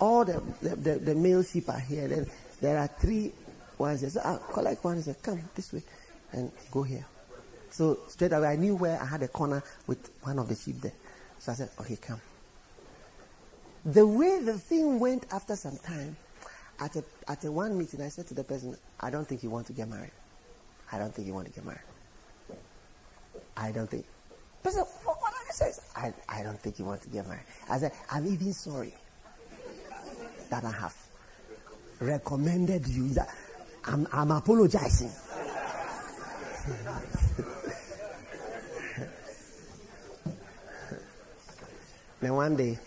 all 0.00 0.24
the, 0.24 0.42
the, 0.62 0.76
the, 0.76 0.94
the 0.98 1.14
male 1.14 1.42
sheep 1.42 1.68
are 1.68 1.78
here. 1.78 2.08
Then 2.08 2.26
there 2.60 2.78
are 2.78 2.88
three 2.88 3.32
ones 3.76 4.00
there. 4.00 4.10
So 4.10 4.20
I 4.20 4.38
collect 4.52 4.82
one 4.82 4.94
and 4.94 5.04
say, 5.04 5.14
come 5.22 5.42
this 5.54 5.72
way 5.72 5.82
and 6.32 6.50
go 6.70 6.82
here. 6.82 7.04
So 7.70 7.98
straight 8.08 8.32
away 8.32 8.48
I 8.48 8.56
knew 8.56 8.74
where 8.74 9.00
I 9.00 9.04
had 9.04 9.22
a 9.22 9.28
corner 9.28 9.62
with 9.86 10.10
one 10.22 10.38
of 10.38 10.48
the 10.48 10.54
sheep 10.54 10.80
there. 10.80 10.92
So 11.38 11.52
I 11.52 11.54
said, 11.54 11.70
okay, 11.80 11.96
come. 11.96 12.20
The 13.84 14.06
way 14.06 14.40
the 14.42 14.58
thing 14.58 14.98
went 14.98 15.26
after 15.32 15.54
some 15.54 15.76
time, 15.78 16.16
at 16.80 16.96
a, 16.96 17.04
at 17.26 17.44
a 17.44 17.52
one 17.52 17.76
meeting, 17.76 18.00
I 18.02 18.08
said 18.08 18.26
to 18.28 18.34
the 18.34 18.44
person, 18.44 18.76
I 19.00 19.10
don't 19.10 19.26
think 19.26 19.42
you 19.42 19.50
want 19.50 19.66
to 19.66 19.72
get 19.72 19.88
married. 19.88 20.12
I 20.92 20.98
don't 20.98 21.12
think 21.14 21.26
you 21.26 21.34
want 21.34 21.46
to 21.46 21.52
get 21.52 21.64
married. 21.64 21.80
I 23.56 23.72
don't 23.72 23.90
think. 23.90 24.06
Person, 24.62 24.84
what, 25.04 25.20
what 25.20 25.32
are 25.32 25.44
you 25.44 25.52
saying? 25.52 25.72
I, 25.96 26.12
I 26.28 26.42
don't 26.42 26.60
think 26.60 26.78
you 26.78 26.84
want 26.84 27.02
to 27.02 27.08
get 27.08 27.26
married. 27.26 27.42
I 27.68 27.78
said, 27.78 27.92
I'm 28.10 28.26
even 28.26 28.52
sorry 28.52 28.94
that 30.50 30.64
I 30.64 30.70
have 30.70 30.94
recommended 32.00 32.86
you. 32.86 33.08
That 33.08 33.28
I'm, 33.84 34.06
I'm 34.12 34.30
apologizing. 34.30 35.10
then 42.20 42.34
one 42.34 42.56
day, 42.56 42.78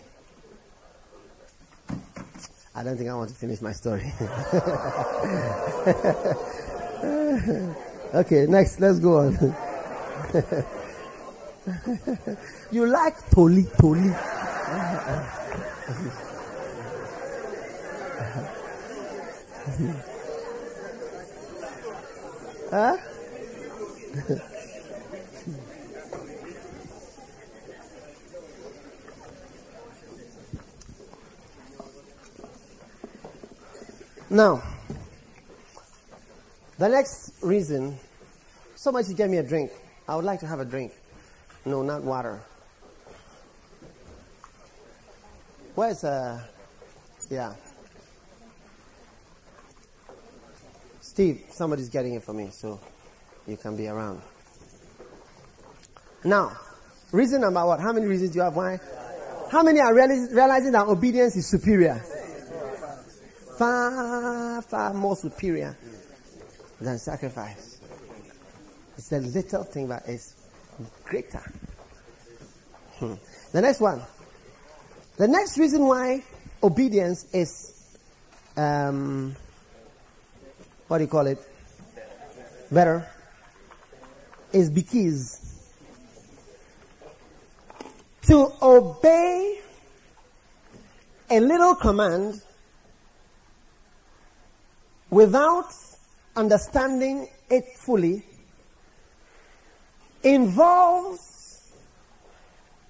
I 2.74 2.82
don't 2.82 2.96
think 2.96 3.10
I 3.10 3.14
want 3.14 3.28
to 3.28 3.34
finish 3.34 3.60
my 3.60 3.72
story. 3.72 4.00
okay, 8.14 8.46
next, 8.46 8.80
let's 8.80 8.98
go 8.98 9.18
on. 9.18 9.54
you 12.72 12.86
like 12.86 13.30
Toli 13.30 13.64
Toli. 13.78 14.08
huh? 22.70 22.96
Now, 34.32 34.62
the 36.78 36.88
next 36.88 37.34
reason, 37.42 37.98
somebody 38.74 39.12
get 39.14 39.28
me 39.28 39.36
a 39.36 39.42
drink. 39.42 39.70
I 40.08 40.16
would 40.16 40.24
like 40.24 40.40
to 40.40 40.46
have 40.46 40.58
a 40.58 40.64
drink. 40.64 40.92
No, 41.64 41.82
not 41.82 42.02
water. 42.02 42.40
Where's, 45.74 46.02
uh, 46.02 46.40
yeah. 47.30 47.54
Steve, 51.00 51.44
somebody's 51.50 51.90
getting 51.90 52.14
it 52.14 52.22
for 52.22 52.32
me, 52.32 52.48
so 52.50 52.80
you 53.46 53.56
can 53.56 53.76
be 53.76 53.86
around. 53.86 54.22
Now, 56.24 56.56
reason 57.12 57.42
number 57.42 57.66
what? 57.66 57.80
How 57.80 57.92
many 57.92 58.06
reasons 58.06 58.30
do 58.30 58.38
you 58.38 58.42
have 58.44 58.56
why? 58.56 58.80
How 59.50 59.62
many 59.62 59.80
are 59.80 59.94
realizing 59.94 60.72
that 60.72 60.86
obedience 60.88 61.36
is 61.36 61.46
superior? 61.46 62.02
Far, 63.62 64.60
far 64.62 64.92
more 64.92 65.14
superior 65.14 65.76
than 66.80 66.98
sacrifice. 66.98 67.78
It's 68.98 69.12
a 69.12 69.20
little 69.20 69.62
thing, 69.62 69.86
but 69.86 70.02
it's 70.08 70.34
greater. 71.04 71.44
Hmm. 72.98 73.14
The 73.52 73.60
next 73.60 73.80
one. 73.80 74.02
The 75.16 75.28
next 75.28 75.58
reason 75.58 75.86
why 75.86 76.24
obedience 76.60 77.32
is 77.32 77.96
um, 78.56 79.36
what 80.88 80.98
do 80.98 81.04
you 81.04 81.08
call 81.08 81.28
it? 81.28 81.38
Better. 82.68 83.08
Is 84.52 84.70
because 84.70 85.38
to 88.22 88.48
obey 88.60 89.60
a 91.30 91.38
little 91.38 91.76
command 91.76 92.42
without 95.12 95.70
understanding 96.34 97.28
it 97.50 97.66
fully 97.76 98.24
involves 100.22 101.70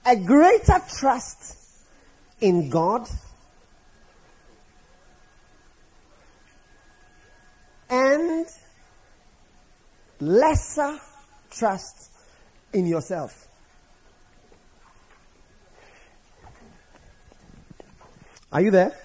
a 0.07 0.15
greater 0.15 0.81
trust 0.99 1.57
in 2.41 2.71
God 2.71 3.09
and 7.91 8.47
lesser 10.21 11.01
trust 11.51 12.13
in 12.73 12.87
yourself. 12.87 13.49
Are 18.53 18.61
you 18.61 18.71
there? 18.71 18.97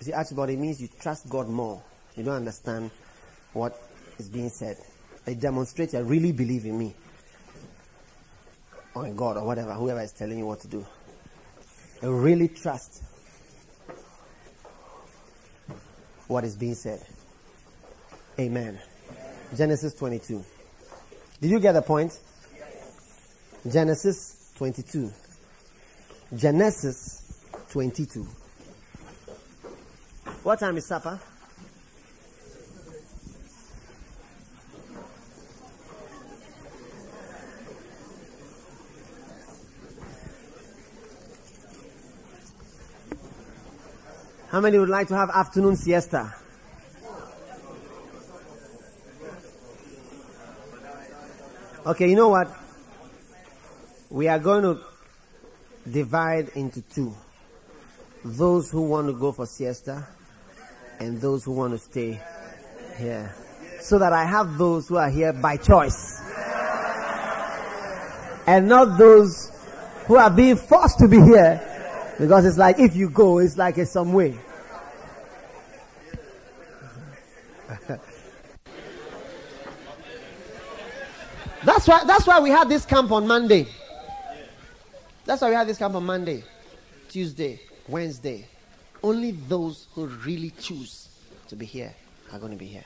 You 0.00 0.06
see, 0.06 0.12
Archibald, 0.14 0.48
it 0.48 0.58
means 0.58 0.80
you 0.80 0.88
trust 1.00 1.28
God 1.28 1.48
more. 1.48 1.82
You 2.16 2.24
don't 2.24 2.36
understand 2.36 2.90
what 3.52 3.80
is 4.18 4.28
being 4.28 4.48
said. 4.48 4.78
It 5.26 5.38
demonstrates 5.38 5.92
you 5.92 6.02
really 6.02 6.32
believe 6.32 6.64
in 6.64 6.78
me. 6.78 6.94
Or 8.94 9.06
in 9.06 9.14
God 9.14 9.36
or 9.36 9.44
whatever, 9.44 9.74
whoever 9.74 10.00
is 10.00 10.12
telling 10.12 10.38
you 10.38 10.46
what 10.46 10.60
to 10.60 10.68
do. 10.68 10.86
You 12.02 12.14
really 12.14 12.48
trust 12.48 13.02
what 16.28 16.44
is 16.44 16.56
being 16.56 16.74
said. 16.74 17.04
Amen. 18.38 18.80
Genesis 19.54 19.92
22. 19.94 20.42
Did 21.42 21.50
you 21.50 21.60
get 21.60 21.72
the 21.72 21.82
point? 21.82 22.18
Genesis 23.70 24.52
22. 24.56 25.12
Genesis 26.34 27.42
22. 27.70 28.26
What 30.42 30.58
time 30.58 30.78
is 30.78 30.86
supper? 30.86 31.20
How 44.48 44.60
many 44.60 44.78
would 44.78 44.88
like 44.88 45.08
to 45.08 45.14
have 45.14 45.28
afternoon 45.28 45.76
siesta? 45.76 46.34
Okay, 51.86 52.08
you 52.08 52.16
know 52.16 52.30
what? 52.30 52.50
We 54.08 54.26
are 54.28 54.38
going 54.38 54.62
to 54.62 54.80
divide 55.88 56.48
into 56.54 56.80
two. 56.80 57.14
Those 58.24 58.70
who 58.70 58.82
want 58.82 59.06
to 59.08 59.12
go 59.12 59.32
for 59.32 59.44
siesta 59.44 60.06
and 61.00 61.20
those 61.20 61.44
who 61.44 61.52
want 61.52 61.72
to 61.72 61.78
stay 61.78 62.20
here. 62.98 63.34
So 63.80 63.98
that 63.98 64.12
I 64.12 64.24
have 64.24 64.58
those 64.58 64.86
who 64.88 64.96
are 64.98 65.10
here 65.10 65.32
by 65.32 65.56
choice. 65.56 66.20
And 68.46 68.68
not 68.68 68.98
those 68.98 69.50
who 70.06 70.16
are 70.16 70.30
being 70.30 70.56
forced 70.56 70.98
to 70.98 71.08
be 71.08 71.20
here 71.20 71.66
because 72.18 72.44
it's 72.44 72.58
like 72.58 72.78
if 72.78 72.94
you 72.94 73.08
go, 73.08 73.38
it's 73.38 73.56
like 73.56 73.78
it's 73.78 73.92
some 73.92 74.12
way. 74.12 74.36
that's 81.64 81.88
why 81.88 82.04
that's 82.04 82.26
why 82.26 82.40
we 82.40 82.50
had 82.50 82.68
this 82.68 82.84
camp 82.84 83.10
on 83.10 83.26
Monday. 83.26 83.66
That's 85.24 85.40
why 85.40 85.48
we 85.48 85.54
had 85.54 85.66
this 85.66 85.78
camp 85.78 85.94
on 85.94 86.04
Monday, 86.04 86.44
Tuesday, 87.08 87.58
Wednesday. 87.88 88.46
Only 89.02 89.32
those 89.32 89.86
who 89.94 90.06
really 90.06 90.50
choose 90.50 91.08
to 91.48 91.56
be 91.56 91.64
here 91.64 91.94
are 92.32 92.38
going 92.38 92.52
to 92.52 92.58
be 92.58 92.66
here. 92.66 92.84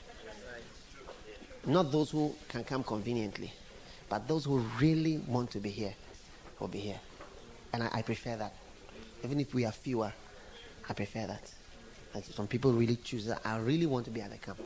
Not 1.66 1.90
those 1.90 2.10
who 2.10 2.34
can 2.48 2.62
come 2.62 2.84
conveniently, 2.84 3.52
but 4.08 4.28
those 4.28 4.44
who 4.44 4.58
really 4.80 5.18
want 5.18 5.50
to 5.52 5.58
be 5.58 5.70
here 5.70 5.94
will 6.60 6.68
be 6.68 6.78
here. 6.78 7.00
And 7.72 7.82
I, 7.82 7.90
I 7.92 8.02
prefer 8.02 8.36
that. 8.36 8.54
Even 9.24 9.40
if 9.40 9.54
we 9.54 9.64
are 9.64 9.72
fewer, 9.72 10.12
I 10.88 10.92
prefer 10.92 11.26
that. 11.26 11.50
Some 12.22 12.46
people 12.46 12.72
really 12.72 12.96
choose 12.96 13.26
that. 13.26 13.40
I 13.44 13.58
really 13.58 13.86
want 13.86 14.04
to 14.04 14.10
be 14.10 14.20
at 14.20 14.30
the 14.30 14.38
camp. 14.38 14.60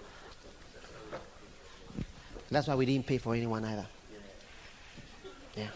That's 2.51 2.66
why 2.66 2.75
we 2.75 2.85
didn't 2.85 3.07
pay 3.07 3.19
for 3.19 3.35
anyone 3.35 3.65
either. 3.65 3.87
Yeah. 5.57 5.69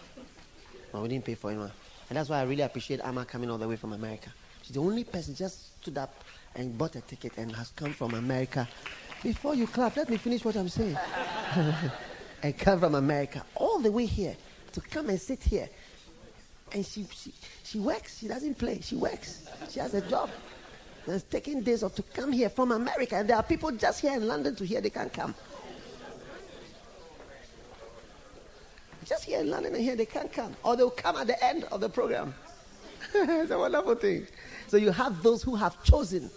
Well, 0.92 1.02
we 1.02 1.08
didn't 1.08 1.24
pay 1.24 1.34
for 1.34 1.50
anyone. 1.50 1.72
And 2.10 2.16
that's 2.18 2.28
why 2.28 2.40
I 2.40 2.42
really 2.42 2.62
appreciate 2.62 3.00
Amma 3.00 3.24
coming 3.24 3.50
all 3.50 3.58
the 3.58 3.68
way 3.68 3.76
from 3.76 3.92
America. 3.92 4.30
She's 4.62 4.74
the 4.74 4.80
only 4.80 5.04
person 5.04 5.34
just 5.34 5.80
stood 5.80 5.98
up 5.98 6.24
and 6.54 6.76
bought 6.76 6.96
a 6.96 7.00
ticket 7.00 7.32
and 7.36 7.54
has 7.56 7.70
come 7.70 7.92
from 7.92 8.14
America. 8.14 8.68
Before 9.22 9.54
you 9.54 9.66
clap, 9.66 9.96
let 9.96 10.08
me 10.08 10.16
finish 10.16 10.44
what 10.44 10.56
I'm 10.56 10.68
saying. 10.68 10.96
and 12.42 12.58
come 12.58 12.80
from 12.80 12.94
America 12.94 13.44
all 13.54 13.78
the 13.78 13.90
way 13.90 14.06
here 14.06 14.36
to 14.72 14.80
come 14.80 15.10
and 15.10 15.20
sit 15.20 15.42
here 15.42 15.68
and 16.74 16.84
she, 16.84 17.06
she, 17.12 17.32
she 17.64 17.78
works. 17.78 18.18
She 18.18 18.28
doesn't 18.28 18.58
play. 18.58 18.80
She 18.80 18.96
works. 18.96 19.46
She 19.70 19.80
has 19.80 19.94
a 19.94 20.00
job. 20.00 20.30
It's 21.06 21.24
taking 21.24 21.62
days 21.62 21.82
off 21.82 21.94
to 21.96 22.02
come 22.02 22.32
here 22.32 22.48
from 22.48 22.72
America. 22.72 23.16
And 23.16 23.28
there 23.28 23.36
are 23.36 23.42
people 23.42 23.70
just 23.72 24.00
here 24.00 24.12
in 24.12 24.26
London 24.26 24.54
to 24.56 24.64
hear 24.64 24.80
they 24.80 24.90
can't 24.90 25.12
come. 25.12 25.34
Just 29.04 29.24
here 29.24 29.40
in 29.40 29.50
London 29.50 29.74
and 29.74 29.82
here 29.82 29.96
they 29.96 30.06
can't 30.06 30.32
come. 30.32 30.54
Or 30.62 30.76
they'll 30.76 30.90
come 30.90 31.16
at 31.16 31.26
the 31.26 31.44
end 31.44 31.64
of 31.64 31.80
the 31.80 31.88
program. 31.88 32.34
it's 33.14 33.50
a 33.50 33.58
wonderful 33.58 33.96
thing. 33.96 34.26
So 34.72 34.78
you 34.78 34.90
have 34.90 35.22
those 35.22 35.42
who 35.42 35.54
have 35.54 35.84
chosen 35.84 36.30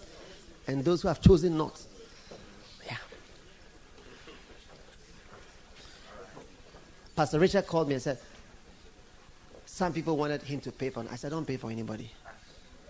and 0.66 0.84
those 0.84 1.00
who 1.00 1.08
have 1.08 1.22
chosen 1.22 1.56
not. 1.56 1.80
Yeah. 2.84 2.98
Pastor 7.16 7.38
Richard 7.38 7.66
called 7.66 7.88
me 7.88 7.94
and 7.94 8.02
said, 8.02 8.18
some 9.64 9.94
people 9.94 10.18
wanted 10.18 10.42
him 10.42 10.60
to 10.60 10.70
pay 10.70 10.90
for 10.90 11.02
it. 11.02 11.08
I 11.10 11.16
said, 11.16 11.30
don't 11.30 11.46
pay 11.46 11.56
for 11.56 11.70
anybody. 11.70 12.12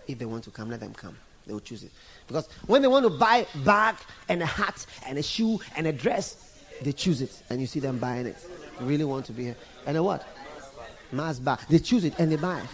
If 0.05 0.19
they 0.19 0.25
want 0.25 0.43
to 0.43 0.51
come, 0.51 0.69
let 0.69 0.81
them 0.81 0.93
come. 0.93 1.17
They 1.45 1.53
will 1.53 1.61
choose 1.61 1.83
it. 1.83 1.91
Because 2.27 2.49
when 2.65 2.81
they 2.81 2.89
want 2.89 3.05
to 3.05 3.09
buy 3.09 3.47
a 3.55 3.57
bag 3.59 3.95
and 4.27 4.43
a 4.43 4.45
hat 4.45 4.85
and 5.05 5.17
a 5.17 5.23
shoe 5.23 5.61
and 5.77 5.87
a 5.87 5.93
dress, 5.93 6.59
they 6.81 6.91
choose 6.91 7.21
it. 7.21 7.41
And 7.49 7.61
you 7.61 7.67
see 7.67 7.79
them 7.79 7.99
buying 7.99 8.25
it. 8.25 8.35
You 8.81 8.85
really 8.85 9.05
want 9.05 9.25
to 9.27 9.31
be 9.31 9.45
here. 9.45 9.55
And 9.85 9.95
a 9.95 10.03
what? 10.03 10.27
Mass 11.13 11.39
bag. 11.39 11.59
They 11.69 11.79
choose 11.79 12.03
it 12.03 12.19
and 12.19 12.29
they 12.29 12.35
buy 12.35 12.59
it. 12.59 12.67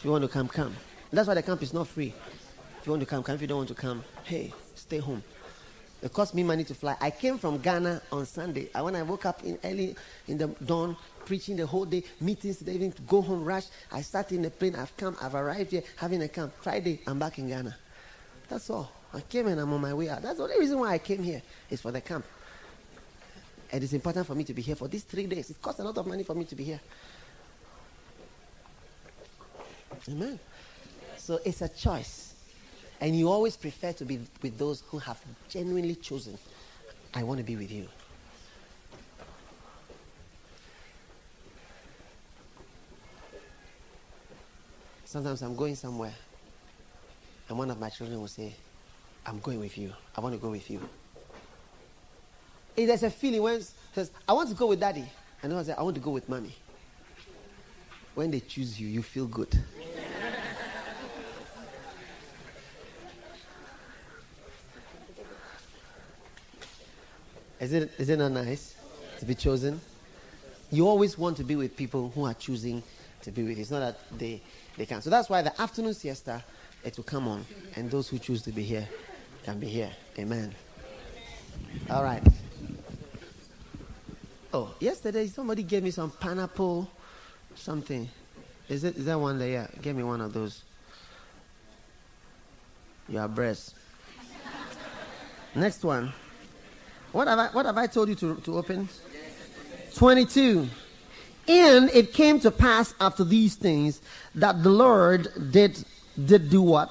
If 0.00 0.06
you 0.06 0.12
want 0.12 0.22
to 0.22 0.28
come, 0.28 0.48
come. 0.48 0.74
That's 1.12 1.28
why 1.28 1.34
the 1.34 1.42
camp 1.42 1.62
is 1.62 1.74
not 1.74 1.86
free. 1.86 2.14
If 2.80 2.86
you 2.86 2.92
want 2.92 3.00
to 3.00 3.06
come, 3.06 3.22
come. 3.22 3.34
If 3.34 3.42
you 3.42 3.46
don't 3.46 3.58
want 3.58 3.68
to 3.68 3.74
come, 3.74 4.02
hey, 4.24 4.50
stay 4.74 4.96
home. 4.96 5.22
It 6.00 6.10
cost 6.10 6.34
me 6.34 6.42
money 6.42 6.64
to 6.64 6.74
fly. 6.74 6.96
I 7.02 7.10
came 7.10 7.36
from 7.36 7.58
Ghana 7.58 8.00
on 8.10 8.24
Sunday. 8.24 8.70
I, 8.74 8.80
when 8.80 8.96
I 8.96 9.02
woke 9.02 9.26
up 9.26 9.44
in 9.44 9.58
early 9.62 9.94
in 10.26 10.38
the 10.38 10.46
dawn, 10.64 10.96
preaching 11.26 11.54
the 11.54 11.66
whole 11.66 11.84
day, 11.84 12.02
meetings, 12.18 12.66
even 12.66 12.92
to 12.92 13.02
go 13.02 13.20
home, 13.20 13.44
rush. 13.44 13.66
I 13.92 14.00
sat 14.00 14.32
in 14.32 14.40
the 14.40 14.48
plane. 14.48 14.74
I've 14.74 14.96
come. 14.96 15.18
I've 15.20 15.34
arrived 15.34 15.70
here, 15.70 15.82
having 15.96 16.22
a 16.22 16.28
camp. 16.28 16.54
Friday, 16.62 17.02
I'm 17.06 17.18
back 17.18 17.38
in 17.38 17.48
Ghana. 17.48 17.76
That's 18.48 18.70
all. 18.70 18.90
I 19.12 19.20
came 19.20 19.48
and 19.48 19.60
I'm 19.60 19.70
on 19.70 19.82
my 19.82 19.92
way 19.92 20.08
out. 20.08 20.22
That's 20.22 20.38
the 20.38 20.44
only 20.44 20.58
reason 20.60 20.78
why 20.78 20.94
I 20.94 20.98
came 20.98 21.22
here 21.22 21.42
is 21.68 21.82
for 21.82 21.92
the 21.92 22.00
camp. 22.00 22.24
And 23.70 23.84
it's 23.84 23.92
important 23.92 24.26
for 24.26 24.34
me 24.34 24.44
to 24.44 24.54
be 24.54 24.62
here 24.62 24.76
for 24.76 24.88
these 24.88 25.02
three 25.02 25.26
days. 25.26 25.50
It 25.50 25.60
costs 25.60 25.78
a 25.78 25.84
lot 25.84 25.98
of 25.98 26.06
money 26.06 26.22
for 26.22 26.34
me 26.34 26.46
to 26.46 26.54
be 26.54 26.64
here. 26.64 26.80
Amen. 30.10 30.38
So 31.16 31.38
it's 31.44 31.62
a 31.62 31.68
choice. 31.68 32.34
And 33.00 33.16
you 33.16 33.30
always 33.30 33.56
prefer 33.56 33.92
to 33.94 34.04
be 34.04 34.20
with 34.42 34.58
those 34.58 34.82
who 34.88 34.98
have 34.98 35.20
genuinely 35.48 35.94
chosen, 35.94 36.38
I 37.14 37.22
want 37.22 37.38
to 37.38 37.44
be 37.44 37.56
with 37.56 37.70
you. 37.70 37.88
Sometimes 45.04 45.42
I'm 45.42 45.56
going 45.56 45.74
somewhere, 45.74 46.14
and 47.48 47.58
one 47.58 47.68
of 47.70 47.80
my 47.80 47.88
children 47.88 48.20
will 48.20 48.28
say, 48.28 48.54
I'm 49.26 49.40
going 49.40 49.58
with 49.58 49.76
you. 49.76 49.92
I 50.16 50.20
want 50.20 50.34
to 50.34 50.40
go 50.40 50.50
with 50.50 50.70
you. 50.70 50.80
If 52.76 52.86
there's 52.86 53.02
a 53.02 53.10
feeling 53.10 53.42
when 53.42 53.60
says, 53.92 54.12
I 54.28 54.32
want 54.32 54.50
to 54.50 54.54
go 54.54 54.66
with 54.66 54.78
daddy, 54.78 55.10
and 55.42 55.52
I 55.52 55.62
say, 55.64 55.74
I 55.76 55.82
want 55.82 55.96
to 55.96 56.00
go 56.00 56.12
with 56.12 56.28
mommy. 56.28 56.54
When 58.14 58.30
they 58.30 58.40
choose 58.40 58.80
you, 58.80 58.86
you 58.86 59.02
feel 59.02 59.26
good. 59.26 59.58
Is 67.60 67.72
it, 67.74 67.90
is 67.98 68.08
it 68.08 68.18
not 68.18 68.32
nice 68.32 68.74
to 69.18 69.26
be 69.26 69.34
chosen? 69.34 69.80
You 70.70 70.88
always 70.88 71.18
want 71.18 71.36
to 71.36 71.44
be 71.44 71.56
with 71.56 71.76
people 71.76 72.10
who 72.14 72.24
are 72.24 72.34
choosing 72.34 72.82
to 73.22 73.30
be 73.30 73.42
with 73.42 73.56
you. 73.56 73.62
It's 73.62 73.70
not 73.70 73.80
that 73.80 74.18
they, 74.18 74.40
they 74.76 74.86
can. 74.86 75.02
So 75.02 75.10
that's 75.10 75.28
why 75.28 75.42
the 75.42 75.60
afternoon 75.60 75.94
siesta, 75.94 76.42
it 76.84 76.96
will 76.96 77.04
come 77.04 77.28
on. 77.28 77.44
And 77.76 77.90
those 77.90 78.08
who 78.08 78.18
choose 78.18 78.42
to 78.42 78.50
be 78.50 78.62
here 78.62 78.88
can 79.44 79.58
be 79.58 79.66
here. 79.66 79.90
Amen. 80.18 80.54
All 81.90 82.02
right. 82.02 82.22
Oh, 84.52 84.74
yesterday 84.80 85.26
somebody 85.26 85.62
gave 85.62 85.82
me 85.82 85.90
some 85.90 86.10
pineapple 86.10 86.90
something. 87.54 88.08
Is 88.68 88.84
it 88.84 88.96
is 88.96 89.04
that 89.04 89.18
one 89.18 89.38
there? 89.38 89.50
Yeah, 89.50 89.66
give 89.82 89.96
me 89.96 90.02
one 90.02 90.20
of 90.20 90.32
those. 90.32 90.62
Your 93.08 93.28
breast. 93.28 93.74
Next 95.54 95.84
one. 95.84 96.12
What 97.12 97.26
have 97.28 97.38
I, 97.38 97.46
what 97.48 97.66
have 97.66 97.76
I 97.76 97.86
told 97.86 98.08
you 98.08 98.14
to, 98.16 98.36
to 98.36 98.58
open? 98.58 98.88
22. 99.94 100.68
And 101.48 101.90
it 101.90 102.12
came 102.12 102.38
to 102.40 102.50
pass 102.50 102.94
after 103.00 103.24
these 103.24 103.56
things 103.56 104.00
that 104.36 104.62
the 104.62 104.70
Lord 104.70 105.28
did, 105.50 105.84
did 106.24 106.50
do 106.50 106.62
what? 106.62 106.90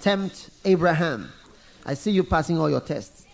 Tempt 0.00 0.50
Abraham. 0.64 1.32
I 1.84 1.94
see 1.94 2.12
you 2.12 2.22
passing 2.22 2.58
all 2.58 2.70
your 2.70 2.80
tests. 2.80 3.26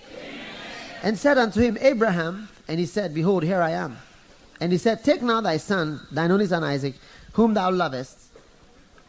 And 1.03 1.19
said 1.19 1.37
unto 1.37 1.61
him, 1.61 1.77
Abraham, 1.81 2.49
and 2.69 2.79
he 2.79 2.87
said, 2.87 3.13
Behold, 3.13 3.43
here 3.43 3.61
I 3.61 3.71
am. 3.71 3.99
And 4.61 4.71
he 4.73 4.79
said, 4.79 5.03
Take 5.03 5.21
now 5.21 5.41
thy 5.41 5.57
son, 5.57 6.01
thine 6.13 6.31
only 6.31 6.47
son 6.47 6.63
Isaac, 6.63 6.95
whom 7.33 7.53
thou 7.53 7.71
lovest. 7.71 8.19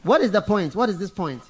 What 0.01 0.21
is 0.21 0.31
the 0.31 0.41
point? 0.41 0.75
What 0.75 0.89
is 0.89 0.97
this 0.97 1.11
point? 1.11 1.43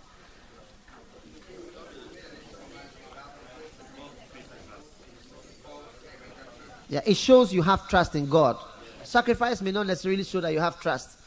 Yeah, 6.90 7.02
it 7.06 7.16
shows 7.16 7.54
you 7.54 7.62
have 7.62 7.88
trust 7.88 8.16
in 8.16 8.30
God. 8.30 8.58
Sacrifice 9.04 9.62
may 9.62 9.72
not 9.72 9.88
necessarily 9.88 10.24
show 10.24 10.42
that 10.42 10.54
you 10.54 10.60
have 10.60 10.80
trust. 10.80 11.20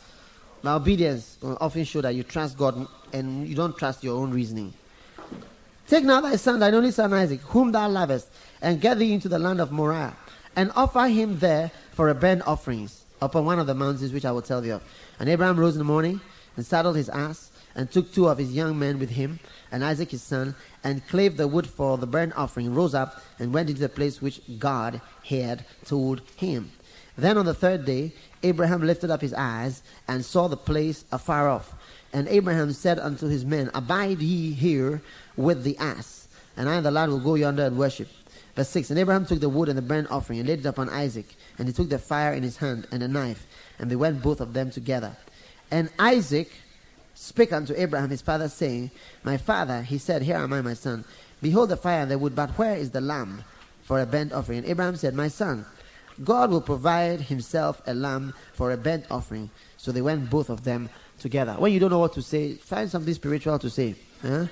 My 0.62 0.74
obedience 0.74 1.38
will 1.40 1.56
often 1.60 1.84
show 1.84 2.00
that 2.00 2.14
you 2.14 2.22
trust 2.22 2.56
God 2.56 2.86
and 3.12 3.46
you 3.46 3.54
don't 3.54 3.76
trust 3.76 4.02
your 4.02 4.18
own 4.18 4.30
reasoning. 4.30 4.72
Take 5.86 6.04
now 6.04 6.20
thy 6.20 6.36
son, 6.36 6.58
thine 6.58 6.74
only 6.74 6.90
son 6.90 7.12
Isaac, 7.12 7.40
whom 7.42 7.70
thou 7.70 7.88
lovest, 7.88 8.28
and 8.60 8.80
get 8.80 8.98
thee 8.98 9.12
into 9.12 9.28
the 9.28 9.38
land 9.38 9.60
of 9.60 9.70
Moriah, 9.70 10.16
and 10.56 10.72
offer 10.74 11.06
him 11.06 11.38
there 11.38 11.70
for 11.92 12.08
a 12.08 12.14
burnt 12.14 12.42
offerings 12.46 13.04
upon 13.22 13.44
one 13.44 13.58
of 13.58 13.66
the 13.66 13.74
mountains 13.74 14.12
which 14.12 14.24
I 14.24 14.32
will 14.32 14.42
tell 14.42 14.60
thee 14.60 14.70
of. 14.70 14.82
And 15.20 15.28
Abraham 15.28 15.58
rose 15.58 15.74
in 15.74 15.78
the 15.78 15.84
morning 15.84 16.20
and 16.56 16.66
saddled 16.66 16.96
his 16.96 17.08
ass, 17.08 17.50
and 17.76 17.90
took 17.90 18.12
two 18.12 18.26
of 18.26 18.38
his 18.38 18.52
young 18.52 18.78
men 18.78 18.98
with 18.98 19.10
him, 19.10 19.38
and 19.70 19.84
Isaac 19.84 20.10
his 20.10 20.22
son, 20.22 20.54
and 20.84 21.06
clave 21.08 21.36
the 21.36 21.48
wood 21.48 21.66
for 21.66 21.98
the 21.98 22.06
burnt 22.06 22.32
offering, 22.36 22.74
rose 22.74 22.94
up, 22.94 23.22
and 23.38 23.52
went 23.52 23.68
into 23.68 23.80
the 23.80 23.88
place 23.88 24.22
which 24.22 24.40
God 24.58 25.00
had 25.24 25.64
told 25.84 26.22
him. 26.36 26.70
Then 27.16 27.38
on 27.38 27.46
the 27.46 27.54
third 27.54 27.84
day, 27.84 28.12
Abraham 28.42 28.82
lifted 28.82 29.10
up 29.10 29.20
his 29.20 29.34
eyes 29.34 29.82
and 30.06 30.24
saw 30.24 30.48
the 30.48 30.56
place 30.56 31.04
afar 31.10 31.48
off. 31.48 31.74
And 32.12 32.28
Abraham 32.28 32.72
said 32.72 32.98
unto 32.98 33.26
his 33.26 33.44
men, 33.44 33.70
Abide 33.74 34.20
ye 34.20 34.52
here 34.52 35.02
with 35.36 35.64
the 35.64 35.76
ass, 35.78 36.28
and 36.56 36.68
I 36.68 36.76
and 36.76 36.86
the 36.86 36.90
lad 36.90 37.08
will 37.08 37.20
go 37.20 37.34
yonder 37.34 37.64
and 37.64 37.78
worship. 37.78 38.08
Verse 38.54 38.68
6 38.70 38.90
And 38.90 38.98
Abraham 38.98 39.26
took 39.26 39.40
the 39.40 39.48
wood 39.48 39.68
and 39.68 39.76
the 39.76 39.82
burnt 39.82 40.10
offering 40.10 40.38
and 40.38 40.48
laid 40.48 40.60
it 40.60 40.66
upon 40.66 40.88
Isaac, 40.88 41.26
and 41.58 41.68
he 41.68 41.74
took 41.74 41.88
the 41.88 41.98
fire 41.98 42.32
in 42.32 42.42
his 42.42 42.56
hand 42.56 42.86
and 42.92 43.02
a 43.02 43.08
knife, 43.08 43.46
and 43.78 43.90
they 43.90 43.96
went 43.96 44.22
both 44.22 44.40
of 44.40 44.52
them 44.52 44.70
together. 44.70 45.16
And 45.70 45.90
Isaac 45.98 46.50
spake 47.16 47.52
unto 47.52 47.74
Abraham 47.76 48.10
his 48.10 48.22
father, 48.22 48.48
saying, 48.48 48.92
My 49.24 49.36
father, 49.36 49.82
he 49.82 49.98
said, 49.98 50.22
Here 50.22 50.36
am 50.36 50.52
I, 50.52 50.60
my 50.60 50.74
son. 50.74 51.04
Behold 51.42 51.70
the 51.70 51.76
fire 51.76 52.02
and 52.02 52.10
the 52.10 52.18
wood, 52.18 52.36
but 52.36 52.50
where 52.50 52.76
is 52.76 52.90
the 52.90 53.00
lamb 53.00 53.42
for 53.82 54.00
a 54.00 54.06
burnt 54.06 54.32
offering? 54.32 54.58
And 54.58 54.68
Abraham 54.68 54.96
said, 54.96 55.14
My 55.14 55.28
son, 55.28 55.66
God 56.22 56.50
will 56.50 56.60
provide 56.60 57.22
himself 57.22 57.82
a 57.86 57.94
lamb 57.94 58.34
for 58.52 58.70
a 58.70 58.76
burnt 58.76 59.06
offering. 59.10 59.50
So 59.76 59.92
they 59.92 60.02
went 60.02 60.30
both 60.30 60.50
of 60.50 60.62
them 60.62 60.88
together. 61.18 61.54
When 61.54 61.72
you 61.72 61.80
don't 61.80 61.90
know 61.90 61.98
what 61.98 62.14
to 62.14 62.22
say, 62.22 62.54
find 62.54 62.90
something 62.90 63.14
spiritual 63.14 63.58
to 63.58 63.70
say. 63.70 63.94
Huh? 64.22 64.46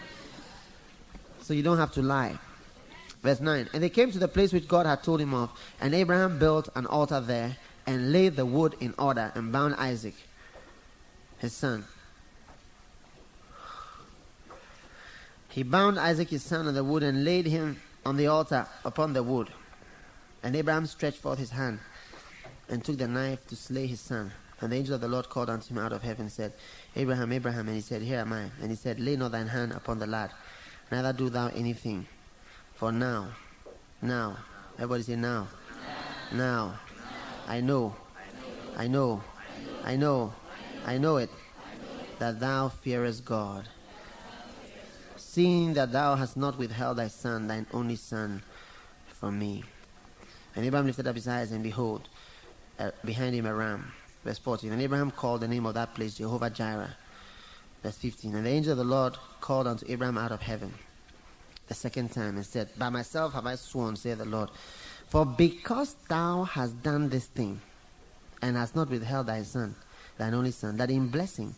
So 1.43 1.55
you 1.55 1.63
don't 1.63 1.79
have 1.79 1.93
to 1.93 2.03
lie. 2.03 2.39
Verse 3.23 3.41
9 3.41 3.69
And 3.73 3.83
they 3.83 3.89
came 3.91 4.11
to 4.11 4.19
the 4.19 4.29
place 4.29 4.53
which 4.53 4.69
God 4.69 4.87
had 4.87 5.03
told 5.03 5.21
him 5.21 5.35
of, 5.35 5.51
and 5.81 5.95
Abraham 5.95 6.39
built 6.39 6.69
an 6.75 6.87
altar 6.87 7.21
there, 7.21 7.57
and 7.87 8.13
laid 8.13 8.37
the 8.37 8.47
wood 8.47 8.75
in 8.81 8.95
order, 8.99 9.31
and 9.35 9.53
bound 9.53 9.75
Isaac, 9.75 10.15
his 11.39 11.53
son. 11.53 11.85
He 15.55 15.63
bound 15.63 16.01
Isaac 16.01 16.31
his 16.31 16.43
son 16.43 16.67
on 16.67 16.75
the 16.75 16.83
wood, 16.83 17.05
and 17.05 17.25
laid 17.25 17.47
him 17.47 17.81
on 18.05 18.17
the 18.17 18.27
altar 18.27 18.67
upon 18.85 19.13
the 19.13 19.23
wood. 19.23 19.53
And 20.43 20.57
Abraham 20.57 20.85
stretched 20.85 21.19
forth 21.19 21.39
his 21.39 21.51
hand, 21.51 21.79
and 22.69 22.85
took 22.85 22.99
the 22.99 23.07
knife 23.07 23.47
to 23.47 23.55
slay 23.55 23.87
his 23.87 24.01
son. 24.01 24.33
And 24.61 24.73
the 24.73 24.77
angel 24.77 24.97
of 24.97 25.01
the 25.01 25.07
Lord 25.07 25.29
called 25.29 25.49
unto 25.49 25.73
him 25.73 25.79
out 25.79 25.93
of 25.93 26.03
heaven, 26.03 26.23
and 26.23 26.33
said, 26.33 26.55
Abraham, 26.97 27.31
Abraham. 27.31 27.69
And 27.69 27.77
he 27.77 27.83
said, 27.83 28.03
Here 28.03 28.19
am 28.19 28.33
I. 28.33 28.51
And 28.61 28.69
he 28.69 28.75
said, 28.75 28.99
Lay 28.99 29.15
not 29.15 29.31
thine 29.31 29.47
hand 29.47 29.71
upon 29.71 30.01
the 30.01 30.09
lad, 30.09 30.33
neither 30.91 31.13
do 31.13 31.29
thou 31.29 31.47
anything. 31.55 32.05
For 32.75 32.91
now, 32.91 33.29
now, 34.03 34.39
everybody 34.75 35.05
say 35.05 35.15
now, 35.15 35.47
now, 36.33 36.81
I 37.47 37.61
know, 37.61 37.95
I 38.77 38.89
know, 38.89 39.23
I 39.85 39.95
know, 39.95 40.33
I 40.85 40.99
know 40.99 41.19
it, 41.19 41.31
that 42.19 42.41
thou 42.41 42.71
fearest 42.71 43.25
God, 43.25 43.69
seeing 45.35 45.75
that 45.75 45.91
thou 45.91 46.15
hast 46.15 46.37
not 46.37 46.57
withheld 46.57 46.99
thy 46.99 47.09
son, 47.09 47.49
thine 47.49 47.67
only 47.73 47.97
son, 47.97 48.41
from 49.09 49.37
me. 49.37 49.65
And 50.55 50.65
Abraham 50.65 50.87
lifted 50.87 51.09
up 51.09 51.17
his 51.17 51.27
eyes, 51.27 51.51
and 51.51 51.61
behold, 51.61 52.09
uh, 52.79 52.93
behind 53.05 53.35
him 53.35 53.45
a 53.45 53.53
ram. 53.53 53.93
Verse 54.23 54.39
14. 54.39 54.71
And 54.71 54.81
Abraham 54.81 55.11
called 55.11 55.41
the 55.41 55.49
name 55.49 55.67
of 55.67 55.75
that 55.75 55.93
place 55.95 56.15
Jehovah 56.15 56.51
Jireh. 56.51 56.95
Verse 57.83 57.97
15. 57.97 58.37
And 58.37 58.47
the 58.47 58.51
angel 58.51 58.73
of 58.73 58.79
the 58.79 58.85
Lord 58.85 59.17
called 59.41 59.67
unto 59.67 59.85
Abraham 59.91 60.19
out 60.19 60.31
of 60.31 60.41
heaven 60.41 60.73
the 61.67 61.75
second 61.75 62.13
time 62.13 62.37
and 62.37 62.47
said, 62.47 62.69
By 62.79 62.89
myself 62.91 63.33
have 63.33 63.47
I 63.47 63.57
sworn, 63.57 63.97
saith 63.97 64.19
the 64.19 64.25
Lord, 64.25 64.51
for 65.09 65.27
because 65.27 65.97
thou 66.09 66.45
hast 66.45 66.81
done 66.83 67.09
this 67.09 67.27
thing, 67.27 67.61
and 68.41 68.57
hast 68.57 68.77
not 68.77 68.89
withheld 68.89 69.27
thy 69.27 69.43
son, 69.43 69.75
thine 70.17 70.35
only 70.35 70.53
son, 70.53 70.77
that 70.77 70.91
in 70.91 71.09
blessing 71.09 71.57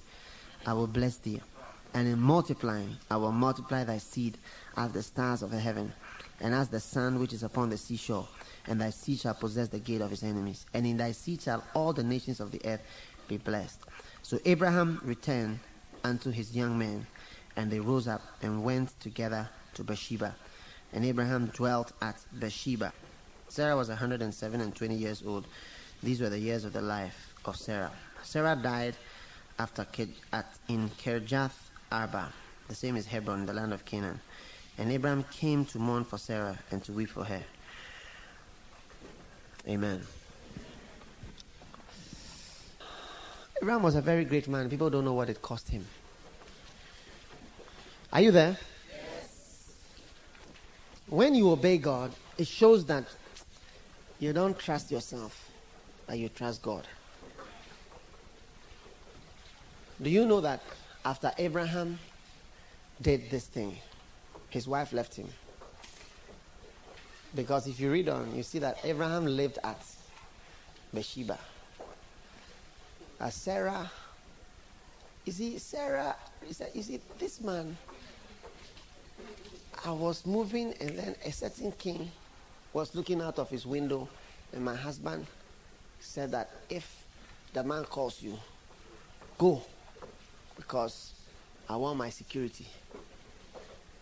I 0.65 0.73
will 0.73 0.87
bless 0.87 1.19
thee, 1.19 1.43
and 1.95 2.07
in 2.09 2.19
multiplying 2.21 2.97
I 3.11 3.17
will 3.17 3.33
multiply 3.33 3.85
thy 3.85 3.99
seed 3.99 4.39
as 4.77 4.93
the 4.93 5.03
stars 5.03 5.43
of 5.43 5.53
heaven, 5.53 5.93
and 6.41 6.55
as 6.55 6.69
the 6.69 6.81
sand 6.81 7.19
which 7.19 7.33
is 7.33 7.43
upon 7.43 7.71
the 7.71 7.77
seashore, 7.77 8.29
and 8.67 8.81
thy 8.81 8.91
seed 8.91 9.21
shall 9.21 9.35
possess 9.35 9.69
the 9.69 9.79
gate 9.79 10.01
of 10.01 10.11
his 10.11 10.23
enemies, 10.23 10.67
and 10.75 10.87
in 10.87 10.97
thy 10.97 11.13
seed 11.13 11.43
shall 11.43 11.65
all 11.75 11.93
the 11.93 12.03
nations 12.03 12.41
of 12.41 12.51
the 12.51 12.61
earth 12.65 12.83
be 13.29 13.37
blessed. 13.37 13.81
So 14.23 14.39
Abraham 14.45 15.01
returned 15.05 15.61
unto 16.05 16.31
his 16.31 16.55
young 16.55 16.79
men, 16.79 17.07
and 17.57 17.71
they 17.71 17.81
rose 17.81 18.09
up 18.09 18.23
and 18.43 18.63
went 18.63 18.99
together 19.01 19.49
to 19.75 19.85
Beersheba. 19.85 20.35
And 20.93 21.05
Abraham 21.05 21.47
dwelt 21.47 21.93
at 22.03 22.17
Beersheba. 22.39 22.93
Sarah 23.49 23.77
was 23.77 23.89
107 23.89 24.61
and 24.61 24.75
20 24.75 24.95
years 24.95 25.23
old. 25.27 25.47
These 26.03 26.21
were 26.21 26.29
the 26.29 26.39
years 26.39 26.65
of 26.65 26.73
the 26.73 26.83
life 26.83 27.35
of 27.45 27.57
Sarah. 27.57 27.93
Sarah 28.23 28.59
died 28.61 28.97
after 29.59 29.87
at, 30.33 30.59
in 30.69 30.91
Kirjath 30.91 31.66
Arba. 31.91 32.33
The 32.69 32.75
same 32.75 32.97
is 32.97 33.07
Hebron, 33.07 33.47
the 33.47 33.53
land 33.53 33.73
of 33.73 33.85
Canaan. 33.85 34.21
And 34.79 34.91
Abraham 34.93 35.25
came 35.31 35.65
to 35.67 35.79
mourn 35.79 36.05
for 36.05 36.19
Sarah 36.19 36.59
and 36.71 36.83
to 36.85 36.93
weep 36.93 37.11
for 37.11 37.25
her. 37.25 37.43
Amen. 39.69 40.03
Abraham 43.63 43.83
was 43.83 43.95
a 43.95 44.03
very 44.03 44.25
great 44.25 44.49
man. 44.49 44.69
People 44.69 44.91
don't 44.91 45.05
know 45.05 45.15
what 45.15 45.31
it 45.31 45.41
cost 45.41 45.69
him. 45.69 45.87
Are 48.13 48.21
you 48.21 48.31
there? 48.31 48.57
Yes. 48.93 49.73
When 51.09 51.35
you 51.35 51.51
obey 51.51 51.79
God, 51.79 52.13
it 52.39 52.47
shows 52.47 52.85
that 52.87 53.05
you 54.19 54.33
don't 54.33 54.59
trust 54.59 54.91
yourself, 54.91 55.51
but 56.07 56.19
you 56.19 56.29
trust 56.29 56.63
God. 56.63 56.87
Do 60.01 60.11
you 60.11 60.27
know 60.27 60.41
that 60.43 60.61
after 61.07 61.31
Abraham 61.39 62.01
did 63.01 63.31
this 63.31 63.47
thing, 63.47 63.77
his 64.51 64.67
wife 64.67 64.93
left 64.93 65.15
him? 65.15 65.29
Because 67.33 67.69
if 67.69 67.79
you 67.79 67.93
read 67.93 68.09
on, 68.09 68.35
you 68.35 68.43
see 68.43 68.59
that 68.59 68.81
Abraham 68.83 69.25
lived 69.25 69.61
at 69.63 69.81
Beersheba. 70.93 71.39
As 73.21 73.37
Sarah, 73.37 73.89
you 75.25 75.33
see, 75.33 75.59
Sarah, 75.59 76.17
you 76.75 76.83
see, 76.83 77.01
this 77.21 77.41
man 77.41 77.77
I 79.85 79.93
was 79.93 80.27
moving, 80.27 80.75
and 80.81 80.99
then 80.99 81.15
a 81.25 81.31
certain 81.31 81.71
king 81.71 82.11
was 82.73 82.97
looking 82.97 83.23
out 83.23 83.39
of 83.39 83.49
his 83.49 83.65
window, 83.65 84.09
and 84.53 84.65
my 84.65 84.75
husband 84.75 85.25
said 86.01 86.33
that 86.33 86.51
if 86.69 87.05
the 87.53 87.63
man 87.63 87.85
calls 87.85 88.21
you, 88.21 88.37
go, 89.39 89.63
because 90.57 91.13
I 91.69 91.77
want 91.77 91.99
my 91.99 92.11
security. 92.11 92.67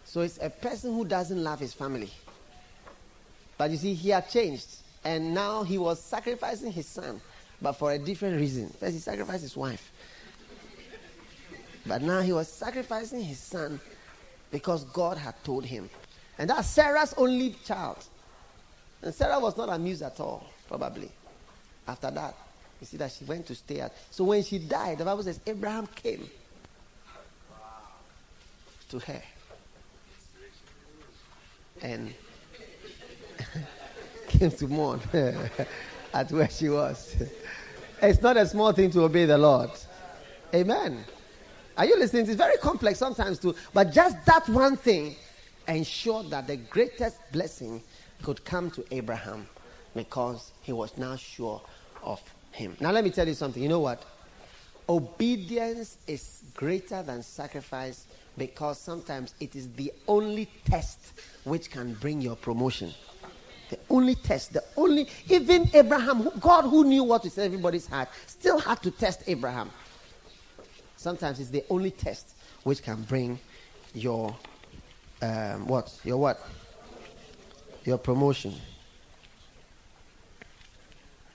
So 0.05 0.21
it's 0.21 0.39
a 0.41 0.51
person 0.51 0.93
who 0.95 1.05
doesn't 1.05 1.43
love 1.43 1.61
his 1.61 1.75
family. 1.75 2.11
But 3.57 3.71
you 3.71 3.77
see, 3.77 3.95
he 3.95 4.11
had 4.11 4.29
changed, 4.29 4.77
and 5.05 5.35
now 5.35 5.63
he 5.63 5.79
was 5.79 6.01
sacrificing 6.01 6.73
his 6.73 6.87
son, 6.87 7.21
but 7.61 7.73
for 7.73 7.93
a 7.93 7.99
different 7.99 8.37
reason. 8.37 8.69
First, 8.69 8.93
he 8.93 8.99
sacrificed 8.99 9.43
his 9.43 9.57
wife. 9.57 9.93
But 11.87 12.03
now 12.03 12.21
he 12.21 12.33
was 12.33 12.49
sacrificing 12.49 13.23
his 13.23 13.39
son 13.39 13.81
because 14.51 14.85
God 14.85 15.19
had 15.19 15.35
told 15.45 15.65
him. 15.65 15.89
And 16.39 16.51
that's 16.51 16.69
Sarah's 16.69 17.15
only 17.17 17.55
child. 17.65 17.99
And 19.03 19.15
Sarah 19.15 19.39
was 19.39 19.57
not 19.57 19.69
amused 19.69 20.03
at 20.03 20.19
all, 20.19 20.47
probably. 20.67 21.11
After 21.87 22.11
that, 22.11 22.35
you 22.81 22.87
see 22.87 22.97
that 22.97 23.13
she 23.13 23.25
went 23.25 23.47
to 23.47 23.55
stay 23.55 23.81
at. 23.81 23.95
So 24.11 24.25
when 24.25 24.43
she 24.43 24.59
died, 24.59 24.99
the 24.99 25.05
Bible 25.05 25.23
says 25.23 25.41
Abraham 25.47 25.87
came 25.89 26.29
to 28.99 29.13
her. 29.13 29.23
And 31.83 32.15
came 34.29 34.51
to 34.51 34.69
mourn 34.69 35.01
at 36.15 36.31
where 36.31 36.49
she 36.49 36.69
was. 36.69 37.17
It's 38.01 38.23
not 38.23 38.37
a 38.37 38.47
small 38.47 38.73
thing 38.73 38.91
to 38.93 39.03
obey 39.03 39.27
the 39.27 39.39
Lord. 39.39 39.71
Amen. 40.55 41.05
Are 41.77 41.85
you 41.85 41.99
listening? 41.99 42.27
It's 42.27 42.35
very 42.35 42.57
complex 42.59 42.99
sometimes 43.01 43.39
too. 43.41 43.55
But 43.73 43.93
just 43.93 44.25
that 44.27 44.49
one 44.49 44.77
thing 44.77 45.17
ensured 45.67 46.31
that 46.31 46.47
the 46.47 46.57
greatest 46.57 47.19
blessing 47.33 47.83
could 48.23 48.45
come 48.45 48.71
to 48.71 48.85
Abraham 48.93 49.49
because 49.95 50.53
he 50.63 50.73
was 50.73 50.97
now 50.97 51.17
sure 51.17 51.61
of 52.05 52.23
him. 52.53 52.77
Now, 52.81 52.93
let 52.93 53.03
me 53.03 53.11
tell 53.11 53.27
you 53.27 53.35
something. 53.35 53.63
You 53.63 53.69
know 53.69 53.81
what? 53.81 54.05
Obedience 54.89 55.97
is 56.07 56.45
greater 56.55 57.03
than 57.03 57.23
sacrifice 57.23 58.07
because 58.37 58.79
sometimes 58.79 59.35
it 59.41 59.55
is 59.55 59.73
the 59.73 59.93
only 60.09 60.49
test 60.65 60.99
which 61.45 61.71
can 61.71 61.95
bring 61.95 62.21
your 62.21 62.37
promotion. 62.37 62.93
The 63.71 63.79
only 63.89 64.15
test, 64.15 64.53
the 64.53 64.63
only, 64.77 65.09
even 65.29 65.69
Abraham, 65.73 66.31
God 66.41 66.63
who 66.63 66.85
knew 66.85 67.05
what 67.05 67.25
is 67.25 67.39
in 67.39 67.45
everybody's 67.45 67.87
heart, 67.87 68.09
still 68.27 68.59
had 68.59 68.83
to 68.83 68.91
test 68.91 69.23
Abraham. 69.27 69.71
Sometimes 70.97 71.41
it's 71.41 71.51
the 71.51 71.65
only 71.71 71.91
test 71.91 72.35
which 72.63 72.83
can 72.83 73.03
bring 73.03 73.39
your 73.95 74.37
um, 75.23 75.67
what? 75.67 75.93
Your 76.05 76.19
what? 76.19 76.41
Your 77.85 77.99
promotion. 77.99 78.55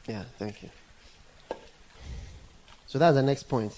Yeah, 0.07 0.23
thank 0.38 0.63
you. 0.63 0.69
So 2.88 2.99
that's 2.99 3.15
the 3.15 3.23
next 3.23 3.43
point. 3.43 3.73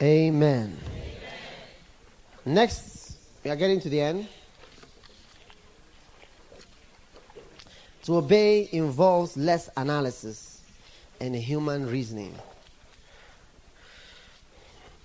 Amen. 0.00 0.78
Amen. 0.78 0.78
Next, 2.44 3.16
we 3.42 3.50
are 3.50 3.56
getting 3.56 3.80
to 3.80 3.88
the 3.88 4.00
end. 4.00 4.28
To 8.04 8.16
obey 8.16 8.68
involves 8.70 9.36
less 9.36 9.68
analysis 9.76 10.60
and 11.20 11.34
human 11.34 11.86
reasoning. 11.86 12.34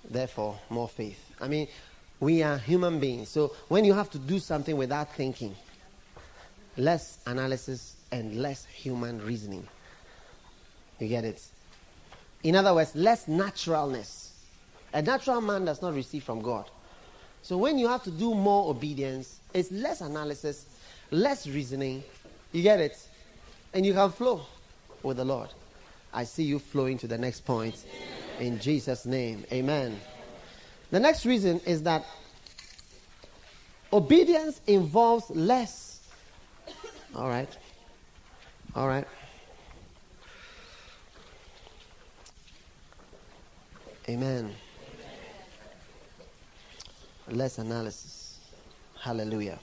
Therefore, 0.08 0.58
more 0.70 0.88
faith. 0.88 1.18
I 1.40 1.48
mean, 1.48 1.66
we 2.20 2.42
are 2.42 2.56
human 2.56 3.00
beings. 3.00 3.28
So 3.28 3.54
when 3.68 3.84
you 3.84 3.94
have 3.94 4.10
to 4.10 4.18
do 4.18 4.38
something 4.38 4.76
without 4.76 5.12
thinking, 5.14 5.56
less 6.76 7.18
analysis 7.26 7.96
and 8.12 8.40
less 8.40 8.64
human 8.64 9.20
reasoning. 9.24 9.66
You 11.00 11.08
get 11.08 11.24
it? 11.24 11.42
In 12.44 12.54
other 12.54 12.72
words, 12.74 12.94
less 12.94 13.26
naturalness. 13.26 14.23
A 14.94 15.02
natural 15.02 15.40
man 15.40 15.64
does 15.64 15.82
not 15.82 15.92
receive 15.92 16.22
from 16.22 16.40
God. 16.40 16.70
So 17.42 17.58
when 17.58 17.78
you 17.78 17.88
have 17.88 18.04
to 18.04 18.10
do 18.10 18.32
more 18.32 18.70
obedience, 18.70 19.40
it's 19.52 19.70
less 19.72 20.00
analysis, 20.00 20.66
less 21.10 21.46
reasoning, 21.48 22.04
you 22.52 22.62
get 22.62 22.80
it? 22.80 22.96
And 23.74 23.84
you 23.84 23.92
can 23.92 24.10
flow 24.10 24.46
with 25.02 25.16
the 25.16 25.24
Lord. 25.24 25.50
I 26.12 26.22
see 26.22 26.44
you 26.44 26.60
flowing 26.60 26.96
to 26.98 27.08
the 27.08 27.18
next 27.18 27.44
point 27.44 27.84
in 28.38 28.60
Jesus' 28.60 29.04
name. 29.04 29.44
Amen. 29.52 30.00
The 30.92 31.00
next 31.00 31.26
reason 31.26 31.60
is 31.66 31.82
that 31.82 32.06
obedience 33.92 34.60
involves 34.68 35.28
less. 35.28 36.06
All 37.16 37.28
right. 37.28 37.48
All 38.76 38.86
right. 38.86 39.06
Amen. 44.08 44.54
Less 47.30 47.58
analysis. 47.58 48.38
Hallelujah. 49.00 49.58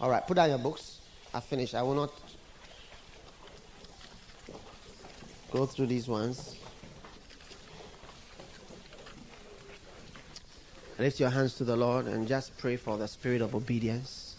All 0.00 0.10
right, 0.10 0.26
put 0.26 0.34
down 0.34 0.48
your 0.48 0.58
books. 0.58 1.00
I 1.34 1.40
finished. 1.40 1.74
I 1.74 1.82
will 1.82 1.94
not 1.94 2.12
go 5.50 5.66
through 5.66 5.86
these 5.86 6.08
ones. 6.08 6.56
Lift 10.98 11.20
your 11.20 11.30
hands 11.30 11.56
to 11.56 11.64
the 11.64 11.76
Lord 11.76 12.06
and 12.06 12.26
just 12.28 12.56
pray 12.58 12.76
for 12.76 12.96
the 12.96 13.08
spirit 13.08 13.42
of 13.42 13.54
obedience. 13.54 14.36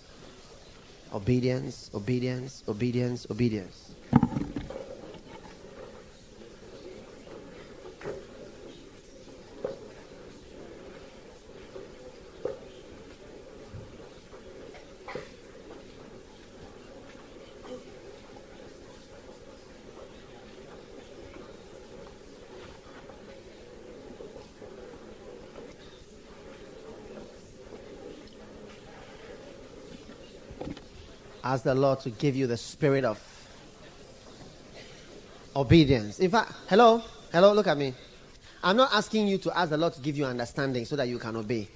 Obedience, 1.14 1.91
obedience, 1.93 2.64
obedience, 2.68 3.27
obedience. 3.30 3.93
Ask 31.44 31.64
the 31.64 31.76
Lord 31.76 31.99
to 32.02 32.10
give 32.10 32.36
you 32.36 32.48
the 32.48 32.57
spirit 32.57 33.03
of 33.03 33.20
obedience. 35.56 36.20
In 36.20 36.32
fact, 36.32 36.52
hello, 36.68 37.03
hello, 37.32 37.53
look 37.53 37.68
at 37.68 37.78
me. 37.78 37.94
I'm 38.64 38.78
not 38.78 38.94
asking 38.94 39.28
you 39.28 39.38
to 39.40 39.57
ask 39.57 39.70
the 39.70 39.78
Lord 39.78 39.94
to 39.94 40.02
give 40.02 40.18
you 40.18 40.26
understanding 40.26 40.86
so 40.86 40.95
that 40.95 41.07
you 41.07 41.20
can 41.20 41.36
obey. 41.36 41.68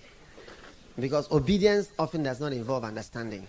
Because 0.99 1.31
obedience 1.31 1.89
often 1.99 2.23
does 2.23 2.39
not 2.39 2.53
involve 2.53 2.84
understanding, 2.84 3.48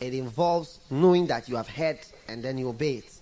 it 0.00 0.14
involves 0.14 0.78
knowing 0.90 1.26
that 1.26 1.48
you 1.48 1.56
have 1.56 1.68
heard 1.68 1.98
and 2.28 2.42
then 2.42 2.56
you 2.56 2.68
obey 2.68 2.94
it. 2.96 3.20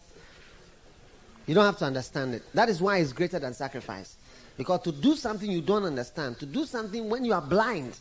You 1.46 1.54
don't 1.54 1.64
have 1.64 1.78
to 1.78 1.86
understand 1.86 2.34
it. 2.34 2.42
That 2.52 2.68
is 2.68 2.80
why 2.82 2.98
it's 2.98 3.12
greater 3.12 3.38
than 3.38 3.54
sacrifice. 3.54 4.16
Because 4.58 4.82
to 4.82 4.92
do 4.92 5.16
something 5.16 5.50
you 5.50 5.62
don't 5.62 5.84
understand, 5.84 6.38
to 6.40 6.46
do 6.46 6.66
something 6.66 7.08
when 7.08 7.24
you 7.24 7.32
are 7.32 7.40
blind, 7.40 7.98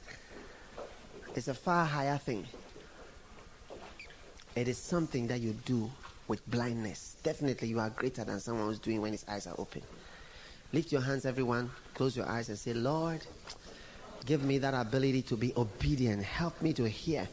is 1.33 1.47
a 1.47 1.53
far 1.53 1.85
higher 1.85 2.17
thing. 2.17 2.45
It 4.57 4.67
is 4.67 4.79
something 4.79 5.27
that 5.27 5.39
you 5.39 5.53
do 5.53 5.87
with 6.27 6.41
blindness. 6.49 7.15
Definitely, 7.21 7.67
you 7.67 7.79
are 7.79 7.91
greater 7.91 8.23
than 8.23 8.39
someone 8.39 8.65
who's 8.65 8.79
doing 8.79 8.99
when 8.99 9.11
his 9.11 9.23
eyes 9.27 9.45
are 9.45 9.53
open. 9.59 9.83
Lift 10.73 10.91
your 10.91 11.01
hands, 11.01 11.27
everyone. 11.27 11.69
Close 11.93 12.17
your 12.17 12.27
eyes 12.27 12.49
and 12.49 12.57
say, 12.57 12.73
Lord, 12.73 13.23
give 14.25 14.43
me 14.43 14.57
that 14.57 14.73
ability 14.73 15.21
to 15.21 15.37
be 15.37 15.53
obedient. 15.55 16.23
Help 16.23 16.59
me 16.59 16.73
to 16.73 16.89
hear 16.89 17.29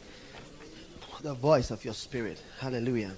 the 1.23 1.33
voice 1.33 1.71
of 1.71 1.83
your 1.83 1.95
spirit. 1.95 2.43
Hallelujah. 2.59 3.13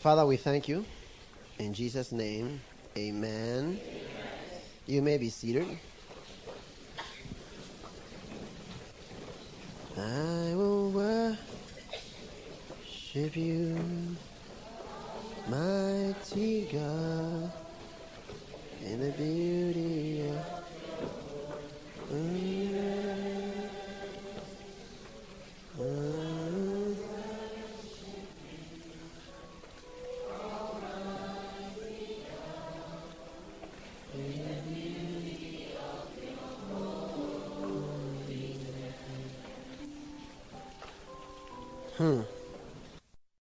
Father, 0.00 0.24
we 0.24 0.38
thank 0.38 0.66
you. 0.66 0.86
In 1.58 1.74
Jesus' 1.74 2.10
name, 2.10 2.62
amen. 2.96 3.82
amen. 3.82 3.82
You 4.86 5.02
may 5.02 5.18
be 5.18 5.28
seated. 5.28 5.68